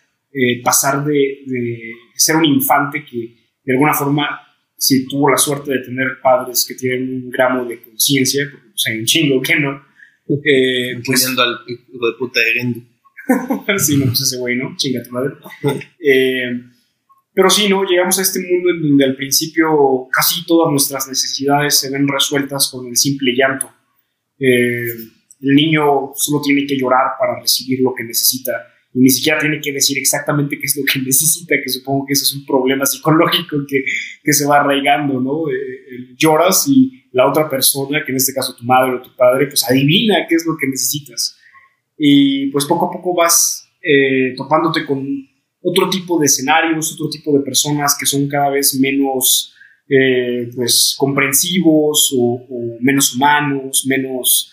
pasar 0.63 1.03
de, 1.03 1.39
de, 1.47 1.93
ser 2.15 2.37
un 2.37 2.45
infante 2.45 3.03
que 3.07 3.35
de 3.65 3.73
alguna 3.73 3.95
forma 3.95 4.47
si 4.77 5.09
tuvo 5.09 5.31
la 5.31 5.39
suerte 5.39 5.73
de 5.73 5.79
tener 5.79 6.21
padres 6.23 6.67
que 6.69 6.75
tienen 6.75 7.09
un 7.09 7.31
gramo 7.31 7.65
de 7.65 7.81
conciencia, 7.81 8.47
porque 8.51 8.69
pues, 8.69 8.87
hay 8.87 8.99
un 8.99 9.07
chingo 9.07 9.41
que 9.41 9.57
no. 9.57 9.83
Eh, 10.29 11.01
pues, 11.05 11.27
al 11.27 11.61
hijo 11.67 12.07
de 12.07 12.13
puta 12.19 12.41
de 12.41 12.53
Gendu. 12.53 12.83
sí, 13.79 13.97
no, 13.97 14.07
pues 14.07 14.21
ese 14.21 14.39
güey, 14.39 14.57
¿no? 14.57 14.75
Chinga 14.77 15.03
tu 15.03 15.11
madre. 15.11 15.35
Eh, 16.01 16.61
pero 17.35 17.51
sí, 17.51 17.69
¿no? 17.69 17.85
Llegamos 17.85 18.19
a 18.19 18.23
este 18.23 18.41
mundo 18.41 18.71
en 18.71 18.83
donde 18.83 19.05
al 19.05 19.17
principio 19.17 20.09
casi 20.11 20.45
todas 20.47 20.71
nuestras 20.71 21.07
necesidades 21.09 21.79
se 21.79 21.91
ven 21.91 22.09
resueltas 22.09 22.71
con 22.71 22.87
el 22.87 22.97
simple 22.97 23.33
llanto. 23.37 23.71
Eh, 24.39 24.89
el 25.41 25.55
niño 25.55 26.13
solo 26.15 26.41
tiene 26.43 26.67
que 26.67 26.79
llorar 26.79 27.13
para 27.19 27.41
recibir 27.41 27.81
lo 27.81 27.95
que 27.95 28.05
necesita 28.05 28.53
y 28.97 29.01
ni 29.01 29.11
siquiera 29.11 29.39
tiene 29.39 29.61
que 29.61 29.73
decir 29.73 29.99
exactamente 29.99 30.59
qué 30.59 30.65
es 30.65 30.77
lo 30.77 30.85
que 30.91 30.99
necesita, 31.05 31.57
que 31.63 31.69
supongo 31.69 32.07
que 32.07 32.15
eso 32.15 32.25
es 32.25 32.35
un 32.35 32.47
problema 32.47 32.87
psicológico 32.87 33.59
que, 33.69 33.85
que 34.25 34.33
se 34.33 34.47
va 34.47 34.61
arraigando, 34.61 35.21
¿no? 35.21 35.51
Eh, 35.51 35.55
eh, 35.55 36.15
lloras 36.17 36.67
y 36.69 37.06
la 37.17 37.29
otra 37.29 37.49
persona, 37.49 38.05
que 38.05 38.13
en 38.13 38.17
este 38.17 38.35
caso 38.35 38.55
tu 38.55 38.65
madre 38.65 38.95
o 38.95 39.03
tu 39.03 39.15
padre, 39.17 39.47
pues 39.47 39.69
adivina 39.69 40.27
qué 40.29 40.35
es 40.35 40.45
lo 40.47 40.57
que 40.57 40.67
necesitas. 40.67 41.37
Y 41.99 42.51
pues 42.51 42.67
poco 42.67 42.87
a 42.87 42.91
poco 42.91 43.15
vas 43.15 43.69
eh, 43.83 44.35
topándote 44.37 44.85
con 44.85 45.07
otro 45.63 45.89
tipo 45.89 46.19
de 46.21 46.27
escenarios, 46.27 46.93
otro 46.93 47.09
tipo 47.09 47.33
de 47.37 47.43
personas 47.43 47.97
que 47.99 48.07
son 48.07 48.29
cada 48.29 48.51
vez 48.51 48.79
menos 48.79 49.53
pues 50.57 50.97
comprensivos 50.99 52.13
o, 52.19 52.45
o, 52.51 52.77
menos 52.81 53.15
humanos, 53.15 53.87
menos 53.89 54.53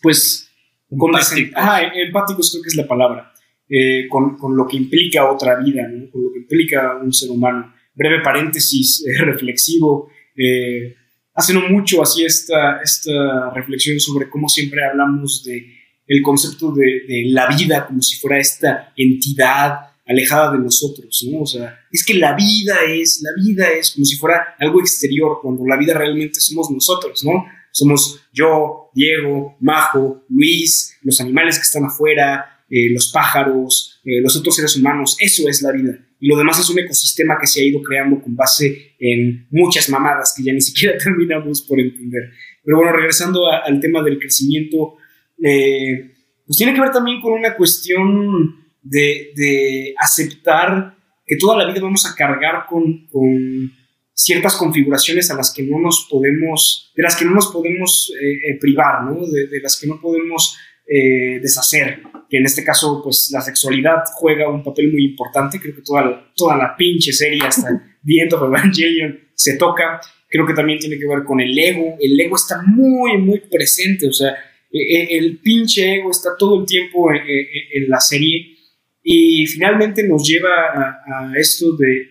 pues 0.00 0.50
empáticos. 0.90 1.52
Ajá, 1.54 1.82
empáticos 1.94 2.50
creo 2.50 2.62
que 2.62 2.68
es 2.68 2.76
la 2.76 2.86
palabra. 2.86 3.32
Eh, 3.72 4.08
con, 4.08 4.36
con, 4.36 4.56
lo 4.56 4.66
que 4.66 4.76
implica 4.76 5.30
otra 5.30 5.60
vida, 5.60 5.86
¿no? 5.86 6.10
con 6.10 6.24
lo 6.24 6.32
que 6.32 6.40
implica 6.40 6.96
un 6.96 7.12
ser 7.12 7.30
humano. 7.30 7.72
Breve 7.94 8.20
paréntesis 8.20 9.04
eh, 9.06 9.24
reflexivo. 9.24 10.10
Eh, 10.42 10.94
hace 11.34 11.52
no 11.52 11.68
mucho 11.68 12.02
hacía 12.02 12.26
esta, 12.26 12.80
esta 12.82 13.50
reflexión 13.54 14.00
sobre 14.00 14.30
cómo 14.30 14.48
siempre 14.48 14.84
hablamos 14.84 15.44
de 15.44 15.78
el 16.06 16.22
concepto 16.22 16.72
de, 16.72 17.02
de, 17.06 17.24
la 17.26 17.46
vida 17.46 17.86
como 17.86 18.02
si 18.02 18.18
fuera 18.18 18.38
esta 18.38 18.92
entidad 18.96 19.90
alejada 20.10 20.52
de 20.52 20.58
nosotros, 20.58 21.24
¿no? 21.30 21.42
O 21.42 21.46
sea, 21.46 21.78
es 21.92 22.04
que 22.04 22.14
la 22.14 22.34
vida 22.34 22.78
es, 22.88 23.22
la 23.22 23.30
vida 23.40 23.68
es 23.70 23.92
como 23.92 24.04
si 24.04 24.16
fuera 24.16 24.56
algo 24.58 24.80
exterior, 24.80 25.38
cuando 25.40 25.64
la 25.64 25.76
vida 25.76 25.94
realmente 25.94 26.40
somos 26.40 26.68
nosotros, 26.68 27.22
¿no? 27.24 27.44
Somos 27.70 28.20
yo, 28.32 28.90
Diego, 28.92 29.56
Majo, 29.60 30.24
Luis, 30.28 30.96
los 31.02 31.20
animales 31.20 31.58
que 31.58 31.62
están 31.62 31.84
afuera, 31.84 32.64
eh, 32.68 32.90
los 32.90 33.12
pájaros, 33.12 33.89
eh, 34.04 34.20
los 34.20 34.36
otros 34.36 34.56
seres 34.56 34.76
humanos. 34.76 35.16
Eso 35.20 35.48
es 35.48 35.62
la 35.62 35.72
vida. 35.72 35.98
Y 36.20 36.28
lo 36.28 36.36
demás 36.36 36.58
es 36.58 36.68
un 36.68 36.78
ecosistema 36.78 37.38
que 37.40 37.46
se 37.46 37.60
ha 37.60 37.64
ido 37.64 37.82
creando 37.82 38.20
con 38.20 38.36
base 38.36 38.94
en 38.98 39.46
muchas 39.50 39.88
mamadas 39.88 40.34
que 40.36 40.42
ya 40.42 40.52
ni 40.52 40.60
siquiera 40.60 40.98
terminamos 41.02 41.62
por 41.62 41.80
entender. 41.80 42.30
Pero 42.64 42.76
bueno, 42.76 42.92
regresando 42.92 43.46
al 43.50 43.80
tema 43.80 44.02
del 44.02 44.18
crecimiento, 44.18 44.96
eh, 45.42 46.12
pues 46.46 46.58
tiene 46.58 46.74
que 46.74 46.80
ver 46.80 46.90
también 46.90 47.20
con 47.20 47.32
una 47.32 47.56
cuestión 47.56 48.56
de, 48.82 49.32
de, 49.34 49.94
aceptar 49.98 50.96
que 51.26 51.36
toda 51.36 51.56
la 51.56 51.70
vida 51.70 51.80
vamos 51.80 52.04
a 52.06 52.14
cargar 52.14 52.66
con, 52.68 53.06
con 53.06 53.72
ciertas 54.20 54.56
configuraciones 54.56 55.30
a 55.30 55.36
las 55.36 55.52
que 55.52 55.62
no 55.62 55.78
nos 55.78 56.06
podemos, 56.10 56.92
de 56.94 57.02
las 57.02 57.16
que 57.16 57.24
no 57.24 57.30
nos 57.30 57.50
podemos 57.52 58.12
eh, 58.20 58.50
eh, 58.50 58.58
privar, 58.60 59.04
¿no? 59.04 59.26
De, 59.26 59.60
las 59.62 59.80
que 59.80 59.86
no 59.86 60.00
podemos 60.00 60.58
eh, 60.92 61.38
deshacer, 61.40 62.02
que 62.28 62.38
en 62.38 62.46
este 62.46 62.64
caso, 62.64 63.00
pues 63.00 63.30
la 63.32 63.40
sexualidad 63.40 64.02
juega 64.14 64.48
un 64.48 64.64
papel 64.64 64.90
muy 64.90 65.04
importante, 65.04 65.60
creo 65.60 65.76
que 65.76 65.82
toda, 65.82 66.32
toda 66.34 66.56
la 66.56 66.74
pinche 66.76 67.12
serie 67.12 67.40
hasta 67.46 67.68
The 68.04 68.22
End 68.22 68.34
of 68.34 68.42
Evangelion 68.42 69.16
se 69.32 69.56
toca, 69.56 70.00
creo 70.28 70.44
que 70.44 70.54
también 70.54 70.80
tiene 70.80 70.98
que 70.98 71.06
ver 71.06 71.22
con 71.22 71.40
el 71.40 71.56
ego, 71.56 71.96
el 72.00 72.18
ego 72.18 72.34
está 72.34 72.60
muy, 72.66 73.18
muy 73.18 73.40
presente, 73.48 74.08
o 74.08 74.12
sea, 74.12 74.34
el 74.72 75.38
pinche 75.38 75.94
ego 75.94 76.10
está 76.10 76.30
todo 76.36 76.60
el 76.60 76.66
tiempo 76.66 77.12
en 77.12 77.88
la 77.88 78.00
serie. 78.00 78.56
Y 79.02 79.46
finalmente 79.46 80.06
nos 80.06 80.28
lleva 80.28 80.48
a, 80.50 81.32
esto 81.36 81.76
de, 81.76 82.08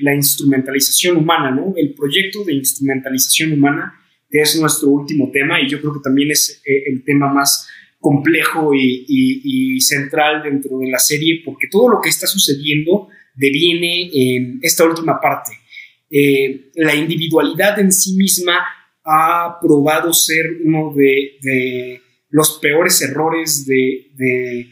la 0.00 0.14
instrumentalización 0.14 1.16
humana, 1.16 1.52
¿no? 1.52 1.74
El 1.76 1.94
proyecto 1.94 2.44
de 2.44 2.54
instrumentalización 2.54 3.52
humana, 3.52 3.94
que 4.28 4.40
es 4.40 4.60
nuestro 4.60 4.88
último 4.88 5.30
tema 5.32 5.60
y 5.60 5.68
yo 5.68 5.80
creo 5.80 5.92
que 5.92 6.00
también 6.02 6.32
es 6.32 6.60
eh, 6.66 6.82
el 6.86 7.04
tema 7.04 7.32
más 7.32 7.68
complejo 8.06 8.70
y, 8.72 9.80
central 9.80 10.44
dentro 10.44 10.78
de 10.78 10.88
la 10.88 10.98
serie, 11.00 11.42
porque 11.44 11.66
todo 11.68 11.88
lo 11.88 12.00
que 12.00 12.08
está 12.08 12.28
sucediendo 12.28 13.08
deviene 13.34 14.10
en 14.12 14.60
esta 14.62 14.84
última 14.84 15.20
parte. 15.20 15.52
Eh, 16.08 16.70
la 16.76 16.94
individualidad 16.94 17.80
en 17.80 17.90
sí 17.90 18.14
misma 18.14 18.58
ha 19.04 19.58
probado 19.60 20.12
ser 20.12 20.44
uno 20.64 20.94
de, 20.94 22.00
los 22.30 22.58
peores 22.60 23.02
errores 23.02 23.66
de 23.66 24.68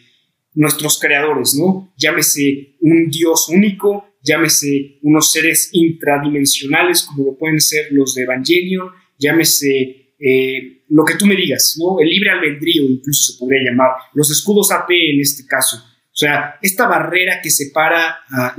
nuestros 0.54 1.00
creadores, 1.00 1.56
¿no? 1.56 1.92
Llámese 1.96 2.76
un 2.80 3.10
Dios 3.10 3.48
único, 3.48 4.14
llámese 4.22 4.98
unos 5.02 5.32
seres 5.32 5.70
intradimensionales 5.72 7.02
como 7.02 7.24
lo 7.24 7.36
pueden 7.36 7.60
ser 7.60 7.86
los 7.90 8.14
de 8.14 8.22
Evangelion, 8.22 8.90
llámese 9.18 10.03
eh, 10.26 10.84
lo 10.88 11.04
que 11.04 11.16
tú 11.16 11.26
me 11.26 11.36
digas, 11.36 11.76
¿no? 11.78 12.00
El 12.00 12.08
libre 12.08 12.30
albedrío 12.30 12.84
incluso 12.84 13.32
se 13.32 13.38
podría 13.38 13.70
llamar, 13.70 13.90
los 14.14 14.30
escudos 14.30 14.72
AP 14.72 14.90
en 14.90 15.20
este 15.20 15.46
caso. 15.46 15.76
O 15.76 16.16
sea, 16.16 16.56
esta 16.62 16.86
barrera 16.86 17.40
que 17.42 17.50
separa 17.50 18.20
a, 18.30 18.54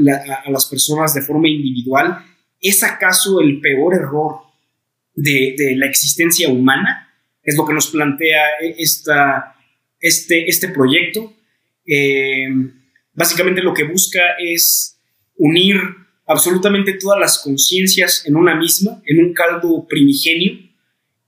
las 0.47 0.65
personas 0.67 1.15
de 1.15 1.23
forma 1.23 1.47
individual, 1.47 2.23
¿es 2.61 2.83
acaso 2.83 3.41
el 3.41 3.61
peor 3.61 3.95
error 3.95 4.41
de, 5.15 5.55
la 5.75 5.87
existencia 5.87 6.49
humana? 6.49 7.11
Es 7.41 7.57
lo 7.57 7.65
que 7.65 7.73
nos 7.73 7.87
plantea 7.87 8.43
esta 8.77 9.55
este, 9.99 10.47
este 10.47 10.69
proyecto. 10.69 11.33
Eh, 11.87 12.47
básicamente 13.13 13.63
lo 13.63 13.73
que 13.73 13.85
busca 13.85 14.21
es 14.37 14.99
unir 15.37 15.77
absolutamente 16.27 16.93
todas 16.93 17.19
las 17.19 17.39
conciencias 17.39 18.23
en 18.27 18.35
una 18.35 18.55
misma, 18.55 19.01
en 19.05 19.25
un 19.25 19.33
caldo 19.33 19.87
primigenio, 19.87 20.74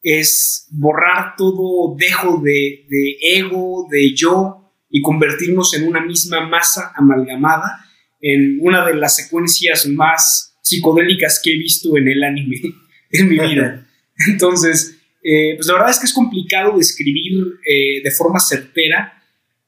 es 0.09 0.67
borrar 0.71 1.35
todo 1.37 1.97
dejo 1.97 2.41
de, 2.41 2.85
de, 2.87 3.17
ego, 3.39 3.87
de 3.91 4.15
yo, 4.15 4.73
y 4.89 5.01
convertirnos 5.01 5.73
en 5.73 5.85
una 5.85 5.99
misma 5.99 6.47
masa 6.47 6.93
amalgamada, 6.95 7.85
en 8.21 8.57
una 8.61 8.85
de 8.85 8.95
las 8.95 9.17
secuencias 9.17 9.85
más 9.87 10.57
psicodélicas 10.63 11.41
que 11.43 11.53
he 11.53 11.57
visto 11.57 11.97
en 11.97 12.07
el 12.07 12.23
anime 12.23 12.61
en 13.11 13.27
mi 13.27 13.37
vida. 13.37 13.85
Entonces, 14.29 14.97
eh, 15.21 15.55
pues 15.57 15.67
la 15.67 15.73
verdad 15.73 15.89
es 15.89 15.99
que 15.99 16.05
es 16.05 16.13
complicado 16.13 16.77
describir 16.77 17.43
eh, 17.69 18.01
de 18.01 18.11
forma 18.11 18.39
certera 18.39 19.11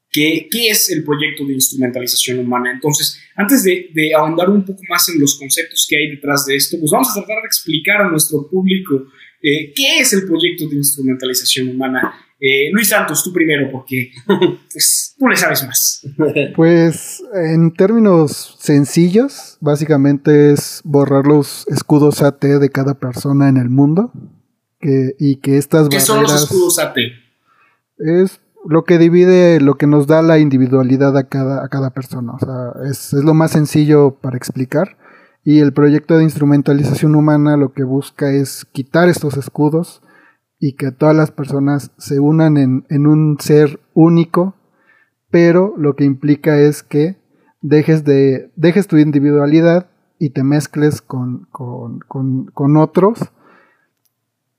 qué, 0.09 0.47
qué, 0.49 0.69
es 0.69 0.89
el 0.89 1.03
proyecto 1.03 1.45
de 1.45 1.53
instrumentalización 1.55 2.39
humana. 2.39 2.71
Entonces, 2.71 3.19
antes 3.35 3.65
de, 3.65 3.89
de, 3.93 4.13
ahondar 4.13 4.49
un 4.49 4.65
poco 4.65 4.81
más 4.87 5.09
en 5.09 5.19
los 5.19 5.37
conceptos 5.37 5.85
que 5.87 5.97
hay 5.97 6.11
detrás 6.11 6.45
de 6.45 6.55
esto, 6.55 6.77
pues 6.79 6.91
vamos 6.91 7.09
a 7.09 7.15
tratar 7.15 7.41
de 7.41 7.47
explicar 7.47 8.01
a 8.01 8.09
nuestro 8.09 8.49
público 8.49 9.09
eh, 9.41 9.73
qué 9.75 9.99
es 9.99 10.13
el 10.13 10.25
proyecto 10.25 10.67
de 10.67 10.75
instrumentalización 10.75 11.69
humana. 11.69 12.13
Luis 12.71 12.87
Santos, 12.87 13.21
tú 13.21 13.33
primero, 13.33 13.69
porque 13.69 14.13
pues, 14.71 15.13
tú 15.19 15.27
le 15.27 15.35
sabes 15.35 15.65
más. 15.65 16.07
Pues 16.55 17.21
en 17.35 17.73
términos 17.73 18.55
sencillos, 18.59 19.57
básicamente 19.59 20.53
es 20.53 20.79
borrar 20.85 21.27
los 21.27 21.67
escudos 21.67 22.21
AT 22.21 22.41
de 22.41 22.69
cada 22.69 22.93
persona 22.93 23.49
en 23.49 23.57
el 23.57 23.67
mundo 23.69 24.13
y 24.81 25.35
que 25.41 25.57
estas 25.57 25.89
¿Qué 25.89 25.99
son 25.99 26.23
los 26.23 26.33
escudos 26.33 26.79
AT? 26.79 26.95
Es 27.97 28.39
lo 28.65 28.83
que 28.83 28.97
divide, 28.97 29.59
lo 29.59 29.75
que 29.75 29.87
nos 29.87 30.07
da 30.07 30.21
la 30.21 30.39
individualidad 30.39 31.17
a 31.17 31.27
cada, 31.27 31.63
a 31.63 31.69
cada 31.69 31.91
persona. 31.91 32.33
O 32.33 32.39
sea, 32.39 32.89
es, 32.89 33.13
es, 33.13 33.23
lo 33.23 33.33
más 33.33 33.51
sencillo 33.51 34.17
para 34.21 34.37
explicar. 34.37 34.97
Y 35.43 35.59
el 35.59 35.73
proyecto 35.73 36.17
de 36.17 36.23
instrumentalización 36.23 37.15
humana 37.15 37.57
lo 37.57 37.73
que 37.73 37.83
busca 37.83 38.31
es 38.31 38.65
quitar 38.65 39.09
estos 39.09 39.37
escudos 39.37 40.01
y 40.59 40.73
que 40.73 40.91
todas 40.91 41.15
las 41.15 41.31
personas 41.31 41.91
se 41.97 42.19
unan 42.19 42.57
en, 42.57 42.85
en 42.89 43.07
un 43.07 43.37
ser 43.39 43.79
único, 43.93 44.55
pero 45.29 45.73
lo 45.77 45.95
que 45.95 46.03
implica 46.03 46.59
es 46.59 46.83
que 46.83 47.17
dejes, 47.61 48.03
de, 48.03 48.51
tu 48.87 48.97
individualidad 48.97 49.89
y 50.19 50.31
te 50.31 50.43
mezcles 50.43 51.01
con, 51.01 51.47
con, 51.51 51.99
con, 51.99 52.45
con 52.47 52.77
otros 52.77 53.31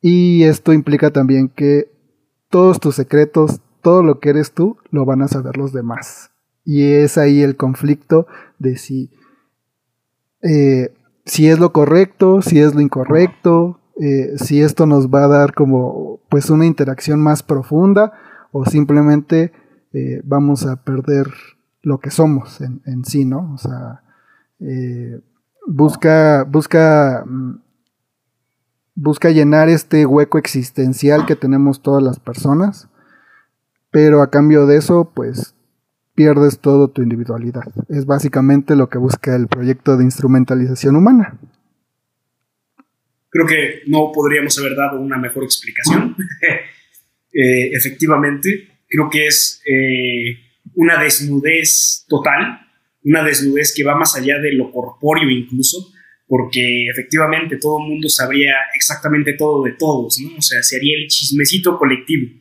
y 0.00 0.44
esto 0.44 0.72
implica 0.72 1.10
también 1.10 1.48
que 1.48 1.92
todos 2.48 2.80
tus 2.80 2.94
secretos, 2.94 3.60
todo 3.82 4.02
lo 4.02 4.18
que 4.18 4.30
eres 4.30 4.52
tú, 4.52 4.78
lo 4.90 5.04
van 5.04 5.22
a 5.22 5.28
saber 5.28 5.56
los 5.56 5.72
demás. 5.72 6.30
Y 6.64 6.92
es 6.92 7.18
ahí 7.18 7.42
el 7.42 7.56
conflicto 7.56 8.26
de 8.58 8.76
si, 8.76 9.10
eh, 10.42 10.94
si 11.24 11.48
es 11.48 11.58
lo 11.58 11.72
correcto, 11.72 12.42
si 12.42 12.60
es 12.60 12.74
lo 12.74 12.80
incorrecto, 12.80 13.80
eh, 14.00 14.32
si 14.36 14.62
esto 14.62 14.86
nos 14.86 15.08
va 15.08 15.24
a 15.24 15.28
dar 15.28 15.54
como 15.54 16.20
pues 16.28 16.50
una 16.50 16.66
interacción 16.66 17.20
más 17.20 17.42
profunda 17.42 18.12
o 18.52 18.64
simplemente 18.64 19.52
eh, 19.92 20.20
vamos 20.24 20.66
a 20.66 20.76
perder 20.82 21.26
lo 21.82 21.98
que 21.98 22.10
somos 22.10 22.60
en, 22.60 22.82
en 22.86 23.04
sí, 23.04 23.24
¿no? 23.24 23.52
O 23.54 23.58
sea, 23.58 24.02
busca, 25.66 26.44
busca 26.44 27.24
mm, 27.26 27.54
busca 29.00 29.30
llenar 29.30 29.70
este 29.70 30.04
hueco 30.04 30.36
existencial 30.36 31.24
que 31.24 31.36
tenemos 31.36 31.80
todas 31.80 32.02
las 32.02 32.20
personas, 32.20 32.88
pero 33.90 34.20
a 34.20 34.30
cambio 34.30 34.66
de 34.66 34.76
eso, 34.76 35.10
pues 35.14 35.54
pierdes 36.20 36.60
toda 36.60 36.92
tu 36.92 37.00
individualidad. 37.00 37.62
Es 37.88 38.04
básicamente 38.04 38.76
lo 38.76 38.90
que 38.90 38.98
busca 38.98 39.34
el 39.34 39.48
proyecto 39.48 39.96
de 39.96 40.04
instrumentalización 40.04 40.94
humana. 40.96 41.40
Creo 43.30 43.46
que 43.46 43.80
no 43.86 44.12
podríamos 44.12 44.58
haber 44.58 44.76
dado 44.76 45.00
una 45.00 45.16
mejor 45.16 45.44
explicación. 45.44 46.14
Eh, 47.32 47.70
efectivamente, 47.72 48.80
creo 48.88 49.08
que 49.08 49.28
es 49.28 49.62
eh, 49.64 50.36
una 50.74 51.00
desnudez 51.00 52.04
total, 52.08 52.58
una 53.04 53.22
desnudez 53.22 53.72
que 53.72 53.84
va 53.84 53.94
más 53.94 54.16
allá 54.16 54.40
de 54.40 54.52
lo 54.52 54.72
corpóreo 54.72 55.30
incluso, 55.30 55.92
porque 56.26 56.88
efectivamente 56.90 57.56
todo 57.58 57.84
el 57.84 57.88
mundo 57.88 58.08
sabría 58.08 58.54
exactamente 58.74 59.34
todo 59.34 59.62
de 59.62 59.74
todos, 59.78 60.18
¿no? 60.18 60.38
O 60.38 60.42
sea, 60.42 60.60
sería 60.64 60.98
el 60.98 61.06
chismecito 61.06 61.78
colectivo. 61.78 62.32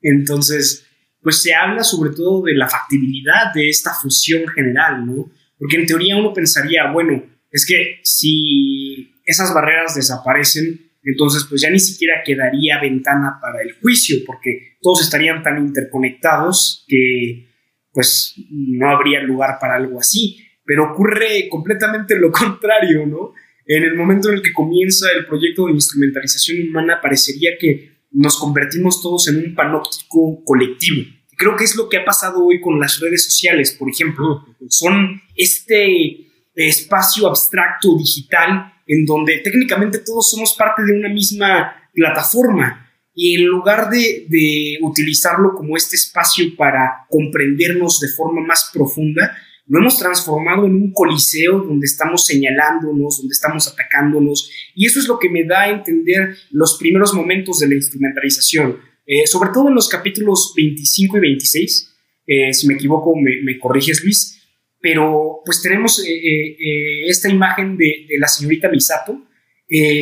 Entonces, 0.00 0.89
pues 1.22 1.42
se 1.42 1.54
habla 1.54 1.84
sobre 1.84 2.10
todo 2.10 2.42
de 2.42 2.54
la 2.54 2.68
factibilidad 2.68 3.52
de 3.54 3.68
esta 3.68 3.92
fusión 3.94 4.46
general, 4.48 5.06
¿no? 5.06 5.30
Porque 5.58 5.76
en 5.76 5.86
teoría 5.86 6.16
uno 6.16 6.32
pensaría, 6.32 6.90
bueno, 6.90 7.22
es 7.50 7.66
que 7.66 8.00
si 8.02 9.14
esas 9.24 9.52
barreras 9.52 9.94
desaparecen, 9.94 10.90
entonces 11.02 11.44
pues 11.48 11.62
ya 11.62 11.70
ni 11.70 11.80
siquiera 11.80 12.22
quedaría 12.24 12.80
ventana 12.80 13.38
para 13.40 13.62
el 13.62 13.72
juicio, 13.80 14.18
porque 14.26 14.76
todos 14.80 15.02
estarían 15.02 15.42
tan 15.42 15.58
interconectados 15.58 16.84
que 16.88 17.48
pues 17.92 18.34
no 18.50 18.90
habría 18.90 19.20
lugar 19.22 19.58
para 19.60 19.76
algo 19.76 19.98
así 19.98 20.46
pero 20.70 20.92
ocurre 20.92 21.48
completamente 21.48 22.14
lo 22.14 22.30
contrario, 22.32 23.04
¿no? 23.04 23.32
En 23.66 23.82
el 23.82 23.96
momento 23.96 24.28
en 24.28 24.36
el 24.36 24.42
que 24.42 24.52
comienza 24.52 25.10
el 25.10 25.26
proyecto 25.26 25.66
de 25.66 25.72
instrumentalización 25.72 26.68
humana, 26.68 27.00
parecería 27.02 27.58
que 27.58 27.99
nos 28.10 28.38
convertimos 28.38 29.00
todos 29.02 29.28
en 29.28 29.38
un 29.38 29.54
panóptico 29.54 30.42
colectivo. 30.44 31.04
Creo 31.36 31.56
que 31.56 31.64
es 31.64 31.76
lo 31.76 31.88
que 31.88 31.98
ha 31.98 32.04
pasado 32.04 32.44
hoy 32.44 32.60
con 32.60 32.78
las 32.78 33.00
redes 33.00 33.24
sociales, 33.24 33.76
por 33.78 33.88
ejemplo. 33.88 34.44
Son 34.68 35.22
este 35.36 36.26
espacio 36.54 37.28
abstracto 37.28 37.96
digital 37.96 38.72
en 38.86 39.06
donde 39.06 39.38
técnicamente 39.38 39.98
todos 39.98 40.30
somos 40.30 40.54
parte 40.54 40.82
de 40.82 40.92
una 40.92 41.08
misma 41.08 41.74
plataforma. 41.94 42.86
Y 43.14 43.36
en 43.36 43.46
lugar 43.46 43.88
de, 43.90 44.26
de 44.28 44.78
utilizarlo 44.82 45.54
como 45.54 45.76
este 45.76 45.96
espacio 45.96 46.44
para 46.56 47.06
comprendernos 47.08 48.00
de 48.00 48.08
forma 48.08 48.42
más 48.42 48.70
profunda, 48.72 49.36
lo 49.70 49.78
hemos 49.78 49.98
transformado 49.98 50.66
en 50.66 50.74
un 50.74 50.92
coliseo 50.92 51.60
donde 51.60 51.86
estamos 51.86 52.26
señalándonos, 52.26 53.18
donde 53.18 53.32
estamos 53.32 53.68
atacándonos, 53.68 54.50
y 54.74 54.84
eso 54.84 54.98
es 54.98 55.06
lo 55.06 55.16
que 55.16 55.30
me 55.30 55.44
da 55.44 55.62
a 55.62 55.70
entender 55.70 56.34
los 56.50 56.76
primeros 56.76 57.14
momentos 57.14 57.60
de 57.60 57.68
la 57.68 57.76
instrumentalización, 57.76 58.78
eh, 59.06 59.28
sobre 59.28 59.50
todo 59.50 59.68
en 59.68 59.76
los 59.76 59.88
capítulos 59.88 60.54
25 60.56 61.18
y 61.18 61.20
26, 61.20 61.96
eh, 62.26 62.52
si 62.52 62.66
me 62.66 62.74
equivoco 62.74 63.14
me, 63.14 63.58
corriges 63.60 64.02
Luis, 64.02 64.42
pero 64.80 65.40
pues 65.44 65.62
tenemos 65.62 66.04
eh, 66.04 67.06
esta 67.08 67.28
imagen 67.28 67.76
de, 67.76 68.06
la 68.18 68.26
señorita 68.26 68.68
Misato 68.68 69.24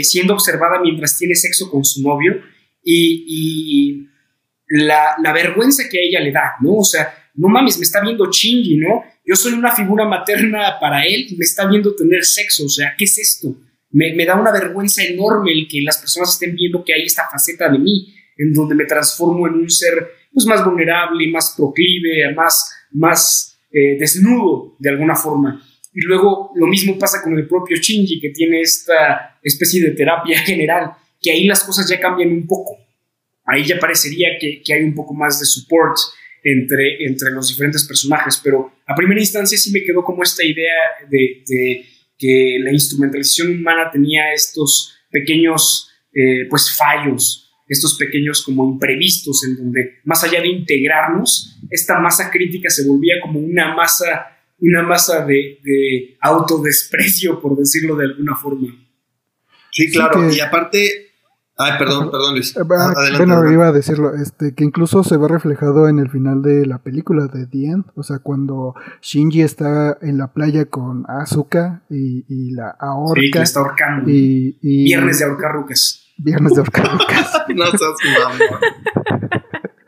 siendo 0.00 0.32
observada 0.32 0.80
mientras 0.80 1.18
tiene 1.18 1.34
sexo 1.34 1.70
con 1.70 1.84
su 1.84 2.00
novio 2.02 2.40
y, 2.82 4.06
la, 4.70 5.16
la, 5.22 5.32
vergüenza 5.34 5.90
que 5.90 5.98
a 5.98 6.02
ella 6.02 6.20
le 6.20 6.32
da, 6.32 6.54
¿no? 6.62 6.76
O 6.76 6.84
sea, 6.84 7.12
no 7.34 7.48
mames, 7.48 7.78
me 7.78 7.84
está 7.84 8.00
viendo 8.00 8.30
Chingy, 8.30 8.78
¿no? 8.78 9.04
Yo 9.28 9.36
soy 9.36 9.52
una 9.52 9.76
figura 9.76 10.06
materna 10.06 10.78
para 10.80 11.04
él 11.04 11.26
y 11.28 11.36
me 11.36 11.44
está 11.44 11.68
viendo 11.68 11.94
tener 11.94 12.24
sexo, 12.24 12.64
o 12.64 12.68
sea, 12.70 12.94
¿qué 12.96 13.04
es 13.04 13.18
esto? 13.18 13.54
Me, 13.90 14.24
da 14.24 14.40
una 14.40 14.50
vergüenza 14.50 15.02
enorme 15.04 15.52
el 15.52 15.68
que 15.68 15.82
las 15.82 15.98
personas 15.98 16.32
estén 16.32 16.54
viendo 16.54 16.82
que 16.82 16.94
hay 16.94 17.02
esta 17.02 17.28
faceta 17.30 17.68
de 17.68 17.78
mí, 17.78 18.14
en 18.38 18.54
donde 18.54 18.74
me 18.74 18.86
transformo 18.86 19.46
en 19.46 19.54
un 19.54 19.68
ser 19.68 19.92
pues, 20.32 20.46
más 20.46 20.64
vulnerable, 20.64 21.30
más 21.30 21.52
proclive, 21.54 22.32
más, 22.34 22.70
más 22.92 23.60
eh, 23.70 23.98
desnudo 23.98 24.76
de 24.78 24.88
alguna 24.88 25.14
forma. 25.14 25.62
Y 25.92 26.00
luego 26.06 26.52
lo 26.54 26.66
mismo 26.66 26.98
pasa 26.98 27.20
con 27.22 27.36
el 27.36 27.46
propio 27.46 27.76
Shinji, 27.76 28.20
que 28.20 28.30
tiene 28.30 28.62
esta 28.62 29.38
especie 29.42 29.82
de 29.82 29.90
terapia 29.90 30.38
general, 30.46 30.92
que 31.20 31.32
ahí 31.32 31.44
las 31.44 31.64
cosas 31.64 31.86
ya 31.86 32.00
cambian 32.00 32.32
un 32.32 32.46
poco. 32.46 32.78
Ahí 33.44 33.62
ya 33.62 33.78
parecería 33.78 34.38
que, 34.40 34.62
que 34.64 34.72
hay 34.72 34.84
un 34.84 34.94
poco 34.94 35.12
más 35.12 35.38
de 35.38 35.44
support 35.44 35.98
entre, 36.42 37.04
entre 37.04 37.30
los 37.30 37.48
diferentes 37.48 37.84
personajes, 37.84 38.40
pero 38.42 38.72
a 38.86 38.94
primera 38.94 39.20
instancia 39.20 39.58
sí 39.58 39.70
me 39.72 39.82
quedó 39.82 40.02
como 40.02 40.22
esta 40.22 40.44
idea 40.44 40.74
de, 41.08 41.84
que 42.18 42.58
la 42.60 42.72
instrumentalización 42.72 43.52
humana 43.52 43.90
tenía 43.92 44.32
estos 44.32 44.94
pequeños 45.10 45.90
eh, 46.12 46.46
pues 46.50 46.76
fallos, 46.76 47.52
estos 47.68 47.96
pequeños 47.96 48.42
como 48.42 48.68
imprevistos 48.68 49.44
en 49.46 49.56
donde 49.56 49.98
más 50.04 50.24
allá 50.24 50.40
de 50.40 50.48
integrarnos, 50.48 51.58
esta 51.70 51.98
masa 52.00 52.30
crítica 52.30 52.70
se 52.70 52.88
volvía 52.88 53.20
como 53.20 53.38
una 53.40 53.74
masa, 53.74 54.38
una 54.58 54.82
masa 54.82 55.24
de, 55.26 55.58
de 55.62 56.16
autodesprecio, 56.20 57.40
por 57.40 57.56
decirlo 57.56 57.94
de 57.96 58.06
alguna 58.06 58.34
forma. 58.34 58.68
Sí, 59.70 59.90
claro, 59.90 60.32
y 60.32 60.40
aparte 60.40 61.07
Ay, 61.60 61.72
perdón, 61.76 62.12
perdón 62.12 62.34
Luis. 62.34 62.56
Eh, 62.56 62.62
bueno, 62.62 63.50
iba 63.50 63.66
a 63.66 63.72
decirlo, 63.72 64.14
este, 64.14 64.54
que 64.54 64.62
incluso 64.62 65.02
se 65.02 65.16
ve 65.16 65.26
reflejado 65.26 65.88
en 65.88 65.98
el 65.98 66.08
final 66.08 66.40
de 66.40 66.64
la 66.66 66.78
película 66.78 67.26
de 67.26 67.46
The 67.46 67.66
End, 67.66 67.84
o 67.96 68.04
sea, 68.04 68.20
cuando 68.20 68.76
Shinji 69.02 69.42
está 69.42 69.98
en 70.00 70.18
la 70.18 70.32
playa 70.32 70.66
con 70.66 71.04
Asuka 71.08 71.82
y, 71.90 72.24
y 72.28 72.52
la 72.52 72.76
ahorca. 72.78 73.20
Sí, 73.20 73.30
que 73.32 73.42
está 73.42 73.58
ahorcando. 73.58 74.08
Y, 74.08 74.56
Viernes 74.62 75.18
de 75.18 75.24
ahorcar 75.24 75.52
rucas. 75.52 76.04
Viernes 76.16 76.52
de 76.52 76.60
ahorcar 76.60 76.92
rucas. 76.92 77.32
no 77.48 77.66
seas 77.66 77.80
mamón. 78.20 78.60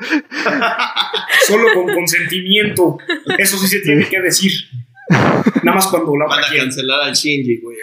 Solo 1.47 1.67
con 1.75 1.95
consentimiento. 1.95 2.99
Eso 3.39 3.57
sí 3.59 3.69
se 3.69 3.79
tiene 3.79 4.09
que 4.09 4.21
decir. 4.21 4.51
Nada 5.11 5.75
más 5.75 5.87
cuando 5.89 6.17
la 6.17 6.27
Van 6.27 6.45
a 6.45 6.57
cancelar 6.57 7.01
al 7.03 7.15
Shinji, 7.15 7.61
güey. 7.61 7.77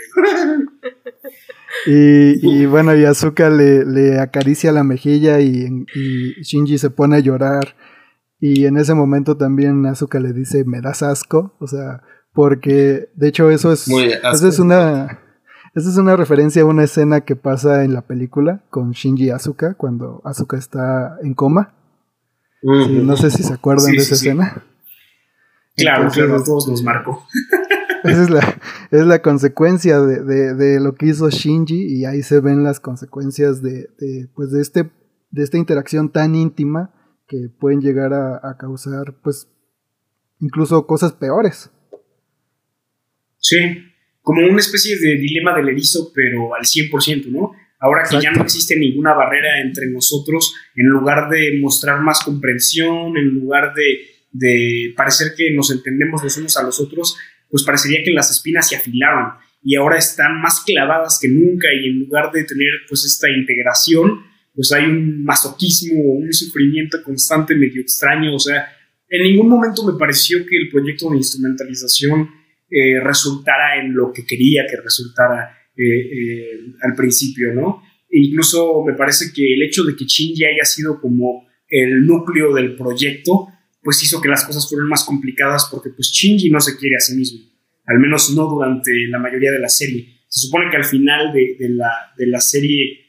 Y, 1.85 2.65
bueno, 2.65 2.95
y 2.95 3.05
Azuka 3.05 3.49
le, 3.49 4.19
acaricia 4.19 4.71
la 4.71 4.83
mejilla 4.83 5.39
y, 5.39 5.85
Shinji 6.41 6.77
se 6.77 6.89
pone 6.89 7.17
a 7.17 7.19
llorar. 7.19 7.75
Y 8.39 8.65
en 8.65 8.77
ese 8.77 8.93
momento 8.93 9.37
también 9.37 9.85
Azuka 9.85 10.19
le 10.19 10.33
dice, 10.33 10.63
me 10.65 10.81
das 10.81 11.03
asco. 11.03 11.55
O 11.59 11.67
sea, 11.67 12.01
porque 12.33 13.09
de 13.15 13.27
hecho 13.27 13.49
eso 13.51 13.71
es, 13.71 13.87
eso 13.87 14.47
es 14.47 14.59
una... 14.59 15.23
Esa 15.75 15.89
es 15.91 15.97
una 15.97 16.15
referencia 16.15 16.63
a 16.63 16.65
una 16.65 16.85
escena 16.85 17.21
que 17.21 17.35
pasa 17.35 17.83
en 17.83 17.93
la 17.93 18.01
película 18.01 18.63
con 18.71 18.93
Shinji 18.93 19.25
y 19.25 19.29
Asuka 19.29 19.75
cuando 19.75 20.23
Asuka 20.25 20.57
está 20.57 21.19
en 21.21 21.35
coma. 21.35 21.75
no 22.63 23.15
sé 23.15 23.29
si 23.29 23.43
se 23.43 23.53
acuerdan 23.53 23.91
de 23.91 23.97
esa 23.97 24.15
escena. 24.15 24.63
Claro, 25.77 26.09
claro, 26.11 26.35
a 26.35 26.43
todos 26.43 26.67
nos 26.67 26.83
marcó. 26.83 27.25
Esa 28.03 28.23
es 28.23 28.29
la, 28.29 28.61
es 28.91 29.05
la 29.05 29.21
consecuencia 29.21 29.99
de, 29.99 30.79
lo 30.79 30.95
que 30.95 31.07
hizo 31.07 31.29
Shinji 31.29 31.99
y 31.99 32.05
ahí 32.05 32.23
se 32.23 32.39
ven 32.39 32.63
las 32.63 32.79
consecuencias 32.79 33.61
de, 33.61 33.89
pues 34.35 34.51
de, 34.51 34.61
este, 34.61 34.91
de 35.29 35.43
esta 35.43 35.57
interacción 35.57 36.11
tan 36.11 36.35
íntima 36.35 36.93
que 37.27 37.49
pueden 37.59 37.81
llegar 37.81 38.13
a, 38.13 38.35
a 38.37 38.57
causar 38.57 39.15
pues 39.21 39.49
incluso 40.39 40.85
cosas 40.87 41.13
peores. 41.13 41.71
Sí, 43.39 43.57
como 44.21 44.45
una 44.47 44.59
especie 44.59 44.97
de 44.97 45.17
dilema 45.17 45.55
del 45.55 45.69
erizo, 45.69 46.11
pero 46.13 46.55
al 46.55 46.63
100%, 46.63 47.27
¿no? 47.27 47.51
Ahora 47.79 48.03
que 48.09 48.19
ya 48.19 48.31
no 48.31 48.41
existe 48.41 48.75
ninguna 48.77 49.13
barrera 49.13 49.61
entre 49.61 49.87
nosotros, 49.87 50.55
en 50.75 50.87
lugar 50.87 51.29
de 51.29 51.59
mostrar 51.61 52.01
más 52.01 52.23
comprensión, 52.23 53.15
en 53.17 53.27
lugar 53.35 53.73
de, 53.75 54.16
parecer 54.95 55.33
que 55.35 55.51
nos 55.53 55.71
entendemos 55.71 56.23
los 56.23 56.37
unos 56.37 56.57
a 56.57 56.63
los 56.63 56.79
otros, 56.79 57.17
pues 57.49 57.63
parecería 57.63 58.03
que 58.03 58.11
las 58.11 58.29
espinas 58.31 58.69
se 58.69 58.75
afilaron 58.75 59.33
y 59.63 59.75
ahora 59.75 59.97
están 59.97 60.39
más 60.41 60.61
clavadas 60.65 61.19
que 61.21 61.29
nunca 61.29 61.67
y 61.73 61.87
en 61.87 61.99
lugar 61.99 62.31
de 62.31 62.43
tener 62.43 62.69
pues 62.87 63.05
esta 63.05 63.29
integración, 63.29 64.21
pues 64.53 64.71
hay 64.71 64.85
un 64.85 65.23
masoquismo, 65.23 66.01
un 66.01 66.31
sufrimiento 66.33 67.01
constante 67.03 67.55
medio 67.55 67.81
extraño, 67.81 68.35
o 68.35 68.39
sea, 68.39 68.67
en 69.09 69.23
ningún 69.23 69.49
momento 69.49 69.85
me 69.85 69.97
pareció 69.97 70.45
que 70.45 70.57
el 70.57 70.69
proyecto 70.69 71.09
de 71.09 71.17
instrumentalización 71.17 72.29
eh, 72.69 72.99
resultara 72.99 73.79
en 73.79 73.93
lo 73.93 74.11
que 74.11 74.25
quería 74.25 74.65
que 74.69 74.77
resultara 74.77 75.57
eh, 75.75 75.83
eh, 75.83 76.59
al 76.81 76.95
principio, 76.95 77.53
¿no? 77.53 77.81
E 78.09 78.19
incluso 78.25 78.83
me 78.85 78.93
parece 78.93 79.31
que 79.33 79.53
el 79.53 79.63
hecho 79.63 79.83
de 79.83 79.95
que 79.95 80.05
Shinji 80.05 80.43
haya 80.43 80.65
sido 80.65 80.99
como 80.99 81.47
el 81.69 82.05
núcleo 82.05 82.53
del 82.53 82.75
proyecto, 82.75 83.47
pues 83.87 84.03
hizo 84.03 84.19
que 84.19 84.27
las 84.27 84.43
cosas 84.43 84.67
fueran 84.67 84.89
más 84.89 85.05
complicadas 85.05 85.69
porque 85.71 85.91
pues 85.91 86.09
Shinji 86.09 86.49
no 86.49 86.59
se 86.59 86.75
quiere 86.75 86.97
a 86.97 86.99
sí 86.99 87.15
mismo, 87.15 87.39
al 87.85 87.99
menos 87.99 88.31
no 88.31 88.45
durante 88.45 88.91
la 89.07 89.17
mayoría 89.17 89.49
de 89.49 89.59
la 89.59 89.69
serie. 89.69 90.25
Se 90.27 90.41
supone 90.41 90.69
que 90.69 90.75
al 90.75 90.83
final 90.83 91.31
de, 91.31 91.55
la, 91.69 92.13
de 92.17 92.27
la, 92.27 92.41
serie, 92.41 92.99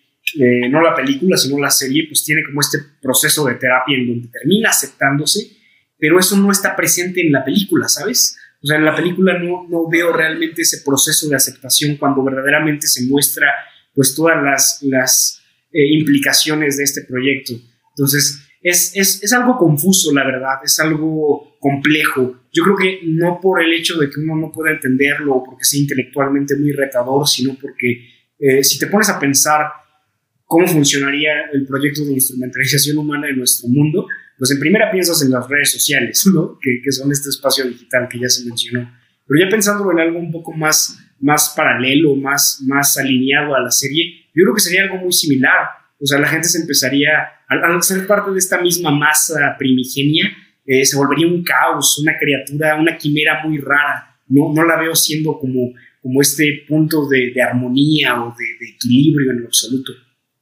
no 0.71 0.81
la 0.81 0.95
película, 0.95 1.37
sino 1.37 1.59
la 1.59 1.73
serie, 1.73 2.07
pues 2.07 2.25
tiene 2.25 2.45
como 2.47 2.61
este 2.61 2.79
proceso 3.03 3.45
de 3.47 3.57
terapia 3.57 3.99
en 3.99 4.07
donde 4.07 4.29
termina 4.29 4.71
aceptándose, 4.71 5.51
pero 5.99 6.17
eso 6.17 6.37
no 6.37 6.53
está 6.53 6.77
presente 6.77 7.23
en 7.23 7.33
la 7.33 7.45
película, 7.45 7.89
¿sabes? 7.89 8.37
O 8.63 8.67
sea, 8.69 8.77
en 8.77 8.85
la 8.85 8.95
película 8.95 9.37
no, 9.37 9.67
no 9.69 9.89
veo 9.91 10.13
realmente 10.13 10.63
ese 10.63 10.83
proceso 10.83 11.29
de 11.29 11.35
aceptación 11.35 11.97
cuando 11.97 12.23
verdaderamente 12.23 12.87
se 12.87 13.05
muestra 13.07 13.49
pues 13.97 14.15
todas 14.15 14.41
las, 14.45 14.79
las 14.83 15.43
eh, 15.73 15.85
implicaciones 15.93 16.77
de 16.77 16.85
este 16.85 17.03
proyecto. 17.03 17.55
Entonces, 17.97 18.48
es, 18.69 18.93
es, 18.95 19.23
es, 19.23 19.33
algo 19.33 19.57
confuso, 19.57 20.13
la 20.13 20.25
verdad, 20.25 20.57
es 20.63 20.79
algo 20.81 21.57
complejo. 21.59 22.45
Yo 22.53 22.65
creo 22.65 22.77
que 22.77 23.01
no 23.05 23.41
por 23.41 23.63
el 23.63 23.73
hecho 23.73 23.99
de 23.99 24.09
que 24.11 24.21
uno 24.21 24.37
no 24.37 24.53
pueda 24.53 24.73
entenderlo 24.73 25.37
o 25.37 25.45
porque 25.45 25.65
sea 25.65 25.81
intelectualmente 25.81 26.57
muy 26.57 26.73
retador, 26.73 27.27
sino 27.27 27.57
porque 27.61 28.09
eh, 28.39 28.63
si 28.63 28.79
te 28.79 28.87
pones 28.87 29.09
a 29.09 29.19
pensar 29.19 29.67
cómo 30.45 30.67
funcionaría 30.67 31.51
el 31.53 31.67
proyecto 31.67 32.05
de 32.05 32.13
instrumentalización 32.13 32.99
humana 32.99 33.29
en 33.29 33.39
nuestro 33.39 33.69
mundo, 33.69 34.07
pues 34.39 34.51
en 34.51 34.61
primera 34.61 34.91
piensas 34.91 35.23
en 35.23 35.31
las 35.31 35.49
redes 35.49 35.71
sociales, 35.73 36.25
¿no? 36.33 36.59
Que, 36.61 36.81
que, 36.83 36.93
son 36.93 37.11
este 37.11 37.29
espacio 37.29 37.65
digital 37.65 38.09
que 38.09 38.19
ya 38.19 38.29
se 38.29 38.45
mencionó. 38.47 38.91
Pero 39.27 39.45
ya 39.45 39.51
pensándolo 39.51 39.93
en 39.93 40.01
algo 40.01 40.19
un 40.19 40.31
poco 40.31 40.53
más, 40.53 40.99
más 41.21 41.53
paralelo, 41.57 42.17
más, 42.17 42.63
más 42.67 42.97
alineado 42.97 43.55
a 43.55 43.61
la 43.61 43.71
serie, 43.71 44.27
yo 44.35 44.45
creo 44.45 44.55
que 44.55 44.61
sería 44.61 44.85
algo 44.85 44.99
muy 44.99 45.13
similar. 45.13 45.69
O 46.01 46.07
sea, 46.07 46.19
la 46.19 46.29
gente 46.29 46.49
se 46.49 46.61
empezaría, 46.61 47.11
al, 47.49 47.83
ser 47.83 48.07
parte 48.07 48.31
de 48.31 48.39
esta 48.39 48.61
misma 48.61 48.91
masa 48.91 49.57
primigenia, 49.59 50.31
eh, 50.65 50.85
se 50.85 50.97
volvería 50.97 51.27
un 51.27 51.43
caos, 51.43 51.99
una 51.99 52.17
criatura, 52.19 52.77
una 52.77 52.97
quimera 52.97 53.43
muy 53.45 53.59
rara. 53.59 54.21
No, 54.29 54.53
no 54.55 54.65
la 54.65 54.77
veo 54.77 54.95
siendo 54.95 55.39
como, 55.39 55.73
como 56.03 56.21
este 56.21 56.65
punto 56.69 57.09
de, 57.09 57.33
armonía 57.43 58.23
o 58.23 58.35
de, 58.39 58.45
de 58.61 58.73
equilibrio 58.73 59.33
en 59.33 59.41
lo 59.41 59.47
absoluto. 59.47 59.93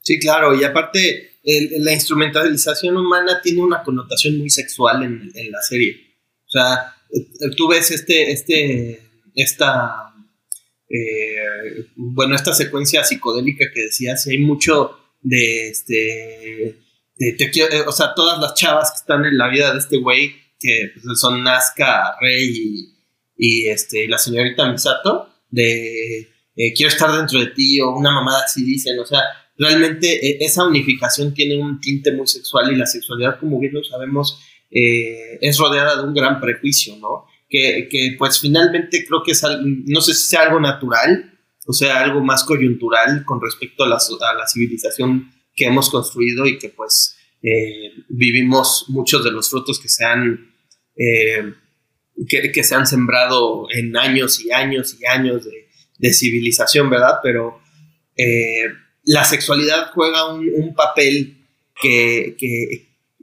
Sí, 0.03 0.19
claro, 0.19 0.55
y 0.55 0.65
aparte 0.65 1.37
la 1.78 1.93
instrumentalización 1.93 2.97
humana 2.97 3.41
tiene 3.43 3.62
una 3.62 3.83
connotación 3.83 4.39
muy 4.39 4.51
sexual 4.51 5.05
en, 5.05 5.51
la 5.51 5.62
serie. 5.62 5.97
O 6.47 6.51
sea, 6.51 6.95
eh, 7.11 7.51
tú 7.57 7.69
ves 7.69 7.91
este, 7.93 8.33
este, 8.33 9.01
esta, 9.35 10.12
eh, 10.89 11.87
bueno, 11.95 12.35
esta 12.35 12.53
secuencia 12.53 13.05
psicodélica 13.05 13.66
que 13.73 13.83
decías, 13.83 14.27
y 14.27 14.33
hay 14.33 14.39
mucho 14.39 14.99
de, 15.22 15.68
este, 15.68 16.66
eh, 17.18 17.84
o 17.86 17.93
sea, 17.93 18.14
todas 18.14 18.38
las 18.40 18.55
chavas 18.55 18.90
que 18.93 18.97
están 18.98 19.24
en 19.24 19.38
la 19.38 19.48
vida 19.48 19.72
de 19.72 19.78
este 19.78 19.98
güey, 19.98 20.34
que 20.59 20.93
pues, 20.94 21.20
son 21.20 21.43
Nazca, 21.43 22.16
Rey 22.20 22.94
y, 23.36 23.66
este, 23.68 24.09
la 24.09 24.18
señorita 24.18 24.70
Misato, 24.70 25.28
de 25.51 26.28
quiero 26.74 26.88
estar 26.88 27.14
dentro 27.14 27.38
de 27.38 27.48
ti, 27.48 27.80
o 27.80 27.90
una 27.90 28.10
mamada 28.10 28.44
así 28.44 28.64
dicen, 28.64 28.98
o 28.98 29.05
sea, 29.05 29.20
realmente 29.59 30.26
eh, 30.26 30.38
esa 30.40 30.64
unificación 30.64 31.34
tiene 31.34 31.56
un 31.56 31.80
tinte 31.80 32.12
muy 32.12 32.26
sexual 32.26 32.72
y 32.72 32.76
la 32.76 32.86
sexualidad, 32.86 33.38
como 33.38 33.59
bien 33.59 33.74
lo 33.74 33.84
sabemos, 33.84 34.40
eh, 34.70 35.38
es 35.40 35.59
rodeada 35.59 35.97
de 35.97 36.02
un 36.02 36.14
gran 36.14 36.40
prejuicio, 36.40 36.97
¿no? 36.97 37.26
Que, 37.48 37.88
pues 38.18 38.40
finalmente 38.40 39.06
creo 39.06 39.22
que 39.24 39.32
es 39.32 39.43
algo, 39.44 39.62
no 39.64 40.01
sé 40.01 40.14
si 40.14 40.28
sea 40.28 40.43
algo 40.43 40.60
natural 40.60 41.36
o 41.66 41.72
sea 41.72 42.01
algo 42.01 42.22
más 42.22 42.44
coyuntural 42.44 43.24
con 43.24 43.40
respecto 43.40 43.84
a 43.84 43.88
la, 43.88 43.97
a 43.97 44.34
la 44.34 44.47
civilización 44.47 45.32
que 45.55 45.66
hemos 45.66 45.90
construido 45.90 46.47
y 46.47 46.59
que 46.59 46.68
pues 46.68 47.16
eh, 47.43 47.93
vivimos 48.09 48.86
muchos 48.88 49.24
de 49.24 49.32
los 49.32 49.51
frutos 49.51 49.78
que 49.78 49.88
se 49.88 50.05
han, 50.05 50.55
que, 52.28 52.64
se 52.64 52.74
han 52.74 52.86
sembrado 52.86 53.66
en 53.70 53.97
años 53.97 54.40
y 54.40 54.51
años 54.52 54.97
y 54.98 55.06
años 55.06 55.44
de, 55.44 55.68
de 55.98 56.12
civilización, 56.12 56.90
¿verdad? 56.90 57.18
Pero 57.22 57.60
la 59.06 59.24
sexualidad 59.24 59.90
juega 59.94 60.34
un, 60.34 60.74
papel 60.74 61.47
que, 61.80 62.36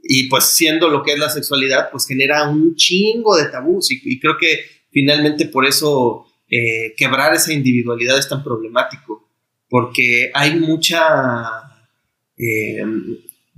y 0.02 0.28
pues 0.28 0.44
siendo 0.44 0.88
lo 0.88 1.02
que 1.02 1.12
es 1.12 1.18
la 1.18 1.28
sexualidad, 1.28 1.90
pues 1.90 2.06
genera 2.06 2.48
un 2.48 2.74
chingo 2.74 3.36
de 3.36 3.46
tabús 3.46 3.90
y, 3.92 4.18
creo 4.18 4.36
que 4.38 4.64
finalmente 4.90 5.46
por 5.46 5.66
eso 5.66 6.23
eh, 6.48 6.94
quebrar 6.96 7.34
esa 7.34 7.52
individualidad 7.52 8.18
es 8.18 8.28
tan 8.28 8.42
problemático, 8.42 9.28
porque 9.68 10.30
hay 10.34 10.58
mucha, 10.58 11.44
eh, 12.36 12.84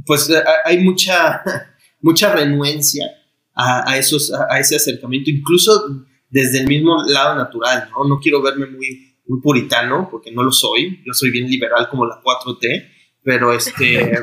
pues 0.04 0.30
hay 0.64 0.78
mucha, 0.78 1.42
mucha 2.00 2.34
renuencia 2.34 3.06
a, 3.54 3.96
esos, 3.96 4.32
a 4.32 4.58
ese 4.58 4.76
acercamiento, 4.76 5.30
incluso 5.30 6.04
desde 6.28 6.60
el 6.60 6.68
mismo 6.68 7.02
lado 7.06 7.36
natural, 7.36 7.88
¿no? 7.90 8.04
No 8.06 8.20
quiero 8.20 8.42
verme 8.42 8.66
muy 8.66 9.06
muy 9.26 9.40
puritano, 9.40 10.08
porque 10.10 10.30
no 10.30 10.42
lo 10.42 10.52
soy, 10.52 11.02
yo 11.04 11.12
soy 11.12 11.30
bien 11.30 11.48
liberal 11.48 11.88
como 11.88 12.06
la 12.06 12.20
4T, 12.22 12.88
pero 13.26 13.52
este... 13.52 14.14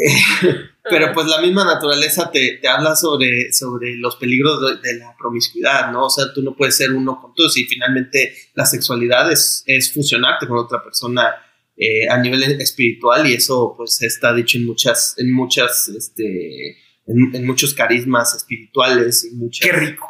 Eh, 0.00 0.14
pero 0.88 1.12
pues 1.12 1.26
la 1.26 1.40
misma 1.40 1.64
naturaleza 1.64 2.30
te, 2.30 2.58
te 2.62 2.68
habla 2.68 2.94
sobre, 2.94 3.52
sobre 3.52 3.96
los 3.96 4.14
peligros 4.14 4.60
de, 4.80 4.94
la 4.94 5.16
promiscuidad, 5.18 5.90
¿no? 5.90 6.04
O 6.04 6.10
sea, 6.10 6.32
tú 6.32 6.40
no 6.42 6.54
puedes 6.54 6.76
ser 6.76 6.92
uno 6.92 7.20
con 7.20 7.34
todos 7.34 7.56
y 7.58 7.64
finalmente 7.64 8.32
la 8.54 8.64
sexualidad 8.64 9.32
es, 9.32 9.64
es 9.66 9.92
fusionarte 9.92 10.46
con 10.46 10.58
otra 10.58 10.84
persona 10.84 11.34
eh, 11.76 12.08
a 12.08 12.18
nivel 12.18 12.44
espiritual 12.60 13.28
y 13.28 13.34
eso 13.34 13.74
pues 13.76 14.00
está 14.02 14.32
dicho 14.32 14.56
en 14.58 14.66
muchas, 14.66 15.14
en 15.18 15.32
muchas, 15.32 15.88
este, 15.88 16.76
en, 17.06 17.34
en 17.34 17.44
muchos 17.44 17.74
carismas 17.74 18.36
espirituales 18.36 19.24
y 19.24 19.34
muchas... 19.34 19.68
¡Qué 19.68 19.72
rico! 19.74 20.06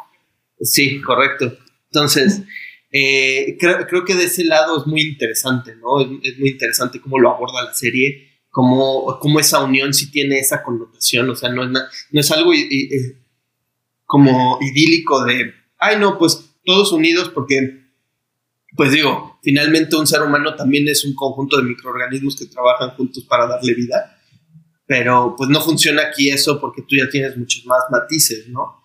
Sí, 0.61 1.01
correcto. 1.01 1.57
Entonces... 1.85 2.43
Eh, 2.91 3.55
creo, 3.59 3.85
creo, 3.87 4.03
que 4.03 4.15
de 4.15 4.23
ese 4.23 4.43
lado 4.43 4.79
es 4.79 4.87
muy 4.87 5.01
interesante, 5.01 5.75
¿no? 5.75 6.01
Es, 6.01 6.39
muy 6.39 6.49
interesante 6.49 6.99
cómo 6.99 7.19
lo 7.19 7.29
aborda 7.29 7.63
la 7.63 7.73
serie, 7.73 8.41
cómo, 8.49 9.19
cómo, 9.19 9.39
esa 9.39 9.63
unión 9.63 9.93
sí 9.93 10.09
tiene 10.09 10.39
esa 10.39 10.63
connotación, 10.63 11.29
o 11.29 11.35
sea, 11.35 11.49
no 11.49 11.63
es, 11.63 11.69
no 11.69 12.19
es 12.19 12.31
algo 12.31 12.51
como 14.05 14.57
idílico 14.61 15.23
de, 15.23 15.53
ay, 15.77 15.99
no, 15.99 16.17
pues 16.17 16.49
todos 16.65 16.91
unidos 16.91 17.29
porque, 17.29 17.83
pues 18.75 18.91
digo, 18.91 19.39
finalmente 19.43 19.95
un 19.95 20.07
ser 20.07 20.23
humano 20.23 20.55
también 20.55 20.87
es 20.87 21.05
un 21.05 21.13
conjunto 21.13 21.57
de 21.57 21.63
microorganismos 21.63 22.35
que 22.35 22.47
trabajan 22.47 22.91
juntos 22.91 23.23
para 23.25 23.47
darle 23.47 23.75
vida. 23.75 24.17
pero 24.87 25.35
pues 25.37 25.47
no 25.51 25.61
funciona 25.61 26.01
aquí 26.07 26.31
eso 26.31 26.59
porque 26.59 26.81
tú 26.81 26.95
ya 26.95 27.07
tienes 27.07 27.37
muchos 27.37 27.63
más 27.67 27.81
matices, 27.91 28.47
¿no? 28.47 28.81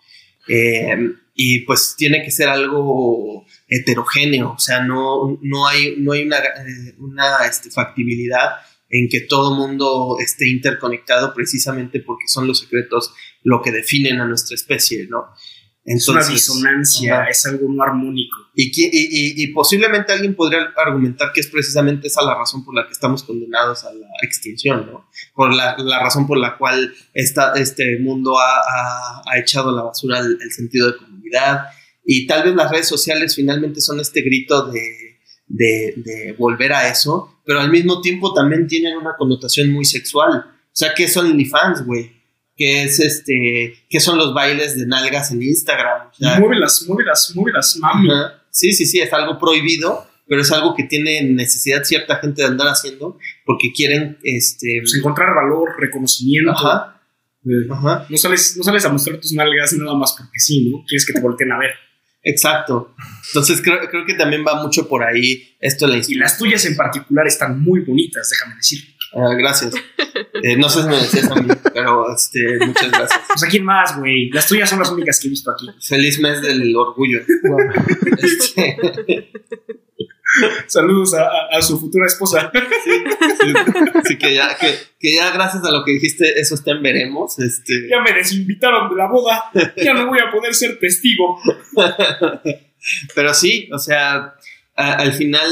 Eh, 0.47 1.15
y 1.35 1.61
pues 1.61 1.95
tiene 1.97 2.23
que 2.23 2.31
ser 2.31 2.51
algo 2.51 3.47
heterogéneo, 3.69 4.53
o 4.53 4.59
sea, 4.59 4.83
no, 4.83 5.39
no 5.43 5.67
hay, 5.67 5.97
no 5.99 6.13
hay 6.13 6.23
una, 6.23 6.39
eh, 6.39 6.95
una 6.99 7.47
este, 7.47 7.71
factibilidad 7.71 8.57
en 8.91 9.09
que 9.09 9.21
todo 9.23 9.57
mundo 9.57 10.17
esté 10.21 10.49
interconectado 10.49 11.35
precisamente 11.35 12.01
porque 12.01 12.29
son 12.29 12.47
los 12.47 12.61
secretos 12.61 13.13
lo 13.43 13.63
que 13.63 13.73
definen 13.73 14.21
a 14.21 14.27
nuestra 14.27 14.55
especie, 14.55 15.07
¿no? 15.09 15.27
es 15.85 16.09
una 16.09 16.27
disonancia, 16.27 17.25
es 17.25 17.45
algo 17.47 17.69
no 17.69 17.83
armónico. 17.83 18.39
Y, 18.55 18.73
y, 18.75 19.43
y, 19.43 19.47
posiblemente 19.49 20.13
alguien 20.13 20.35
podría 20.35 20.73
argumentar 20.77 21.31
que 21.33 21.41
es 21.41 21.49
precisamente 21.49 22.07
esa 22.07 22.23
la 22.23 22.35
razón 22.35 22.65
por 22.65 22.75
la 22.75 22.87
que 22.87 22.93
estamos 22.93 23.23
condenados 23.23 23.85
a 23.85 23.93
la 23.93 24.07
extinción, 24.23 24.87
¿no? 24.87 25.11
Por 25.35 25.53
la, 25.53 25.77
la 25.79 26.01
razón 26.01 26.27
por 26.27 26.39
la 26.39 26.57
cual 26.57 26.95
esta, 27.13 27.53
este 27.55 27.99
mundo 27.99 28.39
ha, 28.39 29.23
ha, 29.27 29.39
echado 29.39 29.77
la 29.77 29.83
basura 29.83 30.21
el, 30.21 30.39
sentido 30.53 30.91
de 30.91 30.97
comunidad. 30.97 31.65
Y 32.05 32.27
tal 32.27 32.45
vez 32.45 32.55
las 32.55 32.71
redes 32.71 32.89
sociales 32.89 33.35
finalmente 33.35 33.81
son 33.81 34.01
este 34.01 34.23
grito 34.23 34.71
de, 34.71 35.19
de, 35.47 35.95
de 35.97 36.33
volver 36.39 36.73
a 36.73 36.89
eso, 36.89 37.41
pero 37.47 37.61
al 37.61 37.71
mismo 37.71 38.01
tiempo 38.01 38.35
también 38.35 38.67
tienen 38.67 38.97
una 38.97 39.17
connotación 39.17 39.71
muy 39.73 39.85
sexual. 39.85 40.45
O 40.47 40.77
sea, 40.77 40.93
que 40.95 41.09
son 41.09 41.39
fans, 41.47 41.85
güey? 41.85 42.25
que 42.57 42.85
es 42.85 43.01
este, 43.01 43.75
que 43.89 44.01
son 44.01 44.19
los 44.19 44.33
bailes 44.33 44.77
de 44.79 44.87
nalgas 44.87 45.33
en 45.33 45.43
Instagram. 45.43 46.09
O 46.09 46.41
muévelas, 46.41 46.85
muévelas, 46.87 47.33
muévelas, 47.35 47.77
mami. 47.81 48.09
Sí, 48.51 48.73
sí, 48.73 48.87
sí, 48.87 49.01
es 49.01 49.13
algo 49.13 49.39
prohibido, 49.39 50.07
pero 50.29 50.41
es 50.41 50.53
algo 50.53 50.75
que 50.77 50.85
tiene 50.85 51.23
necesidad 51.25 51.83
cierta 51.83 52.17
gente 52.17 52.43
de 52.43 52.49
andar 52.49 52.69
haciendo 52.69 53.19
porque 53.45 53.73
quieren 53.73 54.19
este 54.23 54.79
pues 54.81 54.95
encontrar 54.95 55.35
valor, 55.35 55.71
reconocimiento. 55.79 56.53
Ajá. 56.53 57.01
Eh, 57.45 57.69
Ajá. 57.71 58.07
No 58.09 58.17
sales, 58.17 58.57
no 58.57 58.63
sales 58.63 58.85
a 58.85 58.91
mostrar 58.91 59.19
tus 59.19 59.33
nalgas 59.33 59.73
nada 59.75 59.95
más 59.95 60.15
porque 60.17 60.39
sí, 60.39 60.71
¿no? 60.71 60.85
Quieres 60.87 61.05
que 61.05 61.13
te 61.13 61.21
volteen 61.21 61.51
a 61.51 61.59
ver. 61.59 61.71
Exacto. 62.25 62.95
Entonces 63.29 63.61
creo, 63.63 63.79
creo 63.91 64.07
que 64.07 64.15
también 64.15 64.45
va 64.47 64.63
mucho 64.63 64.89
por 64.89 65.05
ahí 65.05 65.57
esto 65.61 65.87
de 65.87 65.99
la 65.99 66.05
Y 66.07 66.15
las 66.15 66.39
tuyas 66.39 66.65
en 66.65 66.75
particular 66.75 67.27
están 67.27 67.61
muy 67.61 67.81
bonitas, 67.81 68.29
déjame 68.31 68.57
decir. 68.57 68.94
Ah, 69.17 69.35
gracias. 69.35 69.75
Eh, 70.43 70.57
no 70.57 70.69
sé 70.69 70.83
si 70.83 70.89
me 70.89 70.97
decías 70.97 71.31
a 71.31 71.35
mí, 71.37 71.49
pero 71.73 72.13
este, 72.15 72.59
muchas 72.67 72.91
gracias. 72.91 73.21
Pues 73.29 73.45
a 73.45 73.49
quién 73.49 73.65
más, 73.65 73.99
güey. 73.99 74.31
Las 74.31 74.49
tuyas 74.49 74.69
son 74.69 74.81
las 74.81 74.91
únicas 74.91 75.21
que 75.21 75.29
he 75.29 75.31
visto 75.31 75.51
aquí. 75.51 75.69
Feliz 75.81 76.21
mes 76.21 76.43
del 76.43 76.75
orgullo. 76.77 77.21
Este. 78.19 79.31
Saludos 80.67 81.15
a, 81.15 81.63
su 81.63 81.79
futura 81.79 82.07
esposa. 82.07 82.51
Sí, 84.05 84.19
que, 84.19 84.35
ya, 84.35 84.57
que, 84.57 85.15
ya 85.17 85.31
gracias 85.31 85.65
a 85.65 85.71
lo 85.71 85.85
que 85.85 85.93
dijiste, 85.93 86.41
eso 86.41 86.57
está 86.57 86.73
en 86.73 86.83
veremos. 86.83 87.39
Este... 87.39 87.89
Ya 87.89 88.01
me 88.01 88.13
desinvitaron 88.13 88.91
de 88.91 88.97
la 88.97 89.09
boda, 89.09 89.51
ya 89.77 89.95
no 89.95 90.07
voy 90.09 90.19
a 90.19 90.31
poder 90.31 90.55
ser 90.55 90.79
testigo. 90.79 91.39
Pero 93.15 93.33
sí, 93.33 93.69
o 93.73 93.79
sea, 93.79 94.35
al 94.75 95.13
final, 95.13 95.49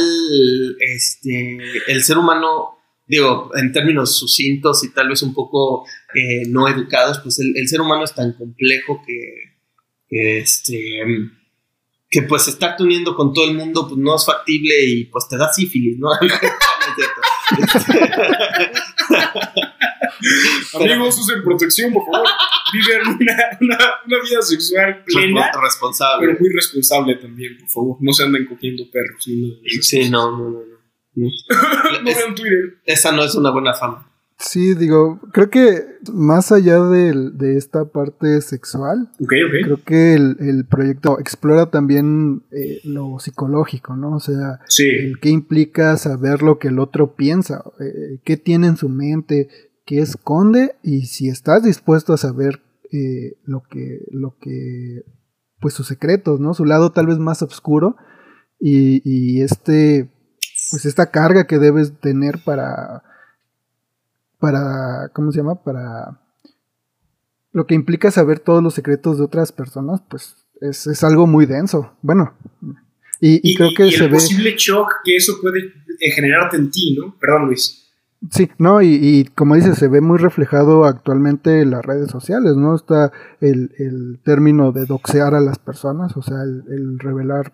este, 0.80 1.58
el 1.86 2.02
ser 2.02 2.18
humano 2.18 2.81
digo, 3.06 3.50
en 3.54 3.72
términos 3.72 4.16
sucintos 4.18 4.84
y 4.84 4.92
tal 4.92 5.08
vez 5.08 5.22
un 5.22 5.34
poco 5.34 5.86
eh, 6.14 6.42
no 6.48 6.68
educados, 6.68 7.18
pues 7.20 7.38
el, 7.40 7.68
ser 7.68 7.80
humano 7.80 8.04
es 8.04 8.14
tan 8.14 8.32
complejo 8.34 9.02
que, 9.06 10.32
este, 10.32 11.02
que 12.10 12.22
pues 12.22 12.48
estar 12.48 12.76
uniendo 12.80 13.14
con 13.16 13.32
todo 13.32 13.48
el 13.48 13.56
mundo 13.56 13.88
pues 13.88 13.98
no 13.98 14.14
es 14.16 14.24
factible 14.24 14.74
y 14.86 15.04
pues 15.04 15.28
te 15.28 15.36
da 15.36 15.52
sífilis, 15.52 15.98
¿no? 15.98 16.08
Amigos, 20.74 21.18
usen 21.18 21.42
protección, 21.42 21.92
por 21.92 22.04
favor. 22.04 22.28
Viven 22.72 23.00
una, 23.20 23.36
una, 24.06 24.22
vida 24.22 24.40
sexual 24.42 25.04
plena. 25.04 25.50
Responsable. 25.60 26.26
Pero 26.26 26.40
muy 26.40 26.50
responsable 26.50 27.16
también, 27.16 27.58
por 27.58 27.68
favor. 27.68 27.96
No 28.00 28.12
se 28.12 28.24
anden 28.24 28.46
cogiendo 28.46 28.84
perros. 28.90 29.24
Sí, 29.80 30.08
no, 30.10 30.30
no, 30.30 30.50
no. 30.50 30.64
no. 30.64 30.71
Esa 32.84 33.12
no 33.12 33.24
es 33.24 33.34
una 33.34 33.50
buena 33.50 33.74
fama. 33.74 34.08
Sí, 34.42 34.74
digo, 34.74 35.20
creo 35.32 35.50
que 35.50 35.84
más 36.12 36.50
allá 36.50 36.80
de, 36.80 37.56
esta 37.56 37.84
parte 37.84 38.40
sexual, 38.40 39.08
creo 39.28 39.78
que 39.84 40.14
el, 40.14 40.64
proyecto 40.68 41.20
explora 41.20 41.70
también 41.70 42.42
eh, 42.50 42.80
lo 42.82 43.20
psicológico, 43.20 43.94
¿no? 43.94 44.16
O 44.16 44.20
sea, 44.20 44.58
el 44.78 45.20
qué 45.20 45.28
implica 45.28 45.96
saber 45.96 46.42
lo 46.42 46.58
que 46.58 46.68
el 46.68 46.80
otro 46.80 47.14
piensa, 47.14 47.62
eh, 47.78 48.18
qué 48.24 48.36
tiene 48.36 48.66
en 48.66 48.76
su 48.76 48.88
mente, 48.88 49.48
qué 49.86 50.00
esconde 50.00 50.74
y 50.82 51.06
si 51.06 51.28
estás 51.28 51.62
dispuesto 51.62 52.12
a 52.12 52.18
saber 52.18 52.62
eh, 52.90 53.36
lo 53.44 53.62
que, 53.62 54.00
lo 54.10 54.36
que, 54.40 55.04
pues 55.60 55.74
sus 55.74 55.86
secretos, 55.86 56.40
¿no? 56.40 56.52
Su 56.52 56.64
lado 56.64 56.90
tal 56.90 57.06
vez 57.06 57.18
más 57.18 57.42
oscuro 57.42 57.96
y, 58.58 59.02
y 59.04 59.42
este 59.42 60.10
pues 60.70 60.84
esta 60.84 61.10
carga 61.10 61.46
que 61.46 61.58
debes 61.58 61.92
tener 62.00 62.42
para, 62.44 63.02
para, 64.38 65.10
¿cómo 65.12 65.32
se 65.32 65.38
llama? 65.38 65.62
Para 65.62 66.20
lo 67.52 67.66
que 67.66 67.74
implica 67.74 68.10
saber 68.10 68.40
todos 68.40 68.62
los 68.62 68.74
secretos 68.74 69.18
de 69.18 69.24
otras 69.24 69.52
personas, 69.52 70.00
pues 70.08 70.36
es, 70.60 71.04
algo 71.04 71.26
muy 71.26 71.46
denso. 71.46 71.92
Bueno, 72.02 72.34
y, 73.20 73.54
creo 73.54 73.70
que 73.76 73.86
y 73.86 73.94
el 73.94 74.10
posible 74.10 74.54
shock 74.56 74.88
que 75.04 75.16
eso 75.16 75.34
puede 75.40 75.60
eh, 75.60 76.10
generarte 76.14 76.56
en 76.56 76.70
ti, 76.70 76.96
¿no? 76.98 77.16
Perdón, 77.20 77.46
Luis. 77.46 77.78
Sí, 78.30 78.48
no, 78.58 78.80
y, 78.82 79.28
como 79.34 79.56
dices, 79.56 79.78
se 79.78 79.88
ve 79.88 80.00
muy 80.00 80.16
reflejado 80.16 80.84
actualmente 80.84 81.60
en 81.60 81.72
las 81.72 81.84
redes 81.84 82.10
sociales, 82.10 82.56
¿no? 82.56 82.76
Está 82.76 83.12
el, 83.40 84.20
término 84.24 84.70
de 84.70 84.86
doxear 84.86 85.34
a 85.34 85.40
las 85.40 85.58
personas, 85.58 86.16
o 86.16 86.22
sea, 86.22 86.42
el 86.42 86.98
revelar 87.00 87.52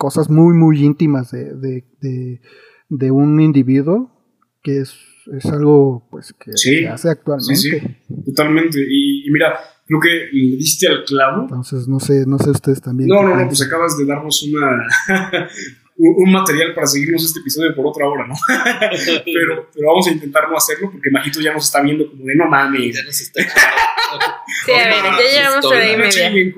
cosas 0.00 0.30
muy, 0.30 0.54
muy 0.54 0.82
íntimas 0.82 1.30
de, 1.30 1.54
de, 2.00 2.40
de, 2.88 3.10
un 3.10 3.38
individuo, 3.38 4.10
que 4.62 4.78
es, 4.78 4.96
es 5.30 5.44
algo 5.44 6.08
pues 6.10 6.32
que 6.32 6.52
se 6.56 6.88
hace 6.88 7.10
actualmente. 7.10 7.54
Sí, 7.54 7.78
totalmente. 8.24 8.80
Y, 8.80 9.30
mira, 9.30 9.60
creo 9.86 10.00
que 10.00 10.08
le 10.32 10.56
diste 10.56 10.88
al 10.88 11.04
clavo. 11.04 11.42
Entonces, 11.42 11.86
no 11.86 12.00
sé, 12.00 12.24
no 12.26 12.38
sé 12.38 12.48
ustedes 12.48 12.80
también. 12.80 13.10
No, 13.10 13.22
no, 13.22 13.36
no, 13.36 13.46
pues 13.46 13.60
acabas 13.60 13.98
de 13.98 14.06
darnos 14.06 14.42
una 14.42 14.88
un 16.02 16.32
material 16.32 16.72
para 16.74 16.86
seguirnos 16.86 17.22
este 17.22 17.40
episodio 17.40 17.74
por 17.76 17.86
otra 17.86 18.08
hora, 18.08 18.26
¿no? 18.26 18.34
pero, 18.88 19.68
pero 19.74 19.86
vamos 19.86 20.08
a 20.08 20.12
intentar 20.12 20.48
no 20.48 20.56
hacerlo 20.56 20.90
porque 20.90 21.10
Majito 21.10 21.42
ya 21.42 21.52
nos 21.52 21.66
está 21.66 21.82
viendo 21.82 22.10
como 22.10 22.24
de 22.24 22.36
no 22.36 22.46
mames. 22.46 22.96
Ya 22.96 23.04
nos 23.04 23.20
está 23.20 23.42
Sí, 24.64 24.72
a 24.72 24.88
ver, 24.88 25.04
ya 25.04 25.60
llevamos 25.60 25.66
y 25.66 25.96
media. 25.96 26.54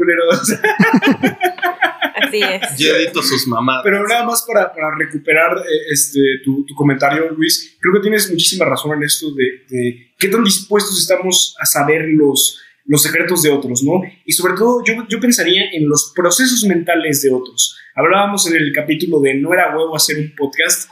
Así 2.33 2.43
es. 2.43 2.79
Yo 2.79 2.97
edito 2.97 3.23
sus 3.23 3.47
mamás. 3.47 3.83
Pero 3.85 4.07
nada 4.07 4.25
más 4.25 4.45
para, 4.47 4.73
para 4.73 4.97
recuperar 4.97 5.59
eh, 5.59 5.93
este, 5.93 6.21
tu, 6.45 6.65
tu, 6.65 6.75
comentario, 6.75 7.31
Luis, 7.31 7.77
creo 7.81 7.95
que 7.95 8.01
tienes 8.01 8.31
muchísima 8.31 8.65
razón 8.65 8.97
en 8.97 9.03
esto 9.03 9.33
de, 9.35 9.65
de 9.69 10.13
qué 10.19 10.29
tan 10.29 10.45
dispuestos 10.45 10.99
estamos 10.99 11.57
a 11.61 11.67
saber 11.67 12.09
los, 12.09 12.61
los 12.87 13.03
secretos 13.03 13.43
de 13.43 13.51
otros, 13.51 13.83
¿no? 13.83 14.01
Y 14.25 14.33
sobre 14.33 14.55
todo 14.55 14.83
yo, 14.85 15.07
yo 15.09 15.21
pensaría 15.21 15.71
en 15.73 15.89
los 15.89 16.13
procesos 16.15 16.65
mentales 16.65 17.23
de 17.23 17.31
otros. 17.31 17.77
Hablábamos 17.95 18.47
en 18.47 18.57
el 18.57 18.73
capítulo 18.73 19.21
de 19.21 19.35
No 19.35 19.53
era 19.53 19.77
huevo 19.77 19.95
hacer 19.95 20.19
un 20.19 20.35
podcast, 20.37 20.89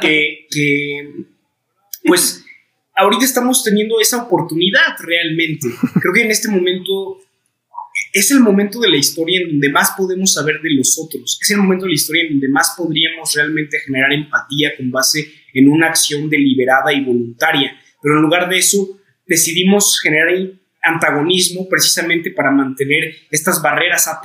que, 0.00 0.46
que 0.50 1.14
pues 2.04 2.44
ahorita 2.94 3.24
estamos 3.24 3.64
teniendo 3.64 4.00
esa 4.00 4.22
oportunidad 4.22 4.96
realmente. 5.00 5.68
Creo 6.00 6.12
que 6.12 6.22
en 6.22 6.30
este 6.30 6.48
momento 6.48 7.18
es 8.12 8.30
el 8.30 8.40
momento 8.40 8.78
de 8.78 8.90
la 8.90 8.96
historia 8.96 9.40
en 9.40 9.48
donde 9.48 9.70
más 9.70 9.92
podemos 9.96 10.34
saber 10.34 10.60
de 10.60 10.74
los 10.74 10.98
otros. 11.02 11.38
Es 11.40 11.50
el 11.50 11.58
momento 11.58 11.86
de 11.86 11.92
la 11.92 11.94
historia 11.94 12.24
en 12.24 12.30
donde 12.30 12.48
más 12.48 12.74
podríamos 12.76 13.34
realmente 13.34 13.78
generar 13.80 14.12
empatía 14.12 14.72
con 14.76 14.90
base 14.90 15.32
en 15.54 15.68
una 15.68 15.88
acción 15.88 16.28
deliberada 16.28 16.92
y 16.92 17.04
voluntaria. 17.04 17.74
Pero 18.02 18.16
en 18.16 18.22
lugar 18.22 18.48
de 18.50 18.58
eso, 18.58 19.00
decidimos 19.26 19.98
generar 20.00 20.28
antagonismo 20.82 21.68
precisamente 21.68 22.32
para 22.32 22.50
mantener 22.50 23.14
estas 23.30 23.62
barreras 23.62 24.06
AT, 24.08 24.24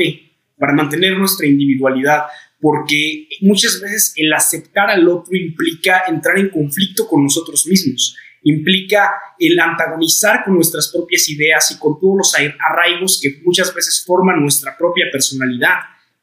para 0.58 0.74
mantener 0.74 1.18
nuestra 1.18 1.48
individualidad, 1.48 2.24
porque 2.60 3.28
muchas 3.42 3.80
veces 3.80 4.14
el 4.18 4.34
aceptar 4.34 4.90
al 4.90 5.08
otro 5.08 5.36
implica 5.36 6.04
entrar 6.08 6.38
en 6.40 6.50
conflicto 6.50 7.08
con 7.08 7.24
nosotros 7.24 7.66
mismos 7.68 8.18
implica 8.50 9.12
el 9.38 9.60
antagonizar 9.60 10.44
con 10.46 10.56
nuestras 10.56 10.92
propias 10.92 11.28
ideas 11.30 11.72
y 11.72 11.80
con 11.80 12.00
todos 12.00 12.18
los 12.18 12.34
arraigos 12.36 13.20
que 13.22 13.42
muchas 13.44 13.74
veces 13.74 14.04
forman 14.06 14.42
nuestra 14.42 14.78
propia 14.78 15.06
personalidad. 15.12 15.76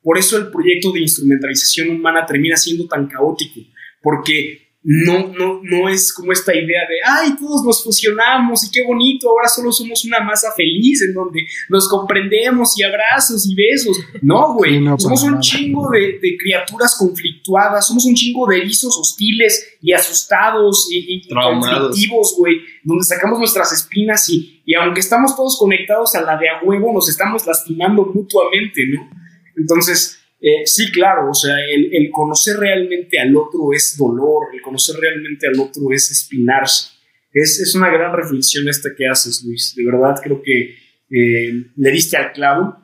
Por 0.02 0.18
eso 0.18 0.38
el 0.38 0.51
proyecto 0.51 0.92
de 0.92 1.01
instrumentalización 1.01 1.90
humana 1.90 2.24
termina 2.26 2.56
siendo 2.56 2.86
tan 2.86 3.06
caótico, 3.06 3.60
porque 4.02 4.63
no, 4.86 5.28
no, 5.28 5.61
no 5.62 5.89
es 5.89 6.12
como 6.12 6.31
esta 6.31 6.55
idea 6.55 6.82
de, 6.86 6.97
ay, 7.02 7.36
todos 7.40 7.65
nos 7.65 7.82
fusionamos 7.82 8.65
y 8.65 8.70
qué 8.70 8.85
bonito, 8.85 9.31
ahora 9.31 9.48
solo 9.48 9.73
somos 9.73 10.05
una 10.05 10.20
masa 10.20 10.52
feliz 10.55 11.01
en 11.01 11.15
donde 11.15 11.40
nos 11.70 11.89
comprendemos 11.89 12.78
y 12.78 12.82
abrazos 12.82 13.48
y 13.48 13.55
besos. 13.55 13.98
No, 14.20 14.52
güey, 14.52 14.85
somos 14.98 15.23
un 15.23 15.40
chingo 15.40 15.89
de, 15.90 16.20
criaturas 16.39 16.97
conflictuadas, 16.98 17.86
somos 17.86 18.05
un 18.05 18.15
chingo 18.15 18.47
de 18.47 18.59
erizos 18.59 18.94
hostiles 18.98 19.78
y 19.81 19.94
asustados 19.94 20.86
y, 20.93 21.15
y 21.15 21.28
conflictivos, 21.28 22.35
güey, 22.36 22.56
donde 22.82 23.05
sacamos 23.05 23.39
nuestras 23.39 23.73
espinas 23.73 24.28
y, 24.28 24.61
y 24.66 24.74
aunque 24.74 25.01
estamos 25.01 25.35
todos 25.35 25.56
conectados 25.59 26.15
a 26.15 26.20
la 26.20 26.36
de 26.36 26.51
a 26.51 26.62
huevo, 26.62 26.93
nos 26.93 27.09
estamos 27.09 27.47
lastimando 27.47 28.05
mutuamente, 28.05 28.82
¿no? 28.93 29.09
Entonces, 29.56 30.23
eh, 30.46 30.66
sí, 30.66 30.92
claro, 30.92 31.30
o 31.30 31.34
sea, 31.34 31.56
el, 31.58 32.10
conocer 32.10 32.58
realmente 32.58 33.18
al 33.18 33.34
otro 33.34 33.72
es 33.72 33.96
dolor, 33.96 34.48
el 34.52 34.60
conocer 34.60 34.96
realmente 35.00 35.46
al 35.46 35.58
otro 35.58 35.84
es 35.90 36.10
espinarse. 36.10 36.90
Es, 37.32 37.74
una 37.74 37.88
gran 37.88 38.14
reflexión 38.14 38.68
esta 38.68 38.90
que 38.94 39.06
haces, 39.06 39.42
Luis. 39.42 39.74
De 39.74 39.86
verdad, 39.86 40.16
creo 40.22 40.42
que 40.42 40.76
eh, 41.10 41.64
le 41.74 41.90
diste 41.90 42.18
al 42.18 42.32
clavo. 42.32 42.76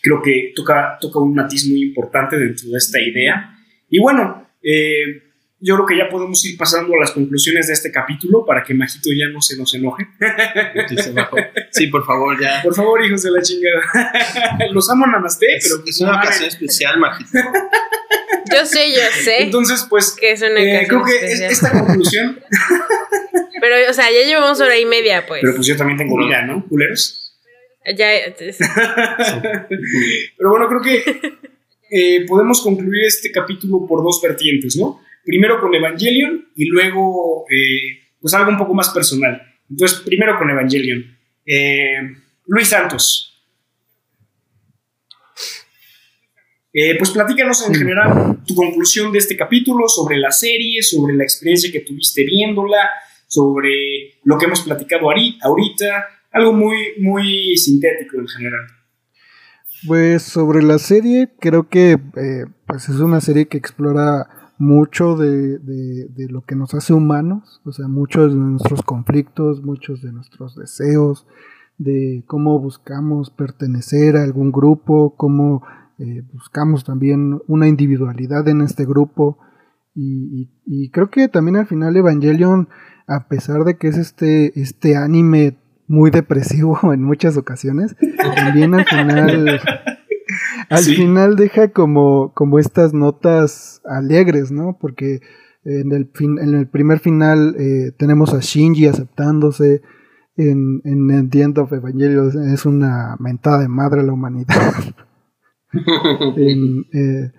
Creo 0.00 0.22
que 0.22 0.52
toca, 0.54 0.96
toca 1.00 1.18
un 1.18 1.34
matiz 1.34 1.66
muy 1.66 1.82
importante 1.82 2.38
dentro 2.38 2.70
de 2.70 2.78
esta 2.78 3.00
idea. 3.00 3.58
Y 3.90 3.98
bueno, 3.98 4.48
eh, 4.62 5.25
yo 5.58 5.74
creo 5.74 5.86
que 5.86 5.96
ya 5.96 6.08
podemos 6.08 6.44
ir 6.44 6.58
pasando 6.58 6.94
a 6.94 7.00
las 7.00 7.12
conclusiones 7.12 7.68
de 7.68 7.72
este 7.72 7.90
capítulo 7.90 8.44
para 8.44 8.62
que 8.62 8.74
Majito 8.74 9.08
ya 9.18 9.28
no 9.32 9.40
se 9.40 9.56
nos 9.56 9.72
enoje. 9.74 10.06
Sí, 11.70 11.86
por 11.86 12.04
favor, 12.04 12.38
ya. 12.40 12.62
Por 12.62 12.74
favor, 12.74 13.02
hijos 13.04 13.22
de 13.22 13.30
la 13.30 13.42
chingada. 13.42 13.82
Los 14.72 14.90
amo 14.90 15.06
namaste, 15.06 15.46
pero 15.62 15.82
es 15.86 16.00
una 16.00 16.18
ocasión 16.18 16.48
especial, 16.48 16.98
Majito. 16.98 17.38
Yo 18.54 18.66
sé, 18.66 18.92
yo 18.92 19.00
sé. 19.24 19.42
Entonces, 19.42 19.86
pues, 19.88 20.16
que 20.18 20.32
es 20.32 20.42
una 20.42 20.60
eh, 20.60 20.86
creo 20.86 21.02
que 21.04 21.46
esta 21.46 21.70
conclusión. 21.70 22.38
pero, 23.60 23.90
o 23.90 23.92
sea, 23.92 24.10
ya 24.10 24.26
llevamos 24.26 24.60
hora 24.60 24.78
y 24.78 24.84
media, 24.84 25.26
pues. 25.26 25.40
Pero 25.40 25.54
pues 25.54 25.66
yo 25.66 25.76
también 25.76 25.98
tengo 25.98 26.16
vida, 26.18 26.42
¿no? 26.42 26.66
¿Culeros? 26.68 27.34
Ya. 27.96 28.10
pero 29.68 30.50
bueno, 30.50 30.68
creo 30.68 30.82
que 30.82 31.20
eh, 31.90 32.26
podemos 32.26 32.60
concluir 32.60 33.04
este 33.06 33.30
capítulo 33.30 33.86
por 33.86 34.02
dos 34.02 34.20
vertientes, 34.22 34.76
¿no? 34.76 35.00
Primero 35.26 35.60
con 35.60 35.74
Evangelion 35.74 36.48
y 36.54 36.66
luego 36.66 37.44
eh, 37.50 37.98
pues 38.20 38.32
algo 38.32 38.50
un 38.50 38.56
poco 38.56 38.72
más 38.72 38.90
personal. 38.90 39.42
Entonces, 39.68 40.00
primero 40.00 40.38
con 40.38 40.48
Evangelion. 40.48 41.04
Eh, 41.44 41.98
Luis 42.46 42.68
Santos. 42.68 43.32
Eh, 46.72 46.94
pues 46.98 47.10
platícanos 47.10 47.66
en 47.66 47.74
general 47.74 48.38
tu 48.46 48.54
conclusión 48.54 49.10
de 49.10 49.18
este 49.18 49.36
capítulo 49.36 49.88
sobre 49.88 50.18
la 50.18 50.30
serie, 50.30 50.82
sobre 50.82 51.14
la 51.14 51.24
experiencia 51.24 51.72
que 51.72 51.80
tuviste 51.80 52.24
viéndola, 52.24 52.88
sobre 53.26 54.18
lo 54.24 54.38
que 54.38 54.44
hemos 54.44 54.60
platicado 54.60 55.10
ahorita, 55.10 56.06
algo 56.30 56.52
muy, 56.52 56.76
muy 57.00 57.56
sintético 57.56 58.18
en 58.18 58.28
general. 58.28 58.66
Pues 59.86 60.22
sobre 60.22 60.62
la 60.62 60.78
serie, 60.78 61.30
creo 61.40 61.68
que 61.68 61.98
pues 62.66 62.88
es 62.88 62.96
una 62.96 63.20
serie 63.20 63.46
que 63.46 63.56
explora 63.56 64.28
mucho 64.58 65.16
de, 65.16 65.58
de, 65.58 66.28
lo 66.28 66.42
que 66.42 66.56
nos 66.56 66.74
hace 66.74 66.92
humanos, 66.92 67.60
o 67.64 67.72
sea, 67.72 67.88
muchos 67.88 68.32
de 68.32 68.40
nuestros 68.40 68.82
conflictos, 68.82 69.62
muchos 69.62 70.02
de 70.02 70.12
nuestros 70.12 70.56
deseos, 70.56 71.26
de 71.78 72.24
cómo 72.26 72.58
buscamos 72.58 73.30
pertenecer 73.30 74.16
a 74.16 74.22
algún 74.22 74.52
grupo, 74.52 75.14
cómo 75.16 75.62
eh, 75.98 76.22
buscamos 76.32 76.84
también 76.84 77.40
una 77.46 77.68
individualidad 77.68 78.48
en 78.48 78.62
este 78.62 78.86
grupo. 78.86 79.38
Y, 79.94 80.50
y, 80.66 80.90
creo 80.90 81.10
que 81.10 81.28
también 81.28 81.56
al 81.56 81.66
final 81.66 81.96
Evangelion, 81.96 82.68
a 83.06 83.28
pesar 83.28 83.64
de 83.64 83.78
que 83.78 83.88
es 83.88 83.96
este, 83.96 84.58
este 84.60 84.96
anime 84.96 85.56
muy 85.86 86.10
depresivo 86.10 86.78
en 86.92 87.02
muchas 87.02 87.36
ocasiones, 87.36 87.96
también 88.34 88.74
al 88.74 88.84
final 88.84 89.60
al 90.70 90.82
final 90.82 91.36
deja 91.36 91.68
como, 91.68 92.32
como 92.34 92.58
estas 92.58 92.92
notas 92.92 93.80
alegres, 93.84 94.50
¿no? 94.50 94.76
Porque 94.80 95.20
en 95.64 95.92
el, 95.92 96.08
fin, 96.14 96.38
en 96.38 96.54
el 96.54 96.68
primer 96.68 97.00
final 97.00 97.56
eh, 97.58 97.92
tenemos 97.98 98.32
a 98.32 98.40
Shinji 98.40 98.86
aceptándose. 98.86 99.82
En, 100.38 100.82
en 100.84 101.30
The 101.30 101.42
End 101.42 101.58
of 101.58 101.72
Evangelion 101.72 102.52
es 102.52 102.66
una 102.66 103.16
mentada 103.18 103.60
de 103.60 103.68
madre 103.68 104.00
a 104.00 104.04
la 104.04 104.12
humanidad. 104.12 104.72
Eh, 105.78 107.32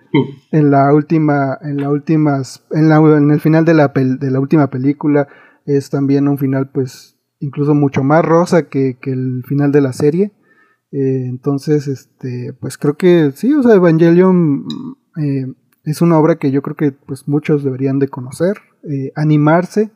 en, 0.52 0.70
la 0.70 0.94
última, 0.94 1.58
en 1.60 1.78
la 1.78 1.90
últimas, 1.90 2.64
en, 2.70 2.88
la, 2.88 2.98
en 2.98 3.32
el 3.32 3.40
final 3.40 3.64
de 3.64 3.74
la, 3.74 3.88
de 3.88 4.30
la 4.30 4.38
última 4.38 4.68
película 4.68 5.26
es 5.66 5.90
también 5.90 6.28
un 6.28 6.38
final, 6.38 6.70
pues, 6.70 7.16
incluso 7.40 7.74
mucho 7.74 8.04
más 8.04 8.24
rosa 8.24 8.68
que, 8.68 8.96
que 9.00 9.10
el 9.10 9.42
final 9.48 9.72
de 9.72 9.80
la 9.80 9.92
serie. 9.92 10.32
Eh, 10.90 11.26
entonces, 11.26 11.86
este, 11.86 12.54
pues 12.60 12.78
creo 12.78 12.96
que 12.96 13.32
sí, 13.34 13.52
o 13.52 13.62
sea, 13.62 13.74
Evangelion 13.74 14.64
eh, 15.22 15.44
es 15.84 16.00
una 16.00 16.18
obra 16.18 16.38
que 16.38 16.50
yo 16.50 16.62
creo 16.62 16.76
que 16.76 16.92
pues 16.92 17.28
muchos 17.28 17.62
deberían 17.62 17.98
de 17.98 18.08
conocer, 18.08 18.56
eh, 18.88 19.12
animarse, 19.14 19.90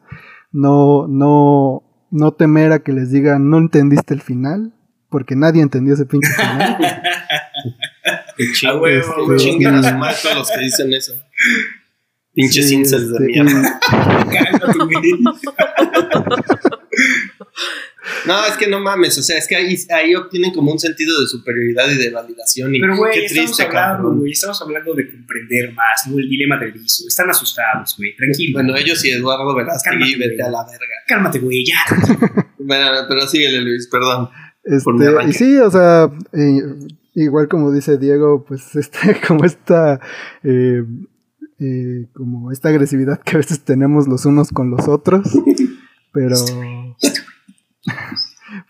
no, 0.51 1.06
no, 1.09 1.82
no 2.10 2.32
temer 2.32 2.73
a 2.73 2.81
que 2.81 2.93
les 2.93 3.10
digan 3.10 3.48
no 3.48 3.56
entendiste 3.59 4.12
el 4.12 4.20
final, 4.20 4.74
porque 5.09 5.35
nadie 5.35 5.62
entendió 5.62 5.94
ese 5.94 6.06
pinche 6.06 6.31
final. 6.32 6.77
chinguen 9.36 9.77
a 9.77 10.12
su 10.12 10.35
los 10.35 10.51
que 10.51 10.60
dicen 10.60 10.93
eso. 10.93 11.14
Pinches 12.35 12.69
sí, 12.69 12.77
de 12.77 12.82
este, 12.82 13.27
mierda. 13.27 13.81
No, 18.27 18.44
es 18.47 18.56
que 18.56 18.66
no 18.66 18.81
mames, 18.81 19.16
o 19.19 19.23
sea, 19.23 19.39
es 19.39 19.47
que 19.48 19.56
ahí, 19.56 19.77
ahí 19.90 20.14
obtienen 20.14 20.52
como 20.52 20.73
un 20.73 20.78
sentido 20.78 21.20
de 21.20 21.27
superioridad 21.27 21.89
y 21.90 21.97
de 21.97 22.10
validación. 22.10 22.74
Y 22.74 22.81
Pero, 22.81 22.97
güey, 22.97 23.24
estamos 23.24 23.60
hablando, 23.60 24.14
güey, 24.14 24.32
estamos 24.32 24.62
hablando 24.62 24.94
de 24.94 25.10
comprender 25.10 25.73
más, 25.73 26.06
¿no? 26.09 26.19
El 26.19 26.28
dilema 26.28 26.59
del 26.59 26.73
viso. 26.73 27.05
Están 27.06 27.31
asustados, 27.31 27.94
güey, 27.97 28.14
tranquilo. 28.16 28.55
Bueno, 28.55 28.77
ellos 28.77 29.05
y 29.05 29.10
Eduardo 29.10 29.55
Velázquez, 29.55 30.19
vete 30.19 30.43
a 30.43 30.51
la 30.51 30.64
verga. 30.64 30.94
Cálmate, 31.06 31.39
güey, 31.39 31.64
ya. 31.64 31.78
bueno, 32.59 32.86
pero 33.09 33.27
síguele, 33.27 33.60
Luis, 33.60 33.89
perdón. 33.89 34.28
Este, 34.64 35.28
y 35.28 35.32
sí, 35.32 35.59
o 35.59 35.70
sea, 35.70 36.10
eh, 36.32 36.89
igual 37.14 37.48
como 37.48 37.73
dice 37.73 37.98
Diego, 37.98 38.44
pues 38.44 38.74
este, 38.77 39.20
como 39.27 39.44
esta, 39.44 40.01
eh, 40.44 40.85
eh, 41.59 42.06
como 42.12 42.52
esta 42.52 42.69
agresividad 42.69 43.20
que 43.20 43.36
a 43.36 43.39
veces 43.39 43.64
tenemos 43.64 44.09
los 44.09 44.24
unos 44.24 44.51
con 44.51 44.70
los 44.70 44.89
otros, 44.89 45.27
pero... 46.12 46.36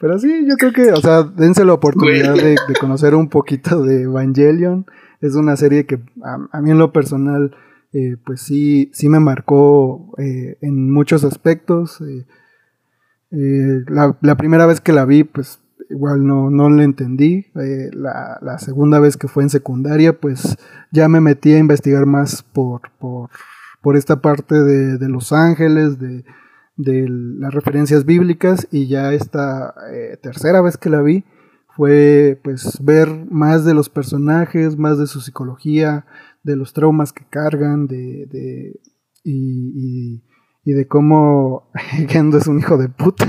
Pero 0.00 0.18
sí, 0.18 0.46
yo 0.48 0.56
creo 0.56 0.72
que, 0.72 0.92
o 0.92 1.00
sea, 1.00 1.22
dense 1.22 1.64
la 1.64 1.74
oportunidad 1.74 2.34
de, 2.34 2.56
conocer 2.80 3.14
un 3.14 3.28
poquito 3.28 3.82
de 3.82 4.02
Evangelion. 4.02 4.86
Es 5.20 5.34
una 5.34 5.56
serie 5.56 5.86
que 5.86 6.00
a, 6.24 6.60
mí 6.60 6.70
en 6.70 6.78
lo 6.78 6.92
personal, 6.92 7.54
eh, 7.92 8.16
pues 8.24 8.42
sí, 8.42 8.90
sí 8.92 9.08
me 9.08 9.20
marcó 9.20 10.14
eh, 10.18 10.56
en 10.60 10.90
muchos 10.90 11.24
aspectos. 11.24 12.00
Eh, 12.00 13.84
la, 13.88 14.36
primera 14.36 14.66
vez 14.66 14.80
que 14.80 14.92
la 14.92 15.04
vi, 15.04 15.24
pues 15.24 15.60
igual 15.90 16.26
no, 16.26 16.50
no 16.50 16.68
la 16.70 16.82
entendí. 16.84 17.46
La, 17.54 18.38
la, 18.40 18.58
segunda 18.58 18.98
vez 18.98 19.16
que 19.16 19.28
fue 19.28 19.42
en 19.42 19.50
secundaria, 19.50 20.18
pues 20.18 20.56
ya 20.90 21.08
me 21.08 21.20
metí 21.20 21.52
a 21.52 21.58
investigar 21.58 22.06
más 22.06 22.42
por, 22.42 22.82
por, 22.98 23.30
por 23.80 23.96
esta 23.96 24.20
parte 24.20 24.54
de, 24.56 24.98
de 24.98 25.08
Los 25.08 25.32
Ángeles, 25.32 25.98
de 25.98 26.24
de 26.76 27.06
las 27.08 27.52
referencias 27.52 28.04
bíblicas 28.04 28.66
y 28.70 28.88
ya 28.88 29.12
esta 29.12 29.74
eh, 29.92 30.16
tercera 30.22 30.60
vez 30.60 30.76
que 30.76 30.90
la 30.90 31.02
vi 31.02 31.24
fue 31.76 32.40
pues 32.42 32.78
ver 32.82 33.08
más 33.30 33.64
de 33.64 33.74
los 33.74 33.88
personajes, 33.88 34.76
más 34.76 34.98
de 34.98 35.06
su 35.06 35.20
psicología, 35.20 36.06
de 36.42 36.56
los 36.56 36.72
traumas 36.72 37.12
que 37.12 37.24
cargan, 37.28 37.86
de, 37.86 38.26
de 38.26 38.80
y, 39.24 40.22
y, 40.64 40.72
de 40.72 40.86
cómo 40.86 41.70
Gendo 42.08 42.38
es 42.38 42.46
un 42.46 42.58
hijo 42.58 42.76
de 42.76 42.88
puta. 42.88 43.26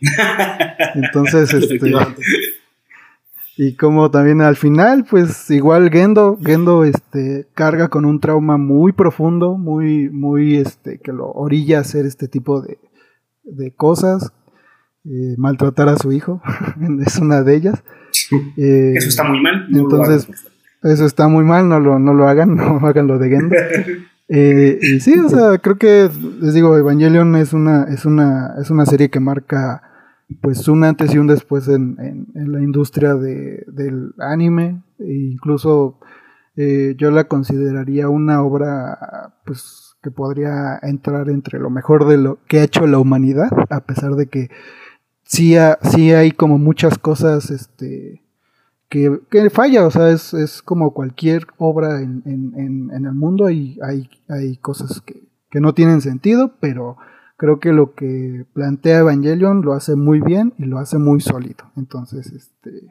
Entonces, 0.94 1.52
este, 1.52 1.78
y 3.60 3.74
como 3.74 4.08
también 4.08 4.40
al 4.40 4.54
final, 4.54 5.04
pues 5.04 5.50
igual 5.50 5.90
Gendo, 5.90 6.38
Gendo 6.40 6.84
este, 6.84 7.48
carga 7.54 7.88
con 7.88 8.04
un 8.04 8.20
trauma 8.20 8.56
muy 8.56 8.92
profundo, 8.92 9.58
muy, 9.58 10.08
muy, 10.10 10.58
este, 10.58 11.00
que 11.00 11.12
lo 11.12 11.32
orilla 11.32 11.78
a 11.78 11.80
hacer 11.80 12.06
este 12.06 12.28
tipo 12.28 12.60
de, 12.62 12.78
de 13.42 13.74
cosas. 13.74 14.32
Eh, 15.04 15.34
maltratar 15.38 15.88
a 15.88 15.96
su 15.96 16.12
hijo 16.12 16.40
es 17.04 17.18
una 17.18 17.42
de 17.42 17.56
ellas. 17.56 17.82
Eh, 18.56 18.92
eso 18.94 19.08
está 19.08 19.24
muy 19.24 19.42
mal. 19.42 19.66
entonces, 19.72 20.28
eso 20.84 21.04
está 21.04 21.26
muy 21.26 21.42
mal, 21.42 21.68
no 21.68 21.80
lo, 21.80 21.98
no 21.98 22.14
lo 22.14 22.28
hagan, 22.28 22.54
no 22.54 22.78
hagan 22.86 23.08
lo 23.08 23.18
de 23.18 23.28
Gendo. 23.28 23.56
Eh, 24.28 24.78
y 24.80 25.00
sí, 25.00 25.18
o 25.18 25.28
sea, 25.28 25.58
creo 25.58 25.78
que, 25.78 26.08
les 26.40 26.54
digo, 26.54 26.78
Evangelion 26.78 27.34
es 27.34 27.52
una, 27.52 27.86
es 27.92 28.04
una, 28.04 28.54
es 28.62 28.70
una 28.70 28.86
serie 28.86 29.10
que 29.10 29.18
marca 29.18 29.82
pues 30.40 30.68
un 30.68 30.84
antes 30.84 31.14
y 31.14 31.18
un 31.18 31.26
después 31.26 31.68
en, 31.68 31.96
en, 32.34 32.52
la 32.52 32.60
industria 32.60 33.14
de, 33.14 33.64
del 33.66 34.14
anime. 34.18 34.82
E 34.98 35.12
incluso 35.32 35.98
eh, 36.56 36.94
yo 36.98 37.10
la 37.10 37.24
consideraría 37.24 38.08
una 38.08 38.42
obra 38.42 39.32
pues 39.44 39.96
que 40.02 40.10
podría 40.10 40.78
entrar 40.82 41.28
entre 41.28 41.58
lo 41.58 41.70
mejor 41.70 42.06
de 42.06 42.18
lo 42.18 42.38
que 42.46 42.60
ha 42.60 42.64
hecho 42.64 42.86
la 42.86 42.98
humanidad, 42.98 43.50
a 43.70 43.80
pesar 43.80 44.14
de 44.14 44.26
que 44.26 44.48
sí, 45.24 45.56
sí 45.82 46.12
hay 46.12 46.30
como 46.30 46.58
muchas 46.58 46.98
cosas 46.98 47.50
este, 47.50 48.22
que, 48.88 49.20
que 49.30 49.50
falla, 49.50 49.86
o 49.86 49.90
sea, 49.90 50.10
es, 50.10 50.34
es 50.34 50.62
como 50.62 50.94
cualquier 50.94 51.46
obra 51.56 52.00
en, 52.00 52.22
en, 52.26 52.90
en, 52.92 53.06
el 53.06 53.14
mundo 53.14 53.50
y 53.50 53.78
hay, 53.82 54.08
hay 54.28 54.56
cosas 54.56 55.00
que, 55.00 55.28
que 55.50 55.60
no 55.60 55.74
tienen 55.74 56.00
sentido, 56.00 56.54
pero 56.60 56.96
creo 57.38 57.60
que 57.60 57.72
lo 57.72 57.94
que 57.94 58.44
plantea 58.52 58.98
Evangelion 58.98 59.62
lo 59.62 59.72
hace 59.72 59.94
muy 59.94 60.20
bien 60.20 60.52
y 60.58 60.64
lo 60.64 60.78
hace 60.78 60.98
muy 60.98 61.20
sólido. 61.20 61.70
Entonces, 61.76 62.26
este, 62.32 62.82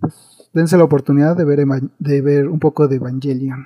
pues, 0.00 0.50
dense 0.52 0.76
la 0.76 0.84
oportunidad 0.84 1.36
de 1.36 1.44
ver, 1.44 1.60
de 1.98 2.20
ver 2.20 2.48
un 2.48 2.58
poco 2.58 2.88
de 2.88 2.96
Evangelion. 2.96 3.64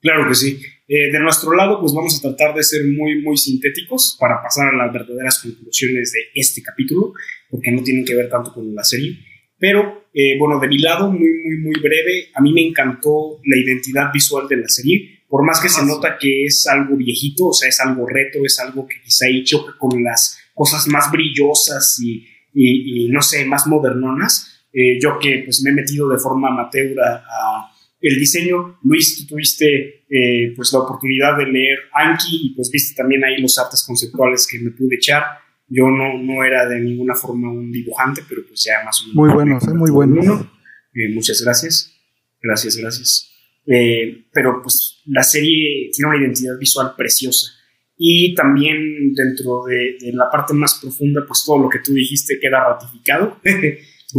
Claro 0.00 0.28
que 0.28 0.34
sí. 0.34 0.60
Eh, 0.86 1.10
de 1.10 1.18
nuestro 1.18 1.54
lado, 1.54 1.80
pues 1.80 1.94
vamos 1.94 2.18
a 2.18 2.28
tratar 2.28 2.54
de 2.54 2.62
ser 2.62 2.82
muy, 2.84 3.22
muy 3.22 3.38
sintéticos 3.38 4.18
para 4.20 4.42
pasar 4.42 4.74
a 4.74 4.76
las 4.76 4.92
verdaderas 4.92 5.40
conclusiones 5.42 6.12
de 6.12 6.40
este 6.40 6.62
capítulo, 6.62 7.14
porque 7.48 7.72
no 7.72 7.82
tienen 7.82 8.04
que 8.04 8.14
ver 8.14 8.28
tanto 8.28 8.52
con 8.52 8.74
la 8.74 8.84
serie. 8.84 9.18
Pero, 9.58 10.04
eh, 10.12 10.36
bueno, 10.38 10.60
de 10.60 10.68
mi 10.68 10.76
lado, 10.76 11.10
muy, 11.10 11.30
muy, 11.42 11.56
muy 11.56 11.80
breve, 11.80 12.28
a 12.34 12.42
mí 12.42 12.52
me 12.52 12.68
encantó 12.68 13.40
la 13.44 13.56
identidad 13.56 14.12
visual 14.12 14.46
de 14.46 14.58
la 14.58 14.68
serie, 14.68 15.23
por 15.34 15.44
más 15.44 15.60
que 15.60 15.68
se 15.68 15.84
nota 15.84 16.16
que 16.16 16.44
es 16.44 16.64
algo 16.68 16.96
viejito, 16.96 17.46
o 17.46 17.52
sea, 17.52 17.68
es 17.68 17.80
algo 17.80 18.06
retro, 18.06 18.44
es 18.44 18.56
algo 18.60 18.86
que 18.86 19.00
quizá 19.02 19.26
ahí 19.26 19.42
choca 19.42 19.74
con 19.76 20.04
las 20.04 20.38
cosas 20.54 20.86
más 20.86 21.10
brillosas 21.10 21.98
y, 22.00 22.24
y, 22.54 23.08
no 23.08 23.20
sé, 23.20 23.44
más 23.44 23.66
modernonas. 23.66 24.64
Eh, 24.72 25.00
yo 25.02 25.18
que 25.18 25.42
pues 25.44 25.60
me 25.62 25.70
he 25.70 25.72
metido 25.72 26.08
de 26.08 26.18
forma 26.18 26.50
amateur 26.50 26.96
a 27.00 27.68
el 28.00 28.20
diseño. 28.20 28.78
Luis, 28.84 29.16
tú 29.16 29.26
tuviste 29.26 30.04
eh, 30.08 30.52
pues 30.54 30.72
la 30.72 30.78
oportunidad 30.78 31.36
de 31.36 31.46
leer 31.46 31.78
Anki 31.92 32.38
y 32.44 32.54
pues 32.54 32.70
viste 32.70 32.94
también 32.94 33.24
ahí 33.24 33.40
los 33.42 33.58
artes 33.58 33.82
conceptuales 33.84 34.46
que 34.46 34.60
me 34.60 34.70
pude 34.70 34.94
echar. 34.94 35.24
Yo 35.66 35.88
no, 35.88 36.16
no 36.16 36.44
era 36.44 36.68
de 36.68 36.78
ninguna 36.78 37.16
forma 37.16 37.50
un 37.50 37.72
dibujante, 37.72 38.22
pero 38.28 38.42
pues 38.46 38.62
ya 38.62 38.84
más 38.84 39.00
o 39.00 39.08
menos. 39.08 39.16
Muy 39.16 39.32
buenos, 39.32 39.66
muy 39.66 39.90
buenos. 39.90 40.46
Eh, 40.94 41.12
muchas 41.12 41.42
gracias. 41.42 41.92
Gracias, 42.40 42.76
gracias. 42.76 43.33
Eh, 43.66 44.24
pero 44.32 44.60
pues 44.62 45.02
la 45.06 45.22
serie 45.22 45.90
tiene 45.92 46.10
una 46.10 46.20
identidad 46.20 46.58
visual 46.58 46.92
preciosa. 46.96 47.52
Y 47.96 48.34
también 48.34 49.14
dentro 49.14 49.64
de, 49.66 49.96
de, 50.00 50.12
la 50.12 50.28
parte 50.30 50.52
más 50.52 50.78
profunda, 50.80 51.24
pues 51.26 51.44
todo 51.46 51.58
lo 51.58 51.68
que 51.68 51.78
tú 51.78 51.92
dijiste 51.92 52.38
queda 52.40 52.68
ratificado. 52.68 53.40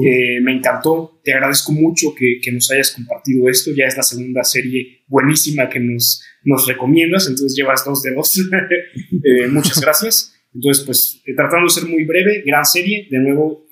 Eh, 0.03 0.41
me 0.41 0.51
encantó, 0.51 1.21
te 1.23 1.33
agradezco 1.33 1.71
mucho 1.71 2.13
que, 2.13 2.39
nos 2.51 2.69
hayas 2.71 2.91
compartido 2.91 3.49
esto. 3.49 3.71
Ya 3.75 3.85
es 3.85 3.95
la 3.95 4.03
segunda 4.03 4.43
serie 4.43 5.03
buenísima 5.07 5.69
que 5.69 5.79
nos, 5.79 6.21
nos 6.43 6.67
recomiendas, 6.67 7.27
entonces 7.27 7.55
llevas 7.55 7.85
dos 7.85 8.01
de 8.03 8.13
dos. 8.13 8.35
Eh, 9.23 9.47
muchas 9.47 9.81
gracias. 9.81 10.33
Entonces, 10.53 10.85
pues 10.85 11.21
eh, 11.25 11.33
tratando 11.35 11.65
de 11.65 11.69
ser 11.71 11.89
muy 11.89 12.03
breve, 12.03 12.43
gran 12.45 12.65
serie. 12.65 13.07
De 13.09 13.19
nuevo, 13.19 13.67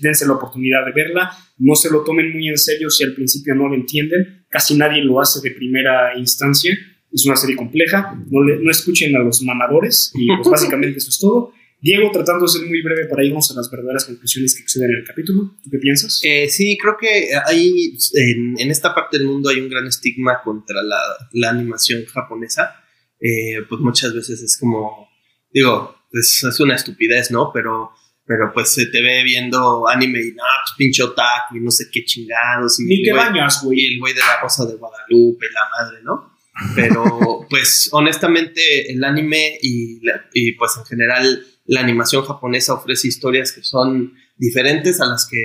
dense 0.00 0.26
la 0.26 0.32
oportunidad 0.32 0.84
de 0.84 0.92
verla. 0.92 1.30
No 1.58 1.74
se 1.74 1.90
lo 1.90 2.02
tomen 2.02 2.32
muy 2.32 2.48
en 2.48 2.58
serio 2.58 2.90
si 2.90 3.04
al 3.04 3.14
principio 3.14 3.54
no 3.54 3.68
lo 3.68 3.74
entienden. 3.74 4.39
Casi 4.50 4.76
nadie 4.76 5.02
lo 5.02 5.20
hace 5.20 5.40
de 5.40 5.54
primera 5.54 6.18
instancia. 6.18 6.76
Es 7.10 7.24
una 7.24 7.36
serie 7.36 7.56
compleja. 7.56 8.14
No, 8.30 8.40
no 8.44 8.70
escuchen 8.70 9.16
a 9.16 9.20
los 9.20 9.42
mamadores 9.42 10.12
y 10.14 10.26
pues 10.36 10.48
básicamente 10.50 10.98
eso 10.98 11.08
es 11.08 11.18
todo. 11.18 11.52
Diego, 11.82 12.10
tratando 12.12 12.44
de 12.44 12.48
ser 12.50 12.66
muy 12.66 12.82
breve 12.82 13.06
para 13.06 13.24
irnos 13.24 13.50
a 13.50 13.54
las 13.54 13.70
verdaderas 13.70 14.04
conclusiones 14.04 14.54
que 14.54 14.62
exceden 14.62 14.90
en 14.90 14.98
el 14.98 15.04
capítulo, 15.04 15.56
¿tú 15.64 15.70
qué 15.70 15.78
piensas? 15.78 16.20
Eh, 16.22 16.46
sí, 16.48 16.76
creo 16.76 16.96
que 17.00 17.30
hay, 17.46 17.96
en, 18.14 18.70
esta 18.70 18.94
parte 18.94 19.16
del 19.16 19.26
mundo 19.26 19.48
hay 19.48 19.60
un 19.60 19.70
gran 19.70 19.86
estigma 19.86 20.42
contra 20.44 20.82
la, 20.82 21.48
animación 21.48 22.04
japonesa. 22.04 22.74
Eh, 23.18 23.62
pues 23.68 23.80
muchas 23.80 24.14
veces 24.14 24.42
es 24.42 24.58
como, 24.58 25.08
digo, 25.50 25.94
es, 26.12 26.44
es, 26.44 26.60
una 26.60 26.74
estupidez, 26.74 27.30
¿no? 27.30 27.50
Pero, 27.52 27.92
pero 28.30 28.52
pues 28.54 28.68
se 28.72 28.86
te 28.86 29.02
ve 29.02 29.24
viendo 29.24 29.88
anime 29.88 30.20
y, 30.20 30.28
no, 30.28 30.44
pues 30.62 30.76
pinche 30.78 31.02
otaku 31.02 31.56
y 31.56 31.60
no 31.60 31.72
sé 31.72 31.86
qué 31.90 32.04
chingados. 32.04 32.78
Y 32.78 32.84
Ni 32.84 33.02
te 33.02 33.12
bañas, 33.12 33.60
güey. 33.64 33.80
Y 33.80 33.94
el 33.94 33.98
güey 33.98 34.14
de 34.14 34.20
la 34.20 34.40
Rosa 34.40 34.64
de 34.66 34.76
Guadalupe, 34.76 35.46
la 35.52 35.68
madre, 35.68 35.98
¿no? 36.04 36.38
Pero, 36.76 37.44
pues, 37.50 37.88
honestamente, 37.90 38.92
el 38.92 39.02
anime 39.02 39.58
y, 39.60 40.00
y 40.32 40.52
pues 40.52 40.76
en 40.78 40.84
general 40.84 41.44
la 41.64 41.80
animación 41.80 42.24
japonesa 42.24 42.74
ofrece 42.74 43.08
historias 43.08 43.50
que 43.50 43.64
son 43.64 44.14
diferentes 44.36 45.00
a 45.00 45.06
las 45.06 45.26
que, 45.28 45.40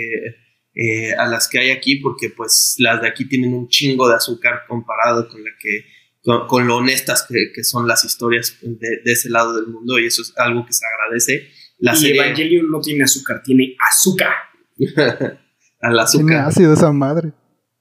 eh, 0.76 1.16
a 1.18 1.26
las 1.26 1.48
que 1.48 1.58
hay 1.58 1.72
aquí, 1.72 1.96
porque 1.96 2.30
pues 2.30 2.76
las 2.78 3.02
de 3.02 3.08
aquí 3.08 3.26
tienen 3.26 3.56
un 3.56 3.68
chingo 3.68 4.08
de 4.08 4.18
azúcar 4.18 4.66
comparado 4.68 5.28
con 5.28 5.44
la 5.44 5.50
que 5.60 5.86
con, 6.22 6.68
lo 6.68 6.78
honestas 6.78 7.26
que, 7.28 7.64
son 7.64 7.88
las 7.88 8.06
historias 8.06 8.58
de, 8.62 9.02
ese 9.06 9.32
lado 9.32 9.56
del 9.56 9.68
mundo 9.68 9.98
y 9.98 10.06
eso 10.06 10.22
es 10.22 10.34
algo 10.38 10.68
que 10.68 10.74
se 10.74 10.86
agradece. 10.86 11.50
La 11.86 11.94
y 11.94 11.98
serie... 11.98 12.16
Evangelion 12.16 12.72
no 12.72 12.82
tiene 12.82 13.04
azúcar, 13.04 13.44
tiene 13.44 13.76
azúcar. 13.80 14.34
Al 15.82 16.00
azúcar. 16.00 16.26
Tiene 16.26 16.42
ácido 16.42 16.74
esa 16.74 16.92
madre. 16.92 17.32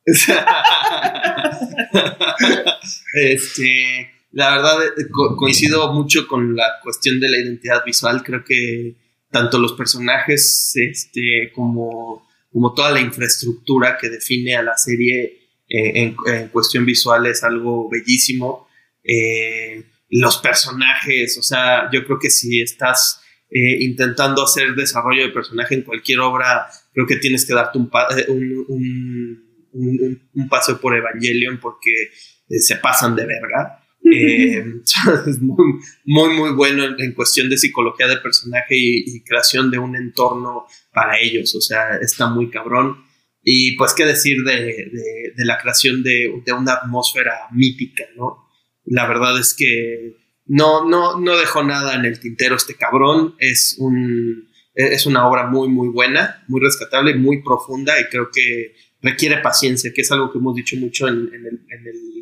este, 3.15 4.11
la 4.33 4.51
verdad 4.51 4.85
eh, 4.85 5.07
coincido 5.39 5.91
mucho 5.95 6.29
con 6.29 6.55
la 6.55 6.67
cuestión 6.83 7.19
de 7.19 7.31
la 7.31 7.39
identidad 7.39 7.83
visual. 7.83 8.23
Creo 8.23 8.45
que 8.45 8.99
tanto 9.31 9.59
los 9.59 9.73
personajes 9.73 10.73
este, 10.75 11.51
como, 11.55 12.29
como 12.53 12.75
toda 12.75 12.91
la 12.91 13.01
infraestructura 13.01 13.97
que 13.99 14.11
define 14.11 14.55
a 14.55 14.63
la 14.63 14.77
serie 14.77 15.49
eh, 15.67 16.15
en, 16.27 16.49
cuestión 16.49 16.85
visual 16.85 17.25
es 17.25 17.43
algo 17.43 17.89
bellísimo. 17.89 18.69
Eh, 19.03 19.83
los 20.11 20.37
personajes, 20.37 21.39
o 21.39 21.43
sea, 21.43 21.89
yo 21.91 22.05
creo 22.05 22.19
que 22.19 22.29
si 22.29 22.61
estás 22.61 23.23
intentando 23.55 24.43
hacer 24.43 24.75
desarrollo 24.75 25.23
de 25.23 25.29
personaje 25.29 25.75
en 25.75 25.83
cualquier 25.83 26.21
obra, 26.21 26.67
creo 26.93 27.07
que 27.07 27.17
tienes 27.17 27.47
que 27.47 27.55
darte 27.55 27.79
un, 27.79 27.91
un, 28.29 29.45
un, 29.73 30.29
un 30.35 30.49
paseo 30.49 30.81
por 30.81 30.97
Evangelion 30.97 31.59
porque 31.61 32.11
se 32.49 32.77
pasan 32.77 33.17
de 33.17 33.27
verga. 33.27 33.81
Eh, 34.07 34.63
es 35.27 35.41
muy, 35.41 35.81
muy, 36.05 36.51
bueno 36.53 36.85
en, 36.99 37.15
cuestión 37.15 37.49
de 37.49 37.57
psicología 37.57 38.07
de 38.07 38.19
personaje 38.19 38.77
y, 38.77 39.25
creación 39.25 39.71
de 39.71 39.79
un 39.79 39.97
entorno 39.97 40.67
para 40.93 41.19
ellos. 41.19 41.55
O 41.55 41.63
sea, 41.63 41.97
está 42.03 42.27
muy 42.27 42.51
cabrón. 42.51 43.03
Y 43.43 43.77
pues, 43.79 43.95
qué 43.95 44.05
decir 44.05 44.43
de, 44.45 44.91
la 45.39 45.57
creación 45.57 46.03
de, 46.03 46.31
una 46.55 46.75
atmósfera 46.75 47.49
mítica, 47.53 48.05
¿no? 48.15 48.47
La 48.85 49.07
verdad 49.07 49.41
es 49.41 49.55
que 49.55 50.17
no, 50.47 50.89
no, 50.89 51.21
no 51.21 51.37
dejó 51.37 51.63
nada 51.63 51.95
en 51.95 52.05
el 52.05 52.21
tintero 52.21 52.57
este 52.57 52.75
cabrón. 52.75 53.35
Es, 53.39 53.77
un, 53.79 54.49
es 54.75 55.07
una 55.07 55.29
obra 55.29 55.47
muy, 55.47 55.69
muy 55.69 55.89
buena, 55.89 56.45
muy 56.49 56.61
rescatable, 56.61 57.15
muy 57.15 57.43
profunda 57.43 57.99
y 58.01 58.05
creo 58.05 58.31
que 58.33 58.75
requiere 59.03 59.39
paciencia, 59.39 59.93
que 59.95 60.03
es 60.03 60.11
algo 60.13 60.33
que 60.33 60.39
hemos 60.39 60.55
dicho 60.55 60.77
mucho 60.77 61.09
en, 61.09 61.31
el, 61.33 61.67
en 61.69 61.87
el 61.87 62.15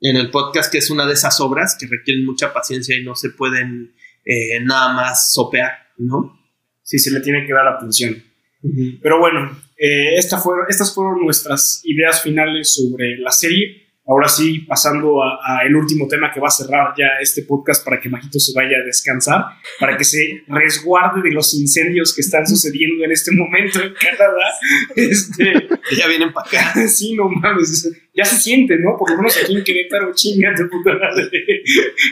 en 0.00 0.16
el 0.16 0.30
podcast, 0.30 0.70
que 0.70 0.78
es 0.78 0.90
una 0.90 1.06
de 1.06 1.14
esas 1.14 1.40
obras 1.40 1.76
que 1.78 1.86
requieren 1.86 2.24
mucha 2.24 2.52
paciencia 2.52 2.96
y 2.96 3.02
no 3.02 3.14
se 3.14 3.30
pueden 3.30 3.94
eh, 4.24 4.60
nada 4.62 4.92
más 4.92 5.32
sopear, 5.32 5.72
¿no? 5.96 6.38
Sí, 6.82 6.98
se 6.98 7.10
le 7.10 7.20
tiene 7.20 7.46
que 7.46 7.52
dar 7.52 7.66
atención. 7.66 8.22
Pero 9.02 9.18
bueno, 9.18 9.56
eh, 9.76 10.14
esta 10.16 10.38
fueron, 10.38 10.66
estas 10.68 10.94
fueron 10.94 11.22
nuestras 11.22 11.82
ideas 11.84 12.22
finales 12.22 12.74
sobre 12.74 13.18
la 13.18 13.30
serie. 13.30 13.87
Ahora 14.08 14.26
sí, 14.26 14.60
pasando 14.60 15.22
a, 15.22 15.60
el 15.66 15.76
último 15.76 16.08
tema 16.08 16.32
que 16.32 16.40
va 16.40 16.48
a 16.48 16.50
cerrar 16.50 16.94
ya 16.96 17.08
este 17.20 17.42
podcast 17.42 17.84
para 17.84 18.00
que 18.00 18.08
Majito 18.08 18.40
se 18.40 18.54
vaya 18.54 18.78
a 18.78 18.82
descansar, 18.82 19.44
para 19.78 19.98
que 19.98 20.04
se 20.04 20.44
resguarde 20.48 21.20
de 21.20 21.30
los 21.30 21.52
incendios 21.52 22.14
que 22.14 22.22
están 22.22 22.46
sucediendo 22.46 23.04
en 23.04 23.12
este 23.12 23.32
momento 23.32 23.82
en 23.82 23.92
Canadá. 23.92 24.48
Este, 24.96 25.68
ya 25.94 26.08
vienen 26.08 26.32
para 26.32 26.48
acá. 26.48 26.74
Sí, 26.88 27.14
no 27.14 27.28
mames, 27.28 27.92
ya 28.14 28.24
se 28.24 28.36
siente, 28.36 28.78
¿no? 28.78 28.96
Por 28.96 29.10
lo 29.10 29.18
menos 29.18 29.36
aquí 29.42 29.54
en 29.54 29.62
Querétaro, 29.62 30.14
chinga 30.14 30.52
de 30.56 30.64
puta 30.64 30.94
madre. 30.94 31.30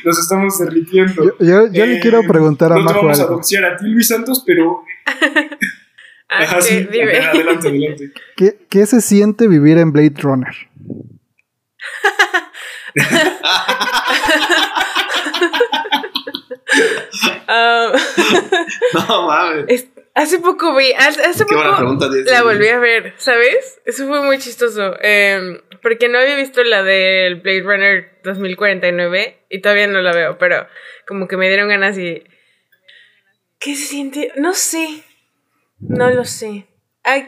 Nos 0.05 0.19
estamos 0.19 0.59
derritiendo. 0.59 1.35
Yo, 1.41 1.73
yo, 1.73 1.87
le 1.87 1.99
quiero 1.99 2.23
preguntar 2.25 2.73
a 2.73 2.77
No 2.77 2.87
te 2.87 2.93
vamos 2.93 3.21
a 3.21 3.27
doxiar 3.27 3.65
a 3.65 3.77
ti, 3.77 3.87
Luis 3.87 4.09
Santos, 4.09 4.43
pero... 4.47 4.83
Ah, 6.29 6.61
sí, 6.61 6.75
adelante, 6.75 7.69
adelante. 7.69 8.13
¿Qué, 8.37 8.59
¿Qué 8.69 8.85
se 8.87 9.01
siente 9.01 9.47
vivir 9.47 9.79
en 9.79 9.93
Blade 9.93 10.15
Runner? 10.21 10.57
Um, 17.49 17.93
no 19.09 19.27
mames. 19.27 19.87
Hace 20.15 20.39
poco 20.39 20.75
vi, 20.75 20.93
hace, 20.95 21.45
poco 21.45 21.63
la 21.63 22.43
volví 22.43 22.69
a 22.69 22.79
ver, 22.79 23.13
¿sabes? 23.19 23.83
Eso 23.85 24.07
fue 24.09 24.23
muy 24.23 24.39
chistoso. 24.39 24.97
Em, 25.01 25.61
porque 25.83 26.09
no 26.09 26.19
había 26.19 26.37
visto 26.37 26.65
la 26.65 26.83
del 26.83 27.37
Blade 27.37 27.63
Runner 27.63 28.21
2049 28.25 29.45
y 29.51 29.61
todavía 29.61 29.87
no 29.89 30.01
la 30.01 30.15
veo, 30.15 30.39
pero 30.39 30.67
como 31.07 31.29
que 31.29 31.37
me 31.37 31.49
dieron 31.49 31.69
ganas 31.69 31.99
y... 31.99 32.25
¿Qué 33.59 33.75
se 33.75 33.85
siente? 33.85 34.33
No 34.37 34.55
sé. 34.55 35.05
No 35.81 36.09
lo 36.11 36.25
sé. 36.25 36.67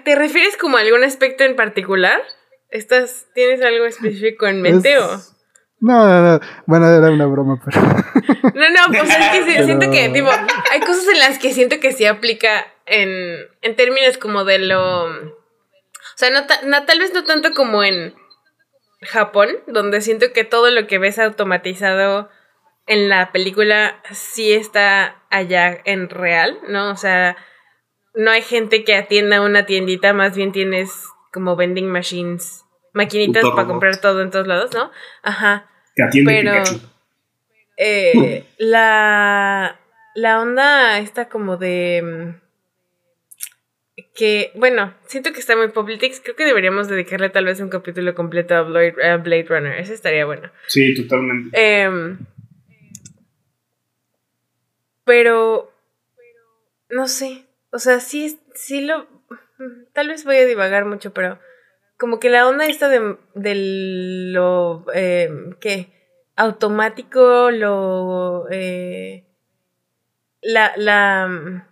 ¿Te 0.04 0.14
refieres 0.14 0.56
como 0.56 0.78
a 0.78 0.80
algún 0.80 1.04
aspecto 1.04 1.44
en 1.44 1.56
particular? 1.56 2.22
¿Estás, 2.70 3.26
¿Tienes 3.34 3.62
algo 3.62 3.86
específico 3.86 4.46
en 4.46 4.62
mente 4.62 4.98
o...? 4.98 5.18
No, 5.80 6.06
no, 6.06 6.22
no. 6.22 6.40
Bueno, 6.66 6.88
era 6.88 7.10
una 7.10 7.26
broma, 7.26 7.60
pero. 7.64 7.80
No, 8.54 8.70
no, 8.70 8.86
pues 8.88 9.08
es 9.10 9.28
que 9.46 9.64
siento 9.64 9.90
que, 9.90 10.08
tipo, 10.08 10.28
hay 10.72 10.80
cosas 10.80 11.06
en 11.06 11.18
las 11.20 11.38
que 11.38 11.52
siento 11.52 11.78
que 11.78 11.92
sí 11.92 12.04
aplica 12.04 12.66
en, 12.86 13.46
en 13.62 13.76
términos 13.76 14.18
como 14.18 14.44
de 14.44 14.58
lo. 14.58 15.04
O 15.04 16.16
sea, 16.16 16.30
no, 16.30 16.40
no, 16.64 16.84
tal 16.84 16.98
vez 16.98 17.14
no 17.14 17.22
tanto 17.22 17.52
como 17.54 17.84
en 17.84 18.14
Japón, 19.02 19.50
donde 19.68 20.00
siento 20.00 20.32
que 20.32 20.42
todo 20.42 20.70
lo 20.70 20.88
que 20.88 20.98
ves 20.98 21.20
automatizado 21.20 22.28
en 22.86 23.08
la 23.08 23.30
película 23.30 24.02
sí 24.10 24.52
está 24.52 25.22
allá 25.30 25.78
en 25.84 26.08
real, 26.08 26.58
¿no? 26.68 26.90
O 26.90 26.96
sea, 26.96 27.36
no 28.14 28.32
hay 28.32 28.42
gente 28.42 28.82
que 28.82 28.96
atienda 28.96 29.42
una 29.42 29.66
tiendita, 29.66 30.12
más 30.12 30.34
bien 30.36 30.50
tienes 30.50 31.04
como 31.32 31.56
vending 31.56 31.88
machines, 31.88 32.64
maquinitas 32.92 33.44
para 33.50 33.66
comprar 33.66 34.00
todo 34.00 34.22
en 34.22 34.30
todos 34.30 34.46
lados, 34.46 34.72
¿no? 34.74 34.90
Ajá. 35.22 35.70
Que 35.94 36.02
atiende 36.02 36.32
Pero 36.32 36.62
eh, 37.76 38.44
la, 38.58 39.78
la 40.14 40.40
onda 40.40 40.98
está 40.98 41.28
como 41.28 41.56
de 41.56 42.02
mm, 42.02 42.48
que, 44.14 44.50
bueno, 44.54 44.94
siento 45.06 45.32
que 45.32 45.40
está 45.40 45.56
muy 45.56 45.68
Politics. 45.68 46.20
Creo 46.22 46.36
que 46.36 46.44
deberíamos 46.44 46.88
dedicarle 46.88 47.30
tal 47.30 47.44
vez 47.44 47.60
un 47.60 47.68
capítulo 47.68 48.14
completo 48.14 48.54
a 48.54 48.62
Blade, 48.62 49.46
Runner. 49.48 49.78
Ese 49.78 49.94
estaría 49.94 50.24
bueno. 50.24 50.50
Sí, 50.66 50.94
totalmente. 50.94 51.50
Em, 51.52 52.18
pero, 55.04 55.72
no 56.90 57.08
sé. 57.08 57.44
O 57.70 57.78
sea, 57.78 58.00
sí, 58.00 58.38
sí 58.54 58.82
lo... 58.82 59.06
Tal 59.92 60.08
vez 60.08 60.24
voy 60.24 60.36
a 60.36 60.46
divagar 60.46 60.84
mucho, 60.84 61.12
pero 61.12 61.38
como 61.98 62.20
que 62.20 62.30
la 62.30 62.46
onda 62.46 62.66
esta 62.66 62.88
de, 62.88 63.16
lo... 64.32 64.86
Eh, 64.94 65.30
¿Qué? 65.60 65.92
Automático, 66.36 67.50
lo... 67.50 68.46
Eh, 68.50 69.24
la... 70.42 70.72
la 70.76 71.66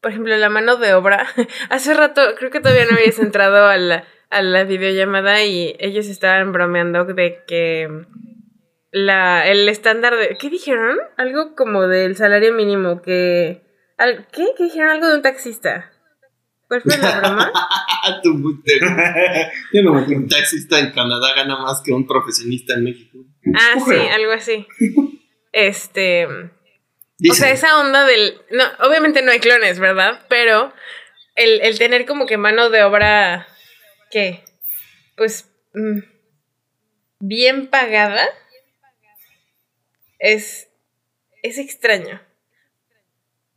por 0.00 0.12
ejemplo, 0.12 0.36
la 0.36 0.48
mano 0.48 0.76
de 0.76 0.94
obra. 0.94 1.26
Hace 1.70 1.94
rato, 1.94 2.22
creo 2.36 2.50
que 2.50 2.60
todavía 2.60 2.84
no 2.84 2.96
habías 2.96 3.18
entrado 3.18 3.66
a 3.66 3.76
la, 3.76 4.04
a 4.30 4.42
la 4.42 4.64
videollamada 4.64 5.42
y 5.42 5.74
ellos 5.80 6.06
estaban 6.06 6.52
bromeando 6.52 7.04
de 7.04 7.42
que 7.46 8.06
la, 8.90 9.48
el 9.48 9.68
estándar 9.68 10.16
de... 10.16 10.36
¿Qué 10.38 10.50
dijeron? 10.50 10.98
Algo 11.16 11.54
como 11.56 11.88
del 11.88 12.16
salario 12.16 12.52
mínimo 12.52 13.02
que... 13.02 13.62
¿Qué? 14.32 14.52
¿Qué 14.56 14.64
dijeron? 14.64 14.90
Algo 14.90 15.08
de 15.08 15.16
un 15.16 15.22
taxista. 15.22 15.90
¿Cuál 16.68 16.82
fue 16.82 16.98
la 16.98 17.20
broma? 17.20 17.52
un 19.72 20.28
taxista 20.28 20.78
en 20.78 20.92
Canadá 20.92 21.34
gana 21.34 21.58
más 21.58 21.80
que 21.82 21.92
un 21.92 22.06
profesionista 22.06 22.74
en 22.74 22.84
México. 22.84 23.18
Ah, 23.54 23.80
sí, 23.80 23.94
algo 23.94 24.32
así. 24.32 24.66
Este... 25.52 26.26
O 26.26 27.34
sea, 27.34 27.50
esa 27.50 27.80
onda 27.80 28.04
del... 28.04 28.40
No, 28.50 28.64
obviamente 28.86 29.22
no 29.22 29.32
hay 29.32 29.40
clones, 29.40 29.80
¿verdad? 29.80 30.24
Pero 30.28 30.72
el, 31.34 31.60
el 31.62 31.78
tener 31.78 32.04
como 32.06 32.26
que 32.26 32.36
mano 32.36 32.70
de 32.70 32.82
obra... 32.82 33.48
¿Qué? 34.10 34.44
Pues... 35.16 35.50
Mm, 35.72 36.00
bien 37.18 37.68
pagada. 37.68 38.28
Es... 40.18 40.68
Es 41.42 41.58
extraño. 41.58 42.20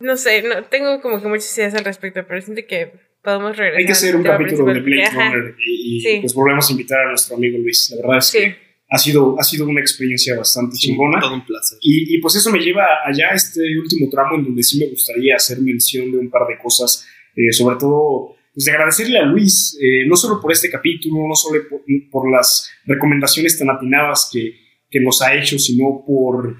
No 0.02 0.16
sé, 0.16 0.42
no, 0.42 0.64
tengo 0.64 1.00
como 1.00 1.22
que 1.22 1.28
muchas 1.28 1.56
ideas 1.56 1.74
al 1.74 1.84
respecto, 1.84 2.24
pero 2.26 2.40
siento 2.42 2.62
que 2.68 2.92
podemos 3.22 3.56
regresar. 3.56 3.78
Hay 3.78 3.86
que 3.86 3.92
hacer 3.92 4.16
un 4.16 4.22
capítulo 4.22 4.72
de 4.72 4.80
Blade 4.80 5.10
Runner 5.10 5.54
y, 5.64 6.20
pues 6.20 6.34
volvemos 6.34 6.68
a 6.68 6.72
invitar 6.72 7.00
a 7.00 7.08
nuestro 7.10 7.36
amigo 7.36 7.58
Luis. 7.58 7.90
La 7.90 8.02
verdad 8.02 8.18
es 8.18 8.32
que 8.32 8.56
ha 8.90 8.98
sido, 8.98 9.36
ha 9.38 9.44
sido 9.44 9.66
una 9.66 9.80
experiencia 9.80 10.36
bastante 10.36 10.76
chingona. 10.76 11.20
Todo 11.20 11.34
un 11.34 11.46
placer. 11.46 11.78
Y, 11.80 12.14
y, 12.14 12.20
pues 12.20 12.34
eso 12.34 12.50
me 12.50 12.58
lleva 12.58 12.84
allá 13.04 13.28
a 13.30 13.34
este 13.34 13.60
último 13.78 14.10
tramo 14.10 14.36
en 14.36 14.44
donde 14.44 14.62
sí 14.62 14.78
me 14.78 14.90
gustaría 14.90 15.36
hacer 15.36 15.60
mención 15.60 16.10
de 16.10 16.18
un 16.18 16.30
par 16.30 16.46
de 16.48 16.58
cosas, 16.58 17.06
eh, 17.36 17.52
sobre 17.52 17.76
todo 17.76 18.36
pues 18.54 18.66
de 18.66 18.72
agradecerle 18.72 19.18
a 19.18 19.24
Luis, 19.24 19.78
eh, 19.80 20.06
no 20.06 20.14
solo 20.14 20.40
por 20.40 20.52
este 20.52 20.70
capítulo, 20.70 21.26
no 21.26 21.34
solo 21.34 21.62
por, 21.70 21.80
por 22.10 22.30
las 22.30 22.70
recomendaciones 22.84 23.58
tan 23.58 23.70
atinadas 23.70 24.28
que, 24.30 24.54
que, 24.90 25.00
nos 25.00 25.22
ha 25.22 25.34
hecho, 25.34 25.58
sino 25.58 26.04
por 26.06 26.58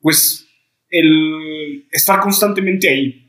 pues 0.00 0.47
el 0.90 1.86
estar 1.90 2.20
constantemente 2.20 2.88
ahí. 2.88 3.24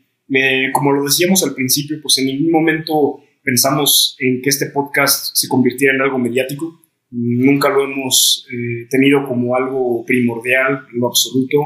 Como 0.73 0.91
lo 0.94 1.03
decíamos 1.03 1.44
al 1.44 1.56
principio, 1.56 1.98
pues 2.02 2.18
en 2.19 2.26
ningún 2.27 2.52
momento 2.52 3.22
pensamos 3.44 4.15
en 4.19 4.41
que 4.41 4.49
este 4.49 4.68
podcast 4.68 5.36
se 5.36 5.48
convirtiera 5.48 5.95
en 5.95 6.02
algo 6.02 6.19
mediático. 6.19 6.81
Nunca 7.11 7.69
lo 7.69 7.84
hemos 7.84 8.45
eh, 8.52 8.88
tenido 8.90 9.27
como 9.27 9.56
algo 9.56 10.06
primordial 10.06 10.86
en 10.94 10.99
lo 10.99 11.07
absoluto, 11.07 11.57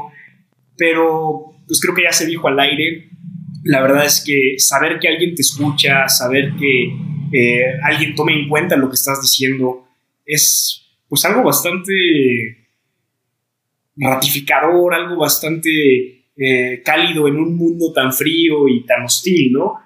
pero 0.76 1.56
pues 1.66 1.80
creo 1.80 1.94
que 1.94 2.04
ya 2.04 2.12
se 2.12 2.26
dijo 2.26 2.48
al 2.48 2.58
aire, 2.58 3.10
la 3.64 3.82
verdad 3.82 4.06
es 4.06 4.22
que 4.24 4.54
saber 4.58 4.98
que 4.98 5.08
alguien 5.08 5.34
te 5.34 5.42
escucha, 5.42 6.08
saber 6.08 6.54
que 6.58 6.84
eh, 7.32 7.64
alguien 7.82 8.14
tome 8.14 8.32
en 8.32 8.48
cuenta 8.48 8.76
lo 8.76 8.88
que 8.88 8.94
estás 8.94 9.20
diciendo, 9.20 9.86
es 10.24 10.98
pues 11.08 11.24
algo 11.26 11.42
bastante 11.42 12.63
ratificador, 13.96 14.94
algo 14.94 15.16
bastante 15.16 16.26
eh, 16.36 16.82
cálido 16.84 17.28
en 17.28 17.36
un 17.36 17.56
mundo 17.56 17.92
tan 17.92 18.12
frío 18.12 18.68
y 18.68 18.84
tan 18.84 19.04
hostil, 19.04 19.52
¿no? 19.52 19.80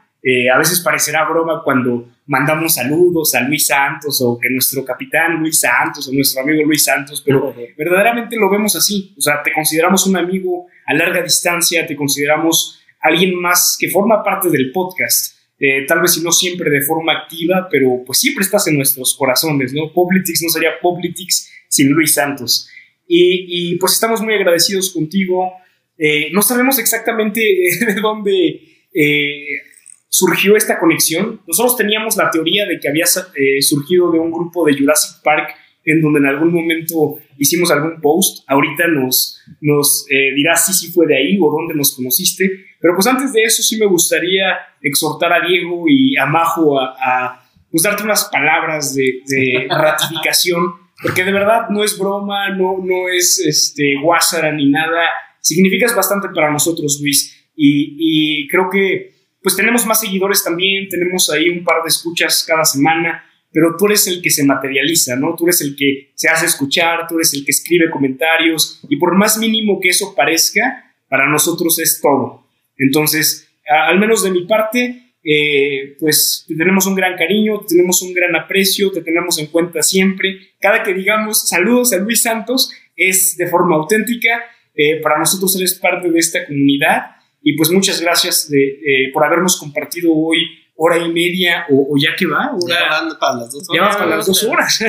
a 0.52 0.58
veces 0.58 0.80
parecerá 0.80 1.26
broma 1.26 1.62
cuando 1.64 2.06
mandamos 2.28 2.74
saludos 2.74 3.34
a 3.34 3.40
Luis 3.40 3.66
Santos 3.66 4.20
o 4.20 4.38
que 4.38 4.50
nuestro 4.50 4.84
capitán 4.84 5.40
Luis 5.40 5.60
Santos 5.60 6.06
o 6.08 6.12
nuestro 6.12 6.42
amigo 6.42 6.62
Luis 6.64 6.84
Santos, 6.84 7.22
pero 7.24 7.54
verdaderamente 7.76 8.36
lo 8.36 8.50
vemos 8.50 8.76
así. 8.76 9.14
O 9.16 9.20
sea, 9.20 9.42
te 9.42 9.52
consideramos 9.52 10.06
un 10.06 10.16
amigo 10.16 10.66
a 10.86 10.94
larga 10.94 11.22
distancia, 11.22 11.86
te 11.86 11.96
consideramos 11.96 12.80
alguien 13.00 13.34
más 13.34 13.76
que 13.78 13.88
forma 13.88 14.22
parte 14.22 14.50
del 14.50 14.70
podcast. 14.72 15.36
Eh, 15.58 15.86
tal 15.86 16.00
vez 16.00 16.12
si 16.12 16.22
no 16.22 16.30
siempre 16.30 16.70
de 16.70 16.82
forma 16.82 17.12
activa, 17.14 17.66
pero 17.70 18.02
pues 18.06 18.20
siempre 18.20 18.44
estás 18.44 18.68
en 18.68 18.76
nuestros 18.76 19.16
corazones, 19.16 19.72
¿no? 19.72 19.92
Politics 19.92 20.42
no 20.42 20.50
sería 20.50 20.78
Politics 20.80 21.50
sin 21.66 21.90
Luis 21.90 22.14
Santos. 22.14 22.68
Y, 23.08 23.76
pues 23.76 23.94
estamos 23.94 24.20
muy 24.20 24.34
agradecidos 24.34 24.92
contigo. 24.92 25.50
Eh, 25.96 26.30
no 26.32 26.42
sabemos 26.42 26.78
exactamente 26.78 27.40
de 27.40 28.00
dónde 28.00 28.60
eh, 28.94 29.46
surgió 30.08 30.56
esta 30.56 30.78
conexión. 30.78 31.40
Nosotros 31.46 31.76
teníamos 31.76 32.16
la 32.16 32.30
teoría 32.30 32.66
de 32.66 32.78
que 32.78 32.88
había 32.88 33.04
eh, 33.04 33.62
surgido 33.62 34.12
de 34.12 34.18
un 34.18 34.30
grupo 34.30 34.64
de 34.66 34.76
Jurassic 34.76 35.22
Park 35.22 35.54
en 35.84 36.02
donde 36.02 36.18
en 36.18 36.26
algún 36.26 36.52
momento 36.52 37.18
hicimos 37.38 37.70
algún 37.70 38.00
post. 38.00 38.44
Ahorita 38.46 38.86
nos, 38.88 39.40
nos 39.60 40.06
eh, 40.10 40.34
dirás 40.34 40.66
si 40.66 40.72
sí 40.74 40.92
fue 40.92 41.06
de 41.06 41.16
ahí 41.16 41.38
o 41.40 41.50
dónde 41.50 41.74
nos 41.74 41.94
conociste. 41.96 42.50
Pero 42.80 42.94
pues 42.94 43.06
antes 43.06 43.32
de 43.32 43.42
eso 43.42 43.62
sí 43.62 43.78
me 43.78 43.86
gustaría 43.86 44.58
exhortar 44.82 45.32
a 45.32 45.46
Diego 45.46 45.84
y 45.88 46.16
a 46.16 46.26
Majo 46.26 46.78
a, 46.78 47.42
pues, 47.70 47.82
darte 47.82 48.02
unas 48.02 48.24
palabras 48.26 48.94
de, 48.94 49.66
ratificación, 49.70 50.74
porque 51.02 51.24
de 51.24 51.32
verdad 51.32 51.68
no 51.70 51.84
es 51.84 51.98
broma, 51.98 52.50
no, 52.50 52.78
no 52.82 53.08
es 53.08 53.38
este, 53.38 53.94
guásara 54.02 54.52
ni 54.52 54.70
nada. 54.70 55.04
Significas 55.40 55.94
bastante 55.94 56.28
para 56.34 56.50
nosotros, 56.50 56.98
Luis. 57.00 57.50
Y, 57.54 57.96
y 57.98 58.48
creo 58.48 58.68
que 58.70 59.18
pues 59.42 59.56
tenemos 59.56 59.86
más 59.86 60.00
seguidores 60.00 60.42
también, 60.42 60.88
tenemos 60.88 61.30
ahí 61.30 61.48
un 61.48 61.64
par 61.64 61.82
de 61.82 61.88
escuchas 61.88 62.44
cada 62.46 62.64
semana, 62.64 63.24
pero 63.52 63.76
tú 63.78 63.86
eres 63.86 64.06
el 64.06 64.20
que 64.20 64.30
se 64.30 64.44
materializa, 64.44 65.16
¿no? 65.16 65.34
Tú 65.36 65.44
eres 65.44 65.60
el 65.60 65.74
que 65.76 66.10
se 66.14 66.28
hace 66.28 66.46
escuchar, 66.46 67.06
tú 67.08 67.16
eres 67.16 67.32
el 67.34 67.44
que 67.44 67.52
escribe 67.52 67.90
comentarios 67.90 68.80
y 68.88 68.96
por 68.96 69.16
más 69.16 69.38
mínimo 69.38 69.80
que 69.80 69.88
eso 69.88 70.14
parezca, 70.14 70.94
para 71.08 71.28
nosotros 71.28 71.78
es 71.78 72.00
todo. 72.02 72.46
Entonces, 72.76 73.48
al 73.66 73.98
menos 73.98 74.22
de 74.22 74.30
mi 74.30 74.44
parte, 74.44 75.07
eh, 75.24 75.96
pues 75.98 76.44
te 76.46 76.54
tenemos 76.54 76.86
un 76.86 76.94
gran 76.94 77.16
cariño, 77.16 77.60
te 77.60 77.74
tenemos 77.74 78.02
un 78.02 78.14
gran 78.14 78.34
aprecio, 78.36 78.90
te 78.90 79.02
tenemos 79.02 79.38
en 79.38 79.46
cuenta 79.46 79.82
siempre. 79.82 80.38
Cada 80.60 80.82
que 80.82 80.94
digamos 80.94 81.48
saludos 81.48 81.92
a 81.92 81.98
Luis 81.98 82.22
Santos 82.22 82.72
es 82.96 83.36
de 83.36 83.46
forma 83.46 83.76
auténtica. 83.76 84.42
Eh, 84.74 85.00
para 85.00 85.18
nosotros 85.18 85.56
eres 85.56 85.74
parte 85.74 86.10
de 86.10 86.18
esta 86.18 86.46
comunidad 86.46 87.16
y 87.42 87.56
pues 87.56 87.70
muchas 87.70 88.00
gracias 88.00 88.48
de, 88.48 88.62
eh, 88.64 89.10
por 89.12 89.24
habernos 89.24 89.58
compartido 89.58 90.12
hoy 90.14 90.38
hora 90.80 90.96
y 90.96 91.12
media, 91.12 91.66
o, 91.70 91.96
ya 92.00 92.14
que 92.16 92.24
va, 92.26 92.52
ya 92.68 92.88
van 92.88 93.18
para 93.18 93.34
las 93.40 93.50
dos 93.50 93.68
horas. 93.68 93.92
Ya 93.92 93.98
para 93.98 94.16
las 94.16 94.26
dos 94.26 94.44
horas. 94.44 94.84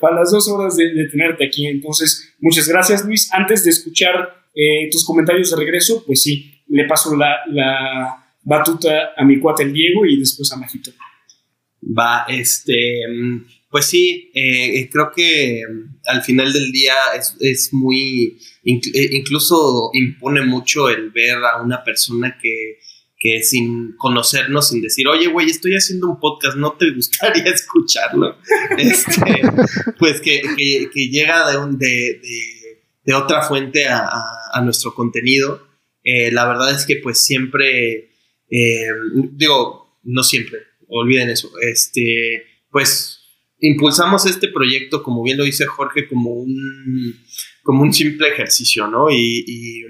para 0.00 0.16
las 0.16 0.30
dos 0.30 0.48
horas 0.48 0.76
de, 0.76 1.08
tenerte 1.10 1.44
aquí. 1.44 1.66
Entonces, 1.66 2.34
muchas 2.40 2.66
gracias, 2.66 3.04
Luis. 3.04 3.30
Antes 3.32 3.64
de 3.64 3.70
escuchar 3.70 4.44
eh, 4.54 4.88
tus 4.90 5.04
comentarios 5.04 5.50
de 5.50 5.56
regreso, 5.58 6.02
pues 6.06 6.22
sí, 6.22 6.62
le 6.68 6.86
paso 6.86 7.14
la, 7.14 7.36
la 7.48 8.25
batuta 8.46 9.10
a 9.16 9.24
mi 9.24 9.38
cuate 9.38 9.64
el 9.64 9.72
Diego 9.72 10.06
y 10.06 10.18
después 10.18 10.50
a 10.52 10.56
Majito. 10.56 10.92
Va, 11.82 12.24
este, 12.28 13.02
pues 13.68 13.86
sí, 13.86 14.30
eh, 14.34 14.88
creo 14.90 15.10
que 15.14 15.62
al 16.06 16.22
final 16.22 16.52
del 16.52 16.72
día 16.72 16.94
es, 17.16 17.36
es 17.40 17.74
muy, 17.74 18.38
incluso 18.64 19.90
impone 19.92 20.42
mucho 20.42 20.88
el 20.88 21.10
ver 21.10 21.36
a 21.44 21.62
una 21.62 21.84
persona 21.84 22.38
que 22.40 22.78
que 23.18 23.42
sin 23.42 23.96
conocernos, 23.96 24.68
sin 24.68 24.82
decir, 24.82 25.08
oye, 25.08 25.28
güey, 25.28 25.48
estoy 25.48 25.72
haciendo 25.72 26.08
un 26.08 26.20
podcast, 26.20 26.56
¿no 26.56 26.72
te 26.72 26.90
gustaría 26.90 27.44
escucharlo? 27.46 28.36
Este, 28.76 29.42
pues 29.98 30.20
que, 30.20 30.42
llega 30.94 31.50
de, 31.50 31.58
un, 31.58 31.78
de, 31.78 32.20
de, 33.04 33.14
otra 33.14 33.42
fuente 33.42 33.86
a, 33.88 34.60
nuestro 34.62 34.94
contenido. 34.94 35.66
Eh, 36.02 36.30
la 36.30 36.46
verdad 36.46 36.74
es 36.74 36.86
que 36.86 36.96
pues 36.96 37.18
siempre, 37.18 38.10
eh, 38.50 38.88
digo, 39.32 40.00
no 40.04 40.22
siempre, 40.22 40.58
olviden 40.88 41.30
eso, 41.30 41.50
este, 41.60 42.44
pues 42.70 43.20
impulsamos 43.60 44.26
este 44.26 44.48
proyecto, 44.48 45.02
como 45.02 45.22
bien 45.22 45.38
lo 45.38 45.44
dice 45.44 45.66
Jorge, 45.66 46.08
como 46.08 46.30
un, 46.30 47.24
como 47.62 47.82
un 47.82 47.92
simple 47.92 48.28
ejercicio, 48.28 48.86
¿no? 48.86 49.10
Y, 49.10 49.84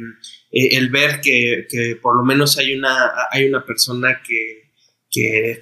eh, 0.53 0.77
el 0.77 0.91
ver 0.91 1.21
que, 1.21 1.67
por 2.01 2.17
lo 2.17 2.25
menos 2.25 2.59
hay 2.59 2.75
una, 2.75 3.11
hay 3.31 3.47
una 3.47 3.65
persona 3.65 4.23
que, 4.27 4.66
que, 5.17 5.61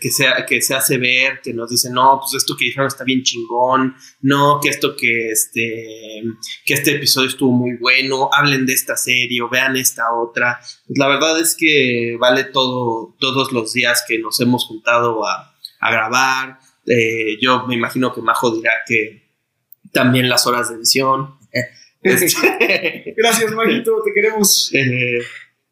que 0.49 0.61
se 0.61 0.75
hace 0.75 0.99
ver, 0.99 1.41
que 1.43 1.53
nos 1.53 1.71
dice, 1.71 1.91
no, 1.91 2.21
pues 2.21 2.35
esto 2.43 2.57
que 2.57 2.65
dijeron 2.65 2.89
está 2.89 3.05
bien 3.05 3.23
chingón, 3.23 3.95
no, 4.21 4.59
que 4.61 4.69
esto 4.69 4.97
que 4.97 5.31
este, 5.31 6.23
que 6.65 6.75
este 6.75 6.97
episodio 6.97 7.29
estuvo 7.29 7.53
muy 7.53 7.77
bueno, 7.77 8.31
hablen 8.33 8.67
de 8.67 8.73
esta 8.73 8.97
serie 8.97 9.41
o 9.43 9.49
vean 9.49 9.77
esta 9.77 10.13
otra. 10.13 10.59
Pues 10.87 10.99
la 10.99 11.09
verdad 11.09 11.41
es 11.41 11.57
que 11.59 12.17
vale 12.19 12.45
todo, 12.45 13.17
todos 13.21 13.53
los 13.53 13.73
días 13.73 14.05
que 14.07 14.19
nos 14.19 14.41
hemos 14.41 14.67
juntado 14.67 15.27
a, 15.27 15.55
a 15.81 15.91
grabar, 15.93 16.59
eh, 16.87 17.39
yo 17.41 17.67
me 17.67 17.75
imagino 17.75 18.13
que 18.13 18.21
Majo 18.21 18.55
dirá 18.55 18.73
que 18.87 19.23
también 19.93 20.29
las 20.29 20.47
horas 20.47 20.69
de 20.69 20.77
edición. 20.77 21.39
Este, 22.03 23.15
Gracias, 23.17 23.53
Majito, 23.53 24.03
te 24.05 24.13
queremos. 24.13 24.71
Eh, 24.75 25.21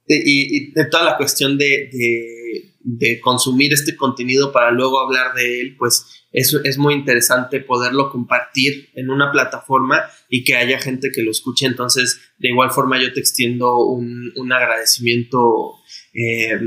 y, 0.09 0.73
de 0.73 0.85
toda 0.87 1.05
la 1.05 1.17
cuestión 1.17 1.59
de, 1.59 1.91
de, 1.93 2.72
consumir 3.23 3.73
este 3.73 3.97
contenido 3.97 4.53
para 4.53 4.71
luego 4.71 5.01
hablar 5.01 5.35
de 5.35 5.61
él, 5.61 5.77
pues 5.79 6.27
eso 6.33 6.61
es 6.65 6.79
muy 6.79 6.95
interesante 6.95 7.61
poderlo 7.61 8.11
compartir 8.11 8.91
en 8.95 9.11
una 9.11 9.31
plataforma 9.31 10.03
y 10.29 10.45
que 10.45 10.57
haya 10.57 10.81
gente 10.81 11.11
que 11.15 11.23
lo 11.23 11.31
escuche. 11.31 11.67
Entonces, 11.67 12.21
de 12.39 12.49
igual 12.49 12.71
forma, 12.71 13.01
yo 13.01 13.13
te 13.13 13.21
extiendo 13.21 13.85
un, 13.85 14.33
un 14.37 14.53
agradecimiento, 14.53 15.75
eh, 16.15 16.59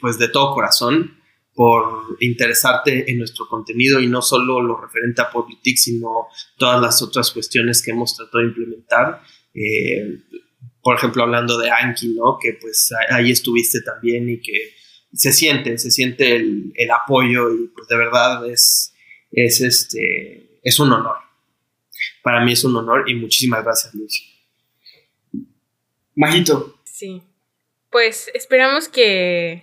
pues 0.00 0.18
de 0.18 0.28
todo 0.28 0.54
corazón 0.54 1.16
por 1.54 2.18
interesarte 2.20 3.10
en 3.10 3.18
nuestro 3.18 3.48
contenido 3.48 3.98
y 3.98 4.06
no 4.08 4.20
solo 4.20 4.60
lo 4.60 4.78
referente 4.78 5.22
a 5.22 5.30
Politics, 5.30 5.84
sino 5.84 6.26
todas 6.58 6.80
las 6.82 7.00
otras 7.00 7.30
cuestiones 7.30 7.82
que 7.82 7.92
hemos 7.92 8.14
tratado 8.14 8.40
de 8.40 8.48
implementar. 8.50 9.22
Eh, 9.54 10.18
por 10.82 10.96
ejemplo, 10.96 11.22
hablando 11.22 11.56
de 11.58 11.70
Anki, 11.70 12.08
¿no? 12.08 12.36
Que 12.40 12.58
pues 12.60 12.92
ahí 13.10 13.30
estuviste 13.30 13.80
también 13.80 14.28
y 14.28 14.40
que 14.40 14.74
se 15.16 15.32
siente, 15.32 15.78
se 15.78 15.90
siente 15.90 16.36
el, 16.36 16.90
apoyo 16.90 17.52
y 17.52 17.68
pues 17.68 17.88
de 17.88 17.96
verdad 17.96 18.48
es, 18.48 18.94
es, 19.32 19.60
este, 19.60 20.60
es 20.62 20.78
un 20.78 20.92
honor. 20.92 21.16
Para 22.22 22.44
mí 22.44 22.52
es 22.52 22.64
un 22.64 22.76
honor 22.76 23.08
y 23.08 23.14
muchísimas 23.14 23.64
gracias, 23.64 23.94
Luis. 23.94 24.22
Majito. 26.14 26.80
Sí. 26.84 27.22
Pues 27.90 28.30
esperamos 28.34 28.88
que 28.88 29.62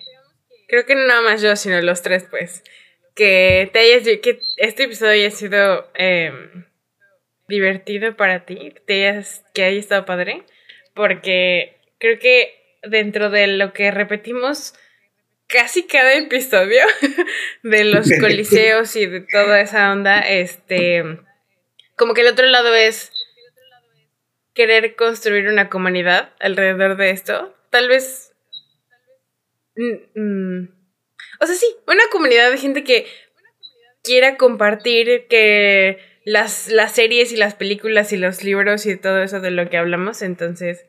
creo 0.67 0.85
que 0.85 0.95
no 0.95 1.05
nada 1.05 1.21
más 1.21 1.41
yo, 1.41 1.55
sino 1.55 1.79
los 1.81 2.01
tres, 2.01 2.25
pues, 2.29 2.63
que 3.15 3.69
te 3.73 3.79
hayas, 3.79 4.03
que 4.21 4.39
este 4.57 4.83
episodio 4.83 5.11
haya 5.11 5.31
sido 5.31 5.87
em, 5.93 6.65
divertido 7.47 8.15
para 8.15 8.45
ti, 8.45 8.73
te 8.87 9.07
hayas, 9.07 9.43
que 9.53 9.63
haya 9.63 9.79
estado 9.79 10.05
padre, 10.05 10.43
porque 10.95 11.77
creo 11.99 12.17
que 12.17 12.79
dentro 12.83 13.29
de 13.29 13.47
lo 13.47 13.73
que 13.73 13.91
repetimos 13.91 14.73
casi 15.47 15.85
cada 15.87 16.13
episodio 16.13 16.83
de 17.63 17.83
los 17.85 18.09
coliseos 18.19 18.95
y 18.95 19.05
de 19.05 19.21
toda 19.21 19.61
esa 19.61 19.91
onda, 19.91 20.19
este, 20.19 21.03
como 21.95 22.13
que 22.13 22.21
el 22.21 22.27
otro 22.27 22.45
lado 22.47 22.73
es 22.73 23.11
querer 24.53 24.95
construir 24.95 25.47
una 25.47 25.69
comunidad 25.69 26.33
alrededor 26.39 26.97
de 26.97 27.09
esto. 27.09 27.55
Tal 27.69 27.87
vez 27.87 28.33
Mm, 29.75 30.19
mm. 30.19 30.69
O 31.39 31.45
sea, 31.45 31.55
sí, 31.55 31.65
una 31.87 32.03
comunidad 32.11 32.51
de 32.51 32.57
gente 32.57 32.83
que 32.83 33.07
quiera 34.03 34.37
compartir 34.37 35.27
que 35.27 35.99
las, 36.25 36.69
las 36.69 36.93
series 36.93 37.31
y 37.31 37.37
las 37.37 37.55
películas 37.55 38.13
y 38.13 38.17
los 38.17 38.43
libros 38.43 38.85
y 38.85 38.97
todo 38.97 39.23
eso 39.23 39.39
de 39.39 39.51
lo 39.51 39.69
que 39.69 39.77
hablamos. 39.77 40.21
Entonces, 40.21 40.85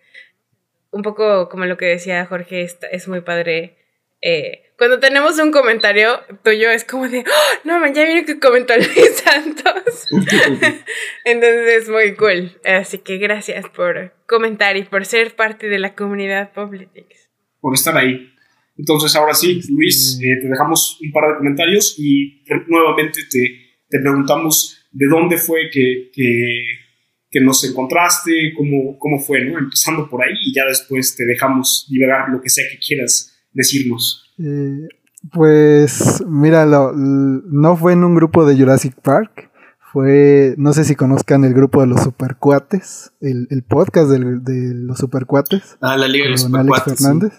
un 0.90 1.02
poco 1.02 1.48
como 1.48 1.66
lo 1.66 1.76
que 1.76 1.86
decía 1.86 2.26
Jorge, 2.26 2.66
es 2.90 3.08
muy 3.08 3.20
padre. 3.20 3.78
Eh, 4.26 4.72
cuando 4.78 4.98
tenemos 5.00 5.38
un 5.38 5.52
comentario 5.52 6.18
tuyo 6.42 6.70
es 6.70 6.86
como 6.86 7.06
de, 7.06 7.20
¡Oh, 7.20 7.60
no, 7.64 7.78
man, 7.78 7.92
ya 7.92 8.06
viene 8.06 8.24
que 8.24 8.40
comentó 8.40 8.74
Luis 8.74 9.16
Santos. 9.24 10.06
Entonces 11.26 11.82
es 11.82 11.88
muy 11.90 12.14
cool. 12.14 12.58
Así 12.64 12.98
que 12.98 13.18
gracias 13.18 13.66
por 13.68 14.14
comentar 14.26 14.78
y 14.78 14.84
por 14.84 15.04
ser 15.04 15.36
parte 15.36 15.68
de 15.68 15.78
la 15.78 15.94
comunidad 15.94 16.54
Publitix. 16.54 17.28
Por 17.60 17.74
estar 17.74 17.96
ahí. 17.98 18.30
Entonces, 18.78 19.14
ahora 19.14 19.34
sí, 19.34 19.60
Luis, 19.68 20.18
mm. 20.18 20.24
eh, 20.24 20.40
te 20.40 20.48
dejamos 20.48 20.98
un 21.02 21.12
par 21.12 21.28
de 21.28 21.36
comentarios 21.36 21.94
y 21.98 22.42
nuevamente 22.68 23.20
te, 23.30 23.76
te 23.90 23.98
preguntamos 24.00 24.86
de 24.90 25.06
dónde 25.06 25.36
fue 25.36 25.68
que, 25.70 26.10
que, 26.12 27.40
nos 27.40 27.62
encontraste, 27.68 28.54
cómo, 28.56 28.96
cómo 28.98 29.18
fue, 29.18 29.44
¿no? 29.44 29.58
Empezando 29.58 30.08
por 30.08 30.22
ahí 30.22 30.34
y 30.46 30.54
ya 30.54 30.64
después 30.64 31.14
te 31.14 31.26
dejamos 31.26 31.86
liberar 31.90 32.28
lo 32.30 32.40
que 32.40 32.48
sea 32.48 32.64
que 32.70 32.78
quieras 32.78 33.33
decirnos. 33.54 34.34
Eh, 34.38 34.88
pues, 35.32 36.22
mira, 36.26 36.66
no 36.66 37.76
fue 37.76 37.94
en 37.94 38.04
un 38.04 38.14
grupo 38.14 38.44
de 38.44 38.56
Jurassic 38.56 38.94
Park, 39.00 39.50
fue, 39.92 40.54
no 40.58 40.72
sé 40.72 40.84
si 40.84 40.96
conozcan 40.96 41.44
el 41.44 41.54
grupo 41.54 41.80
de 41.80 41.86
los 41.86 42.02
Supercuates, 42.02 43.12
el, 43.20 43.46
el 43.50 43.62
podcast 43.62 44.10
de, 44.10 44.18
de 44.40 44.74
los 44.74 44.98
Supercuates. 44.98 45.78
Ah, 45.80 45.96
la 45.96 46.08
Liga 46.08 46.24
de 46.24 46.32
los 46.32 46.42
Supercuates. 46.42 46.98
Fernández 46.98 47.32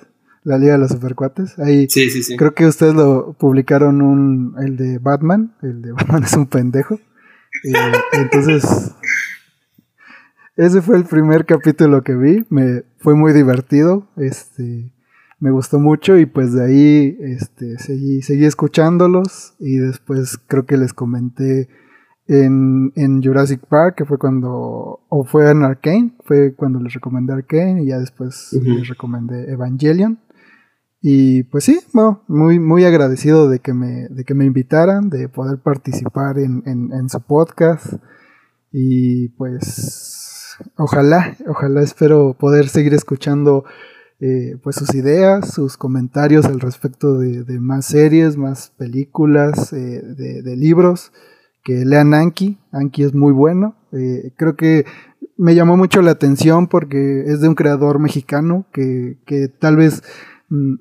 la 0.45 0.59
Liga 0.59 0.73
de 0.73 0.77
los 0.77 0.91
Supercuates. 0.91 1.59
Ahí 1.59 1.87
sí, 1.89 2.09
sí, 2.09 2.23
sí. 2.23 2.37
creo 2.37 2.53
que 2.53 2.67
ustedes 2.67 2.93
lo 2.93 3.33
publicaron 3.33 4.01
un 4.01 4.55
el 4.59 4.77
de 4.77 4.99
Batman, 4.99 5.53
el 5.61 5.81
de 5.81 5.91
Batman 5.93 6.23
es 6.23 6.33
un 6.33 6.45
pendejo. 6.45 6.95
Eh, 7.63 7.73
entonces 8.13 8.93
ese 10.55 10.81
fue 10.81 10.97
el 10.97 11.05
primer 11.05 11.45
capítulo 11.45 12.03
que 12.03 12.15
vi, 12.15 12.45
me 12.49 12.83
fue 12.99 13.15
muy 13.15 13.33
divertido, 13.33 14.07
este 14.15 14.93
me 15.39 15.51
gustó 15.51 15.79
mucho 15.79 16.17
y 16.17 16.25
pues 16.25 16.53
de 16.53 16.63
ahí 16.63 17.17
este 17.19 17.77
seguí 17.77 18.21
seguí 18.21 18.45
escuchándolos 18.45 19.55
y 19.59 19.77
después 19.77 20.37
creo 20.47 20.65
que 20.65 20.77
les 20.77 20.93
comenté 20.93 21.67
en, 22.27 22.91
en 22.95 23.21
Jurassic 23.21 23.61
Park, 23.67 23.95
que 23.97 24.05
fue 24.05 24.17
cuando, 24.17 25.01
o 25.09 25.23
fue 25.25 25.49
en 25.49 25.63
Arkane, 25.63 26.15
fue 26.23 26.55
cuando 26.55 26.79
les 26.79 26.93
recomendé 26.93 27.33
Arkane 27.33 27.83
y 27.83 27.87
ya 27.87 27.99
después 27.99 28.49
les 28.53 28.87
recomendé 28.87 29.51
Evangelion. 29.51 30.19
Y 31.01 31.43
pues 31.43 31.65
sí, 31.65 31.79
muy, 32.27 32.57
muy 32.57 32.83
agradecido 32.83 33.47
de 33.47 33.59
que, 33.59 33.73
me, 33.73 34.07
de 34.09 34.23
que 34.23 34.33
me 34.33 34.45
invitaran, 34.45 35.09
de 35.09 35.29
poder 35.29 35.59
participar 35.59 36.39
en, 36.39 36.63
en, 36.65 37.09
su 37.09 37.21
podcast. 37.21 37.93
Y 38.71 39.29
pues 39.29 40.57
ojalá, 40.77 41.37
ojalá 41.47 41.83
espero 41.83 42.35
poder 42.39 42.69
seguir 42.69 42.95
escuchando 42.95 43.65
eh, 44.19 44.57
pues 44.63 44.77
sus 44.77 44.95
ideas, 44.95 45.53
sus 45.53 45.75
comentarios 45.75 46.45
al 46.45 46.61
respecto 46.61 47.19
de, 47.19 47.59
más 47.59 47.85
series, 47.85 48.37
más 48.37 48.71
películas, 48.77 49.73
eh, 49.73 50.01
de, 50.01 50.55
libros. 50.55 51.11
Que 51.63 51.83
lean 51.83 52.13
Anki, 52.13 52.59
Anki 52.71 53.03
es 53.03 53.13
muy 53.13 53.33
bueno. 53.33 53.75
Eh, 53.91 54.33
creo 54.37 54.55
que 54.55 54.85
me 55.35 55.55
llamó 55.55 55.75
mucho 55.77 56.01
la 56.01 56.11
atención 56.11 56.67
porque 56.67 57.23
es 57.27 57.41
de 57.41 57.47
un 57.49 57.55
creador 57.55 57.99
mexicano 57.99 58.67
que, 58.71 59.17
que 59.25 59.47
tal 59.47 59.75
vez 59.75 60.03
mm, 60.49 60.75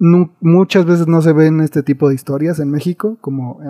muchas 0.00 0.86
veces 0.86 1.06
no 1.06 1.22
se 1.22 1.32
ven 1.32 1.60
este 1.60 1.82
tipo 1.82 2.08
de 2.08 2.14
historias 2.14 2.58
en 2.58 2.70
México, 2.70 3.18
como 3.20 3.60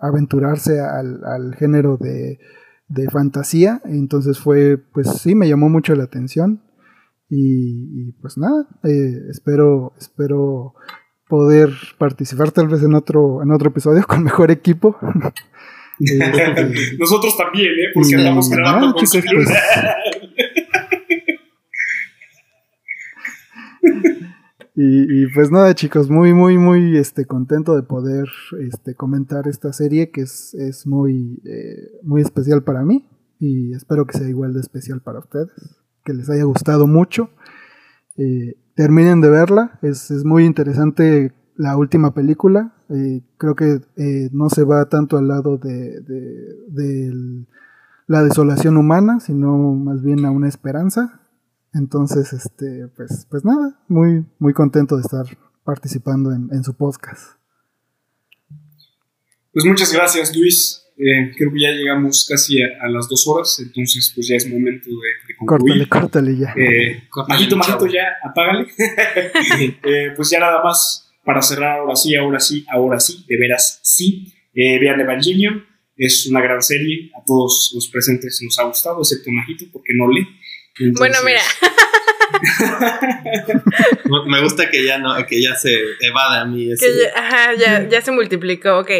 aventurarse 0.00 0.80
al, 0.80 1.54
género 1.56 1.96
de, 1.96 2.38
fantasía. 3.10 3.80
Entonces 3.84 4.38
fue, 4.38 4.78
pues 4.78 5.08
sí, 5.20 5.34
me 5.34 5.48
llamó 5.48 5.68
mucho 5.68 5.94
la 5.94 6.04
atención. 6.04 6.60
Y, 7.28 8.12
pues 8.20 8.38
nada, 8.38 8.66
eh, 8.84 9.22
espero, 9.30 9.92
espero 9.98 10.74
poder 11.28 11.70
participar 11.98 12.52
tal 12.52 12.68
vez 12.68 12.82
en 12.82 12.94
otro, 12.94 13.42
en 13.42 13.50
otro 13.50 13.70
episodio 13.70 14.04
con 14.06 14.22
mejor 14.22 14.50
equipo. 14.50 14.96
Este, 15.98 16.98
Nosotros 16.98 17.34
también, 17.38 17.70
¿eh? 17.70 17.90
Porque 17.94 18.16
andamos 18.16 18.50
grabando 18.50 18.92
con 18.92 19.06
chicos, 19.06 19.24
pues, 19.32 19.48
Y, 24.78 25.26
pues 25.32 25.50
nada, 25.50 25.74
chicos, 25.74 26.10
muy, 26.10 26.34
muy, 26.34 26.58
muy 26.58 26.98
este, 26.98 27.24
contento 27.24 27.74
de 27.74 27.82
poder 27.82 28.28
este, 28.60 28.94
comentar 28.94 29.48
esta 29.48 29.72
serie 29.72 30.10
que 30.10 30.20
es, 30.20 30.52
es 30.52 30.86
muy, 30.86 31.40
eh, 31.46 31.98
muy 32.02 32.20
especial 32.20 32.62
para 32.62 32.82
mí 32.82 33.08
y 33.40 33.72
espero 33.72 34.06
que 34.06 34.18
sea 34.18 34.28
igual 34.28 34.52
de 34.52 34.60
especial 34.60 35.00
para 35.00 35.20
ustedes, 35.20 35.50
que 36.06 36.14
les 36.14 36.30
haya 36.30 36.44
gustado 36.44 36.86
mucho. 36.86 37.30
terminen 38.74 39.20
de 39.20 39.28
verla, 39.28 39.78
es, 39.82 40.10
es, 40.10 40.24
muy 40.24 40.44
interesante 40.44 41.32
la 41.56 41.76
última 41.76 42.14
película, 42.14 42.74
creo 43.36 43.54
que 43.56 43.80
no 44.32 44.48
se 44.48 44.64
va 44.64 44.88
tanto 44.88 45.18
al 45.18 45.28
lado 45.28 45.58
de, 45.58 46.00
de, 46.00 47.46
la 48.06 48.22
desolación 48.22 48.76
humana, 48.76 49.18
sino 49.18 49.56
más 49.56 50.02
bien 50.02 50.24
a 50.24 50.30
una 50.30 50.48
esperanza. 50.48 51.20
Entonces, 51.74 52.32
este, 52.32 52.88
pues, 52.96 53.26
pues 53.28 53.44
nada, 53.44 53.78
muy, 53.88 54.24
muy 54.38 54.52
contento 54.52 54.96
de 54.96 55.02
estar 55.02 55.26
participando 55.64 56.32
en, 56.32 56.62
su 56.62 56.74
podcast. 56.74 57.32
Pues 59.52 59.64
muchas 59.64 59.92
gracias, 59.92 60.34
Luis. 60.36 60.85
Eh, 60.98 61.32
creo 61.36 61.52
que 61.52 61.60
ya 61.60 61.72
llegamos 61.72 62.26
casi 62.26 62.62
a, 62.62 62.88
las 62.88 63.06
dos 63.06 63.26
horas, 63.28 63.60
entonces 63.60 64.12
pues 64.14 64.28
ya 64.28 64.36
es 64.36 64.48
momento 64.48 64.88
de, 64.88 65.34
concluir. 65.36 65.86
Córtale, 65.88 66.32
córtale 66.32 66.36
ya. 66.38 66.54
Eh, 66.56 67.02
majito, 67.28 67.56
majito, 67.56 67.86
ya, 67.86 68.16
apágale. 68.24 68.66
eh, 69.84 70.12
pues 70.16 70.30
ya 70.30 70.40
nada 70.40 70.62
más 70.62 71.12
para 71.22 71.42
cerrar, 71.42 71.80
ahora 71.80 71.96
sí, 71.96 72.14
ahora 72.14 72.40
sí, 72.40 72.64
ahora 72.70 73.00
sí, 73.00 73.24
de 73.28 73.36
veras 73.36 73.80
sí. 73.82 74.32
Eh, 74.54 74.78
vean 74.80 74.98
Evangelion, 74.98 75.66
es 75.98 76.26
una 76.28 76.40
gran 76.40 76.62
serie, 76.62 77.10
a 77.14 77.22
todos 77.26 77.72
los 77.74 77.88
presentes 77.88 78.40
nos 78.42 78.58
ha 78.58 78.62
gustado, 78.62 79.00
excepto 79.00 79.30
Majito, 79.30 79.66
porque 79.70 79.92
no 79.94 80.10
lee. 80.10 80.26
Bueno, 80.96 81.18
mira. 81.24 81.42
Me 84.26 84.40
gusta 84.40 84.70
que 84.70 84.84
ya 84.84 84.98
no, 84.98 85.14
que 85.26 85.42
ya 85.42 85.54
se 85.56 85.74
evada 86.00 86.42
a 86.42 86.44
mí. 86.46 86.70
ajá, 87.14 87.54
ya, 87.54 87.88
ya 87.88 88.00
se 88.00 88.12
multiplicó, 88.12 88.78
ok. 88.78 88.90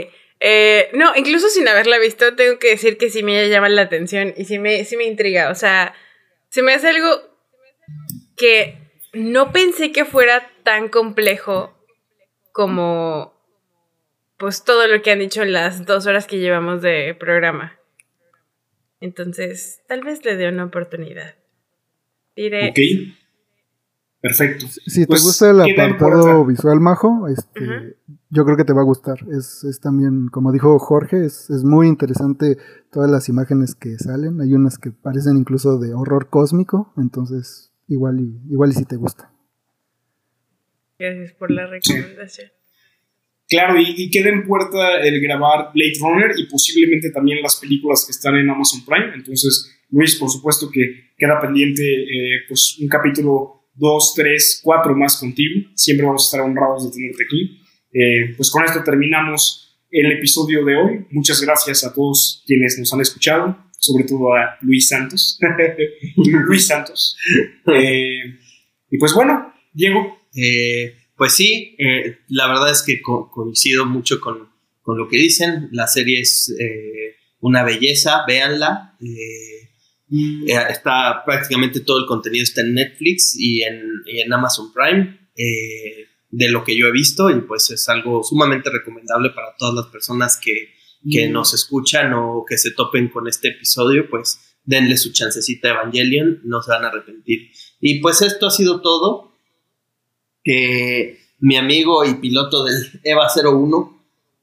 Eh, 0.41 0.91
no, 0.93 1.13
incluso 1.17 1.49
sin 1.49 1.67
haberla 1.69 1.99
visto, 1.99 2.35
tengo 2.37 2.59
que 2.59 2.71
decir 2.71 2.99
que 2.99 3.11
sí 3.11 3.23
me 3.23 3.49
llama 3.49 3.69
la 3.69 3.83
atención 3.83 4.35
y 4.37 4.45
sí 4.45 4.59
me, 4.59 4.85
sí 4.85 4.97
me 4.97 5.05
intriga. 5.05 5.51
O 5.51 5.55
sea, 5.55 5.95
se 6.49 6.63
me 6.63 6.75
hace 6.75 6.89
algo 6.89 7.09
que 8.37 8.79
no 9.13 9.53
pensé 9.53 9.93
que 9.93 10.05
fuera 10.05 10.51
tan 10.63 10.89
complejo 10.89 11.73
como 12.53 13.35
pues 14.37 14.65
todo 14.65 14.87
lo 14.87 15.01
que 15.01 15.11
han 15.11 15.19
dicho 15.19 15.43
en 15.43 15.53
las 15.53 15.87
dos 15.87 16.07
horas 16.07 16.27
que 16.27 16.39
llevamos 16.39 16.83
de 16.83 17.15
programa. 17.19 17.79
Entonces, 19.01 19.83
tal 19.87 20.03
vez 20.03 20.25
le 20.25 20.37
dé 20.37 20.49
una 20.49 20.65
oportunidad. 20.65 21.37
Diré. 22.35 22.73
Perfecto. 24.27 24.67
Si 24.87 25.03
te 25.03 25.07
pues, 25.07 25.23
gusta 25.23 25.51
el 25.51 25.61
apartado 25.61 26.45
visual, 26.45 26.81
Majo, 26.81 27.29
este, 27.29 27.97
yo 28.31 28.45
creo 28.45 28.57
que 28.57 28.65
te 28.65 28.73
va 28.73 28.81
a 28.81 28.85
gustar. 28.85 29.19
Es, 29.31 29.63
es 29.63 29.79
también, 29.79 30.27
como 30.33 30.51
dijo 30.51 30.77
Jorge, 30.81 31.25
es, 31.25 31.49
es, 31.49 31.63
muy 31.63 31.87
interesante 31.87 32.57
todas 32.91 33.09
las 33.09 33.29
imágenes 33.29 33.77
que 33.77 33.97
salen. 33.99 34.41
Hay 34.41 34.53
unas 34.53 34.79
que 34.79 34.91
parecen 34.91 35.37
incluso 35.37 35.79
de 35.79 35.95
horror 35.95 36.29
cósmico, 36.29 36.93
entonces 36.97 37.73
igual 37.87 38.19
y, 38.19 38.53
igual 38.53 38.71
y 38.71 38.73
si 38.73 38.85
te 38.85 38.97
gusta. 38.97 39.31
Gracias 40.99 41.33
por 41.35 41.53
la 41.53 41.69
recomendación. 41.69 42.51
Claro, 43.49 43.79
y, 43.79 44.11
queda 44.11 44.31
en 44.31 44.45
puerta 44.45 44.99
el 45.05 45.21
grabar 45.21 45.71
Blade 45.73 45.93
Runner 46.01 46.31
y 46.37 46.49
posiblemente 46.49 47.11
también 47.13 47.41
las 47.43 47.55
películas 47.61 48.05
que 48.05 48.11
están 48.11 48.35
en 48.35 48.51
Amazon 48.51 48.85
Prime. 48.85 49.15
Entonces, 49.15 49.73
Luis, 49.91 50.17
por 50.17 50.31
supuesto 50.31 50.69
que 50.69 51.13
queda 51.17 51.41
pendiente 51.41 51.85
eh, 51.85 52.41
pues 52.49 52.77
un 52.81 52.89
capítulo 52.89 53.57
2, 53.77 54.15
3, 54.15 54.61
4 54.63 54.97
más 54.97 55.17
contigo. 55.17 55.69
Siempre 55.75 56.07
vamos 56.07 56.25
a 56.25 56.27
estar 56.27 56.41
honrados 56.41 56.85
de 56.85 56.97
tenerte 56.97 57.25
aquí. 57.25 57.61
Eh, 57.93 58.35
pues 58.37 58.51
con 58.51 58.65
esto 58.65 58.83
terminamos 58.83 59.79
el 59.91 60.13
episodio 60.13 60.65
de 60.65 60.77
hoy. 60.77 61.07
Muchas 61.11 61.41
gracias 61.41 61.85
a 61.85 61.95
todos 61.95 62.43
quienes 62.47 62.79
nos 62.79 62.93
han 62.93 63.01
escuchado, 63.01 63.57
sobre 63.79 64.05
todo 64.05 64.35
a 64.35 64.57
Luis 64.61 64.89
Santos. 64.89 65.39
Luis 66.17 66.67
Santos. 66.67 67.17
Eh, 67.67 68.39
y 68.91 68.99
pues 68.99 69.15
bueno, 69.15 69.53
Diego. 69.73 70.19
pues 71.17 71.33
sí, 71.33 71.77
la 72.29 72.49
verdad 72.49 72.71
es 72.71 72.83
que 72.83 73.01
coincido 73.01 73.87
mucho 73.87 74.21
con, 74.21 74.49
con, 74.83 74.99
lo 74.99 75.09
que 75.09 75.17
dicen. 75.17 75.69
La 75.73 75.87
serie 75.87 76.21
es 76.21 76.55
una 77.41 77.63
belleza, 77.63 78.25
véanla. 78.27 78.97
Eh, 79.01 79.56
está 80.11 81.23
prácticamente 81.25 81.81
todo 81.81 81.99
el 81.99 82.07
contenido 82.07 82.43
está 82.43 82.61
en 82.61 82.75
Netflix 82.75 83.35
y 83.39 83.63
en, 83.63 84.33
Amazon 84.33 84.73
Prime 84.73 85.19
eh, 85.37 86.07
de 86.31 86.49
lo 86.49 86.65
que 86.65 86.77
yo 86.77 86.87
he 86.87 86.93
visto 86.93 87.31
y 87.31 87.41
pues 87.41 87.71
es 87.71 87.89
algo 87.89 88.23
sumamente 88.23 88.71
recomendable 88.71 89.31
para 89.31 89.57
todas 89.59 89.75
las 89.75 89.87
personas 89.87 90.39
que, 90.43 90.71
que 91.11 91.29
nos 91.29 91.55
escuchan 91.55 92.13
o 92.15 92.45
que 92.49 92.57
se 92.57 92.71
topen 92.73 93.09
con 93.09 93.27
este 93.29 93.49
episodio 93.49 94.09
pues 94.09 94.57
denle 94.65 94.97
su 94.97 95.13
chancecita 95.13 95.69
a 95.69 95.73
Evangelion 95.73 96.41
no 96.45 96.63
se 96.63 96.71
van 96.71 96.85
a 96.85 96.89
arrepentir. 96.89 97.51
Y 97.81 98.01
pues 98.01 98.23
esto 98.23 98.47
ha 98.47 98.51
sido 98.51 98.81
todo. 98.81 99.37
Mi 101.39 101.57
amigo 101.57 102.05
y 102.05 102.15
piloto 102.15 102.65
del 102.65 103.01
EVA 103.03 103.29
01 103.35 103.97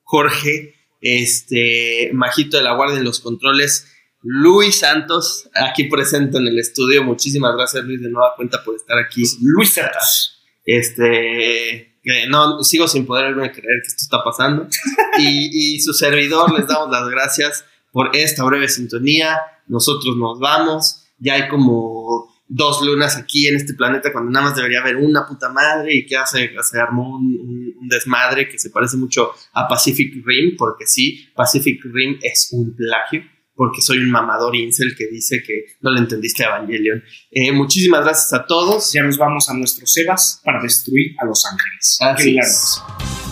Jorge 0.04 0.76
este 1.04 2.12
Majito 2.14 2.58
de 2.58 2.64
la 2.64 2.74
Guardia 2.74 2.98
en 2.98 3.04
los 3.04 3.20
controles 3.20 3.93
Luis 4.24 4.80
Santos, 4.80 5.50
aquí 5.54 5.86
presente 5.86 6.38
en 6.38 6.48
el 6.48 6.58
estudio. 6.58 7.04
Muchísimas 7.04 7.56
gracias, 7.56 7.84
Luis, 7.84 8.02
de 8.02 8.10
nueva 8.10 8.34
cuenta 8.36 8.64
por 8.64 8.76
estar 8.76 8.98
aquí. 8.98 9.24
Luis 9.42 9.74
Santos. 9.74 10.42
Este, 10.66 11.98
no, 12.30 12.64
sigo 12.64 12.88
sin 12.88 13.06
poderme 13.06 13.52
creer 13.52 13.82
que 13.82 13.88
esto 13.88 14.02
está 14.02 14.24
pasando. 14.24 14.68
y, 15.20 15.76
y 15.76 15.80
su 15.82 15.94
servidor, 15.94 16.58
les 16.58 16.68
damos 16.68 16.90
las 16.90 17.10
gracias 17.10 17.66
por 17.92 18.16
esta 18.16 18.46
breve 18.46 18.70
sintonía. 18.70 19.42
Nosotros 19.68 20.16
nos 20.16 20.40
vamos. 20.40 21.04
Ya 21.20 21.34
hay 21.34 21.50
como 21.50 22.34
dos 22.48 22.82
lunas 22.82 23.18
aquí 23.18 23.48
en 23.48 23.56
este 23.56 23.74
planeta 23.74 24.12
cuando 24.12 24.32
nada 24.32 24.48
más 24.48 24.56
debería 24.56 24.80
haber 24.80 24.98
una 24.98 25.26
puta 25.26 25.50
madre 25.50 25.96
y 25.96 26.06
que 26.06 26.16
hace, 26.16 26.52
se 26.62 26.80
armó 26.80 27.18
un, 27.18 27.76
un, 27.80 27.88
desmadre 27.88 28.48
que 28.48 28.58
se 28.58 28.70
parece 28.70 28.96
mucho 28.96 29.32
a 29.54 29.68
Pacific 29.68 30.14
Rim, 30.26 30.56
porque 30.58 30.86
sí, 30.88 31.28
Pacific 31.36 31.82
Rim 31.84 32.18
es 32.22 32.50
un 32.52 32.76
plagio 32.76 33.24
porque 33.56 33.82
soy 33.82 34.00
un 34.00 34.10
mamador 34.10 34.56
incel 34.56 34.96
que 34.98 35.08
dice 35.08 35.44
que 35.44 35.66
no 35.82 35.92
le 35.92 36.00
entendiste 36.00 36.44
a 36.44 36.58
Evangelion. 36.58 37.04
Eh, 37.32 37.52
muchísimas 37.52 38.04
gracias 38.04 38.34
a 38.34 38.46
todos. 38.46 38.92
Ya 38.94 39.04
nos 39.04 39.18
vamos 39.18 39.50
a 39.50 39.54
nuestros 39.54 39.92
Sebas 39.92 40.42
para 40.44 40.62
destruir 40.62 41.16
a 41.20 41.26
Los 41.26 41.46
Ángeles. 41.46 41.98
Así 42.02 43.23